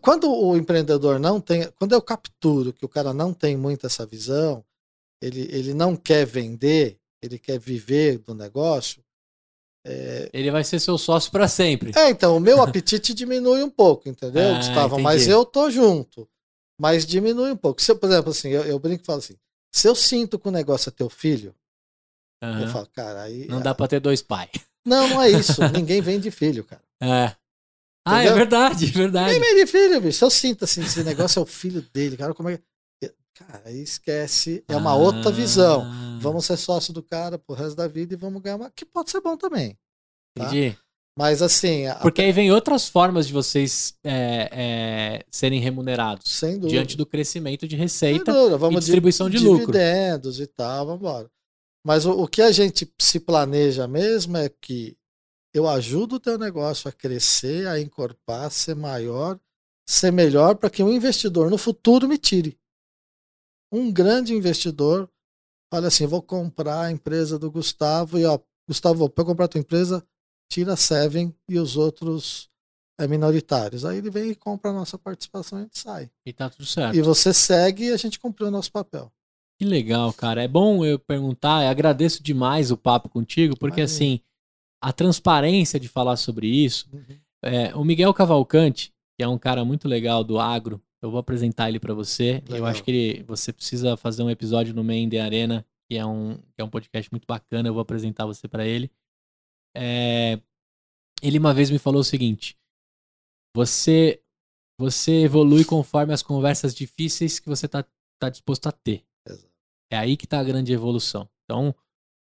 quando 0.00 0.32
o 0.32 0.56
empreendedor 0.56 1.18
não 1.18 1.40
tem. 1.40 1.70
Quando 1.72 1.92
eu 1.92 2.00
capturo 2.00 2.72
que 2.72 2.84
o 2.84 2.88
cara 2.88 3.12
não 3.12 3.34
tem 3.34 3.56
muito 3.56 3.86
essa 3.86 4.06
visão, 4.06 4.64
ele, 5.20 5.42
ele 5.50 5.74
não 5.74 5.94
quer 5.94 6.24
vender, 6.26 6.98
ele 7.22 7.38
quer 7.38 7.58
viver 7.58 8.18
do 8.18 8.34
negócio, 8.34 9.02
é... 9.88 10.30
Ele 10.32 10.50
vai 10.50 10.62
ser 10.62 10.78
seu 10.80 10.98
sócio 10.98 11.30
para 11.30 11.48
sempre. 11.48 11.92
É, 11.96 12.10
então, 12.10 12.36
o 12.36 12.40
meu 12.40 12.60
apetite 12.60 13.12
diminui 13.14 13.62
um 13.62 13.70
pouco, 13.70 14.08
entendeu, 14.08 14.54
ah, 14.54 14.56
Gustavo? 14.58 14.94
Entendi. 14.94 15.02
Mas 15.02 15.26
eu 15.26 15.44
tô 15.44 15.70
junto. 15.70 16.28
Mas 16.80 17.04
diminui 17.04 17.50
um 17.50 17.56
pouco. 17.56 17.82
Se 17.82 17.90
eu, 17.90 17.96
por 17.96 18.08
exemplo, 18.08 18.30
assim, 18.30 18.50
eu, 18.50 18.62
eu 18.62 18.78
brinco 18.78 19.02
e 19.02 19.06
falo 19.06 19.18
assim: 19.18 19.36
se 19.72 19.88
eu 19.88 19.94
sinto 19.94 20.38
que 20.38 20.48
o 20.48 20.52
negócio 20.52 20.88
é 20.88 20.92
teu 20.92 21.08
filho, 21.08 21.54
uhum. 22.42 22.60
eu 22.60 22.68
falo, 22.68 22.86
cara, 22.92 23.22
aí. 23.22 23.46
Não 23.48 23.60
dá 23.60 23.74
pra 23.74 23.88
ter 23.88 24.00
dois 24.00 24.22
pais. 24.22 24.50
Não, 24.84 25.08
não 25.08 25.22
é 25.22 25.30
isso. 25.30 25.60
Ninguém 25.72 26.00
vem 26.00 26.20
de 26.20 26.30
filho, 26.30 26.64
cara. 26.64 26.82
É. 27.00 27.34
Ah, 28.06 28.22
é 28.22 28.32
verdade, 28.32 28.86
é 28.86 28.90
verdade. 28.90 29.34
Ninguém 29.34 29.54
vem 29.54 29.64
de 29.64 29.70
filho, 29.70 30.00
bicho. 30.00 30.18
Se 30.18 30.24
eu 30.24 30.30
sinto 30.30 30.64
assim, 30.64 30.82
esse 30.82 31.02
negócio 31.02 31.40
é 31.40 31.42
o 31.42 31.46
filho 31.46 31.82
dele, 31.92 32.16
cara, 32.16 32.32
como 32.32 32.48
é 32.48 32.58
Cara, 33.38 33.62
aí 33.66 33.80
esquece. 33.80 34.64
É 34.66 34.76
uma 34.76 34.90
ah. 34.90 34.96
outra 34.96 35.30
visão. 35.30 35.86
Vamos 36.20 36.44
ser 36.44 36.56
sócio 36.56 36.92
do 36.92 37.02
cara 37.02 37.38
pro 37.38 37.54
resto 37.54 37.76
da 37.76 37.86
vida 37.86 38.14
e 38.14 38.16
vamos 38.16 38.42
ganhar 38.42 38.56
uma. 38.56 38.70
Que 38.70 38.84
pode 38.84 39.10
ser 39.10 39.20
bom 39.20 39.36
também. 39.36 39.78
Tá? 40.34 40.46
Entendi. 40.46 40.76
Mas 41.16 41.40
assim. 41.40 41.84
Porque 42.02 42.20
aí 42.20 42.32
vem 42.32 42.50
outras 42.50 42.88
formas 42.88 43.28
de 43.28 43.32
vocês 43.32 43.94
é, 44.02 44.48
é, 44.50 45.24
serem 45.30 45.60
remunerados. 45.60 46.32
Sem 46.32 46.54
dúvida. 46.54 46.68
Diante 46.68 46.96
do 46.96 47.06
crescimento 47.06 47.68
de 47.68 47.76
receita 47.76 48.32
e 48.32 48.74
distribuição 48.76 49.30
de, 49.30 49.38
de 49.38 49.44
lucro. 49.44 49.72
Dividendos 49.72 50.40
e 50.40 50.46
tal, 50.48 50.86
vamos 50.86 51.00
embora. 51.00 51.30
Mas 51.86 52.06
o, 52.06 52.10
o 52.10 52.26
que 52.26 52.42
a 52.42 52.50
gente 52.50 52.92
se 52.98 53.20
planeja 53.20 53.86
mesmo 53.86 54.36
é 54.36 54.48
que 54.48 54.96
eu 55.54 55.68
ajudo 55.68 56.16
o 56.16 56.20
teu 56.20 56.36
negócio 56.36 56.88
a 56.88 56.92
crescer, 56.92 57.68
a 57.68 57.80
encorpar, 57.80 58.46
a 58.46 58.50
ser 58.50 58.74
maior, 58.74 59.38
ser 59.88 60.12
melhor 60.12 60.56
para 60.56 60.70
que 60.70 60.82
o 60.82 60.92
investidor 60.92 61.50
no 61.50 61.56
futuro 61.56 62.08
me 62.08 62.18
tire 62.18 62.58
um 63.70 63.92
grande 63.92 64.34
investidor 64.34 65.08
olha 65.72 65.88
assim, 65.88 66.06
vou 66.06 66.22
comprar 66.22 66.82
a 66.82 66.90
empresa 66.90 67.38
do 67.38 67.50
Gustavo 67.50 68.18
e 68.18 68.24
ó, 68.24 68.38
Gustavo, 68.66 69.08
para 69.08 69.24
comprar 69.24 69.46
a 69.46 69.48
tua 69.48 69.60
empresa, 69.60 70.04
tira 70.50 70.76
Seven 70.76 71.34
e 71.48 71.58
os 71.58 71.76
outros 71.76 72.48
é, 72.98 73.06
minoritários. 73.06 73.84
Aí 73.84 73.98
ele 73.98 74.10
vem 74.10 74.30
e 74.30 74.34
compra 74.34 74.70
a 74.70 74.74
nossa 74.74 74.98
participação 74.98 75.58
e 75.58 75.62
a 75.62 75.64
gente 75.64 75.78
sai. 75.78 76.10
E 76.26 76.32
tá 76.32 76.50
tudo 76.50 76.66
certo. 76.66 76.96
E 76.96 77.02
você 77.02 77.32
segue 77.32 77.84
e 77.84 77.92
a 77.92 77.96
gente 77.96 78.18
cumpriu 78.18 78.48
o 78.48 78.50
nosso 78.50 78.72
papel. 78.72 79.12
Que 79.58 79.64
legal, 79.64 80.12
cara. 80.12 80.42
É 80.42 80.48
bom 80.48 80.84
eu 80.84 80.98
perguntar, 80.98 81.64
eu 81.64 81.70
agradeço 81.70 82.22
demais 82.22 82.70
o 82.70 82.76
papo 82.76 83.08
contigo, 83.08 83.58
porque 83.58 83.80
assim, 83.80 84.20
a 84.80 84.92
transparência 84.92 85.80
de 85.80 85.88
falar 85.88 86.16
sobre 86.16 86.46
isso. 86.46 86.88
Uhum. 86.92 87.18
É, 87.42 87.74
o 87.74 87.84
Miguel 87.84 88.14
Cavalcante, 88.14 88.92
que 89.16 89.24
é 89.24 89.28
um 89.28 89.38
cara 89.38 89.64
muito 89.64 89.88
legal 89.88 90.22
do 90.22 90.38
agro, 90.38 90.80
eu 91.02 91.10
vou 91.10 91.18
apresentar 91.18 91.68
ele 91.68 91.80
para 91.80 91.94
você. 91.94 92.42
Legal. 92.46 92.58
Eu 92.58 92.66
acho 92.66 92.82
que 92.82 92.90
ele, 92.90 93.22
você 93.24 93.52
precisa 93.52 93.96
fazer 93.96 94.22
um 94.22 94.30
episódio 94.30 94.74
no 94.74 94.84
Main 94.84 95.08
The 95.08 95.20
Arena 95.20 95.66
que 95.88 95.96
é 95.96 96.04
um, 96.04 96.36
que 96.36 96.60
é 96.60 96.64
um 96.64 96.68
podcast 96.68 97.10
muito 97.10 97.26
bacana, 97.26 97.68
eu 97.68 97.72
vou 97.72 97.80
apresentar 97.80 98.26
você 98.26 98.46
para 98.46 98.66
ele. 98.66 98.90
É, 99.74 100.38
ele 101.22 101.38
uma 101.38 101.54
vez 101.54 101.70
me 101.70 101.78
falou 101.78 102.02
o 102.02 102.04
seguinte: 102.04 102.56
você 103.56 104.22
você 104.78 105.24
evolui 105.24 105.64
conforme 105.64 106.12
as 106.12 106.22
conversas 106.22 106.74
difíceis 106.74 107.40
que 107.40 107.48
você 107.48 107.66
está 107.66 107.84
tá 108.20 108.28
disposto 108.28 108.68
a 108.68 108.72
ter. 108.72 109.04
Exato. 109.26 109.52
É 109.90 109.96
aí 109.96 110.16
que 110.16 110.26
está 110.26 110.38
a 110.38 110.44
grande 110.44 110.72
evolução. 110.72 111.28
Então, 111.44 111.74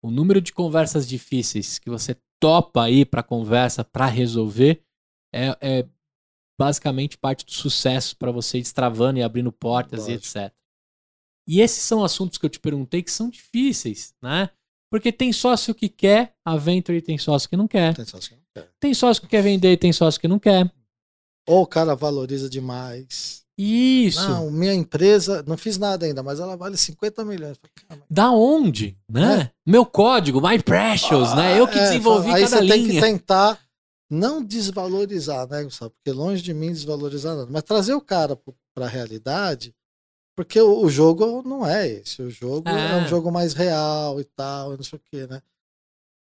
o 0.01 0.09
número 0.09 0.39
de 0.39 0.53
conversas 0.53 1.07
difíceis 1.07 1.79
que 1.79 1.89
você 1.89 2.15
topa 2.39 2.83
aí 2.83 3.03
para 3.03 3.23
conversa, 3.23 3.83
para 3.83 4.05
resolver, 4.05 4.81
é, 5.33 5.57
é, 5.59 5.89
basicamente 6.59 7.17
parte 7.17 7.45
do 7.45 7.53
sucesso 7.53 8.17
para 8.17 8.33
você 8.33 8.59
destravando 8.59 9.17
e 9.17 9.23
abrindo 9.23 9.49
portas 9.49 10.01
Lógico. 10.07 10.11
e 10.11 10.41
etc. 10.41 10.53
E 11.47 11.61
esses 11.61 11.81
são 11.81 12.03
assuntos 12.03 12.37
que 12.37 12.45
eu 12.45 12.49
te 12.49 12.59
perguntei 12.59 13.01
que 13.01 13.09
são 13.09 13.29
difíceis, 13.29 14.13
né? 14.21 14.49
Porque 14.91 15.09
tem 15.09 15.31
sócio 15.31 15.73
que 15.73 15.87
quer 15.87 16.33
a 16.43 16.57
Venture 16.57 16.97
e 16.97 17.01
tem 17.01 17.17
sócio 17.17 17.47
que 17.47 17.55
não 17.55 17.67
quer. 17.67 17.95
Tem 17.95 18.05
sócio 18.05 18.29
que 18.31 18.35
não 18.35 18.43
quer. 18.53 18.71
Tem 18.77 18.93
sócio 18.93 19.21
que 19.21 19.29
quer 19.29 19.41
vender 19.41 19.71
e 19.71 19.77
tem 19.77 19.93
sócio 19.93 20.19
que 20.19 20.27
não 20.27 20.37
quer. 20.37 20.69
Ou 21.47 21.61
o 21.61 21.67
cara 21.67 21.95
valoriza 21.95 22.49
demais. 22.49 23.45
Isso. 23.57 24.27
Não, 24.27 24.51
minha 24.51 24.73
empresa, 24.73 25.43
não 25.47 25.57
fiz 25.57 25.77
nada 25.77 26.05
ainda, 26.05 26.21
mas 26.21 26.39
ela 26.39 26.57
vale 26.57 26.75
50 26.75 27.23
milhões. 27.23 27.57
Da 28.09 28.31
onde? 28.31 28.97
Né? 29.09 29.41
É. 29.41 29.51
Meu 29.65 29.85
código, 29.85 30.41
My 30.41 30.61
Precious, 30.61 31.29
ah, 31.29 31.35
né? 31.35 31.59
Eu 31.59 31.67
que 31.67 31.77
é, 31.77 31.83
desenvolvi 31.83 32.31
aí 32.31 32.43
cada 32.43 32.61
linha. 32.61 32.73
Aí 32.73 32.81
você 32.81 32.87
tem 32.87 32.95
que 32.95 33.01
tentar 33.01 33.59
não 34.09 34.43
desvalorizar, 34.43 35.47
né, 35.47 35.63
Gustavo? 35.63 35.91
Porque 35.91 36.11
longe 36.11 36.41
de 36.41 36.53
mim 36.53 36.71
desvalorizar 36.71 37.35
nada, 37.35 37.51
mas 37.51 37.63
trazer 37.63 37.93
o 37.93 38.01
cara 38.01 38.35
para 38.73 38.85
a 38.85 38.89
realidade, 38.89 39.75
porque 40.35 40.59
o, 40.59 40.83
o, 40.83 40.89
jogo 40.89 41.43
não 41.43 41.65
é 41.65 41.87
esse. 41.87 42.21
O 42.21 42.29
jogo 42.29 42.67
é. 42.69 42.93
é 42.93 43.03
um 43.03 43.07
jogo 43.07 43.31
mais 43.31 43.53
real 43.53 44.19
e 44.19 44.23
tal, 44.23 44.75
não 44.75 44.83
sei 44.83 44.97
o 44.97 45.01
quê, 45.01 45.27
né? 45.27 45.41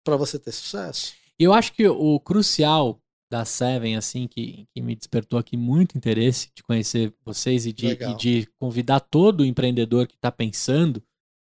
Para 0.04 0.16
você 0.16 0.38
ter 0.38 0.52
sucesso. 0.52 1.14
Eu 1.38 1.52
acho 1.52 1.72
que 1.72 1.88
o 1.88 2.20
crucial 2.20 3.00
da 3.30 3.44
Seven, 3.44 3.96
assim, 3.96 4.28
que, 4.28 4.68
que 4.72 4.80
me 4.80 4.94
despertou 4.94 5.38
aqui 5.38 5.56
muito 5.56 5.96
interesse 5.98 6.50
de 6.54 6.62
conhecer 6.62 7.12
vocês 7.24 7.66
e 7.66 7.72
de, 7.72 7.86
e 7.86 8.16
de 8.16 8.46
convidar 8.60 9.00
todo 9.00 9.44
empreendedor 9.44 10.06
que 10.06 10.14
está 10.14 10.30
pensando 10.30 11.02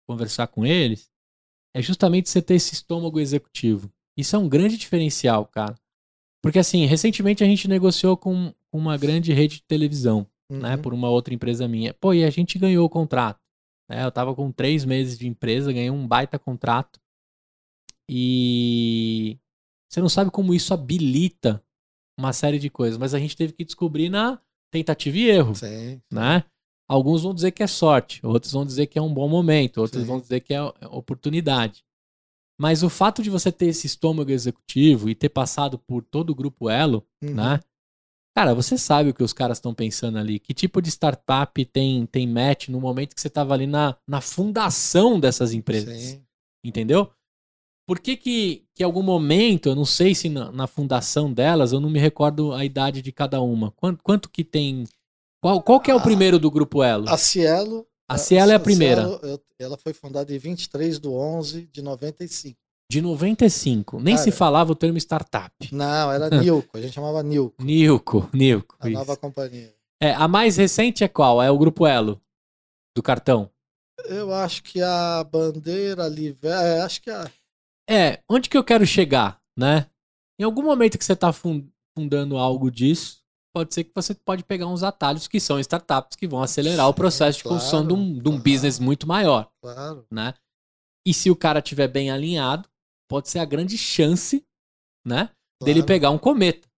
conversar 0.06 0.48
com 0.48 0.66
eles, 0.66 1.10
é 1.74 1.80
justamente 1.80 2.28
você 2.28 2.42
ter 2.42 2.54
esse 2.54 2.74
estômago 2.74 3.20
executivo. 3.20 3.90
Isso 4.16 4.34
é 4.34 4.38
um 4.38 4.48
grande 4.48 4.76
diferencial, 4.76 5.46
cara. 5.46 5.78
Porque, 6.42 6.58
assim, 6.58 6.84
recentemente 6.86 7.42
a 7.42 7.46
gente 7.46 7.68
negociou 7.68 8.16
com 8.16 8.52
uma 8.72 8.96
grande 8.96 9.32
rede 9.32 9.56
de 9.56 9.62
televisão, 9.62 10.26
né, 10.50 10.56
uhum. 10.56 10.60
né, 10.60 10.76
por 10.76 10.94
uma 10.94 11.08
outra 11.10 11.34
empresa 11.34 11.66
minha. 11.66 11.92
Pô, 11.94 12.14
e 12.14 12.24
a 12.24 12.30
gente 12.30 12.58
ganhou 12.58 12.86
o 12.86 12.90
contrato. 12.90 13.40
Né? 13.88 14.04
Eu 14.04 14.12
tava 14.12 14.34
com 14.34 14.52
três 14.52 14.84
meses 14.84 15.18
de 15.18 15.26
empresa, 15.26 15.72
ganhei 15.72 15.90
um 15.90 16.06
baita 16.06 16.38
contrato. 16.38 17.00
E 18.08 19.38
você 19.90 20.00
não 20.00 20.08
sabe 20.08 20.30
como 20.30 20.54
isso 20.54 20.72
habilita 20.72 21.62
uma 22.18 22.32
série 22.32 22.58
de 22.58 22.68
coisas, 22.68 22.98
mas 22.98 23.14
a 23.14 23.18
gente 23.18 23.36
teve 23.36 23.52
que 23.52 23.64
descobrir 23.64 24.08
na 24.08 24.40
tentativa 24.72 25.16
e 25.16 25.28
erro, 25.28 25.54
Sim. 25.54 26.00
né? 26.10 26.44
Alguns 26.88 27.22
vão 27.22 27.34
dizer 27.34 27.52
que 27.52 27.62
é 27.62 27.66
sorte, 27.66 28.24
outros 28.24 28.52
vão 28.52 28.64
dizer 28.64 28.86
que 28.86 28.98
é 28.98 29.02
um 29.02 29.12
bom 29.12 29.28
momento, 29.28 29.78
outros 29.78 30.02
Sim. 30.02 30.08
vão 30.08 30.20
dizer 30.20 30.40
que 30.40 30.54
é 30.54 30.62
oportunidade. 30.90 31.84
Mas 32.60 32.82
o 32.82 32.90
fato 32.90 33.22
de 33.22 33.30
você 33.30 33.52
ter 33.52 33.66
esse 33.66 33.86
estômago 33.86 34.30
executivo 34.30 35.08
e 35.08 35.14
ter 35.14 35.28
passado 35.28 35.78
por 35.78 36.02
todo 36.02 36.30
o 36.30 36.34
grupo 36.34 36.68
Elo, 36.68 37.06
uhum. 37.22 37.34
né? 37.34 37.60
Cara, 38.36 38.54
você 38.54 38.78
sabe 38.78 39.10
o 39.10 39.14
que 39.14 39.22
os 39.22 39.32
caras 39.32 39.58
estão 39.58 39.74
pensando 39.74 40.18
ali. 40.18 40.38
Que 40.38 40.54
tipo 40.54 40.80
de 40.80 40.88
startup 40.88 41.64
tem, 41.64 42.06
tem 42.06 42.26
match 42.26 42.68
no 42.68 42.80
momento 42.80 43.14
que 43.14 43.20
você 43.20 43.28
estava 43.28 43.54
ali 43.54 43.66
na, 43.66 43.96
na 44.06 44.20
fundação 44.20 45.18
dessas 45.18 45.52
empresas? 45.52 46.00
Sim. 46.00 46.22
Entendeu? 46.64 47.10
Por 47.86 47.98
que, 47.98 48.16
que, 48.16 48.64
que 48.74 48.82
em 48.82 48.84
algum 48.84 49.02
momento, 49.02 49.68
eu 49.68 49.74
não 49.74 49.84
sei 49.84 50.14
se 50.14 50.28
na, 50.28 50.52
na, 50.52 50.66
fundação 50.66 51.32
delas, 51.32 51.72
eu 51.72 51.80
não 51.80 51.88
me 51.88 51.98
recordo 51.98 52.52
a 52.52 52.64
idade 52.64 53.00
de 53.00 53.10
cada 53.10 53.40
uma. 53.40 53.70
Quanto, 53.72 54.02
quanto 54.02 54.28
que 54.28 54.44
tem. 54.44 54.84
Qual, 55.40 55.62
qual 55.62 55.80
que 55.80 55.90
é 55.90 55.94
o 55.94 56.02
primeiro 56.02 56.38
do 56.38 56.50
grupo 56.50 56.82
Elo? 56.82 57.08
A 57.08 57.16
Cielo. 57.16 57.86
A 58.08 58.16
Cielo 58.16 58.52
é 58.52 58.54
a 58.54 58.60
primeira. 58.60 59.02
Cielo, 59.02 59.42
ela 59.58 59.76
foi 59.76 59.92
fundada 59.92 60.34
em 60.34 60.38
23 60.38 60.98
de 60.98 61.08
11 61.08 61.66
de 61.70 61.82
95. 61.82 62.58
De 62.90 63.02
95. 63.02 64.00
Nem 64.00 64.14
Cara, 64.14 64.24
se 64.24 64.30
falava 64.30 64.72
o 64.72 64.74
termo 64.74 64.96
startup. 64.96 65.52
Não, 65.70 66.10
era 66.10 66.30
Nilco. 66.40 66.78
A 66.78 66.80
gente 66.80 66.94
chamava 66.94 67.22
Nilco. 67.22 67.62
Nilco, 67.62 68.30
Nilco. 68.32 68.76
A 68.80 68.88
isso. 68.88 68.98
nova 68.98 69.16
companhia. 69.16 69.74
É, 70.00 70.12
a 70.14 70.26
mais 70.26 70.56
recente 70.56 71.04
é 71.04 71.08
qual? 71.08 71.42
É 71.42 71.50
o 71.50 71.58
grupo 71.58 71.86
Elo 71.86 72.20
do 72.96 73.02
cartão. 73.02 73.50
Eu 74.06 74.32
acho 74.32 74.62
que 74.62 74.80
a 74.80 75.22
bandeira 75.24 76.04
ali, 76.04 76.38
é, 76.42 76.80
acho 76.80 77.02
que 77.02 77.10
a 77.10 77.30
é, 77.88 78.22
onde 78.28 78.50
que 78.50 78.56
eu 78.58 78.62
quero 78.62 78.86
chegar, 78.86 79.40
né? 79.56 79.86
Em 80.38 80.44
algum 80.44 80.62
momento 80.62 80.98
que 80.98 81.04
você 81.04 81.14
está 81.14 81.32
fundando 81.32 82.36
algo 82.36 82.70
disso, 82.70 83.17
pode 83.54 83.74
ser 83.74 83.84
que 83.84 83.92
você 83.94 84.14
pode 84.14 84.44
pegar 84.44 84.66
uns 84.66 84.82
atalhos 84.82 85.26
que 85.26 85.40
são 85.40 85.58
startups 85.58 86.16
que 86.16 86.26
vão 86.26 86.42
acelerar 86.42 86.86
Sim, 86.86 86.90
o 86.90 86.94
processo 86.94 87.38
de 87.38 87.44
claro, 87.44 87.56
construção 87.56 87.86
de 87.86 87.92
um, 87.92 88.18
de 88.18 88.28
um 88.28 88.38
business 88.38 88.78
muito 88.78 89.06
maior. 89.06 89.50
Claro. 89.62 90.06
Né? 90.10 90.34
E 91.06 91.14
se 91.14 91.30
o 91.30 91.36
cara 91.36 91.62
tiver 91.62 91.88
bem 91.88 92.10
alinhado, 92.10 92.68
pode 93.08 93.28
ser 93.28 93.38
a 93.38 93.44
grande 93.44 93.78
chance, 93.78 94.44
né? 95.06 95.26
Claro. 95.26 95.64
Dele 95.64 95.82
pegar 95.82 96.10
um 96.10 96.18
cometa. 96.18 96.68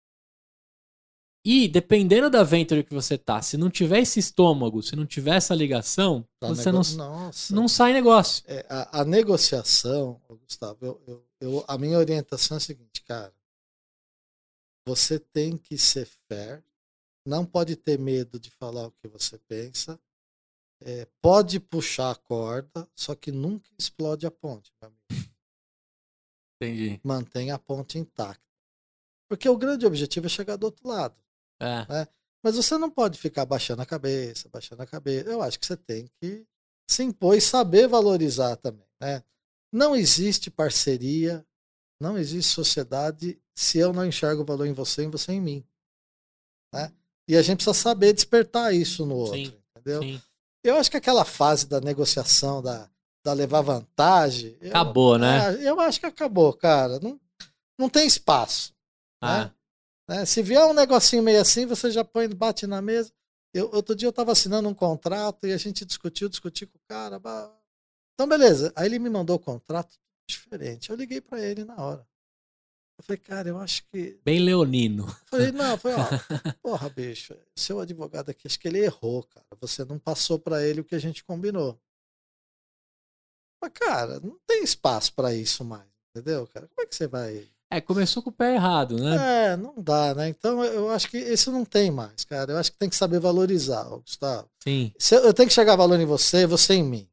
E 1.45 1.67
dependendo 1.67 2.29
da 2.29 2.43
venture 2.43 2.85
que 2.85 2.93
você 2.93 3.17
tá, 3.17 3.41
se 3.41 3.57
não 3.57 3.71
tiver 3.71 4.01
esse 4.01 4.21
estômago, 4.21 4.83
se 4.83 4.95
não 4.95 5.07
tiver 5.07 5.37
essa 5.37 5.55
ligação, 5.55 6.25
tá 6.39 6.49
você 6.49 6.71
nego... 6.71 6.85
não, 6.97 7.31
não 7.51 7.67
sai 7.67 7.95
negócio. 7.95 8.45
É, 8.47 8.67
a, 8.69 9.01
a, 9.01 9.05
negociação, 9.07 10.21
Gustavo, 10.29 10.79
eu, 10.83 11.03
eu, 11.07 11.25
eu, 11.41 11.65
a 11.67 11.79
minha 11.79 11.97
orientação 11.97 12.57
é 12.57 12.59
a 12.59 12.61
seguinte, 12.61 13.03
cara. 13.07 13.33
Você 14.87 15.19
tem 15.19 15.57
que 15.57 15.77
ser 15.77 16.07
fair, 16.29 16.65
não 17.27 17.45
pode 17.45 17.77
ter 17.77 17.99
medo 17.99 18.41
de 18.41 18.51
falar 18.51 18.87
o 18.87 18.93
que 18.93 19.09
você 19.09 19.39
pensa, 19.39 20.01
é, 20.83 21.07
pode 21.21 21.61
puxar 21.61 22.11
a 22.11 22.15
corda, 22.15 22.89
só 22.95 23.15
que 23.15 23.31
nunca 23.31 23.69
explode 23.79 24.27
a 24.27 24.31
ponte. 24.31 24.73
Entendi. 26.57 27.01
Mantenha 27.05 27.55
a 27.55 27.59
ponte 27.59 27.99
intacta. 27.99 28.43
Porque 29.29 29.49
o 29.49 29.57
grande 29.57 29.87
objetivo 29.87 30.27
é 30.27 30.29
chegar 30.29 30.57
do 30.57 30.65
outro 30.65 30.89
lado. 30.89 31.17
É. 31.61 31.87
Né? 31.87 32.09
Mas 32.43 32.57
você 32.57 32.77
não 32.79 32.91
pode 32.91 33.19
ficar 33.19 33.45
baixando 33.45 33.83
a 33.83 33.87
cabeça, 33.87 34.49
baixando 34.49 34.83
a 34.83 34.87
cabeça. 34.87 35.31
Eu 35.31 35.43
acho 35.43 35.59
que 35.59 35.67
você 35.67 35.77
tem 35.77 36.09
que 36.21 36.47
se 36.89 37.03
impor 37.03 37.37
e 37.37 37.41
saber 37.41 37.87
valorizar 37.87 38.57
também. 38.57 38.89
Né? 39.01 39.23
Não 39.73 39.95
existe 39.95 40.51
parceria, 40.51 41.47
não 42.01 42.17
existe 42.17 42.53
sociedade 42.53 43.39
se 43.55 43.79
eu 43.79 43.93
não 43.93 44.07
enxergo 44.07 44.43
o 44.43 44.45
valor 44.45 44.67
em 44.67 44.73
você 44.73 45.05
e 45.05 45.09
você 45.09 45.33
em 45.33 45.41
mim. 45.41 45.65
Né? 46.73 46.91
E 47.29 47.37
a 47.37 47.43
gente 47.43 47.59
precisa 47.59 47.75
saber 47.75 48.13
despertar 48.13 48.75
isso 48.75 49.05
no 49.05 49.17
outro. 49.17 49.37
Sim, 49.37 49.55
entendeu? 49.77 50.03
Sim. 50.03 50.23
Eu 50.65 50.77
acho 50.77 50.91
que 50.91 50.97
aquela 50.97 51.25
fase 51.25 51.67
da 51.67 51.81
negociação, 51.81 52.63
da, 52.63 52.89
da 53.23 53.33
levar 53.33 53.61
vantagem. 53.61 54.57
Acabou, 54.69 55.15
eu, 55.15 55.19
né? 55.19 55.55
É, 55.57 55.69
eu 55.69 55.79
acho 55.79 56.01
que 56.01 56.07
acabou, 56.07 56.53
cara. 56.53 56.99
Não, 57.01 57.21
não 57.79 57.89
tem 57.89 58.07
espaço. 58.07 58.75
Ah. 59.21 59.45
Né? 59.45 59.55
Né? 60.09 60.25
Se 60.25 60.43
vier 60.43 60.65
um 60.65 60.75
negocinho 60.75 61.23
meio 61.23 61.41
assim, 61.41 61.67
você 61.67 61.91
já 61.91 62.05
põe, 62.05 62.29
bate 62.29 62.67
na 62.67 62.83
mesa. 62.83 63.13
Eu, 63.55 63.71
outro 63.73 63.95
dia 63.95 64.07
eu 64.07 64.11
estava 64.11 64.33
assinando 64.33 64.69
um 64.69 64.75
contrato 64.75 65.47
e 65.47 65.53
a 65.53 65.57
gente 65.57 65.85
discutiu, 65.85 66.29
discutiu 66.29 66.69
com 66.69 66.79
o 66.79 66.89
cara. 66.89 67.21
Então, 68.15 68.29
beleza. 68.29 68.73
Aí 68.75 68.87
ele 68.87 68.99
me 68.99 69.11
mandou 69.11 69.37
o 69.37 69.41
contrato 69.41 69.99
diferente. 70.31 70.91
Eu 70.91 70.97
liguei 70.97 71.21
para 71.21 71.41
ele 71.41 71.65
na 71.65 71.77
hora. 71.77 72.07
Eu 73.01 73.05
falei, 73.05 73.19
cara, 73.19 73.49
eu 73.49 73.59
acho 73.59 73.83
que. 73.91 74.21
Bem 74.23 74.41
leonino. 74.41 75.07
Eu 75.07 75.27
falei, 75.27 75.53
não, 75.53 75.79
foi, 75.79 75.95
ó, 75.95 76.05
porra, 76.63 76.89
bicho, 76.91 77.35
seu 77.57 77.81
advogado 77.81 78.31
aqui, 78.31 78.47
acho 78.47 78.61
que 78.61 78.69
ele 78.69 78.85
errou, 78.85 79.23
cara. 79.23 79.47
Você 79.59 79.87
não 79.87 79.99
passou 79.99 80.39
para 80.39 80.63
ele 80.67 80.83
o 80.83 80.85
que 80.85 80.95
a 80.95 80.99
gente 80.99 81.25
combinou. 81.25 81.81
Mas, 83.63 83.73
cara, 83.73 84.21
não 84.21 84.39
tem 84.47 84.63
espaço 84.63 85.15
para 85.15 85.35
isso 85.35 85.65
mais, 85.65 85.89
entendeu, 86.11 86.47
cara? 86.49 86.69
Como 86.69 86.83
é 86.83 86.87
que 86.87 86.95
você 86.95 87.07
vai. 87.07 87.49
É, 87.71 87.81
começou 87.81 88.23
com 88.23 88.29
o 88.31 88.33
pé 88.33 88.55
errado, 88.55 88.97
né? 88.97 89.53
É, 89.53 89.57
não 89.57 89.75
dá, 89.79 90.15
né? 90.15 90.29
Então 90.29 90.63
eu 90.65 90.91
acho 90.91 91.09
que 91.09 91.17
isso 91.19 91.53
não 91.53 91.65
tem 91.65 91.91
mais, 91.91 92.25
cara. 92.25 92.53
Eu 92.53 92.59
acho 92.59 92.73
que 92.73 92.79
tem 92.79 92.89
que 92.89 92.97
saber 92.97 93.21
valorizar, 93.21 93.85
Gustavo. 93.85 94.51
Sim. 94.63 94.93
Eu 95.11 95.33
tenho 95.33 95.49
que 95.49 95.55
chegar 95.55 95.77
valor 95.77 95.99
em 96.01 96.05
você, 96.05 96.47
você 96.47 96.75
em 96.75 96.83
mim. 96.83 97.10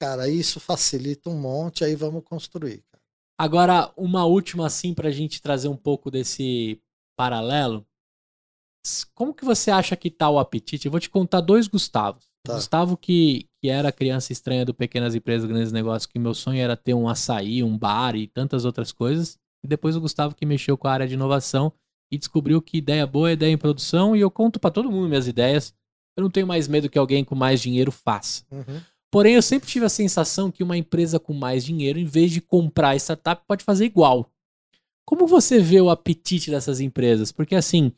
Cara, 0.00 0.28
isso 0.28 0.60
facilita 0.60 1.30
um 1.30 1.38
monte, 1.38 1.84
aí 1.84 1.94
vamos 1.94 2.24
construir. 2.24 2.82
Cara. 2.90 3.02
Agora, 3.38 3.92
uma 3.96 4.24
última 4.24 4.66
assim 4.66 4.94
pra 4.94 5.10
gente 5.10 5.40
trazer 5.40 5.68
um 5.68 5.76
pouco 5.76 6.10
desse 6.10 6.80
paralelo. 7.16 7.86
Como 9.14 9.34
que 9.34 9.44
você 9.44 9.70
acha 9.70 9.96
que 9.96 10.10
tá 10.10 10.28
o 10.28 10.38
apetite? 10.38 10.86
Eu 10.86 10.90
vou 10.90 11.00
te 11.00 11.08
contar 11.08 11.40
dois 11.40 11.66
Gustavos. 11.66 12.26
Tá. 12.46 12.54
Gustavo 12.54 12.96
que, 12.96 13.48
que 13.58 13.70
era 13.70 13.90
criança 13.90 14.30
estranha 14.30 14.66
do 14.66 14.74
Pequenas 14.74 15.14
Empresas, 15.14 15.48
Grandes 15.48 15.72
Negócios, 15.72 16.06
que 16.06 16.18
meu 16.18 16.34
sonho 16.34 16.60
era 16.60 16.76
ter 16.76 16.92
um 16.92 17.08
açaí, 17.08 17.62
um 17.62 17.76
bar 17.76 18.14
e 18.14 18.26
tantas 18.26 18.66
outras 18.66 18.92
coisas. 18.92 19.38
E 19.64 19.66
depois 19.66 19.96
o 19.96 20.00
Gustavo 20.00 20.34
que 20.34 20.44
mexeu 20.44 20.76
com 20.76 20.86
a 20.86 20.92
área 20.92 21.08
de 21.08 21.14
inovação 21.14 21.72
e 22.12 22.18
descobriu 22.18 22.60
que 22.60 22.76
ideia 22.76 23.06
boa 23.06 23.30
é 23.30 23.32
ideia 23.32 23.50
em 23.50 23.56
produção. 23.56 24.14
E 24.14 24.20
eu 24.20 24.30
conto 24.30 24.60
para 24.60 24.70
todo 24.70 24.92
mundo 24.92 25.08
minhas 25.08 25.26
ideias. 25.26 25.74
Eu 26.16 26.22
não 26.22 26.30
tenho 26.30 26.46
mais 26.46 26.68
medo 26.68 26.90
que 26.90 26.98
alguém 26.98 27.24
com 27.24 27.34
mais 27.34 27.62
dinheiro 27.62 27.90
faça. 27.90 28.44
Uhum. 28.50 28.80
Porém, 29.14 29.36
eu 29.36 29.42
sempre 29.42 29.68
tive 29.68 29.86
a 29.86 29.88
sensação 29.88 30.50
que 30.50 30.64
uma 30.64 30.76
empresa 30.76 31.20
com 31.20 31.32
mais 31.32 31.64
dinheiro, 31.64 32.00
em 32.00 32.04
vez 32.04 32.32
de 32.32 32.40
comprar 32.40 32.96
startup, 32.96 33.44
pode 33.46 33.62
fazer 33.62 33.84
igual. 33.84 34.28
Como 35.06 35.24
você 35.24 35.60
vê 35.60 35.80
o 35.80 35.88
apetite 35.88 36.50
dessas 36.50 36.80
empresas? 36.80 37.30
Porque 37.30 37.54
assim, 37.54 37.92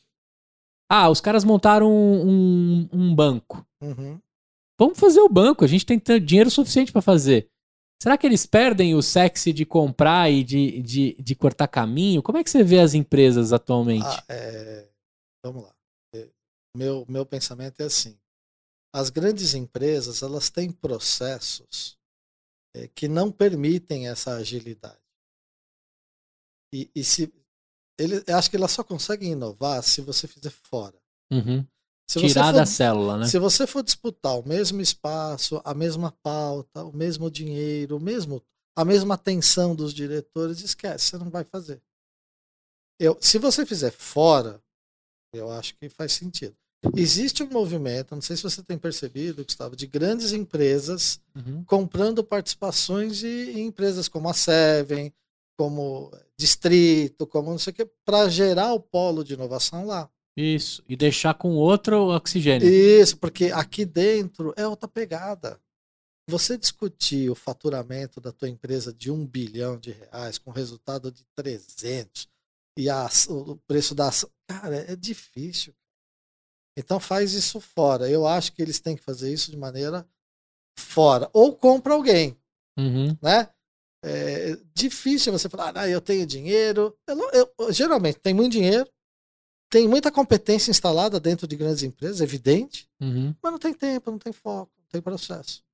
ah, 0.91 1.09
os 1.09 1.19
caras 1.19 1.43
montaram 1.43 1.91
um, 1.91 2.29
um, 2.29 2.89
um 2.93 3.15
banco. 3.15 3.67
Uhum. 3.81 4.21
Vamos 4.79 5.01
fazer 5.01 5.21
o 5.21 5.29
banco, 5.31 5.65
a 5.65 5.67
gente 5.67 5.87
tem 5.87 5.99
dinheiro 6.21 6.51
suficiente 6.51 6.93
para 6.93 7.01
fazer. 7.01 7.49
Será 8.03 8.19
que 8.19 8.27
eles 8.27 8.45
perdem 8.45 8.95
o 8.95 9.01
sexy 9.01 9.55
de 9.55 9.65
comprar 9.65 10.31
e 10.31 10.45
de, 10.45 10.83
de, 10.83 11.17
de 11.19 11.35
cortar 11.35 11.67
caminho? 11.67 12.23
Como 12.23 12.37
é 12.37 12.45
que 12.45 12.51
você 12.51 12.63
vê 12.63 12.79
as 12.79 12.93
empresas 12.93 13.55
atualmente? 13.55 14.05
Ah, 14.05 14.25
é... 14.29 14.87
Vamos 15.43 15.63
lá. 15.63 15.75
É, 16.15 16.29
meu, 16.77 17.07
meu 17.09 17.25
pensamento 17.25 17.81
é 17.81 17.85
assim. 17.85 18.19
As 18.97 19.11
grandes 19.11 19.53
empresas, 19.53 20.23
elas 20.23 20.49
têm 20.49 20.73
processos 20.73 21.99
é, 22.75 22.89
que 22.89 23.07
não 23.07 23.31
permitem 23.31 24.09
essa 24.09 24.37
agilidade. 24.37 24.99
E, 26.73 26.91
e 26.95 27.05
se 27.05 27.31
ele, 27.99 28.25
acho 28.33 28.49
que 28.49 28.57
elas 28.57 28.73
só 28.73 28.83
conseguem 28.83 29.33
inovar 29.33 29.83
se 29.83 30.01
você 30.01 30.27
fizer 30.27 30.49
fora. 30.49 30.99
Uhum. 31.31 31.67
Tirar 32.09 32.53
for, 32.53 32.59
da 32.59 32.65
célula, 32.65 33.19
né? 33.19 33.27
Se 33.27 33.39
você 33.39 33.67
for 33.67 33.83
disputar 33.83 34.39
o 34.39 34.49
mesmo 34.49 34.81
espaço, 34.81 35.61
a 35.63 35.75
mesma 35.75 36.11
pauta, 36.23 36.83
o 36.83 36.97
mesmo 36.97 37.31
dinheiro, 37.31 37.99
o 37.99 38.01
mesmo, 38.01 38.43
a 38.75 38.83
mesma 38.83 39.17
atenção 39.17 39.75
dos 39.75 39.93
diretores, 39.93 40.63
esquece, 40.63 41.05
você 41.05 41.19
não 41.19 41.29
vai 41.29 41.45
fazer. 41.45 41.83
Eu, 42.99 43.19
se 43.21 43.39
você 43.39 43.67
fizer 43.67 43.91
fora, 43.91 44.59
eu 45.35 45.51
acho 45.51 45.77
que 45.77 45.87
faz 45.91 46.13
sentido. 46.13 46.57
Existe 46.95 47.43
um 47.43 47.51
movimento, 47.51 48.15
não 48.15 48.23
sei 48.23 48.37
se 48.37 48.43
você 48.43 48.63
tem 48.63 48.79
percebido, 48.79 49.45
Gustavo, 49.45 49.75
de 49.75 49.87
grandes 49.87 50.33
empresas 50.33 51.21
uhum. 51.35 51.65
comprando 51.65 52.23
participações 52.23 53.25
em 53.25 53.67
empresas 53.67 54.09
como 54.09 54.29
a 54.29 54.35
Seven, 54.35 55.13
como 55.59 56.13
Distrito, 56.39 57.27
como 57.27 57.51
não 57.51 57.59
sei 57.59 57.73
o 57.73 57.75
que, 57.75 57.89
para 58.05 58.29
gerar 58.29 58.73
o 58.75 58.81
polo 58.81 59.25
de 59.25 59.35
inovação 59.35 59.87
lá. 59.87 60.09
Isso, 60.37 60.83
e 60.87 60.95
deixar 60.95 61.33
com 61.35 61.57
outro 61.57 62.09
oxigênio. 62.11 62.69
Isso, 62.69 63.17
porque 63.17 63.47
aqui 63.47 63.87
dentro 63.87 64.53
é 64.55 64.69
outra 64.69 64.87
pegada. 64.87 65.59
Você 66.29 66.59
discutir 66.59 67.31
o 67.31 67.35
faturamento 67.35 68.21
da 68.21 68.33
tua 68.33 68.49
empresa 68.49 68.93
de 68.93 69.11
um 69.11 69.25
bilhão 69.25 69.79
de 69.79 69.93
reais 69.93 70.39
com 70.39 70.51
resultado 70.51 71.11
de 71.11 71.25
300 71.35 72.29
e 72.77 72.91
a, 72.91 73.09
o 73.29 73.57
preço 73.67 73.95
da 73.95 74.09
ação, 74.09 74.29
cara, 74.47 74.77
é 74.77 74.95
difícil. 74.95 75.73
Então 76.77 77.01
faz 77.01 77.33
isso 77.33 77.61
fora. 77.61 78.09
Eu 78.11 78.27
acho 78.27 78.53
que 78.53 78.61
eles 78.61 78.79
têm 78.79 78.97
que 78.97 79.03
fazer 79.03 79.33
isso 79.33 79.51
de 79.51 79.57
maneira 79.57 80.07
fora. 80.79 81.31
Ou 81.33 81.57
compra 81.57 81.95
alguém, 81.95 82.37
uhum. 82.79 83.17
né? 83.23 83.49
É 84.05 84.57
difícil 84.73 85.33
você 85.33 85.49
falar, 85.49 85.77
ah, 85.77 85.89
eu 85.89 86.01
tenho 86.01 86.27
dinheiro. 86.27 86.97
Eu, 87.07 87.51
eu, 87.59 87.73
geralmente 87.73 88.19
tem 88.19 88.35
muito 88.35 88.53
dinheiro, 88.53 88.89
tem 89.71 89.89
muita 89.89 90.13
competência 90.13 90.71
instalada 90.71 91.19
dentro 91.19 91.47
de 91.47 91.57
grandes 91.57 91.83
empresas, 91.83 92.21
evidente, 92.21 92.89
uhum. 93.01 93.35
mas 93.43 93.53
não 93.53 93.59
tem 93.59 93.75
tempo, 93.75 94.11
não 94.11 94.19
tem 94.19 94.33
foco, 94.33 94.71
não 94.79 94.87
tem 94.89 95.01
processo. 95.01 95.65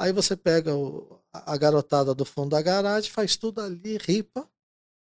Aí 0.00 0.12
você 0.12 0.36
pega 0.36 0.74
o, 0.74 1.20
a 1.32 1.56
garotada 1.56 2.14
do 2.14 2.24
fundo 2.24 2.50
da 2.50 2.62
garagem, 2.62 3.10
faz 3.10 3.36
tudo 3.36 3.60
ali, 3.60 3.98
ripa 3.98 4.48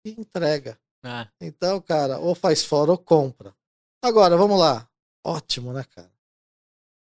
e 0.05 0.11
entrega. 0.13 0.79
Ah. 1.03 1.29
Então, 1.41 1.81
cara, 1.81 2.19
ou 2.19 2.35
faz 2.35 2.65
fora 2.65 2.91
ou 2.91 2.99
compra. 2.99 3.55
Agora, 4.03 4.37
vamos 4.37 4.59
lá. 4.59 4.89
Ótimo, 5.25 5.73
né, 5.73 5.85
cara? 5.85 6.13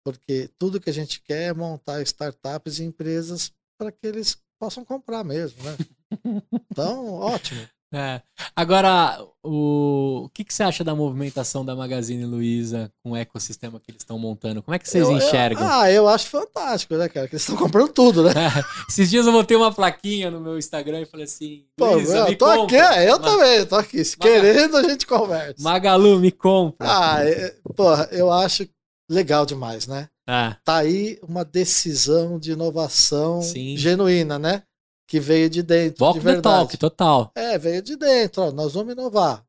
Porque 0.04 0.50
tudo 0.58 0.80
que 0.80 0.90
a 0.90 0.94
gente 0.94 1.22
quer 1.22 1.50
é 1.50 1.54
montar 1.54 2.02
startups 2.02 2.80
e 2.80 2.84
empresas 2.84 3.52
para 3.78 3.92
que 3.92 4.06
eles 4.06 4.38
possam 4.60 4.84
comprar 4.84 5.24
mesmo, 5.24 5.62
né? 5.64 5.78
Então, 6.72 7.14
ótimo. 7.14 7.68
É. 7.92 8.22
Agora, 8.56 9.20
o... 9.44 10.26
o 10.26 10.30
que, 10.30 10.44
que 10.44 10.54
você 10.54 10.62
acha 10.62 10.84
da 10.84 10.94
movimentação 10.94 11.66
da 11.66 11.76
Magazine 11.76 12.24
Luiza 12.24 12.92
com 13.04 13.12
o 13.12 13.16
ecossistema 13.16 13.80
que 13.80 13.90
eles 13.90 14.02
estão 14.02 14.20
montando? 14.20 14.62
Como 14.62 14.76
é 14.76 14.80
que 14.80 14.88
vocês 14.88 15.08
eu, 15.08 15.18
enxergam? 15.18 15.64
Eu, 15.64 15.72
ah, 15.72 15.92
eu 15.92 16.08
acho 16.08 16.28
fantástico, 16.28 16.96
né, 16.96 17.10
cara? 17.10 17.28
Que 17.28 17.36
eles 17.36 17.42
estão 17.42 17.58
comprando 17.58 17.90
tudo, 17.90 18.24
né? 18.24 18.32
É. 18.32 18.64
Esses 18.88 19.10
dias 19.10 19.26
eu 19.26 19.32
botei 19.32 19.58
uma 19.58 19.74
plaquinha 19.74 20.30
no 20.30 20.40
meu 20.40 20.58
Instagram 20.58 21.02
e 21.02 21.06
falei 21.06 21.26
assim: 21.26 21.66
Pô, 21.76 21.96
Luiza, 21.96 22.30
eu 22.30 22.38
tô 22.38 22.46
compra. 22.46 22.64
aqui, 22.64 22.76
é, 22.76 23.10
eu 23.10 23.20
também, 23.20 23.66
tô 23.66 23.76
aqui. 23.76 24.06
Se 24.06 24.16
querendo, 24.18 24.78
a 24.78 24.84
gente 24.84 25.08
conversa. 25.08 25.56
Magalu, 25.60 26.20
me 26.20 26.32
compra. 26.32 26.88
Ah, 26.88 27.26
é, 27.26 27.56
porra, 27.76 28.08
eu 28.12 28.32
acho 28.32 28.68
legal 29.10 29.46
demais, 29.46 29.88
né? 29.88 30.08
Ah. 30.28 30.56
Tá 30.64 30.78
aí 30.78 31.18
uma 31.24 31.44
decisão 31.44 32.38
de 32.38 32.52
inovação 32.52 33.42
Sim. 33.42 33.76
genuína, 33.76 34.38
né? 34.38 34.62
Que 35.10 35.20
veio 35.20 35.50
de 35.50 35.64
dentro. 35.64 36.06
Walk 36.06 36.20
de 36.20 36.24
verdade. 36.24 36.44
talk, 36.44 36.78
total. 36.78 37.32
É, 37.34 37.58
veio 37.58 37.82
de 37.82 37.96
dentro. 37.96 38.44
Ó, 38.44 38.52
nós 38.52 38.76
vamos 38.76 38.94
inovar. 38.94 39.44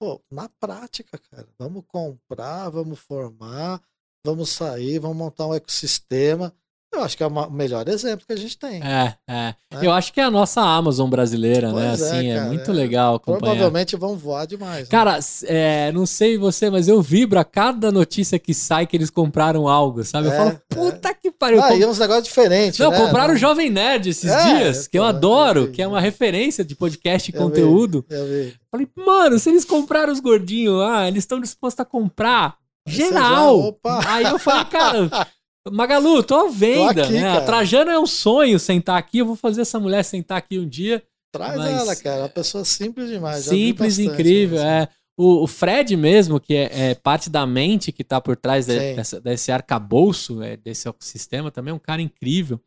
Pô, 0.00 0.20
na 0.30 0.48
prática, 0.48 1.18
cara. 1.30 1.46
Vamos 1.58 1.84
comprar, 1.86 2.70
vamos 2.70 2.98
formar, 2.98 3.82
vamos 4.24 4.48
sair, 4.48 4.98
vamos 4.98 5.18
montar 5.18 5.46
um 5.46 5.54
ecossistema. 5.54 6.52
Eu 6.94 7.02
acho 7.02 7.16
que 7.16 7.22
é 7.22 7.26
o 7.26 7.50
melhor 7.50 7.88
exemplo 7.88 8.24
que 8.26 8.32
a 8.32 8.36
gente 8.36 8.56
tem. 8.56 8.80
É, 8.82 9.14
é. 9.28 9.54
Né? 9.72 9.80
Eu 9.82 9.90
acho 9.90 10.12
que 10.12 10.20
é 10.20 10.24
a 10.24 10.30
nossa 10.30 10.60
Amazon 10.60 11.10
brasileira, 11.10 11.72
né? 11.72 11.88
pois 11.88 12.00
né? 12.00 12.06
Assim, 12.06 12.30
é, 12.30 12.34
cara, 12.34 12.46
é 12.46 12.48
muito 12.48 12.70
é. 12.70 12.74
legal 12.74 13.14
acompanhar. 13.16 13.40
Provavelmente 13.40 13.96
vão 13.96 14.16
voar 14.16 14.46
demais. 14.46 14.82
Né? 14.82 14.86
Cara, 14.90 15.18
é, 15.44 15.90
não 15.92 16.06
sei 16.06 16.38
você, 16.38 16.70
mas 16.70 16.86
eu 16.86 17.02
vibro 17.02 17.38
a 17.38 17.44
cada 17.44 17.90
notícia 17.90 18.38
que 18.38 18.54
sai 18.54 18.86
que 18.86 18.96
eles 18.96 19.10
compraram 19.10 19.68
algo, 19.68 20.04
sabe? 20.04 20.28
Eu 20.28 20.32
é, 20.32 20.36
falo, 20.36 20.50
é. 20.50 20.60
puta 20.74 21.14
que 21.14 21.30
pariu. 21.30 21.60
Ah, 21.60 21.68
comp... 21.68 21.80
e 21.80 21.86
uns 21.86 21.98
negócios 21.98 22.24
diferentes. 22.24 22.78
Não, 22.78 22.90
né? 22.90 22.98
compraram 22.98 23.28
não... 23.28 23.34
o 23.34 23.38
Jovem 23.38 23.70
Nerd 23.70 24.10
esses 24.10 24.30
dias, 24.44 24.86
que 24.86 24.98
eu 24.98 25.04
adoro, 25.04 25.70
que 25.70 25.82
é 25.82 25.86
uma 25.86 26.00
referência 26.00 26.64
de 26.64 26.76
podcast 26.76 27.28
e 27.28 27.32
conteúdo. 27.32 28.04
Vi, 28.08 28.14
eu 28.14 28.26
vi. 28.26 28.54
Falei, 28.70 28.88
mano, 28.96 29.38
se 29.38 29.50
eles 29.50 29.64
compraram 29.64 30.12
os 30.12 30.20
gordinhos 30.20 30.78
lá, 30.78 31.06
eles 31.08 31.24
estão 31.24 31.40
dispostos 31.40 31.80
a 31.80 31.84
comprar 31.84 32.56
geral. 32.86 33.78
Já, 33.84 34.14
Aí 34.14 34.24
eu 34.24 34.38
falei, 34.38 34.64
cara. 34.66 35.10
Magalu, 35.70 36.22
tô 36.22 36.34
à 36.34 36.48
venda. 36.50 36.94
Tô 36.94 37.00
aqui, 37.00 37.12
né? 37.12 37.40
Trajano 37.40 37.90
é 37.90 37.98
um 37.98 38.06
sonho 38.06 38.58
sentar 38.58 38.98
aqui. 38.98 39.18
Eu 39.18 39.26
vou 39.26 39.36
fazer 39.36 39.62
essa 39.62 39.80
mulher 39.80 40.02
sentar 40.04 40.38
aqui 40.38 40.58
um 40.58 40.68
dia. 40.68 41.02
Traz 41.32 41.56
mas... 41.56 41.80
ela, 41.80 41.96
cara. 41.96 42.22
Uma 42.22 42.28
pessoa 42.28 42.64
simples 42.64 43.08
demais. 43.08 43.44
Simples, 43.44 43.96
bastante, 43.96 44.14
incrível. 44.14 44.58
Né? 44.58 44.82
É. 44.82 44.88
O, 45.16 45.44
o, 45.44 45.46
Fred 45.46 45.96
mesmo, 45.96 46.40
que 46.40 46.54
é, 46.54 46.90
é, 46.90 46.94
parte 46.94 47.30
da 47.30 47.46
mente 47.46 47.92
que 47.92 48.02
tá 48.02 48.20
por 48.20 48.36
trás 48.36 48.66
de, 48.66 48.94
dessa, 48.94 49.20
desse 49.20 49.52
arcabouço, 49.52 50.42
é, 50.42 50.56
desse 50.56 50.88
ecossistema, 50.88 51.50
também 51.50 51.70
é 51.70 51.74
um 51.74 51.78
cara 51.78 52.02
incrível. 52.02 52.60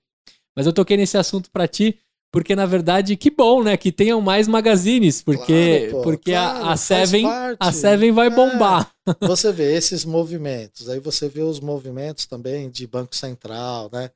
Mas 0.55 0.65
eu 0.65 0.73
toquei 0.73 0.97
nesse 0.97 1.17
assunto 1.17 1.51
para 1.51 1.67
ti, 1.67 1.99
porque 2.37 2.55
na 2.55 2.67
verdade 2.67 3.17
que 3.17 3.31
bom, 3.31 3.63
né, 3.63 3.75
que 3.75 3.91
tenham 3.91 4.21
mais 4.21 4.47
magazines, 4.47 5.23
porque 5.23 5.87
claro, 5.89 6.03
porque 6.03 6.31
claro, 6.33 6.65
a, 6.65 6.73
a 6.73 6.77
Seven 6.77 7.25
a 7.59 7.71
Seven 7.71 8.11
vai 8.11 8.27
é. 8.27 8.29
bombar. 8.29 8.93
Você 9.21 9.51
vê 9.51 9.75
esses 9.75 10.05
movimentos, 10.05 10.87
aí 10.87 10.99
você 10.99 11.27
vê 11.27 11.41
os 11.41 11.59
movimentos 11.59 12.27
também 12.27 12.69
de 12.69 12.85
Banco 12.85 13.15
Central, 13.15 13.89
né? 13.91 14.11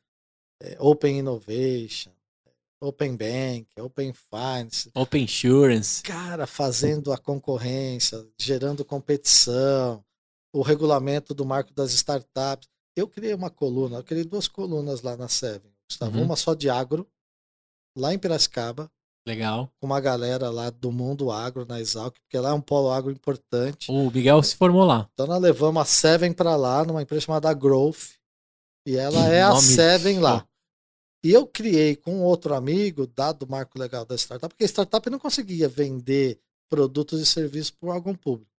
É, 0.61 0.77
Open 0.79 1.17
Innovation, 1.17 2.11
Open 2.79 3.15
Bank, 3.15 3.65
Open 3.79 4.13
Finance, 4.13 4.91
Open 4.93 5.23
Insurance. 5.23 6.03
Cara, 6.03 6.45
fazendo 6.45 7.11
a 7.11 7.17
concorrência, 7.17 8.23
gerando 8.37 8.85
competição, 8.85 10.03
o 10.53 10.61
regulamento 10.61 11.33
do 11.33 11.43
marco 11.43 11.73
das 11.73 11.91
startups. 11.91 12.69
Eu 12.95 13.07
criei 13.07 13.33
uma 13.33 13.49
coluna, 13.49 13.97
eu 13.97 14.03
criei 14.03 14.25
duas 14.25 14.47
colunas 14.47 15.01
lá 15.01 15.17
na 15.17 15.27
Seven, 15.27 15.71
Gustavo, 15.89 16.19
uhum. 16.19 16.25
uma 16.25 16.35
só 16.35 16.53
de 16.53 16.69
agro, 16.69 17.07
lá 17.95 18.13
em 18.13 18.19
Piracicaba. 18.19 18.89
Legal. 19.27 19.71
Com 19.79 19.85
uma 19.85 20.01
galera 20.01 20.49
lá 20.49 20.69
do 20.69 20.91
mundo 20.91 21.31
agro 21.31 21.65
na 21.65 21.79
Exalc, 21.79 22.17
porque 22.21 22.39
lá 22.39 22.49
é 22.49 22.53
um 22.53 22.61
polo 22.61 22.89
agro 22.89 23.11
importante. 23.11 23.91
O 23.91 24.09
Miguel 24.09 24.41
se 24.41 24.55
formou 24.55 24.83
lá. 24.83 25.07
Então 25.13 25.27
nós 25.27 25.41
levamos 25.41 25.81
a 25.81 25.85
Seven 25.85 26.33
para 26.33 26.55
lá, 26.55 26.83
numa 26.83 27.03
empresa 27.03 27.25
chamada 27.25 27.53
Growth. 27.53 28.15
E 28.85 28.95
ela 28.95 29.27
é 29.27 29.43
a 29.43 29.55
Seven 29.55 30.19
lá. 30.19 30.47
E 31.23 31.31
eu 31.31 31.45
criei 31.45 31.95
com 31.95 32.23
outro 32.23 32.55
amigo, 32.55 33.05
dado 33.05 33.43
o 33.43 33.49
marco 33.49 33.77
legal 33.77 34.03
da 34.03 34.15
startup, 34.15 34.51
porque 34.51 34.63
a 34.63 34.67
startup 34.67 35.07
não 35.07 35.19
conseguia 35.19 35.69
vender 35.69 36.39
produtos 36.67 37.21
e 37.21 37.25
serviços 37.25 37.69
para 37.69 37.89
o 37.89 37.91
órgão 37.91 38.15
público. 38.15 38.49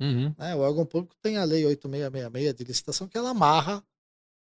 Uhum. 0.00 0.32
Né? 0.38 0.54
O 0.54 0.60
órgão 0.60 0.86
público 0.86 1.16
tem 1.20 1.38
a 1.38 1.44
lei 1.44 1.66
8666 1.66 2.54
de 2.54 2.64
licitação 2.64 3.08
que 3.08 3.18
ela 3.18 3.30
amarra 3.30 3.82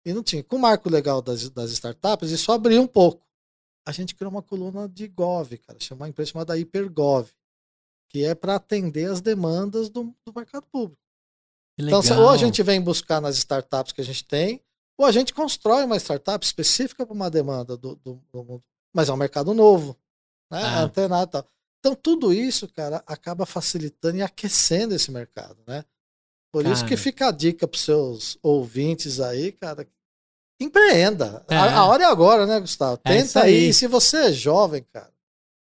e 0.02 0.14
não 0.14 0.22
tinha. 0.22 0.42
Com 0.42 0.56
o 0.56 0.60
marco 0.60 0.88
legal 0.88 1.20
das, 1.20 1.50
das 1.50 1.70
startups, 1.72 2.30
isso 2.30 2.50
abriu 2.50 2.80
um 2.80 2.86
pouco 2.86 3.27
a 3.88 3.92
gente 3.92 4.14
criou 4.14 4.30
uma 4.30 4.42
coluna 4.42 4.86
de 4.86 5.08
Gov, 5.08 5.56
cara, 5.66 5.80
chama 5.80 6.02
uma 6.02 6.10
empresa 6.10 6.32
chamada 6.32 6.58
Hipergov, 6.58 7.30
que 8.10 8.22
é 8.22 8.34
para 8.34 8.56
atender 8.56 9.10
as 9.10 9.22
demandas 9.22 9.88
do, 9.88 10.14
do 10.26 10.32
mercado 10.36 10.66
público. 10.66 11.00
Então, 11.78 12.02
ou 12.20 12.28
a 12.28 12.36
gente 12.36 12.62
vem 12.62 12.82
buscar 12.82 13.18
nas 13.18 13.38
startups 13.38 13.94
que 13.94 14.02
a 14.02 14.04
gente 14.04 14.26
tem, 14.26 14.62
ou 14.98 15.06
a 15.06 15.10
gente 15.10 15.32
constrói 15.32 15.84
uma 15.84 15.96
startup 15.96 16.44
específica 16.44 17.06
para 17.06 17.14
uma 17.14 17.30
demanda 17.30 17.78
do, 17.78 17.96
do. 17.96 18.62
Mas 18.92 19.08
é 19.08 19.12
um 19.12 19.16
mercado 19.16 19.54
novo, 19.54 19.96
né? 20.50 20.60
Ah. 20.62 20.80
Antenado 20.82 21.30
e 21.30 21.32
tal. 21.32 21.46
Então, 21.80 21.94
tudo 21.94 22.30
isso, 22.30 22.68
cara, 22.68 23.02
acaba 23.06 23.46
facilitando 23.46 24.18
e 24.18 24.22
aquecendo 24.22 24.94
esse 24.94 25.10
mercado, 25.10 25.56
né? 25.66 25.82
Por 26.52 26.62
cara. 26.62 26.74
isso 26.74 26.84
que 26.84 26.96
fica 26.96 27.28
a 27.28 27.32
dica 27.32 27.66
para 27.66 27.80
seus 27.80 28.36
ouvintes 28.42 29.18
aí, 29.18 29.50
cara, 29.50 29.88
empreenda. 30.60 31.44
É. 31.48 31.56
A, 31.56 31.78
a, 31.78 31.86
hora 31.86 32.02
é 32.02 32.06
agora, 32.06 32.46
né, 32.46 32.60
Gustavo? 32.60 33.00
É 33.04 33.16
Tenta 33.16 33.44
aí. 33.44 33.66
aí. 33.66 33.72
Se 33.72 33.86
você 33.86 34.28
é 34.28 34.32
jovem, 34.32 34.84
cara, 34.92 35.10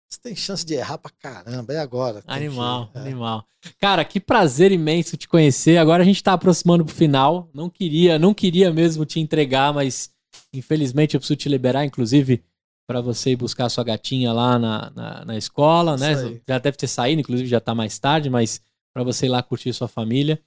você 0.09 0.21
tem 0.21 0.37
chance 0.37 0.65
de 0.65 0.75
errar 0.75 0.99
pra 0.99 1.11
caramba. 1.19 1.73
É 1.73 1.79
agora. 1.79 2.23
Animal, 2.27 2.89
que, 2.89 2.99
é. 2.99 3.01
animal. 3.01 3.45
Cara, 3.81 4.05
que 4.05 4.21
prazer 4.21 4.73
imenso 4.73 5.17
te 5.17 5.29
conhecer. 5.29 5.77
Agora 5.79 6.03
a 6.03 6.07
gente 6.07 6.23
tá 6.23 6.33
aproximando 6.33 6.85
pro 6.85 6.95
final. 6.95 7.51
Não 7.53 7.69
queria, 7.69 8.19
não 8.19 8.33
queria 8.33 8.73
mesmo 8.73 9.05
te 9.05 9.19
entregar, 9.21 9.73
mas 9.75 10.11
infelizmente 10.53 11.15
eu 11.15 11.21
preciso 11.21 11.37
te 11.37 11.49
liberar, 11.49 11.85
inclusive, 11.85 12.45
para 12.87 13.01
você 13.01 13.31
ir 13.31 13.37
buscar 13.37 13.69
sua 13.69 13.83
gatinha 13.83 14.33
lá 14.33 14.59
na, 14.59 14.91
na, 14.95 15.25
na 15.25 15.37
escola, 15.37 15.97
né? 15.97 16.41
Já 16.47 16.59
deve 16.59 16.77
ter 16.77 16.87
saído, 16.87 17.21
inclusive 17.21 17.49
já 17.49 17.61
tá 17.61 17.75
mais 17.75 17.99
tarde, 17.99 18.31
mas 18.31 18.61
para 18.95 19.03
você 19.03 19.27
ir 19.27 19.31
lá 19.31 19.43
curtir 19.43 19.73
sua 19.73 19.89
família. 19.89 20.41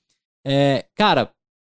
É, 0.46 0.86
cara, 0.96 1.30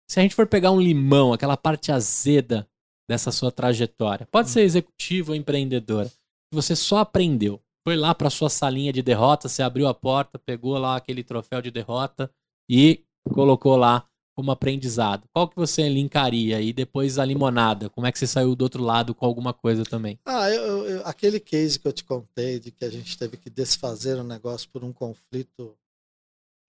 se 0.10 0.20
a 0.20 0.24
gente 0.24 0.36
for 0.36 0.48
pegar 0.48 0.72
um 0.72 0.82
limão, 0.82 1.34
aquela 1.34 1.58
parte 1.58 1.92
azeda 1.92 2.68
dessa 3.10 3.32
sua 3.32 3.52
trajetória, 3.52 4.28
pode 4.32 4.50
ser 4.50 4.62
executivo 4.62 5.32
ou 5.32 5.36
empreendedora, 5.36 6.12
você 6.52 6.76
só 6.76 7.00
aprendeu 7.00 7.62
foi 7.88 7.96
lá 7.96 8.14
para 8.14 8.30
sua 8.30 8.50
salinha 8.50 8.92
de 8.92 9.02
derrota, 9.02 9.48
você 9.48 9.64
abriu 9.64 9.88
a 9.88 9.94
porta, 9.94 10.38
pegou 10.38 10.78
lá 10.78 10.98
aquele 10.98 11.24
troféu 11.24 11.62
de 11.62 11.72
derrota 11.72 12.30
e 12.70 13.06
colocou 13.34 13.78
lá 13.78 14.06
como 14.36 14.52
aprendizado. 14.52 15.26
Qual 15.34 15.48
que 15.48 15.56
você 15.56 15.88
linkaria? 15.88 16.60
E 16.60 16.74
depois 16.74 17.18
a 17.18 17.24
limonada, 17.24 17.90
como 17.90 18.06
é 18.06 18.12
que 18.12 18.20
você 18.20 18.28
saiu 18.28 18.58
do 18.58 18.64
outro 18.64 18.84
lado 18.84 19.16
com 19.16 19.26
alguma 19.26 19.54
coisa 19.54 19.86
também? 19.86 20.20
Ah, 20.26 20.50
eu, 20.50 20.86
eu, 20.86 21.02
aquele 21.08 21.40
case 21.40 21.80
que 21.80 21.88
eu 21.88 21.94
te 21.94 22.04
contei 22.04 22.60
de 22.60 22.72
que 22.72 22.84
a 22.84 22.90
gente 22.90 23.18
teve 23.18 23.38
que 23.38 23.50
desfazer 23.50 24.18
o 24.18 24.20
um 24.20 24.28
negócio 24.28 24.68
por 24.70 24.84
um 24.84 24.92
conflito 24.92 25.74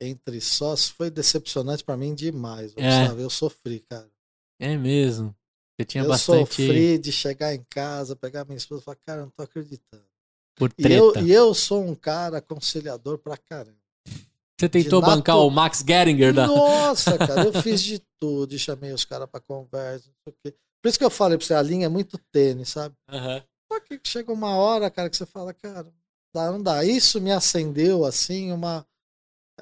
entre 0.01 0.41
sócios 0.41 0.91
foi 0.91 1.11
decepcionante 1.11 1.85
para 1.85 1.97
mim 1.97 2.15
demais. 2.15 2.73
É. 2.77 3.11
Eu 3.19 3.31
sofri, 3.31 3.81
cara. 3.81 4.09
É 4.61 4.77
mesmo. 4.77 5.35
Você 5.77 5.85
tinha 5.85 6.05
eu 6.05 6.09
bastante. 6.09 6.49
sofri 6.49 6.99
de 6.99 7.13
chegar 7.13 7.55
em 7.55 7.65
casa, 7.71 8.17
pegar 8.17 8.45
minha 8.45 8.57
esposa 8.57 8.83
e 8.83 8.85
falar, 8.85 8.99
cara, 9.07 9.21
eu 9.21 9.25
não 9.27 9.31
tô 9.31 9.43
acreditando. 9.43 10.05
Por 10.57 10.73
treta. 10.73 10.93
E 10.93 10.97
eu, 10.97 11.27
e 11.27 11.33
eu 11.33 11.55
sou 11.55 11.85
um 11.85 11.95
cara 11.95 12.41
conciliador 12.41 13.19
pra 13.19 13.37
caramba. 13.37 13.79
Você 14.59 14.69
tentou 14.69 15.01
bancar 15.01 15.39
o 15.39 15.49
Max 15.49 15.85
Geringer 15.87 16.35
da. 16.35 16.49
Nossa, 16.49 17.17
cara, 17.19 17.45
eu 17.45 17.63
fiz 17.63 17.81
de 17.81 18.03
tudo 18.19 18.53
e 18.55 18.59
chamei 18.59 18.93
os 18.93 19.05
caras 19.05 19.29
pra 19.31 19.41
conversa. 19.41 20.11
Por 20.25 20.89
isso 20.89 20.99
que 20.99 21.05
eu 21.05 21.11
falei 21.11 21.39
pra 21.39 21.47
você, 21.47 21.55
a 21.55 21.63
linha 21.63 21.87
é 21.87 21.89
muito 21.89 22.19
tênis, 22.33 22.71
sabe? 22.71 22.95
Uhum. 23.09 23.41
Só 23.71 23.81
que 23.81 24.01
chega 24.03 24.33
uma 24.33 24.57
hora, 24.57 24.91
cara, 24.91 25.09
que 25.09 25.17
você 25.17 25.27
fala, 25.27 25.55
cara, 25.55 25.87
dá, 26.35 26.51
não 26.51 26.61
dá. 26.61 26.85
Isso 26.85 27.21
me 27.21 27.31
acendeu, 27.31 28.05
assim, 28.05 28.51
uma. 28.51 28.85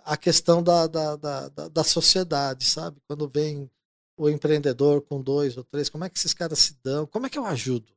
A 0.04 0.16
questão 0.16 0.62
da, 0.62 0.86
da, 0.86 1.16
da, 1.16 1.48
da, 1.48 1.68
da 1.68 1.84
sociedade, 1.84 2.64
sabe? 2.66 3.00
Quando 3.06 3.28
vem 3.28 3.70
o 4.18 4.28
empreendedor 4.28 5.02
com 5.02 5.22
dois 5.22 5.56
ou 5.56 5.64
três, 5.64 5.88
como 5.88 6.04
é 6.04 6.10
que 6.10 6.18
esses 6.18 6.34
caras 6.34 6.58
se 6.58 6.74
dão? 6.82 7.06
Como 7.06 7.26
é 7.26 7.30
que 7.30 7.38
eu 7.38 7.44
ajudo? 7.44 7.92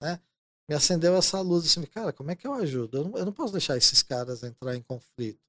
Né? 0.00 0.20
me 0.68 0.76
acendeu 0.76 1.16
essa 1.16 1.40
luz 1.40 1.64
assim, 1.64 1.84
cara, 1.86 2.12
como 2.12 2.30
é 2.30 2.36
que 2.36 2.46
eu 2.46 2.52
ajudo? 2.52 2.98
Eu 2.98 3.04
não, 3.04 3.18
eu 3.18 3.24
não 3.24 3.32
posso 3.32 3.52
deixar 3.52 3.76
esses 3.76 4.02
caras 4.02 4.42
entrar 4.42 4.76
em 4.76 4.82
conflito. 4.82 5.40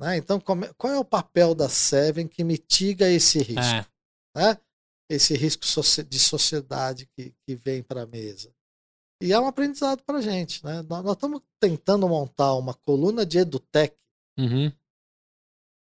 Né? 0.00 0.18
Então, 0.18 0.38
como, 0.38 0.72
qual 0.74 0.92
é 0.92 0.98
o 0.98 1.04
papel 1.04 1.54
da 1.54 1.68
Seven 1.68 2.28
que 2.28 2.44
mitiga 2.44 3.10
esse 3.10 3.38
risco? 3.38 3.88
É. 4.36 4.36
Né? 4.36 4.60
Esse 5.10 5.34
risco 5.34 5.64
de 6.06 6.18
sociedade 6.18 7.06
que, 7.16 7.34
que 7.46 7.56
vem 7.56 7.82
para 7.82 8.02
a 8.02 8.06
mesa. 8.06 8.54
E 9.22 9.32
é 9.32 9.40
um 9.40 9.46
aprendizado 9.46 10.02
para 10.04 10.18
a 10.18 10.22
gente. 10.22 10.62
Né? 10.62 10.82
Nós, 10.82 11.02
nós, 11.02 11.14
estamos 11.14 11.40
tentando 11.58 12.06
montar 12.06 12.54
uma 12.54 12.74
coluna 12.74 13.24
de 13.24 13.38
EduTech 13.38 13.96
uhum. 14.38 14.72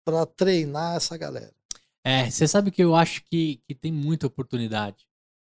para 0.05 0.27
treinar 0.27 0.97
essa 0.97 1.16
galera. 1.16 1.55
É, 2.05 2.31
você 2.31 2.48
sabe 2.48 2.70
que 2.70 2.82
eu 2.82 2.94
acho 2.94 3.22
que, 3.24 3.62
que 3.66 3.74
tem 3.74 3.93
muita 3.93 4.27
oportunidade 4.27 5.06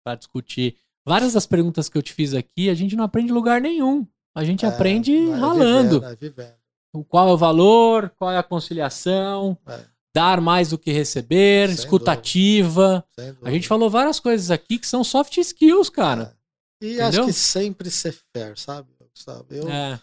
para 0.04 0.16
discutir 0.16 0.78
Várias 1.08 1.32
das 1.32 1.46
perguntas 1.46 1.88
que 1.88 1.98
eu 1.98 2.04
te 2.04 2.12
fiz 2.12 2.34
aqui, 2.34 2.70
a 2.70 2.74
gente 2.74 2.94
não 2.94 3.06
aprende 3.06 3.32
em 3.32 3.34
lugar 3.34 3.62
nenhum. 3.62 4.06
A 4.36 4.44
gente 4.44 4.66
é, 4.66 4.68
aprende 4.68 5.30
ralando. 5.30 6.02
Vivendo, 6.02 6.18
vivendo. 6.20 7.06
Qual 7.08 7.30
é 7.30 7.32
o 7.32 7.38
valor, 7.38 8.12
qual 8.20 8.30
é 8.30 8.38
a 8.38 8.44
conciliação, 8.44 9.58
é. 9.66 9.86
dar 10.14 10.42
mais 10.42 10.72
do 10.72 10.78
que 10.78 10.92
receber, 10.92 11.70
Sem 11.70 11.76
escutativa. 11.76 13.06
A 13.42 13.50
gente 13.50 13.70
falou 13.70 13.90
várias 13.90 14.20
coisas 14.20 14.52
aqui 14.52 14.78
que 14.78 14.86
são 14.86 15.02
soft 15.02 15.38
skills, 15.38 15.90
cara. 15.90 16.36
É. 16.82 16.86
E 16.86 16.94
Entendeu? 16.96 17.08
acho 17.08 17.26
que 17.28 17.34
sempre 17.34 17.90
ser 17.90 18.14
fair, 18.34 18.58
sabe, 18.58 18.90
Gustavo? 19.16 19.46
Eu, 19.50 19.70
é. 19.70 19.98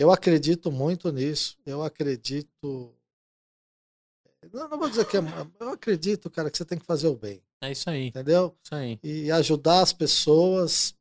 Eu 0.00 0.10
acredito 0.10 0.72
muito 0.72 1.12
nisso. 1.12 1.58
Eu 1.66 1.82
acredito. 1.82 2.90
Não, 4.50 4.66
não 4.66 4.78
vou 4.78 4.88
dizer 4.88 5.04
que 5.04 5.18
é... 5.18 5.20
Eu 5.60 5.68
acredito, 5.68 6.30
cara, 6.30 6.50
que 6.50 6.56
você 6.56 6.64
tem 6.64 6.78
que 6.78 6.86
fazer 6.86 7.06
o 7.08 7.14
bem. 7.14 7.42
É 7.60 7.70
isso 7.70 7.90
aí. 7.90 8.06
Entendeu? 8.06 8.56
Isso 8.64 8.74
aí. 8.74 8.98
E 9.04 9.30
ajudar 9.30 9.82
as 9.82 9.92
pessoas 9.92 10.94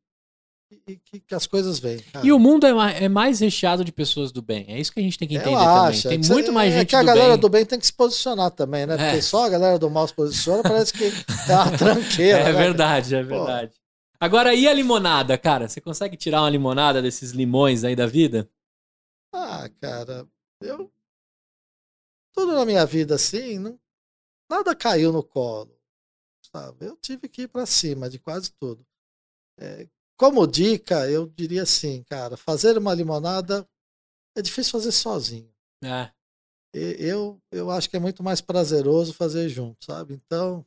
e 0.85 0.97
que, 0.97 1.21
que 1.21 1.33
as 1.33 1.47
coisas 1.47 1.79
vêm. 1.79 2.03
E 2.21 2.29
o 2.33 2.37
mundo 2.37 2.67
é 2.67 2.73
mais, 2.73 3.01
é 3.01 3.07
mais, 3.07 3.39
recheado 3.39 3.85
de 3.85 3.91
pessoas 3.93 4.33
do 4.33 4.41
bem. 4.41 4.65
É 4.67 4.77
isso 4.77 4.91
que 4.91 4.99
a 4.99 5.03
gente 5.03 5.17
tem 5.17 5.29
que 5.29 5.35
entender 5.35 5.53
Eu 5.53 5.57
acho. 5.57 6.03
também. 6.03 6.19
Tem 6.19 6.29
muito 6.29 6.51
mais 6.51 6.73
é 6.73 6.79
gente. 6.79 6.81
É 6.81 6.89
que 6.89 6.95
a 6.97 7.03
galera 7.03 7.33
bem. 7.33 7.39
do 7.39 7.49
bem 7.49 7.65
tem 7.65 7.79
que 7.79 7.85
se 7.85 7.93
posicionar 7.93 8.51
também, 8.51 8.85
né? 8.85 8.97
Porque 8.97 9.17
é. 9.17 9.21
só 9.21 9.45
a 9.45 9.49
galera 9.49 9.79
do 9.79 9.89
mal 9.89 10.05
se 10.09 10.13
posiciona, 10.13 10.61
parece 10.61 10.91
que 10.91 11.05
é 11.05 11.55
uma 11.55 11.71
tranqueira. 11.77 12.39
É 12.39 12.43
né? 12.43 12.51
verdade, 12.51 13.15
é 13.15 13.23
verdade. 13.23 13.71
Pô. 13.71 13.79
Agora, 14.19 14.53
e 14.53 14.67
a 14.67 14.73
limonada, 14.73 15.37
cara? 15.37 15.69
Você 15.69 15.79
consegue 15.79 16.17
tirar 16.17 16.41
uma 16.41 16.49
limonada 16.49 17.01
desses 17.01 17.31
limões 17.31 17.85
aí 17.85 17.95
da 17.95 18.05
vida? 18.05 18.49
Ah, 19.31 19.69
cara, 19.81 20.27
eu. 20.61 20.91
Tudo 22.33 22.53
na 22.53 22.65
minha 22.65 22.85
vida 22.85 23.15
assim, 23.15 23.59
não... 23.59 23.79
nada 24.49 24.75
caiu 24.75 25.11
no 25.11 25.23
colo 25.23 25.79
sabe? 26.51 26.85
Eu 26.85 26.97
tive 26.97 27.29
que 27.29 27.43
ir 27.43 27.47
para 27.47 27.65
cima 27.65 28.09
de 28.09 28.19
quase 28.19 28.51
tudo. 28.51 28.85
É, 29.57 29.87
como 30.17 30.47
dica, 30.47 31.09
eu 31.09 31.27
diria 31.27 31.63
assim, 31.63 32.03
cara, 32.03 32.35
fazer 32.35 32.77
uma 32.77 32.93
limonada 32.93 33.67
é 34.35 34.41
difícil 34.41 34.71
fazer 34.71 34.91
sozinho. 34.91 35.53
É. 35.83 36.11
Eu, 36.73 37.41
eu 37.51 37.71
acho 37.71 37.89
que 37.89 37.97
é 37.97 37.99
muito 37.99 38.21
mais 38.21 38.41
prazeroso 38.41 39.13
fazer 39.13 39.49
junto, 39.49 39.85
sabe? 39.85 40.13
Então, 40.13 40.65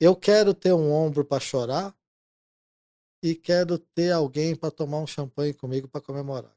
eu 0.00 0.16
quero 0.16 0.52
ter 0.52 0.72
um 0.72 0.90
ombro 0.90 1.24
para 1.24 1.40
chorar 1.40 1.96
e 3.22 3.34
quero 3.34 3.78
ter 3.78 4.12
alguém 4.12 4.56
para 4.56 4.70
tomar 4.70 4.98
um 4.98 5.06
champanhe 5.06 5.54
comigo 5.54 5.88
para 5.88 6.00
comemorar, 6.00 6.56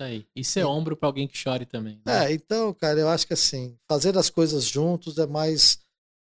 Isso 0.00 0.02
aí. 0.02 0.26
E 0.34 0.44
ser 0.44 0.64
ombro 0.64 0.96
para 0.96 1.08
alguém 1.08 1.28
que 1.28 1.36
chore 1.36 1.66
também. 1.66 2.00
Né? 2.06 2.26
É, 2.26 2.32
então, 2.32 2.72
cara, 2.72 2.98
eu 2.98 3.08
acho 3.08 3.26
que 3.26 3.34
assim, 3.34 3.76
fazer 3.88 4.16
as 4.16 4.30
coisas 4.30 4.64
juntos 4.64 5.18
é 5.18 5.26
mais 5.26 5.78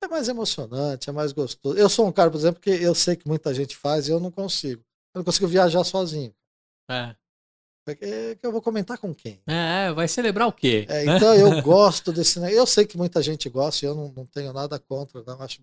é 0.03 0.07
mais 0.07 0.29
emocionante, 0.29 1.09
é 1.09 1.13
mais 1.13 1.33
gostoso. 1.33 1.79
Eu 1.79 1.89
sou 1.89 2.07
um 2.07 2.13
cara, 2.13 2.31
por 2.31 2.37
exemplo, 2.37 2.61
que 2.61 2.71
eu 2.71 2.95
sei 2.95 3.17
que 3.17 3.27
muita 3.27 3.55
gente 3.55 3.75
faz 3.75 4.07
e 4.07 4.11
eu 4.13 4.21
não 4.21 4.31
consigo. 4.31 4.83
Eu 5.15 5.21
não 5.21 5.25
consigo 5.25 5.49
viajar 5.49 5.83
sozinho. 5.83 6.35
É. 6.91 7.17
É 7.87 7.95
que 7.95 8.39
eu 8.43 8.53
vou 8.53 8.63
comentar 8.63 8.97
com 8.97 9.15
quem? 9.15 9.43
É, 9.47 9.93
vai 9.93 10.09
celebrar 10.09 10.49
o 10.49 10.53
quê? 10.53 10.87
É, 10.89 11.05
então 11.17 11.35
eu 11.35 11.63
gosto 11.63 12.13
desse. 12.13 12.39
Eu 12.53 12.67
sei 12.67 12.87
que 12.87 12.97
muita 12.97 13.23
gente 13.23 13.49
gosta 13.49 13.85
e 13.85 13.89
eu 13.89 13.95
não, 13.95 14.13
não 14.13 14.27
tenho 14.27 14.53
nada 14.53 14.79
contra, 14.79 15.23
não. 15.27 15.41
Acho, 15.43 15.61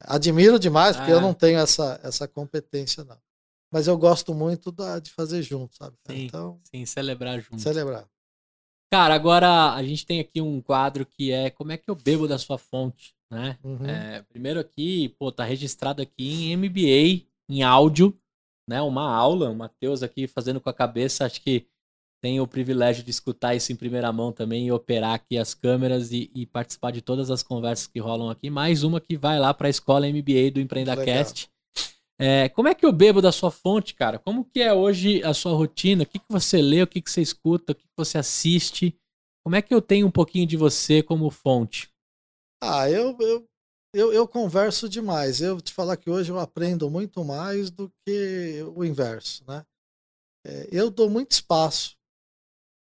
admiro 0.00 0.58
demais, 0.58 0.96
porque 0.96 1.12
eu 1.12 1.18
é. 1.18 1.22
não 1.22 1.32
tenho 1.32 1.58
essa, 1.58 2.00
essa 2.02 2.26
competência, 2.26 3.04
não. 3.04 3.18
Mas 3.76 3.86
eu 3.86 3.98
gosto 3.98 4.34
muito 4.34 4.72
da, 4.72 4.98
de 4.98 5.10
fazer 5.10 5.42
junto, 5.42 5.76
sabe? 5.76 5.96
Sim, 6.08 6.24
então, 6.26 6.60
sim, 6.64 6.86
celebrar 6.86 7.40
junto. 7.40 7.60
Celebrar. 7.60 8.08
Cara, 8.90 9.14
agora 9.14 9.74
a 9.74 9.82
gente 9.82 10.06
tem 10.06 10.20
aqui 10.20 10.40
um 10.40 10.60
quadro 10.60 11.04
que 11.04 11.30
é 11.30 11.50
como 11.50 11.72
é 11.72 11.76
que 11.76 11.90
eu 11.90 11.94
bebo 11.94 12.26
da 12.26 12.38
sua 12.38 12.56
fonte 12.56 13.16
né? 13.30 13.58
Uhum. 13.62 13.86
É, 13.86 14.22
primeiro 14.22 14.60
aqui, 14.60 15.10
pô, 15.18 15.32
tá 15.32 15.44
registrado 15.44 16.02
aqui 16.02 16.44
em 16.44 16.56
MBA, 16.56 17.26
em 17.48 17.62
áudio, 17.62 18.16
né? 18.68 18.80
Uma 18.82 19.10
aula, 19.10 19.50
o 19.50 19.54
Matheus 19.54 20.02
aqui 20.02 20.26
fazendo 20.26 20.60
com 20.60 20.70
a 20.70 20.74
cabeça, 20.74 21.24
acho 21.24 21.40
que 21.40 21.66
tem 22.22 22.40
o 22.40 22.46
privilégio 22.46 23.04
de 23.04 23.10
escutar 23.10 23.54
isso 23.54 23.72
em 23.72 23.76
primeira 23.76 24.10
mão 24.12 24.32
também 24.32 24.66
e 24.66 24.72
operar 24.72 25.14
aqui 25.14 25.36
as 25.36 25.54
câmeras 25.54 26.12
e, 26.12 26.30
e 26.34 26.46
participar 26.46 26.90
de 26.90 27.02
todas 27.02 27.30
as 27.30 27.42
conversas 27.42 27.86
que 27.86 28.00
rolam 28.00 28.30
aqui. 28.30 28.48
Mais 28.48 28.82
uma 28.82 29.00
que 29.00 29.16
vai 29.16 29.38
lá 29.38 29.52
para 29.52 29.68
a 29.68 29.70
escola 29.70 30.08
MBA 30.08 30.50
do 30.52 30.60
EmpreendaCast. 30.60 31.50
É, 32.18 32.48
como 32.48 32.68
é 32.68 32.74
que 32.74 32.86
eu 32.86 32.92
bebo 32.92 33.20
da 33.20 33.30
sua 33.30 33.50
fonte, 33.50 33.94
cara? 33.94 34.18
Como 34.18 34.44
que 34.44 34.60
é 34.60 34.72
hoje 34.72 35.22
a 35.22 35.34
sua 35.34 35.52
rotina? 35.52 36.02
O 36.02 36.06
que, 36.06 36.18
que 36.18 36.30
você 36.30 36.62
lê, 36.62 36.82
o 36.82 36.86
que, 36.86 37.02
que 37.02 37.10
você 37.10 37.20
escuta, 37.20 37.72
o 37.72 37.74
que, 37.74 37.84
que 37.84 37.96
você 37.96 38.16
assiste? 38.16 38.98
Como 39.44 39.54
é 39.54 39.62
que 39.62 39.74
eu 39.74 39.82
tenho 39.82 40.06
um 40.06 40.10
pouquinho 40.10 40.46
de 40.46 40.56
você 40.56 41.02
como 41.02 41.30
fonte? 41.30 41.92
Ah, 42.62 42.90
eu, 42.90 43.16
eu, 43.20 43.48
eu, 43.94 44.12
eu 44.12 44.26
converso 44.26 44.88
demais. 44.88 45.40
Eu 45.42 45.60
te 45.60 45.72
falar 45.72 45.96
que 45.96 46.08
hoje 46.08 46.32
eu 46.32 46.38
aprendo 46.38 46.90
muito 46.90 47.22
mais 47.22 47.70
do 47.70 47.92
que 48.04 48.62
o 48.74 48.84
inverso, 48.84 49.44
né? 49.46 49.64
É, 50.46 50.68
eu 50.72 50.90
dou 50.90 51.10
muito 51.10 51.32
espaço 51.32 51.96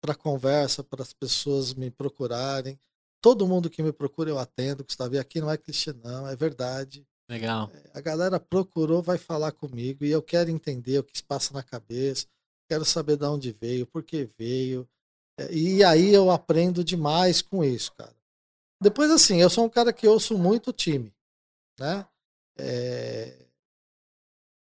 para 0.01 0.15
conversa, 0.15 0.83
para 0.83 1.01
as 1.01 1.11
pessoas 1.11 1.73
me 1.73 1.91
procurarem. 1.91 2.79
Todo 3.21 3.47
mundo 3.47 3.69
que 3.69 3.83
me 3.83 3.91
procura 3.91 4.29
eu 4.29 4.39
atendo, 4.39 4.85
Gustavo. 4.85 5.15
E 5.15 5.19
aqui 5.19 5.41
não 5.41 5.51
é 5.51 5.57
clichê, 5.57 5.91
não, 5.91 6.27
é 6.27 6.35
verdade. 6.35 7.05
Legal. 7.29 7.69
É, 7.73 7.97
a 7.97 8.01
galera 8.01 8.39
procurou, 8.39 9.01
vai 9.01 9.17
falar 9.17 9.51
comigo 9.51 10.05
e 10.05 10.11
eu 10.11 10.21
quero 10.21 10.49
entender 10.49 10.99
o 10.99 11.03
que 11.03 11.17
se 11.17 11.23
passa 11.23 11.53
na 11.53 11.61
cabeça, 11.61 12.25
quero 12.69 12.85
saber 12.85 13.17
de 13.17 13.25
onde 13.25 13.51
veio, 13.51 13.85
por 13.85 14.03
que 14.03 14.29
veio. 14.37 14.87
É, 15.37 15.53
e 15.53 15.83
aí 15.83 16.13
eu 16.13 16.31
aprendo 16.31 16.83
demais 16.83 17.41
com 17.41 17.63
isso, 17.63 17.91
cara. 17.93 18.15
Depois, 18.81 19.09
assim, 19.11 19.41
eu 19.41 19.49
sou 19.49 19.65
um 19.65 19.69
cara 19.69 19.91
que 19.91 20.07
ouço 20.07 20.37
muito 20.37 20.71
time, 20.71 21.11
né? 21.79 22.05
É... 22.59 23.45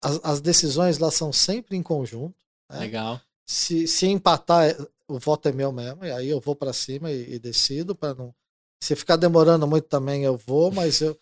as, 0.02 0.20
as 0.24 0.40
decisões 0.40 0.98
lá 0.98 1.10
são 1.10 1.32
sempre 1.32 1.76
em 1.76 1.82
conjunto. 1.82 2.36
Né? 2.68 2.80
Legal. 2.80 3.20
Se, 3.46 3.86
se 3.86 4.06
empatar, 4.06 4.76
o 5.08 5.18
voto 5.18 5.48
é 5.48 5.52
meu 5.52 5.72
mesmo, 5.72 6.04
e 6.04 6.10
aí 6.10 6.28
eu 6.28 6.40
vou 6.40 6.54
para 6.54 6.72
cima 6.72 7.10
e, 7.10 7.34
e 7.34 7.38
decido 7.38 7.94
para 7.94 8.14
não. 8.14 8.34
Se 8.82 8.96
ficar 8.96 9.16
demorando 9.16 9.66
muito 9.66 9.86
também 9.88 10.24
eu 10.24 10.36
vou, 10.36 10.72
mas 10.72 11.00
eu 11.00 11.16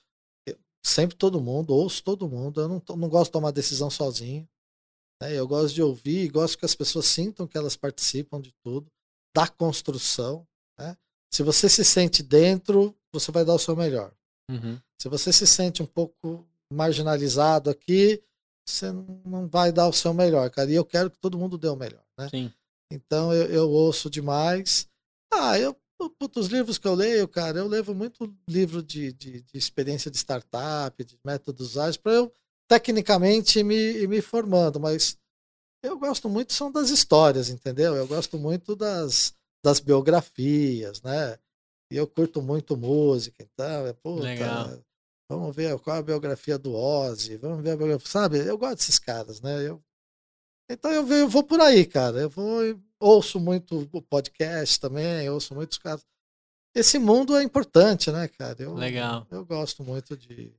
sempre 0.85 1.17
todo 1.17 1.41
mundo, 1.41 1.75
ouço 1.75 2.03
todo 2.03 2.29
mundo. 2.29 2.61
Eu 2.61 2.69
não, 2.69 2.83
não 2.97 3.09
gosto 3.09 3.27
de 3.27 3.33
tomar 3.33 3.51
decisão 3.51 3.91
sozinho. 3.91 4.49
Né? 5.23 5.35
Eu 5.35 5.47
gosto 5.47 5.75
de 5.75 5.83
ouvir, 5.83 6.29
gosto 6.31 6.59
que 6.59 6.65
as 6.65 6.75
pessoas 6.75 7.07
sintam 7.07 7.47
que 7.47 7.59
elas 7.59 7.77
participam 7.77 8.41
de 8.41 8.53
tudo, 8.63 8.87
da 9.35 9.47
construção. 9.47 10.47
Né? 10.79 10.97
Se 11.33 11.43
você 11.43 11.69
se 11.69 11.85
sente 11.85 12.23
dentro, 12.23 12.97
você 13.13 13.31
vai 13.31 13.45
dar 13.45 13.55
o 13.55 13.59
seu 13.59 13.77
melhor. 13.77 14.13
Uhum. 14.51 14.81
Se 15.01 15.09
você 15.09 15.33
se 15.33 15.47
sente 15.47 15.83
um 15.83 15.87
pouco 15.87 16.47
marginalizado 16.73 17.71
aqui, 17.71 18.23
você 18.67 18.91
não 18.93 19.49
vai 19.49 19.73
dar 19.73 19.89
o 19.89 19.93
seu 19.93 20.13
melhor, 20.15 20.51
cara. 20.51 20.71
E 20.71 20.75
eu 20.75 20.85
quero 20.85 21.11
que 21.11 21.19
todo 21.19 21.39
mundo 21.39 21.59
dê 21.59 21.69
o 21.69 21.77
melhor, 21.77 22.05
né? 22.19 22.29
Sim. 22.29 22.53
Então 22.91 23.33
eu, 23.33 23.47
eu 23.47 23.71
ouço 23.71 24.11
demais. 24.11 24.89
Ah, 25.33 25.59
eu, 25.59 25.77
os 26.37 26.47
livros 26.47 26.79
que 26.79 26.87
eu 26.87 26.95
leio, 26.95 27.29
cara, 27.29 27.59
eu 27.59 27.69
levo 27.69 27.95
muito 27.95 28.35
livro 28.49 28.83
de, 28.83 29.13
de, 29.13 29.43
de 29.43 29.59
experiência 29.59 30.11
de 30.11 30.17
startup, 30.17 31.05
de 31.05 31.19
métodos 31.25 31.77
ágeis, 31.77 31.97
para 31.97 32.13
eu 32.13 32.33
tecnicamente 32.69 33.63
me, 33.63 34.07
me 34.07 34.21
formando, 34.21 34.79
mas 34.79 35.19
eu 35.83 35.99
gosto 35.99 36.29
muito 36.29 36.53
são 36.53 36.71
das 36.71 36.91
histórias, 36.91 37.49
entendeu? 37.49 37.97
Eu 37.97 38.07
gosto 38.07 38.39
muito 38.39 38.77
das, 38.77 39.35
das 39.65 39.81
biografias, 39.81 41.03
né? 41.03 41.39
E 41.91 41.97
eu 41.97 42.07
curto 42.07 42.41
muito 42.41 42.77
música, 42.77 43.43
então, 43.43 43.87
é 43.87 43.93
puta, 43.93 44.23
Legal. 44.23 44.79
Vamos 45.29 45.55
ver 45.55 45.79
qual 45.79 45.97
a 45.97 46.03
biografia 46.03 46.59
do 46.59 46.75
Ozzy, 46.75 47.37
vamos 47.37 47.63
ver 47.63 47.71
a 47.71 47.77
biografia, 47.77 48.09
sabe? 48.09 48.39
Eu 48.39 48.59
gosto 48.59 48.79
desses 48.79 48.99
caras, 48.99 49.41
né? 49.41 49.65
Eu, 49.67 49.81
então 50.69 50.91
eu, 50.91 51.07
eu 51.07 51.29
vou 51.29 51.45
por 51.45 51.61
aí, 51.61 51.87
cara. 51.87 52.23
Eu 52.23 52.31
vou 52.31 52.63
ouço 53.01 53.41
muito 53.41 53.89
o 53.93 54.03
podcast 54.03 54.79
também, 54.79 55.29
ouço 55.31 55.55
muitos 55.55 55.79
caras. 55.79 56.05
Esse 56.75 56.99
mundo 56.99 57.37
é 57.37 57.43
importante, 57.43 58.13
né, 58.13 58.29
cara? 58.29 58.57
Eu, 58.63 58.75
Legal. 58.75 59.27
Eu 59.31 59.45
gosto 59.45 59.83
muito 59.83 60.17
de, 60.17 60.55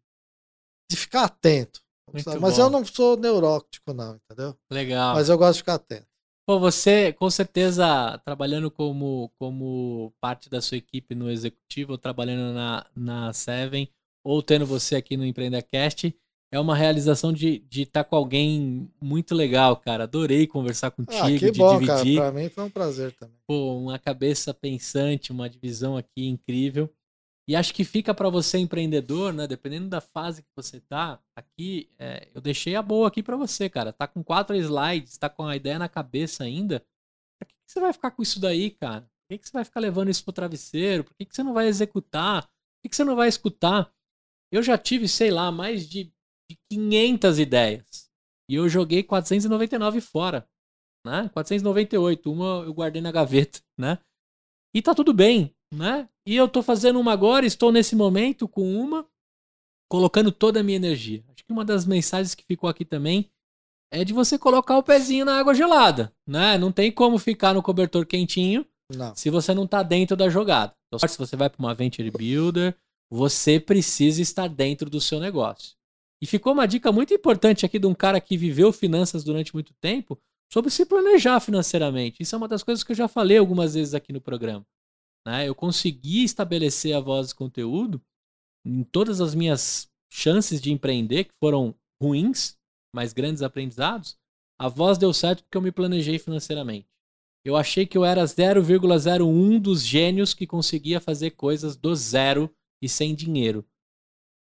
de 0.89 0.97
ficar 0.97 1.25
atento. 1.25 1.81
Mas 2.11 2.25
bom. 2.57 2.63
eu 2.63 2.69
não 2.69 2.83
sou 2.83 3.15
neurótico, 3.15 3.93
não, 3.93 4.15
entendeu? 4.15 4.57
Legal. 4.69 5.15
Mas 5.15 5.29
eu 5.29 5.37
gosto 5.37 5.53
de 5.53 5.59
ficar 5.59 5.75
atento. 5.75 6.07
Pô, 6.45 6.59
você, 6.59 7.13
com 7.13 7.29
certeza, 7.29 8.17
trabalhando 8.25 8.69
como, 8.69 9.31
como 9.39 10.13
parte 10.19 10.49
da 10.49 10.59
sua 10.59 10.77
equipe 10.77 11.15
no 11.15 11.29
executivo, 11.29 11.93
ou 11.93 11.97
trabalhando 11.97 12.53
na, 12.53 12.85
na 12.93 13.31
Seven, 13.31 13.89
ou 14.23 14.41
tendo 14.43 14.65
você 14.65 14.95
aqui 14.95 15.15
no 15.15 15.25
Empreendacast, 15.25 16.13
é 16.51 16.59
uma 16.59 16.75
realização 16.75 17.31
de 17.31 17.63
estar 17.71 18.03
com 18.03 18.15
alguém 18.15 18.89
muito 19.01 19.33
legal, 19.33 19.77
cara. 19.77 20.03
Adorei 20.03 20.45
conversar 20.45 20.91
contigo, 20.91 21.23
Ah, 21.23 21.39
que 21.39 21.51
de 21.51 21.57
bom, 21.59 21.79
dividir. 21.79 22.17
cara. 22.17 22.31
Pra 22.31 22.41
mim 22.41 22.49
foi 22.49 22.63
um 22.65 22.69
prazer 22.69 23.13
também. 23.13 23.37
Pô, 23.47 23.77
uma 23.77 23.97
cabeça 23.97 24.53
pensante, 24.53 25.31
uma 25.31 25.49
divisão 25.49 25.95
aqui 25.95 26.27
incrível. 26.27 26.89
E 27.47 27.55
acho 27.55 27.73
que 27.73 27.83
fica 27.83 28.13
para 28.13 28.29
você 28.29 28.57
empreendedor, 28.59 29.33
né? 29.33 29.47
Dependendo 29.47 29.89
da 29.89 29.99
fase 29.99 30.43
que 30.43 30.49
você 30.55 30.79
tá, 30.79 31.19
aqui 31.35 31.89
é, 31.97 32.27
eu 32.35 32.41
deixei 32.41 32.75
a 32.75 32.81
boa 32.81 33.07
aqui 33.07 33.23
para 33.23 33.35
você, 33.35 33.69
cara. 33.69 33.91
Tá 33.91 34.05
com 34.07 34.23
quatro 34.23 34.55
slides, 34.55 35.17
tá 35.17 35.29
com 35.29 35.45
a 35.45 35.55
ideia 35.55 35.79
na 35.79 35.89
cabeça 35.89 36.43
ainda. 36.43 36.79
Pra 37.39 37.47
que, 37.47 37.53
que 37.55 37.71
você 37.71 37.79
vai 37.79 37.93
ficar 37.93 38.11
com 38.11 38.21
isso 38.21 38.39
daí, 38.39 38.69
cara? 38.71 39.01
Por 39.01 39.29
que, 39.29 39.37
que 39.39 39.47
você 39.47 39.53
vai 39.53 39.63
ficar 39.65 39.79
levando 39.79 40.09
isso 40.09 40.23
pro 40.23 40.33
travesseiro? 40.33 41.03
Por 41.05 41.13
que, 41.15 41.25
que 41.25 41.33
você 41.35 41.43
não 41.43 41.53
vai 41.53 41.67
executar? 41.67 42.43
Por 42.43 42.81
que, 42.83 42.89
que 42.89 42.95
você 42.95 43.03
não 43.03 43.15
vai 43.15 43.27
escutar? 43.29 43.91
Eu 44.51 44.61
já 44.61 44.77
tive, 44.77 45.07
sei 45.07 45.31
lá, 45.31 45.51
mais 45.51 45.89
de, 45.89 46.13
de 46.51 46.59
500 46.69 47.39
ideias. 47.39 48.09
E 48.49 48.55
eu 48.55 48.67
joguei 48.67 49.03
499 49.03 50.01
fora 50.01 50.47
né? 51.05 51.29
498, 51.33 52.31
uma 52.31 52.63
eu 52.65 52.73
guardei 52.73 53.01
na 53.01 53.11
gaveta, 53.11 53.59
né? 53.77 53.97
E 54.73 54.81
tá 54.81 54.93
tudo 54.93 55.13
bem, 55.13 55.53
né? 55.73 56.07
E 56.25 56.35
eu 56.35 56.47
tô 56.47 56.61
fazendo 56.61 56.99
uma 56.99 57.11
agora, 57.11 57.45
estou 57.45 57.71
nesse 57.71 57.95
momento 57.95 58.47
com 58.47 58.73
uma, 58.73 59.05
colocando 59.89 60.31
toda 60.31 60.59
a 60.59 60.63
minha 60.63 60.77
energia. 60.77 61.23
Acho 61.29 61.43
que 61.43 61.51
uma 61.51 61.65
das 61.65 61.85
mensagens 61.85 62.35
que 62.35 62.45
ficou 62.45 62.69
aqui 62.69 62.85
também 62.85 63.29
é 63.91 64.05
de 64.05 64.13
você 64.13 64.37
colocar 64.37 64.77
o 64.77 64.83
pezinho 64.83 65.25
na 65.25 65.37
água 65.37 65.53
gelada, 65.53 66.13
né? 66.25 66.57
Não 66.57 66.71
tem 66.71 66.91
como 66.91 67.17
ficar 67.17 67.53
no 67.53 67.63
cobertor 67.63 68.05
quentinho 68.05 68.65
Não. 68.93 69.13
se 69.15 69.29
você 69.29 69.53
não 69.53 69.67
tá 69.67 69.83
dentro 69.83 70.15
da 70.15 70.29
jogada. 70.29 70.73
Então, 70.87 71.07
se 71.07 71.17
você 71.17 71.35
vai 71.35 71.49
para 71.49 71.59
uma 71.59 71.73
venture 71.73 72.09
builder, 72.11 72.77
você 73.09 73.59
precisa 73.59 74.21
estar 74.21 74.47
dentro 74.47 74.89
do 74.89 75.01
seu 75.01 75.19
negócio. 75.19 75.75
E 76.21 76.27
ficou 76.27 76.53
uma 76.53 76.67
dica 76.67 76.91
muito 76.91 77.13
importante 77.13 77.65
aqui 77.65 77.79
de 77.79 77.87
um 77.87 77.95
cara 77.95 78.21
que 78.21 78.37
viveu 78.37 78.71
finanças 78.71 79.23
durante 79.23 79.53
muito 79.53 79.73
tempo 79.81 80.19
sobre 80.51 80.69
se 80.69 80.85
planejar 80.85 81.39
financeiramente. 81.39 82.21
Isso 82.21 82.35
é 82.35 82.37
uma 82.37 82.47
das 82.47 82.61
coisas 82.61 82.83
que 82.83 82.91
eu 82.91 82.95
já 82.95 83.07
falei 83.07 83.37
algumas 83.37 83.73
vezes 83.73 83.93
aqui 83.93 84.13
no 84.13 84.21
programa. 84.21 84.65
Né? 85.25 85.47
Eu 85.47 85.55
consegui 85.55 86.23
estabelecer 86.23 86.95
a 86.95 86.99
voz 86.99 87.29
de 87.29 87.35
conteúdo 87.35 88.01
em 88.65 88.83
todas 88.83 89.21
as 89.21 89.33
minhas 89.33 89.89
chances 90.11 90.61
de 90.61 90.71
empreender, 90.71 91.23
que 91.23 91.33
foram 91.39 91.73
ruins, 92.01 92.57
mas 92.93 93.13
grandes 93.13 93.41
aprendizados. 93.41 94.17
A 94.59 94.67
voz 94.67 94.97
deu 94.97 95.13
certo 95.13 95.43
porque 95.43 95.57
eu 95.57 95.61
me 95.61 95.71
planejei 95.71 96.19
financeiramente. 96.19 96.87
Eu 97.43 97.55
achei 97.55 97.87
que 97.87 97.97
eu 97.97 98.05
era 98.05 98.23
0,01 98.23 99.59
dos 99.59 99.83
gênios 99.83 100.33
que 100.33 100.45
conseguia 100.45 101.01
fazer 101.01 101.31
coisas 101.31 101.75
do 101.75 101.95
zero 101.95 102.53
e 102.79 102.87
sem 102.87 103.15
dinheiro. 103.15 103.65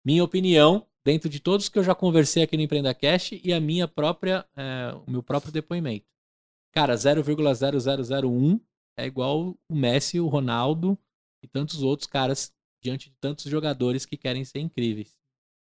Minha 0.05 0.23
opinião, 0.23 0.85
dentro 1.03 1.29
de 1.29 1.39
todos 1.39 1.69
que 1.69 1.79
eu 1.79 1.83
já 1.83 1.95
conversei 1.95 2.43
aqui 2.43 2.55
no 2.55 2.63
Empreenda 2.63 2.93
Cash 2.93 3.31
e 3.43 3.53
a 3.53 3.59
minha 3.59 3.87
própria, 3.87 4.45
é, 4.55 4.93
o 5.07 5.11
meu 5.11 5.23
próprio 5.23 5.51
depoimento. 5.51 6.05
Cara, 6.71 6.95
0,0001 6.95 8.59
é 8.97 9.05
igual 9.05 9.57
o 9.69 9.75
Messi, 9.75 10.19
o 10.19 10.27
Ronaldo 10.27 10.97
e 11.43 11.47
tantos 11.47 11.81
outros 11.81 12.07
caras 12.07 12.53
diante 12.81 13.09
de 13.09 13.15
tantos 13.19 13.45
jogadores 13.45 14.05
que 14.05 14.17
querem 14.17 14.43
ser 14.45 14.59
incríveis. 14.59 15.15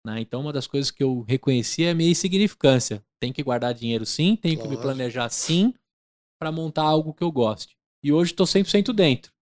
Né? 0.05 0.21
Então, 0.21 0.41
uma 0.41 0.53
das 0.53 0.67
coisas 0.67 0.91
que 0.91 1.03
eu 1.03 1.23
reconheci 1.23 1.85
é 1.85 1.91
a 1.91 1.95
minha 1.95 2.11
insignificância. 2.11 3.05
Tem 3.21 3.33
que 3.33 3.43
guardar 3.43 3.75
dinheiro 3.75 4.05
sim, 4.07 4.37
tenho 4.37 4.61
que 4.61 4.69
me 4.69 4.77
planejar 4.77 5.29
sim 5.29 5.75
para 6.39 6.53
montar 6.53 6.83
algo 6.83 7.15
que 7.15 7.25
eu 7.25 7.33
goste. 7.33 7.77
E 8.03 8.13
hoje 8.13 8.33
estou 8.33 8.47
100% 8.47 8.93
dentro. 8.93 9.33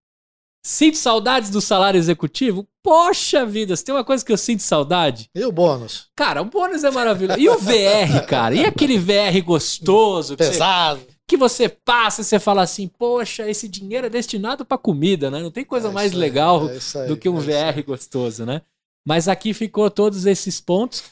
Sinto 0.66 0.96
saudades 0.96 1.50
do 1.50 1.60
salário 1.60 1.98
executivo? 1.98 2.66
Poxa 2.82 3.44
vida, 3.44 3.76
se 3.76 3.84
tem 3.84 3.94
uma 3.94 4.04
coisa 4.04 4.24
que 4.24 4.32
eu 4.32 4.36
sinto 4.38 4.62
saudade, 4.62 5.28
E 5.34 5.44
o 5.44 5.52
bônus? 5.52 6.08
Cara, 6.16 6.40
o 6.40 6.46
bônus 6.46 6.82
é 6.84 6.90
maravilhoso. 6.90 7.38
E 7.38 7.48
o 7.48 7.58
VR, 7.58 8.24
cara? 8.28 8.54
E 8.54 8.64
aquele 8.64 8.98
VR 8.98 9.42
gostoso 9.44 10.36
que 10.36 10.42
você, 10.44 10.50
Pesado. 10.52 11.06
que 11.28 11.36
você 11.36 11.68
passa 11.68 12.22
e 12.22 12.24
você 12.24 12.38
fala 12.40 12.62
assim, 12.62 12.88
poxa, 12.88 13.48
esse 13.48 13.68
dinheiro 13.68 14.06
é 14.06 14.10
destinado 14.10 14.64
pra 14.64 14.78
comida, 14.78 15.30
né? 15.30 15.40
Não 15.40 15.50
tem 15.50 15.64
coisa 15.64 15.88
É 15.88 15.92
mais 15.92 16.12
aí, 16.12 16.18
legal 16.18 16.68
é 16.70 16.78
aí, 17.00 17.08
do 17.08 17.16
que 17.16 17.28
um 17.28 17.38
é. 17.50 17.72
VR 17.72 17.82
gostoso, 17.84 18.46
né? 18.46 18.62
Mas 19.06 19.28
aqui 19.28 19.52
ficou 19.52 19.90
todos 19.90 20.24
esses 20.24 20.60
pontos. 20.62 21.04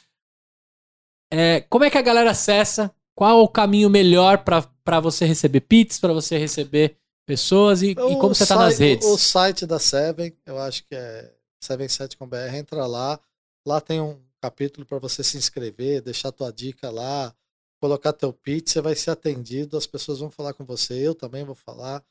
É, 1.30 1.60
como 1.62 1.84
é 1.84 1.90
que 1.90 1.98
a 1.98 2.02
galera 2.02 2.30
acessa? 2.30 2.90
Qual 3.14 3.42
o 3.42 3.48
caminho 3.48 3.90
melhor 3.90 4.38
pra 4.44 5.00
você 5.00 5.26
receber 5.26 5.60
pits, 5.60 5.98
pra 5.98 6.12
você 6.14 6.38
receber 6.38 6.96
pessoas 7.26 7.82
e, 7.82 7.90
e 7.90 7.94
como 7.94 8.34
você 8.34 8.46
tá 8.46 8.56
nas 8.56 8.78
redes? 8.78 9.06
O 9.06 9.18
site 9.18 9.66
da 9.66 9.78
Seven, 9.78 10.36
eu 10.44 10.58
acho 10.58 10.84
que 10.84 10.94
é 10.94 11.32
77com.br, 11.62 12.54
entra 12.54 12.86
lá. 12.86 13.20
Lá 13.66 13.80
tem 13.80 14.00
um 14.00 14.20
capítulo 14.40 14.84
para 14.84 14.98
você 14.98 15.22
se 15.22 15.36
inscrever, 15.36 16.02
deixar 16.02 16.32
tua 16.32 16.52
dica 16.52 16.90
lá, 16.90 17.34
colocar 17.80 18.12
teu 18.12 18.32
pitch, 18.32 18.70
você 18.70 18.80
vai 18.80 18.94
ser 18.94 19.10
atendido, 19.10 19.76
as 19.76 19.86
pessoas 19.86 20.18
vão 20.18 20.30
falar 20.30 20.52
com 20.54 20.64
você, 20.64 20.94
eu 20.94 21.14
também 21.14 21.44
vou 21.44 21.54
falar. 21.54 22.04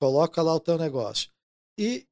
Coloca 0.00 0.42
lá 0.42 0.54
o 0.54 0.60
teu 0.60 0.76
negócio. 0.76 1.30
E 1.78 2.06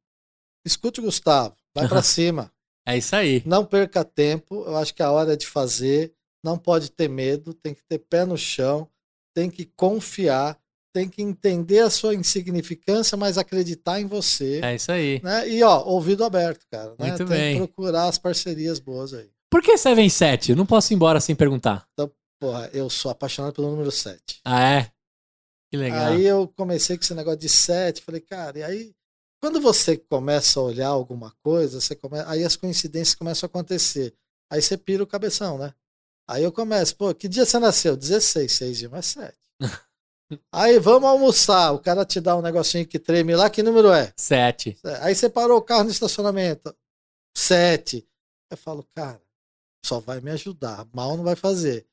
escute 0.64 1.00
o 1.00 1.04
Gustavo, 1.04 1.56
vai 1.74 1.88
para 1.88 2.02
cima. 2.02 2.52
É 2.86 2.96
isso 2.96 3.16
aí. 3.16 3.42
Não 3.44 3.64
perca 3.64 4.04
tempo, 4.04 4.64
eu 4.64 4.76
acho 4.76 4.94
que 4.94 5.02
a 5.02 5.10
hora 5.10 5.32
é 5.32 5.36
de 5.36 5.46
fazer, 5.46 6.14
não 6.42 6.58
pode 6.58 6.90
ter 6.90 7.08
medo, 7.08 7.54
tem 7.54 7.74
que 7.74 7.82
ter 7.82 7.98
pé 7.98 8.24
no 8.24 8.36
chão, 8.36 8.88
tem 9.34 9.50
que 9.50 9.64
confiar, 9.64 10.58
tem 10.94 11.08
que 11.08 11.20
entender 11.20 11.80
a 11.80 11.90
sua 11.90 12.14
insignificância, 12.14 13.16
mas 13.16 13.36
acreditar 13.36 14.00
em 14.00 14.06
você. 14.06 14.60
É 14.62 14.76
isso 14.76 14.92
aí. 14.92 15.20
Né? 15.24 15.48
E 15.48 15.62
ó, 15.64 15.82
ouvido 15.84 16.24
aberto, 16.24 16.64
cara. 16.70 16.94
Né? 16.96 17.08
Muito 17.08 17.16
tem 17.18 17.26
bem. 17.26 17.54
que 17.54 17.66
procurar 17.66 18.06
as 18.06 18.16
parcerias 18.16 18.78
boas 18.78 19.12
aí. 19.12 19.28
Por 19.50 19.60
que 19.60 19.76
77? 19.76 20.52
Eu 20.52 20.56
não 20.56 20.64
posso 20.64 20.92
ir 20.92 20.94
embora 20.94 21.20
sem 21.20 21.34
perguntar. 21.34 21.84
Porra, 22.38 22.70
eu 22.72 22.88
sou 22.88 23.10
apaixonado 23.10 23.54
pelo 23.54 23.70
número 23.70 23.90
7. 23.90 24.40
Ah, 24.44 24.62
é? 24.62 24.90
Que 25.68 25.76
legal. 25.76 26.12
Aí 26.12 26.24
eu 26.24 26.46
comecei 26.46 26.96
com 26.96 27.02
esse 27.02 27.14
negócio 27.14 27.40
de 27.40 27.48
7, 27.48 28.00
falei, 28.02 28.20
cara, 28.20 28.60
e 28.60 28.62
aí 28.62 28.94
quando 29.40 29.60
você 29.60 29.96
começa 29.96 30.60
a 30.60 30.62
olhar 30.62 30.88
alguma 30.88 31.32
coisa, 31.42 31.80
você 31.80 31.96
come... 31.96 32.18
aí 32.26 32.44
as 32.44 32.54
coincidências 32.56 33.16
começam 33.16 33.46
a 33.46 33.48
acontecer. 33.48 34.14
Aí 34.48 34.62
você 34.62 34.76
pira 34.76 35.02
o 35.02 35.06
cabeção, 35.06 35.58
né? 35.58 35.74
Aí 36.28 36.42
eu 36.42 36.52
começo, 36.52 36.96
pô, 36.96 37.12
que 37.12 37.28
dia 37.28 37.44
você 37.44 37.58
nasceu? 37.58 37.96
16, 37.96 38.50
6 38.50 38.78
de 38.78 38.88
mais 38.88 39.06
7. 39.06 39.36
Aí 40.52 40.78
vamos 40.78 41.08
almoçar, 41.08 41.72
o 41.72 41.78
cara 41.78 42.04
te 42.04 42.20
dá 42.20 42.36
um 42.36 42.42
negocinho 42.42 42.86
que 42.86 42.98
treme 42.98 43.34
lá, 43.34 43.48
que 43.50 43.62
número 43.62 43.92
é? 43.92 44.12
Sete. 44.16 44.76
Aí 45.00 45.14
você 45.14 45.28
parou 45.28 45.58
o 45.58 45.62
carro 45.62 45.84
no 45.84 45.90
estacionamento. 45.90 46.74
7. 47.36 48.06
Eu 48.50 48.56
falo, 48.56 48.86
cara, 48.94 49.20
só 49.84 50.00
vai 50.00 50.20
me 50.20 50.30
ajudar, 50.30 50.86
mal 50.92 51.16
não 51.16 51.24
vai 51.24 51.34
fazer. 51.36 51.86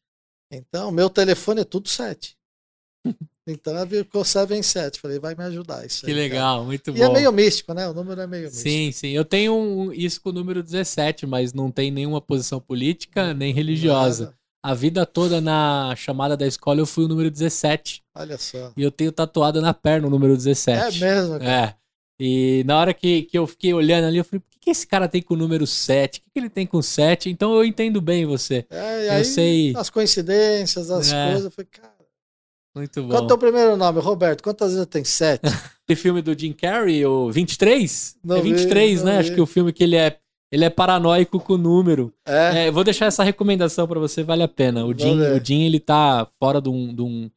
Então, 0.51 0.91
meu 0.91 1.09
telefone 1.09 1.61
é 1.61 1.65
tudo 1.65 1.89
7. 1.89 2.37
Então 3.47 3.87
ficou 3.87 4.23
77. 4.23 4.99
Falei, 4.99 5.17
vai 5.17 5.33
me 5.33 5.43
ajudar 5.45 5.83
isso. 5.83 6.05
Que 6.05 6.11
aí, 6.11 6.17
legal, 6.17 6.57
cara. 6.57 6.65
muito 6.67 6.91
E 6.91 6.93
bom. 6.93 7.03
é 7.03 7.09
meio 7.09 7.31
místico, 7.31 7.73
né? 7.73 7.87
O 7.89 7.93
número 7.93 8.21
é 8.21 8.27
meio 8.27 8.43
místico. 8.43 8.61
Sim, 8.69 8.91
sim. 8.91 9.09
Eu 9.09 9.25
tenho 9.25 9.53
um, 9.55 9.91
isso 9.91 10.21
com 10.21 10.29
o 10.29 10.33
número 10.33 10.61
17, 10.61 11.25
mas 11.25 11.51
não 11.51 11.71
tem 11.71 11.89
nenhuma 11.89 12.21
posição 12.21 12.61
política 12.61 13.33
nem 13.33 13.51
religiosa. 13.51 14.37
A 14.63 14.73
vida 14.75 15.05
toda 15.05 15.41
na 15.41 15.93
chamada 15.97 16.37
da 16.37 16.45
escola 16.45 16.79
eu 16.79 16.85
fui 16.85 17.05
o 17.05 17.07
número 17.07 17.31
17. 17.31 18.03
Olha 18.15 18.37
só. 18.37 18.71
E 18.77 18.83
eu 18.83 18.91
tenho 18.91 19.11
tatuado 19.11 19.59
na 19.61 19.73
perna 19.73 20.07
o 20.07 20.09
número 20.09 20.33
É 20.33 20.37
17. 20.37 20.99
mesmo, 20.99 21.39
cara. 21.39 21.51
É. 21.51 21.75
E 22.23 22.63
na 22.67 22.77
hora 22.79 22.93
que, 22.93 23.23
que 23.23 23.37
eu 23.37 23.47
fiquei 23.47 23.73
olhando 23.73 24.05
ali, 24.05 24.17
eu 24.17 24.23
falei, 24.23 24.39
por 24.39 24.49
que, 24.51 24.59
que 24.59 24.69
esse 24.69 24.85
cara 24.85 25.07
tem 25.07 25.21
com 25.23 25.33
o 25.33 25.37
número 25.37 25.65
7? 25.65 26.19
O 26.19 26.21
que, 26.21 26.29
que 26.31 26.39
ele 26.39 26.49
tem 26.49 26.67
com 26.67 26.79
7? 26.79 27.29
Então 27.31 27.55
eu 27.55 27.65
entendo 27.65 27.99
bem 27.99 28.25
você. 28.27 28.63
É, 28.69 29.03
e 29.03 29.07
Eu 29.07 29.11
aí, 29.13 29.25
sei. 29.25 29.73
as 29.75 29.89
coincidências, 29.89 30.91
as 30.91 31.11
É. 31.11 31.25
coisas, 31.25 31.45
eu 31.45 31.51
falei, 31.51 31.67
cara. 31.71 31.91
Muito 32.75 33.01
bom. 33.01 33.09
Qual 33.09 33.21
é 33.21 33.25
o 33.25 33.27
teu 33.27 33.37
primeiro 33.37 33.75
nome, 33.75 33.99
Roberto? 33.99 34.43
Quantas 34.43 34.71
vezes 34.71 34.85
tem? 34.85 35.03
Sete? 35.03 35.41
Aquele 35.83 35.99
filme 35.99 36.21
do 36.21 36.37
Jim 36.39 36.53
Carrey, 36.53 37.03
o 37.05 37.29
23? 37.31 38.15
Não 38.23 38.37
é 38.37 38.41
vi, 38.41 38.53
23, 38.53 38.99
não 38.99 39.05
né? 39.07 39.13
vi. 39.13 39.19
Acho 39.19 39.35
que 39.35 39.41
o 39.41 39.45
filme 39.47 39.73
que 39.73 39.83
ele 39.83 39.95
é, 39.97 40.17
ele 40.51 40.65
é 40.65 40.69
paranoico 40.69 41.39
com 41.39 41.53
o 41.53 41.57
número. 41.57 42.13
É. 42.25 42.67
É, 42.67 42.71
vou 42.71 42.83
deixar 42.83 43.05
essa 43.05 43.23
recomendação 43.23 43.87
pra 43.87 43.99
você, 43.99 44.21
vale 44.23 44.43
a 44.43 44.47
pena. 44.47 44.85
O 44.85 44.97
Jim, 44.97 45.19
o 45.19 45.43
Jim 45.43 45.63
ele 45.63 45.79
tá 45.79 46.27
fora 46.37 46.61
de 46.61 46.69
um, 46.69 46.93
de, 46.93 47.01
um, 47.01 47.31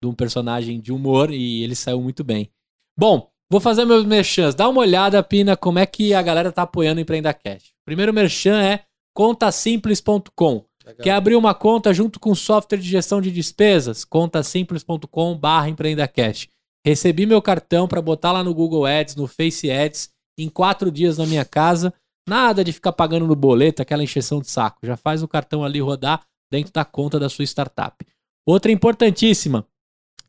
de 0.00 0.08
um 0.08 0.14
personagem 0.14 0.80
de 0.80 0.92
humor 0.92 1.32
e 1.32 1.64
ele 1.64 1.74
saiu 1.74 2.00
muito 2.00 2.22
bem. 2.22 2.50
Bom, 2.96 3.28
vou 3.50 3.60
fazer 3.60 3.84
meus 3.84 4.04
merchans. 4.04 4.54
Dá 4.54 4.68
uma 4.68 4.80
olhada, 4.80 5.22
Pina, 5.22 5.56
como 5.56 5.80
é 5.80 5.86
que 5.86 6.14
a 6.14 6.22
galera 6.22 6.52
tá 6.52 6.62
apoiando 6.62 6.98
o 6.98 7.02
Empreenda 7.02 7.34
Cash. 7.34 7.72
Primeiro 7.84 8.12
merchan 8.12 8.62
é 8.62 8.84
contasimples.com. 9.14 10.64
Legal. 10.84 11.02
Quer 11.02 11.10
abrir 11.12 11.36
uma 11.36 11.54
conta 11.54 11.92
junto 11.92 12.18
com 12.18 12.34
software 12.34 12.78
de 12.78 12.88
gestão 12.88 13.20
de 13.20 13.30
despesas? 13.30 14.04
contasimples.com 14.04 15.36
barra 15.36 15.68
empreendacash. 15.68 16.48
Recebi 16.84 17.26
meu 17.26 17.40
cartão 17.40 17.86
para 17.86 18.02
botar 18.02 18.32
lá 18.32 18.42
no 18.42 18.54
Google 18.54 18.86
Ads, 18.86 19.14
no 19.14 19.28
Face 19.28 19.70
Ads, 19.70 20.10
em 20.36 20.48
quatro 20.48 20.90
dias 20.90 21.18
na 21.18 21.26
minha 21.26 21.44
casa. 21.44 21.94
Nada 22.28 22.62
de 22.62 22.72
ficar 22.72 22.92
pagando 22.92 23.26
no 23.26 23.34
boleto, 23.34 23.82
aquela 23.82 24.02
encheção 24.02 24.40
de 24.40 24.48
saco. 24.48 24.86
Já 24.86 24.96
faz 24.96 25.22
o 25.22 25.28
cartão 25.28 25.64
ali 25.64 25.80
rodar 25.80 26.24
dentro 26.50 26.72
da 26.72 26.84
conta 26.84 27.18
da 27.18 27.28
sua 27.28 27.44
startup. 27.44 28.04
Outra 28.46 28.70
importantíssima, 28.70 29.66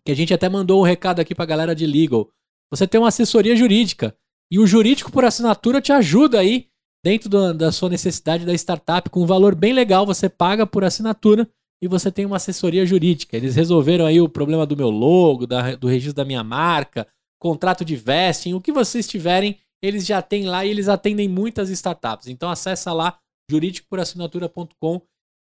que 0.05 0.11
a 0.11 0.15
gente 0.15 0.33
até 0.33 0.49
mandou 0.49 0.79
um 0.81 0.83
recado 0.83 1.19
aqui 1.19 1.33
para 1.35 1.43
a 1.43 1.47
galera 1.47 1.75
de 1.75 1.85
Legal. 1.85 2.29
Você 2.71 2.87
tem 2.87 2.99
uma 2.99 3.09
assessoria 3.09 3.55
jurídica 3.55 4.15
e 4.51 4.59
o 4.59 4.67
jurídico 4.67 5.11
por 5.11 5.23
assinatura 5.23 5.81
te 5.81 5.91
ajuda 5.91 6.39
aí 6.39 6.67
dentro 7.03 7.29
do- 7.29 7.53
da 7.53 7.71
sua 7.71 7.89
necessidade 7.89 8.45
da 8.45 8.53
startup 8.53 9.09
com 9.09 9.21
um 9.21 9.25
valor 9.25 9.53
bem 9.55 9.73
legal. 9.73 10.05
Você 10.05 10.27
paga 10.29 10.65
por 10.65 10.83
assinatura 10.83 11.47
e 11.81 11.87
você 11.87 12.11
tem 12.11 12.25
uma 12.25 12.37
assessoria 12.37 12.85
jurídica. 12.85 13.37
Eles 13.37 13.55
resolveram 13.55 14.05
aí 14.05 14.19
o 14.19 14.29
problema 14.29 14.65
do 14.65 14.75
meu 14.75 14.89
logo, 14.89 15.45
da- 15.45 15.75
do 15.75 15.87
registro 15.87 16.15
da 16.15 16.25
minha 16.25 16.43
marca, 16.43 17.07
contrato 17.39 17.83
de 17.83 17.95
vesting, 17.95 18.53
o 18.53 18.61
que 18.61 18.71
vocês 18.71 19.07
tiverem, 19.07 19.57
eles 19.83 20.05
já 20.05 20.21
têm 20.21 20.45
lá 20.45 20.65
e 20.65 20.69
eles 20.69 20.87
atendem 20.87 21.27
muitas 21.27 21.69
startups. 21.69 22.27
Então 22.27 22.49
acessa 22.49 22.93
lá 22.93 23.19
juridicoporassinatura.com. 23.51 25.01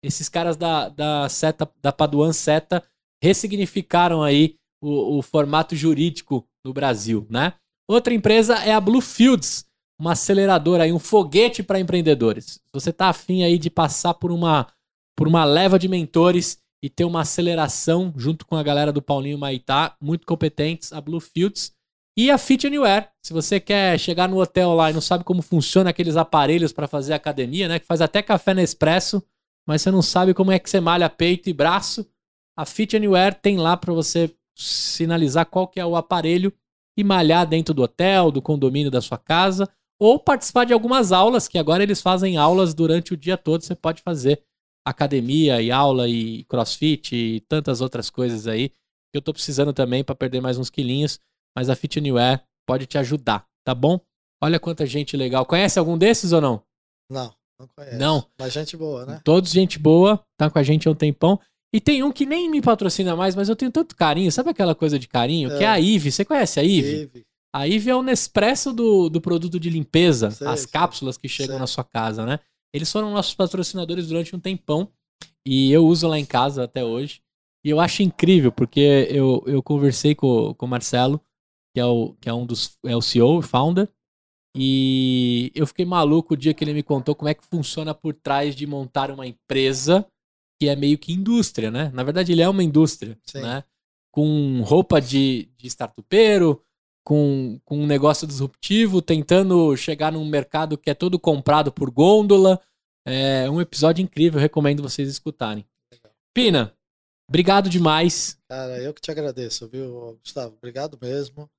Esses 0.03 0.28
caras 0.28 0.57
da, 0.57 0.90
da 0.90 1.30
Seta, 1.30 1.72
da 1.82 1.94
Paduan 1.94 2.34
Seta, 2.34 2.84
ressignificaram 3.24 4.22
aí 4.22 4.57
o, 4.84 5.18
o 5.18 5.22
formato 5.22 5.74
jurídico 5.74 6.45
no 6.66 6.74
Brasil, 6.74 7.26
né? 7.30 7.53
Outra 7.88 8.14
empresa 8.14 8.56
é 8.56 8.74
a 8.74 8.82
Bluefields, 8.82 9.66
uma 9.99 10.12
aceleradora 10.12 10.84
aí, 10.84 10.91
um 10.91 10.99
foguete 10.99 11.64
para 11.64 11.80
empreendedores. 11.80 12.60
Você 12.74 12.91
tá 12.91 13.07
afim 13.07 13.44
aí 13.44 13.57
de 13.57 13.70
passar 13.70 14.14
por 14.16 14.32
uma 14.32 14.68
por 15.18 15.30
uma 15.30 15.45
leva 15.45 15.80
de 15.80 15.88
mentores 15.88 16.57
e 16.84 16.90
ter 16.90 17.06
uma 17.06 17.22
aceleração 17.22 18.14
junto 18.18 18.45
com 18.45 18.57
a 18.57 18.62
galera 18.62 18.91
do 18.91 19.02
Paulinho 19.02 19.38
Maitá, 19.38 19.95
muito 20.02 20.28
competentes, 20.28 20.91
a 20.91 20.99
Bluefields 20.99 21.74
e 22.17 22.31
a 22.31 22.37
Fit 22.37 22.65
Anywhere. 22.65 23.07
Se 23.21 23.33
você 23.33 23.59
quer 23.59 23.99
chegar 23.99 24.29
no 24.29 24.39
hotel 24.39 24.73
lá 24.73 24.89
e 24.89 24.93
não 24.93 25.01
sabe 25.01 25.23
como 25.23 25.41
funciona 25.41 25.89
aqueles 25.89 26.15
aparelhos 26.15 26.71
para 26.71 26.87
fazer 26.87 27.13
academia, 27.13 27.67
né, 27.67 27.79
que 27.79 27.85
faz 27.85 28.01
até 28.01 28.21
café 28.21 28.53
Nespresso, 28.53 29.21
mas 29.67 29.81
você 29.81 29.91
não 29.91 30.01
sabe 30.01 30.33
como 30.33 30.51
é 30.51 30.59
que 30.59 30.69
você 30.69 30.79
malha 30.79 31.09
peito 31.09 31.49
e 31.49 31.53
braço, 31.53 32.07
a 32.57 32.65
Fit 32.65 32.95
Anywhere 32.95 33.35
tem 33.35 33.57
lá 33.57 33.75
para 33.75 33.93
você 33.93 34.33
sinalizar 34.55 35.45
qual 35.47 35.67
que 35.67 35.79
é 35.79 35.85
o 35.85 35.95
aparelho 35.95 36.53
e 36.97 37.03
malhar 37.03 37.45
dentro 37.45 37.73
do 37.73 37.83
hotel, 37.83 38.31
do 38.31 38.41
condomínio 38.41 38.89
da 38.89 39.01
sua 39.01 39.17
casa, 39.17 39.67
ou 39.99 40.17
participar 40.17 40.65
de 40.65 40.71
algumas 40.71 41.11
aulas, 41.11 41.47
que 41.47 41.57
agora 41.57 41.83
eles 41.83 42.01
fazem 42.01 42.37
aulas 42.37 42.73
durante 42.73 43.13
o 43.13 43.17
dia 43.17 43.37
todo, 43.37 43.61
você 43.61 43.75
pode 43.75 44.01
fazer 44.01 44.41
academia 44.85 45.61
e 45.61 45.71
aula 45.71 46.07
e 46.07 46.45
crossfit 46.45 47.15
e 47.15 47.39
tantas 47.41 47.81
outras 47.81 48.09
coisas 48.09 48.47
aí, 48.47 48.69
que 48.69 49.17
eu 49.17 49.21
tô 49.21 49.33
precisando 49.33 49.73
também 49.73 50.03
para 50.03 50.15
perder 50.15 50.41
mais 50.41 50.57
uns 50.57 50.69
quilinhos, 50.69 51.19
mas 51.56 51.69
a 51.69 51.76
Fit 51.76 51.99
Anywhere 51.99 52.41
pode 52.68 52.86
te 52.86 52.98
ajudar, 52.98 53.45
tá 53.64 53.73
bom? 53.73 53.99
Olha 54.44 54.60
quanta 54.60 54.86
gente 54.86 55.15
legal. 55.15 55.45
Conhece 55.45 55.80
algum 55.80 55.98
desses 55.98 56.32
ou 56.32 56.41
não? 56.41 56.61
Não, 57.10 57.34
não 57.60 57.68
conheço. 57.76 57.98
Não. 57.98 58.26
Mas 58.40 58.53
gente 58.53 58.76
boa, 58.76 59.06
né? 59.06 59.22
Todos 59.23 59.52
gente 59.52 59.80
boa, 59.80 60.22
tá 60.38 60.49
com 60.49 60.60
a 60.60 60.64
gente 60.64 60.88
há 60.88 60.91
um 60.91 60.95
tempão. 60.95 61.40
E 61.73 61.80
tem 61.82 62.03
um 62.03 62.11
que 62.11 62.26
nem 62.26 62.49
me 62.49 62.61
patrocina 62.61 63.15
mais, 63.15 63.36
mas 63.36 63.49
eu 63.49 63.56
tenho 63.56 63.72
tanto 63.72 63.95
carinho. 63.95 64.32
Sabe 64.32 64.49
aquela 64.49 64.73
coisa 64.76 64.98
de 64.99 65.07
carinho? 65.07 65.49
Que 65.49 65.64
é 65.64 65.68
É. 65.68 65.68
a 65.68 65.80
Ive. 65.80 66.11
Você 66.11 66.23
conhece 66.23 66.60
a 66.60 66.64
Ive? 66.64 67.26
A 67.53 67.68
Ive 67.68 67.90
é 67.90 67.95
o 67.95 68.02
Nespresso 68.03 68.72
do, 68.73 69.10
do 69.10 69.19
produto 69.22 69.60
de 69.60 69.69
limpeza, 69.69 70.30
Sei, 70.32 70.48
as 70.48 70.61
sei. 70.61 70.69
cápsulas 70.72 71.18
que 71.18 71.27
chegam 71.27 71.56
Sei. 71.56 71.60
na 71.60 71.68
sua 71.68 71.84
casa, 71.84 72.26
né? 72.26 72.40
Eles 72.73 72.91
foram 72.91 73.11
nossos 73.11 73.34
patrocinadores 73.34 74.07
durante 74.07 74.36
um 74.36 74.40
tempão 74.40 74.90
e 75.45 75.72
eu 75.72 75.86
uso 75.86 76.07
lá 76.07 76.19
em 76.19 76.26
casa 76.26 76.64
até 76.65 76.84
hoje. 76.84 77.22
E 77.65 77.69
eu 77.69 77.80
acho 77.80 78.03
incrível, 78.03 78.52
porque 78.52 79.07
eu, 79.10 79.41
eu 79.48 79.64
conversei 79.64 80.14
com, 80.14 80.53
com 80.53 80.65
o 80.65 80.69
Marcelo, 80.69 81.19
que 81.76 81.80
é, 81.81 81.85
o, 81.85 82.15
que 82.22 82.30
é 82.30 82.34
um 82.34 82.45
dos. 82.45 82.77
é 82.85 82.95
o 82.95 83.02
CEO, 83.02 83.41
founder, 83.41 83.89
e 84.56 85.52
eu 85.53 85.68
fiquei 85.68 85.84
maluco 85.84 86.34
o 86.34 86.38
dia 86.38 86.53
que 86.53 86.64
ele 86.64 86.73
me 86.73 86.81
contou 86.81 87.14
como 87.14 87.27
é 87.27 87.34
que 87.34 87.45
funciona 87.45 87.93
por 87.93 88.14
trás 88.14 88.56
de 88.56 88.65
montar 88.65 89.11
uma 89.11 89.27
empresa 89.27 90.07
que 90.57 90.69
é 90.69 90.76
meio 90.77 90.97
que 90.97 91.11
indústria, 91.11 91.69
né? 91.69 91.91
Na 91.93 92.02
verdade, 92.02 92.31
ele 92.31 92.41
é 92.41 92.47
uma 92.47 92.64
indústria, 92.64 93.19
Sim. 93.26 93.41
né? 93.41 93.65
Com 94.10 94.61
roupa 94.61 95.02
de, 95.02 95.49
de 95.57 95.68
startupeiro, 95.68 96.64
com, 97.03 97.60
com 97.65 97.80
um 97.80 97.85
negócio 97.85 98.26
disruptivo, 98.26 99.02
tentando 99.02 99.76
chegar 99.76 100.14
num 100.14 100.23
mercado 100.23 100.77
que 100.77 100.89
é 100.89 100.93
todo 100.93 101.19
comprado 101.19 101.73
por 101.73 101.91
gôndola. 101.91 102.61
É 103.06 103.49
um 103.49 103.60
episódio 103.60 104.02
incrível, 104.02 104.39
recomendo 104.39 104.81
vocês 104.81 105.10
escutarem. 105.10 105.65
Pina, 106.34 106.73
obrigado 107.27 107.69
demais. 107.69 108.38
Cara, 108.49 108.81
eu 108.81 108.93
que 108.93 109.02
te 109.02 109.11
agradeço, 109.11 109.68
viu, 109.68 110.18
Gustavo? 110.23 110.56
Obrigado 110.56 110.97
mesmo. 111.02 111.49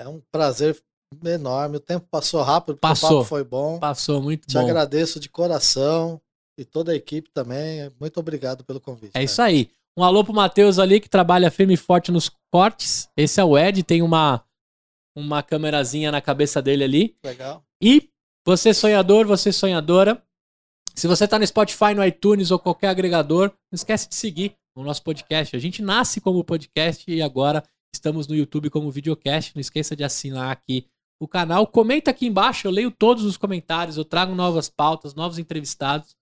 É 0.00 0.08
um 0.08 0.22
prazer 0.32 0.82
enorme. 1.26 1.76
O 1.76 1.80
tempo 1.80 2.06
passou 2.10 2.42
rápido, 2.42 2.78
Passou. 2.78 3.10
o 3.10 3.12
papo 3.18 3.24
foi 3.28 3.44
bom. 3.44 3.78
Passou 3.78 4.22
muito 4.22 4.46
Te 4.46 4.54
bom. 4.54 4.60
agradeço 4.60 5.20
de 5.20 5.28
coração 5.28 6.18
e 6.58 6.64
toda 6.64 6.92
a 6.92 6.94
equipe 6.94 7.28
também. 7.30 7.92
Muito 8.00 8.18
obrigado 8.18 8.64
pelo 8.64 8.80
convite. 8.80 9.12
É 9.14 9.22
isso 9.22 9.42
aí. 9.42 9.70
Um 9.94 10.02
alô 10.02 10.24
pro 10.24 10.32
Matheus 10.32 10.78
ali, 10.78 11.00
que 11.00 11.08
trabalha 11.08 11.50
firme 11.50 11.74
e 11.74 11.76
forte 11.76 12.10
nos 12.10 12.30
cortes. 12.50 13.10
Esse 13.14 13.40
é 13.40 13.44
o 13.44 13.58
Ed, 13.58 13.82
tem 13.82 14.00
uma, 14.00 14.42
uma 15.14 15.42
câmerazinha 15.42 16.10
na 16.10 16.22
cabeça 16.22 16.62
dele 16.62 16.84
ali. 16.84 17.16
Legal. 17.22 17.62
E 17.82 18.08
você 18.46 18.72
sonhador, 18.72 19.26
você 19.26 19.52
sonhadora, 19.52 20.22
se 20.94 21.06
você 21.06 21.28
tá 21.28 21.38
no 21.38 21.46
Spotify, 21.46 21.92
no 21.94 22.02
iTunes 22.02 22.50
ou 22.50 22.58
qualquer 22.58 22.88
agregador, 22.88 23.48
não 23.70 23.74
esquece 23.76 24.08
de 24.08 24.14
seguir 24.14 24.56
o 24.74 24.82
nosso 24.82 25.02
podcast. 25.02 25.54
A 25.54 25.58
gente 25.58 25.82
nasce 25.82 26.22
como 26.22 26.42
podcast 26.42 27.10
e 27.10 27.20
agora 27.20 27.62
estamos 27.94 28.26
no 28.26 28.34
YouTube 28.34 28.70
como 28.70 28.90
videocast. 28.90 29.54
Não 29.54 29.60
esqueça 29.60 29.94
de 29.94 30.04
assinar 30.04 30.50
aqui 30.50 30.86
o 31.20 31.28
canal. 31.28 31.66
Comenta 31.66 32.10
aqui 32.10 32.26
embaixo, 32.26 32.66
eu 32.66 32.70
leio 32.70 32.90
todos 32.90 33.24
os 33.24 33.36
comentários, 33.36 33.96
eu 33.96 34.04
trago 34.04 34.34
novas 34.34 34.68
pautas, 34.68 35.14
novos 35.14 35.38
entrevistados. 35.38 36.16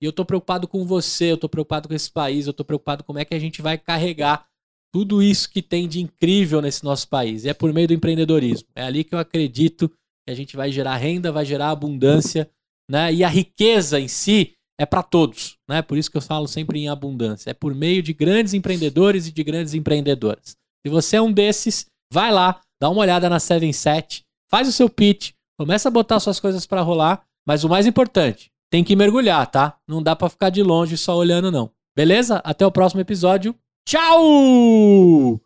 E 0.00 0.06
eu 0.06 0.12
tô 0.12 0.24
preocupado 0.24 0.68
com 0.68 0.84
você, 0.84 1.32
eu 1.32 1.36
tô 1.36 1.48
preocupado 1.48 1.88
com 1.88 1.94
esse 1.94 2.10
país, 2.10 2.46
eu 2.46 2.52
tô 2.52 2.64
preocupado 2.64 3.02
como 3.04 3.18
é 3.18 3.24
que 3.24 3.34
a 3.34 3.38
gente 3.38 3.62
vai 3.62 3.78
carregar 3.78 4.46
tudo 4.92 5.22
isso 5.22 5.50
que 5.50 5.60
tem 5.60 5.88
de 5.88 6.00
incrível 6.00 6.60
nesse 6.60 6.84
nosso 6.84 7.08
país. 7.08 7.44
E 7.44 7.48
é 7.48 7.54
por 7.54 7.72
meio 7.72 7.88
do 7.88 7.94
empreendedorismo. 7.94 8.68
É 8.74 8.84
ali 8.84 9.02
que 9.02 9.14
eu 9.14 9.18
acredito 9.18 9.88
que 9.88 10.30
a 10.30 10.34
gente 10.34 10.56
vai 10.56 10.70
gerar 10.70 10.96
renda, 10.96 11.32
vai 11.32 11.44
gerar 11.44 11.70
abundância, 11.70 12.48
né? 12.88 13.12
E 13.12 13.24
a 13.24 13.28
riqueza 13.28 13.98
em 13.98 14.06
si 14.08 14.54
é 14.78 14.86
para 14.86 15.02
todos, 15.02 15.56
né? 15.68 15.82
Por 15.82 15.98
isso 15.98 16.10
que 16.10 16.16
eu 16.16 16.22
falo 16.22 16.46
sempre 16.46 16.78
em 16.78 16.88
abundância. 16.88 17.50
É 17.50 17.54
por 17.54 17.74
meio 17.74 18.02
de 18.02 18.12
grandes 18.12 18.54
empreendedores 18.54 19.26
e 19.26 19.32
de 19.32 19.42
grandes 19.42 19.74
empreendedoras. 19.74 20.56
Se 20.86 20.90
você 20.90 21.16
é 21.16 21.22
um 21.22 21.32
desses, 21.32 21.86
vai 22.12 22.30
lá, 22.30 22.60
dá 22.78 22.90
uma 22.90 23.00
olhada 23.00 23.30
na 23.30 23.40
77, 23.40 24.22
faz 24.50 24.68
o 24.68 24.72
seu 24.72 24.86
pitch, 24.86 25.30
começa 25.58 25.88
a 25.88 25.90
botar 25.90 26.20
suas 26.20 26.38
coisas 26.38 26.66
para 26.66 26.82
rolar, 26.82 27.22
mas 27.46 27.64
o 27.64 27.70
mais 27.70 27.86
importante, 27.86 28.52
tem 28.70 28.84
que 28.84 28.94
mergulhar, 28.94 29.46
tá? 29.46 29.78
Não 29.88 30.02
dá 30.02 30.14
para 30.14 30.28
ficar 30.28 30.50
de 30.50 30.62
longe 30.62 30.98
só 30.98 31.16
olhando 31.16 31.50
não. 31.50 31.70
Beleza? 31.96 32.42
Até 32.44 32.66
o 32.66 32.70
próximo 32.70 33.00
episódio. 33.00 33.54
Tchau! 33.88 35.40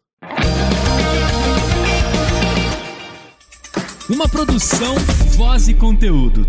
Uma 4.10 4.28
produção, 4.28 4.96
voz 5.36 5.68
e 5.68 5.74
conteúdo. 5.74 6.48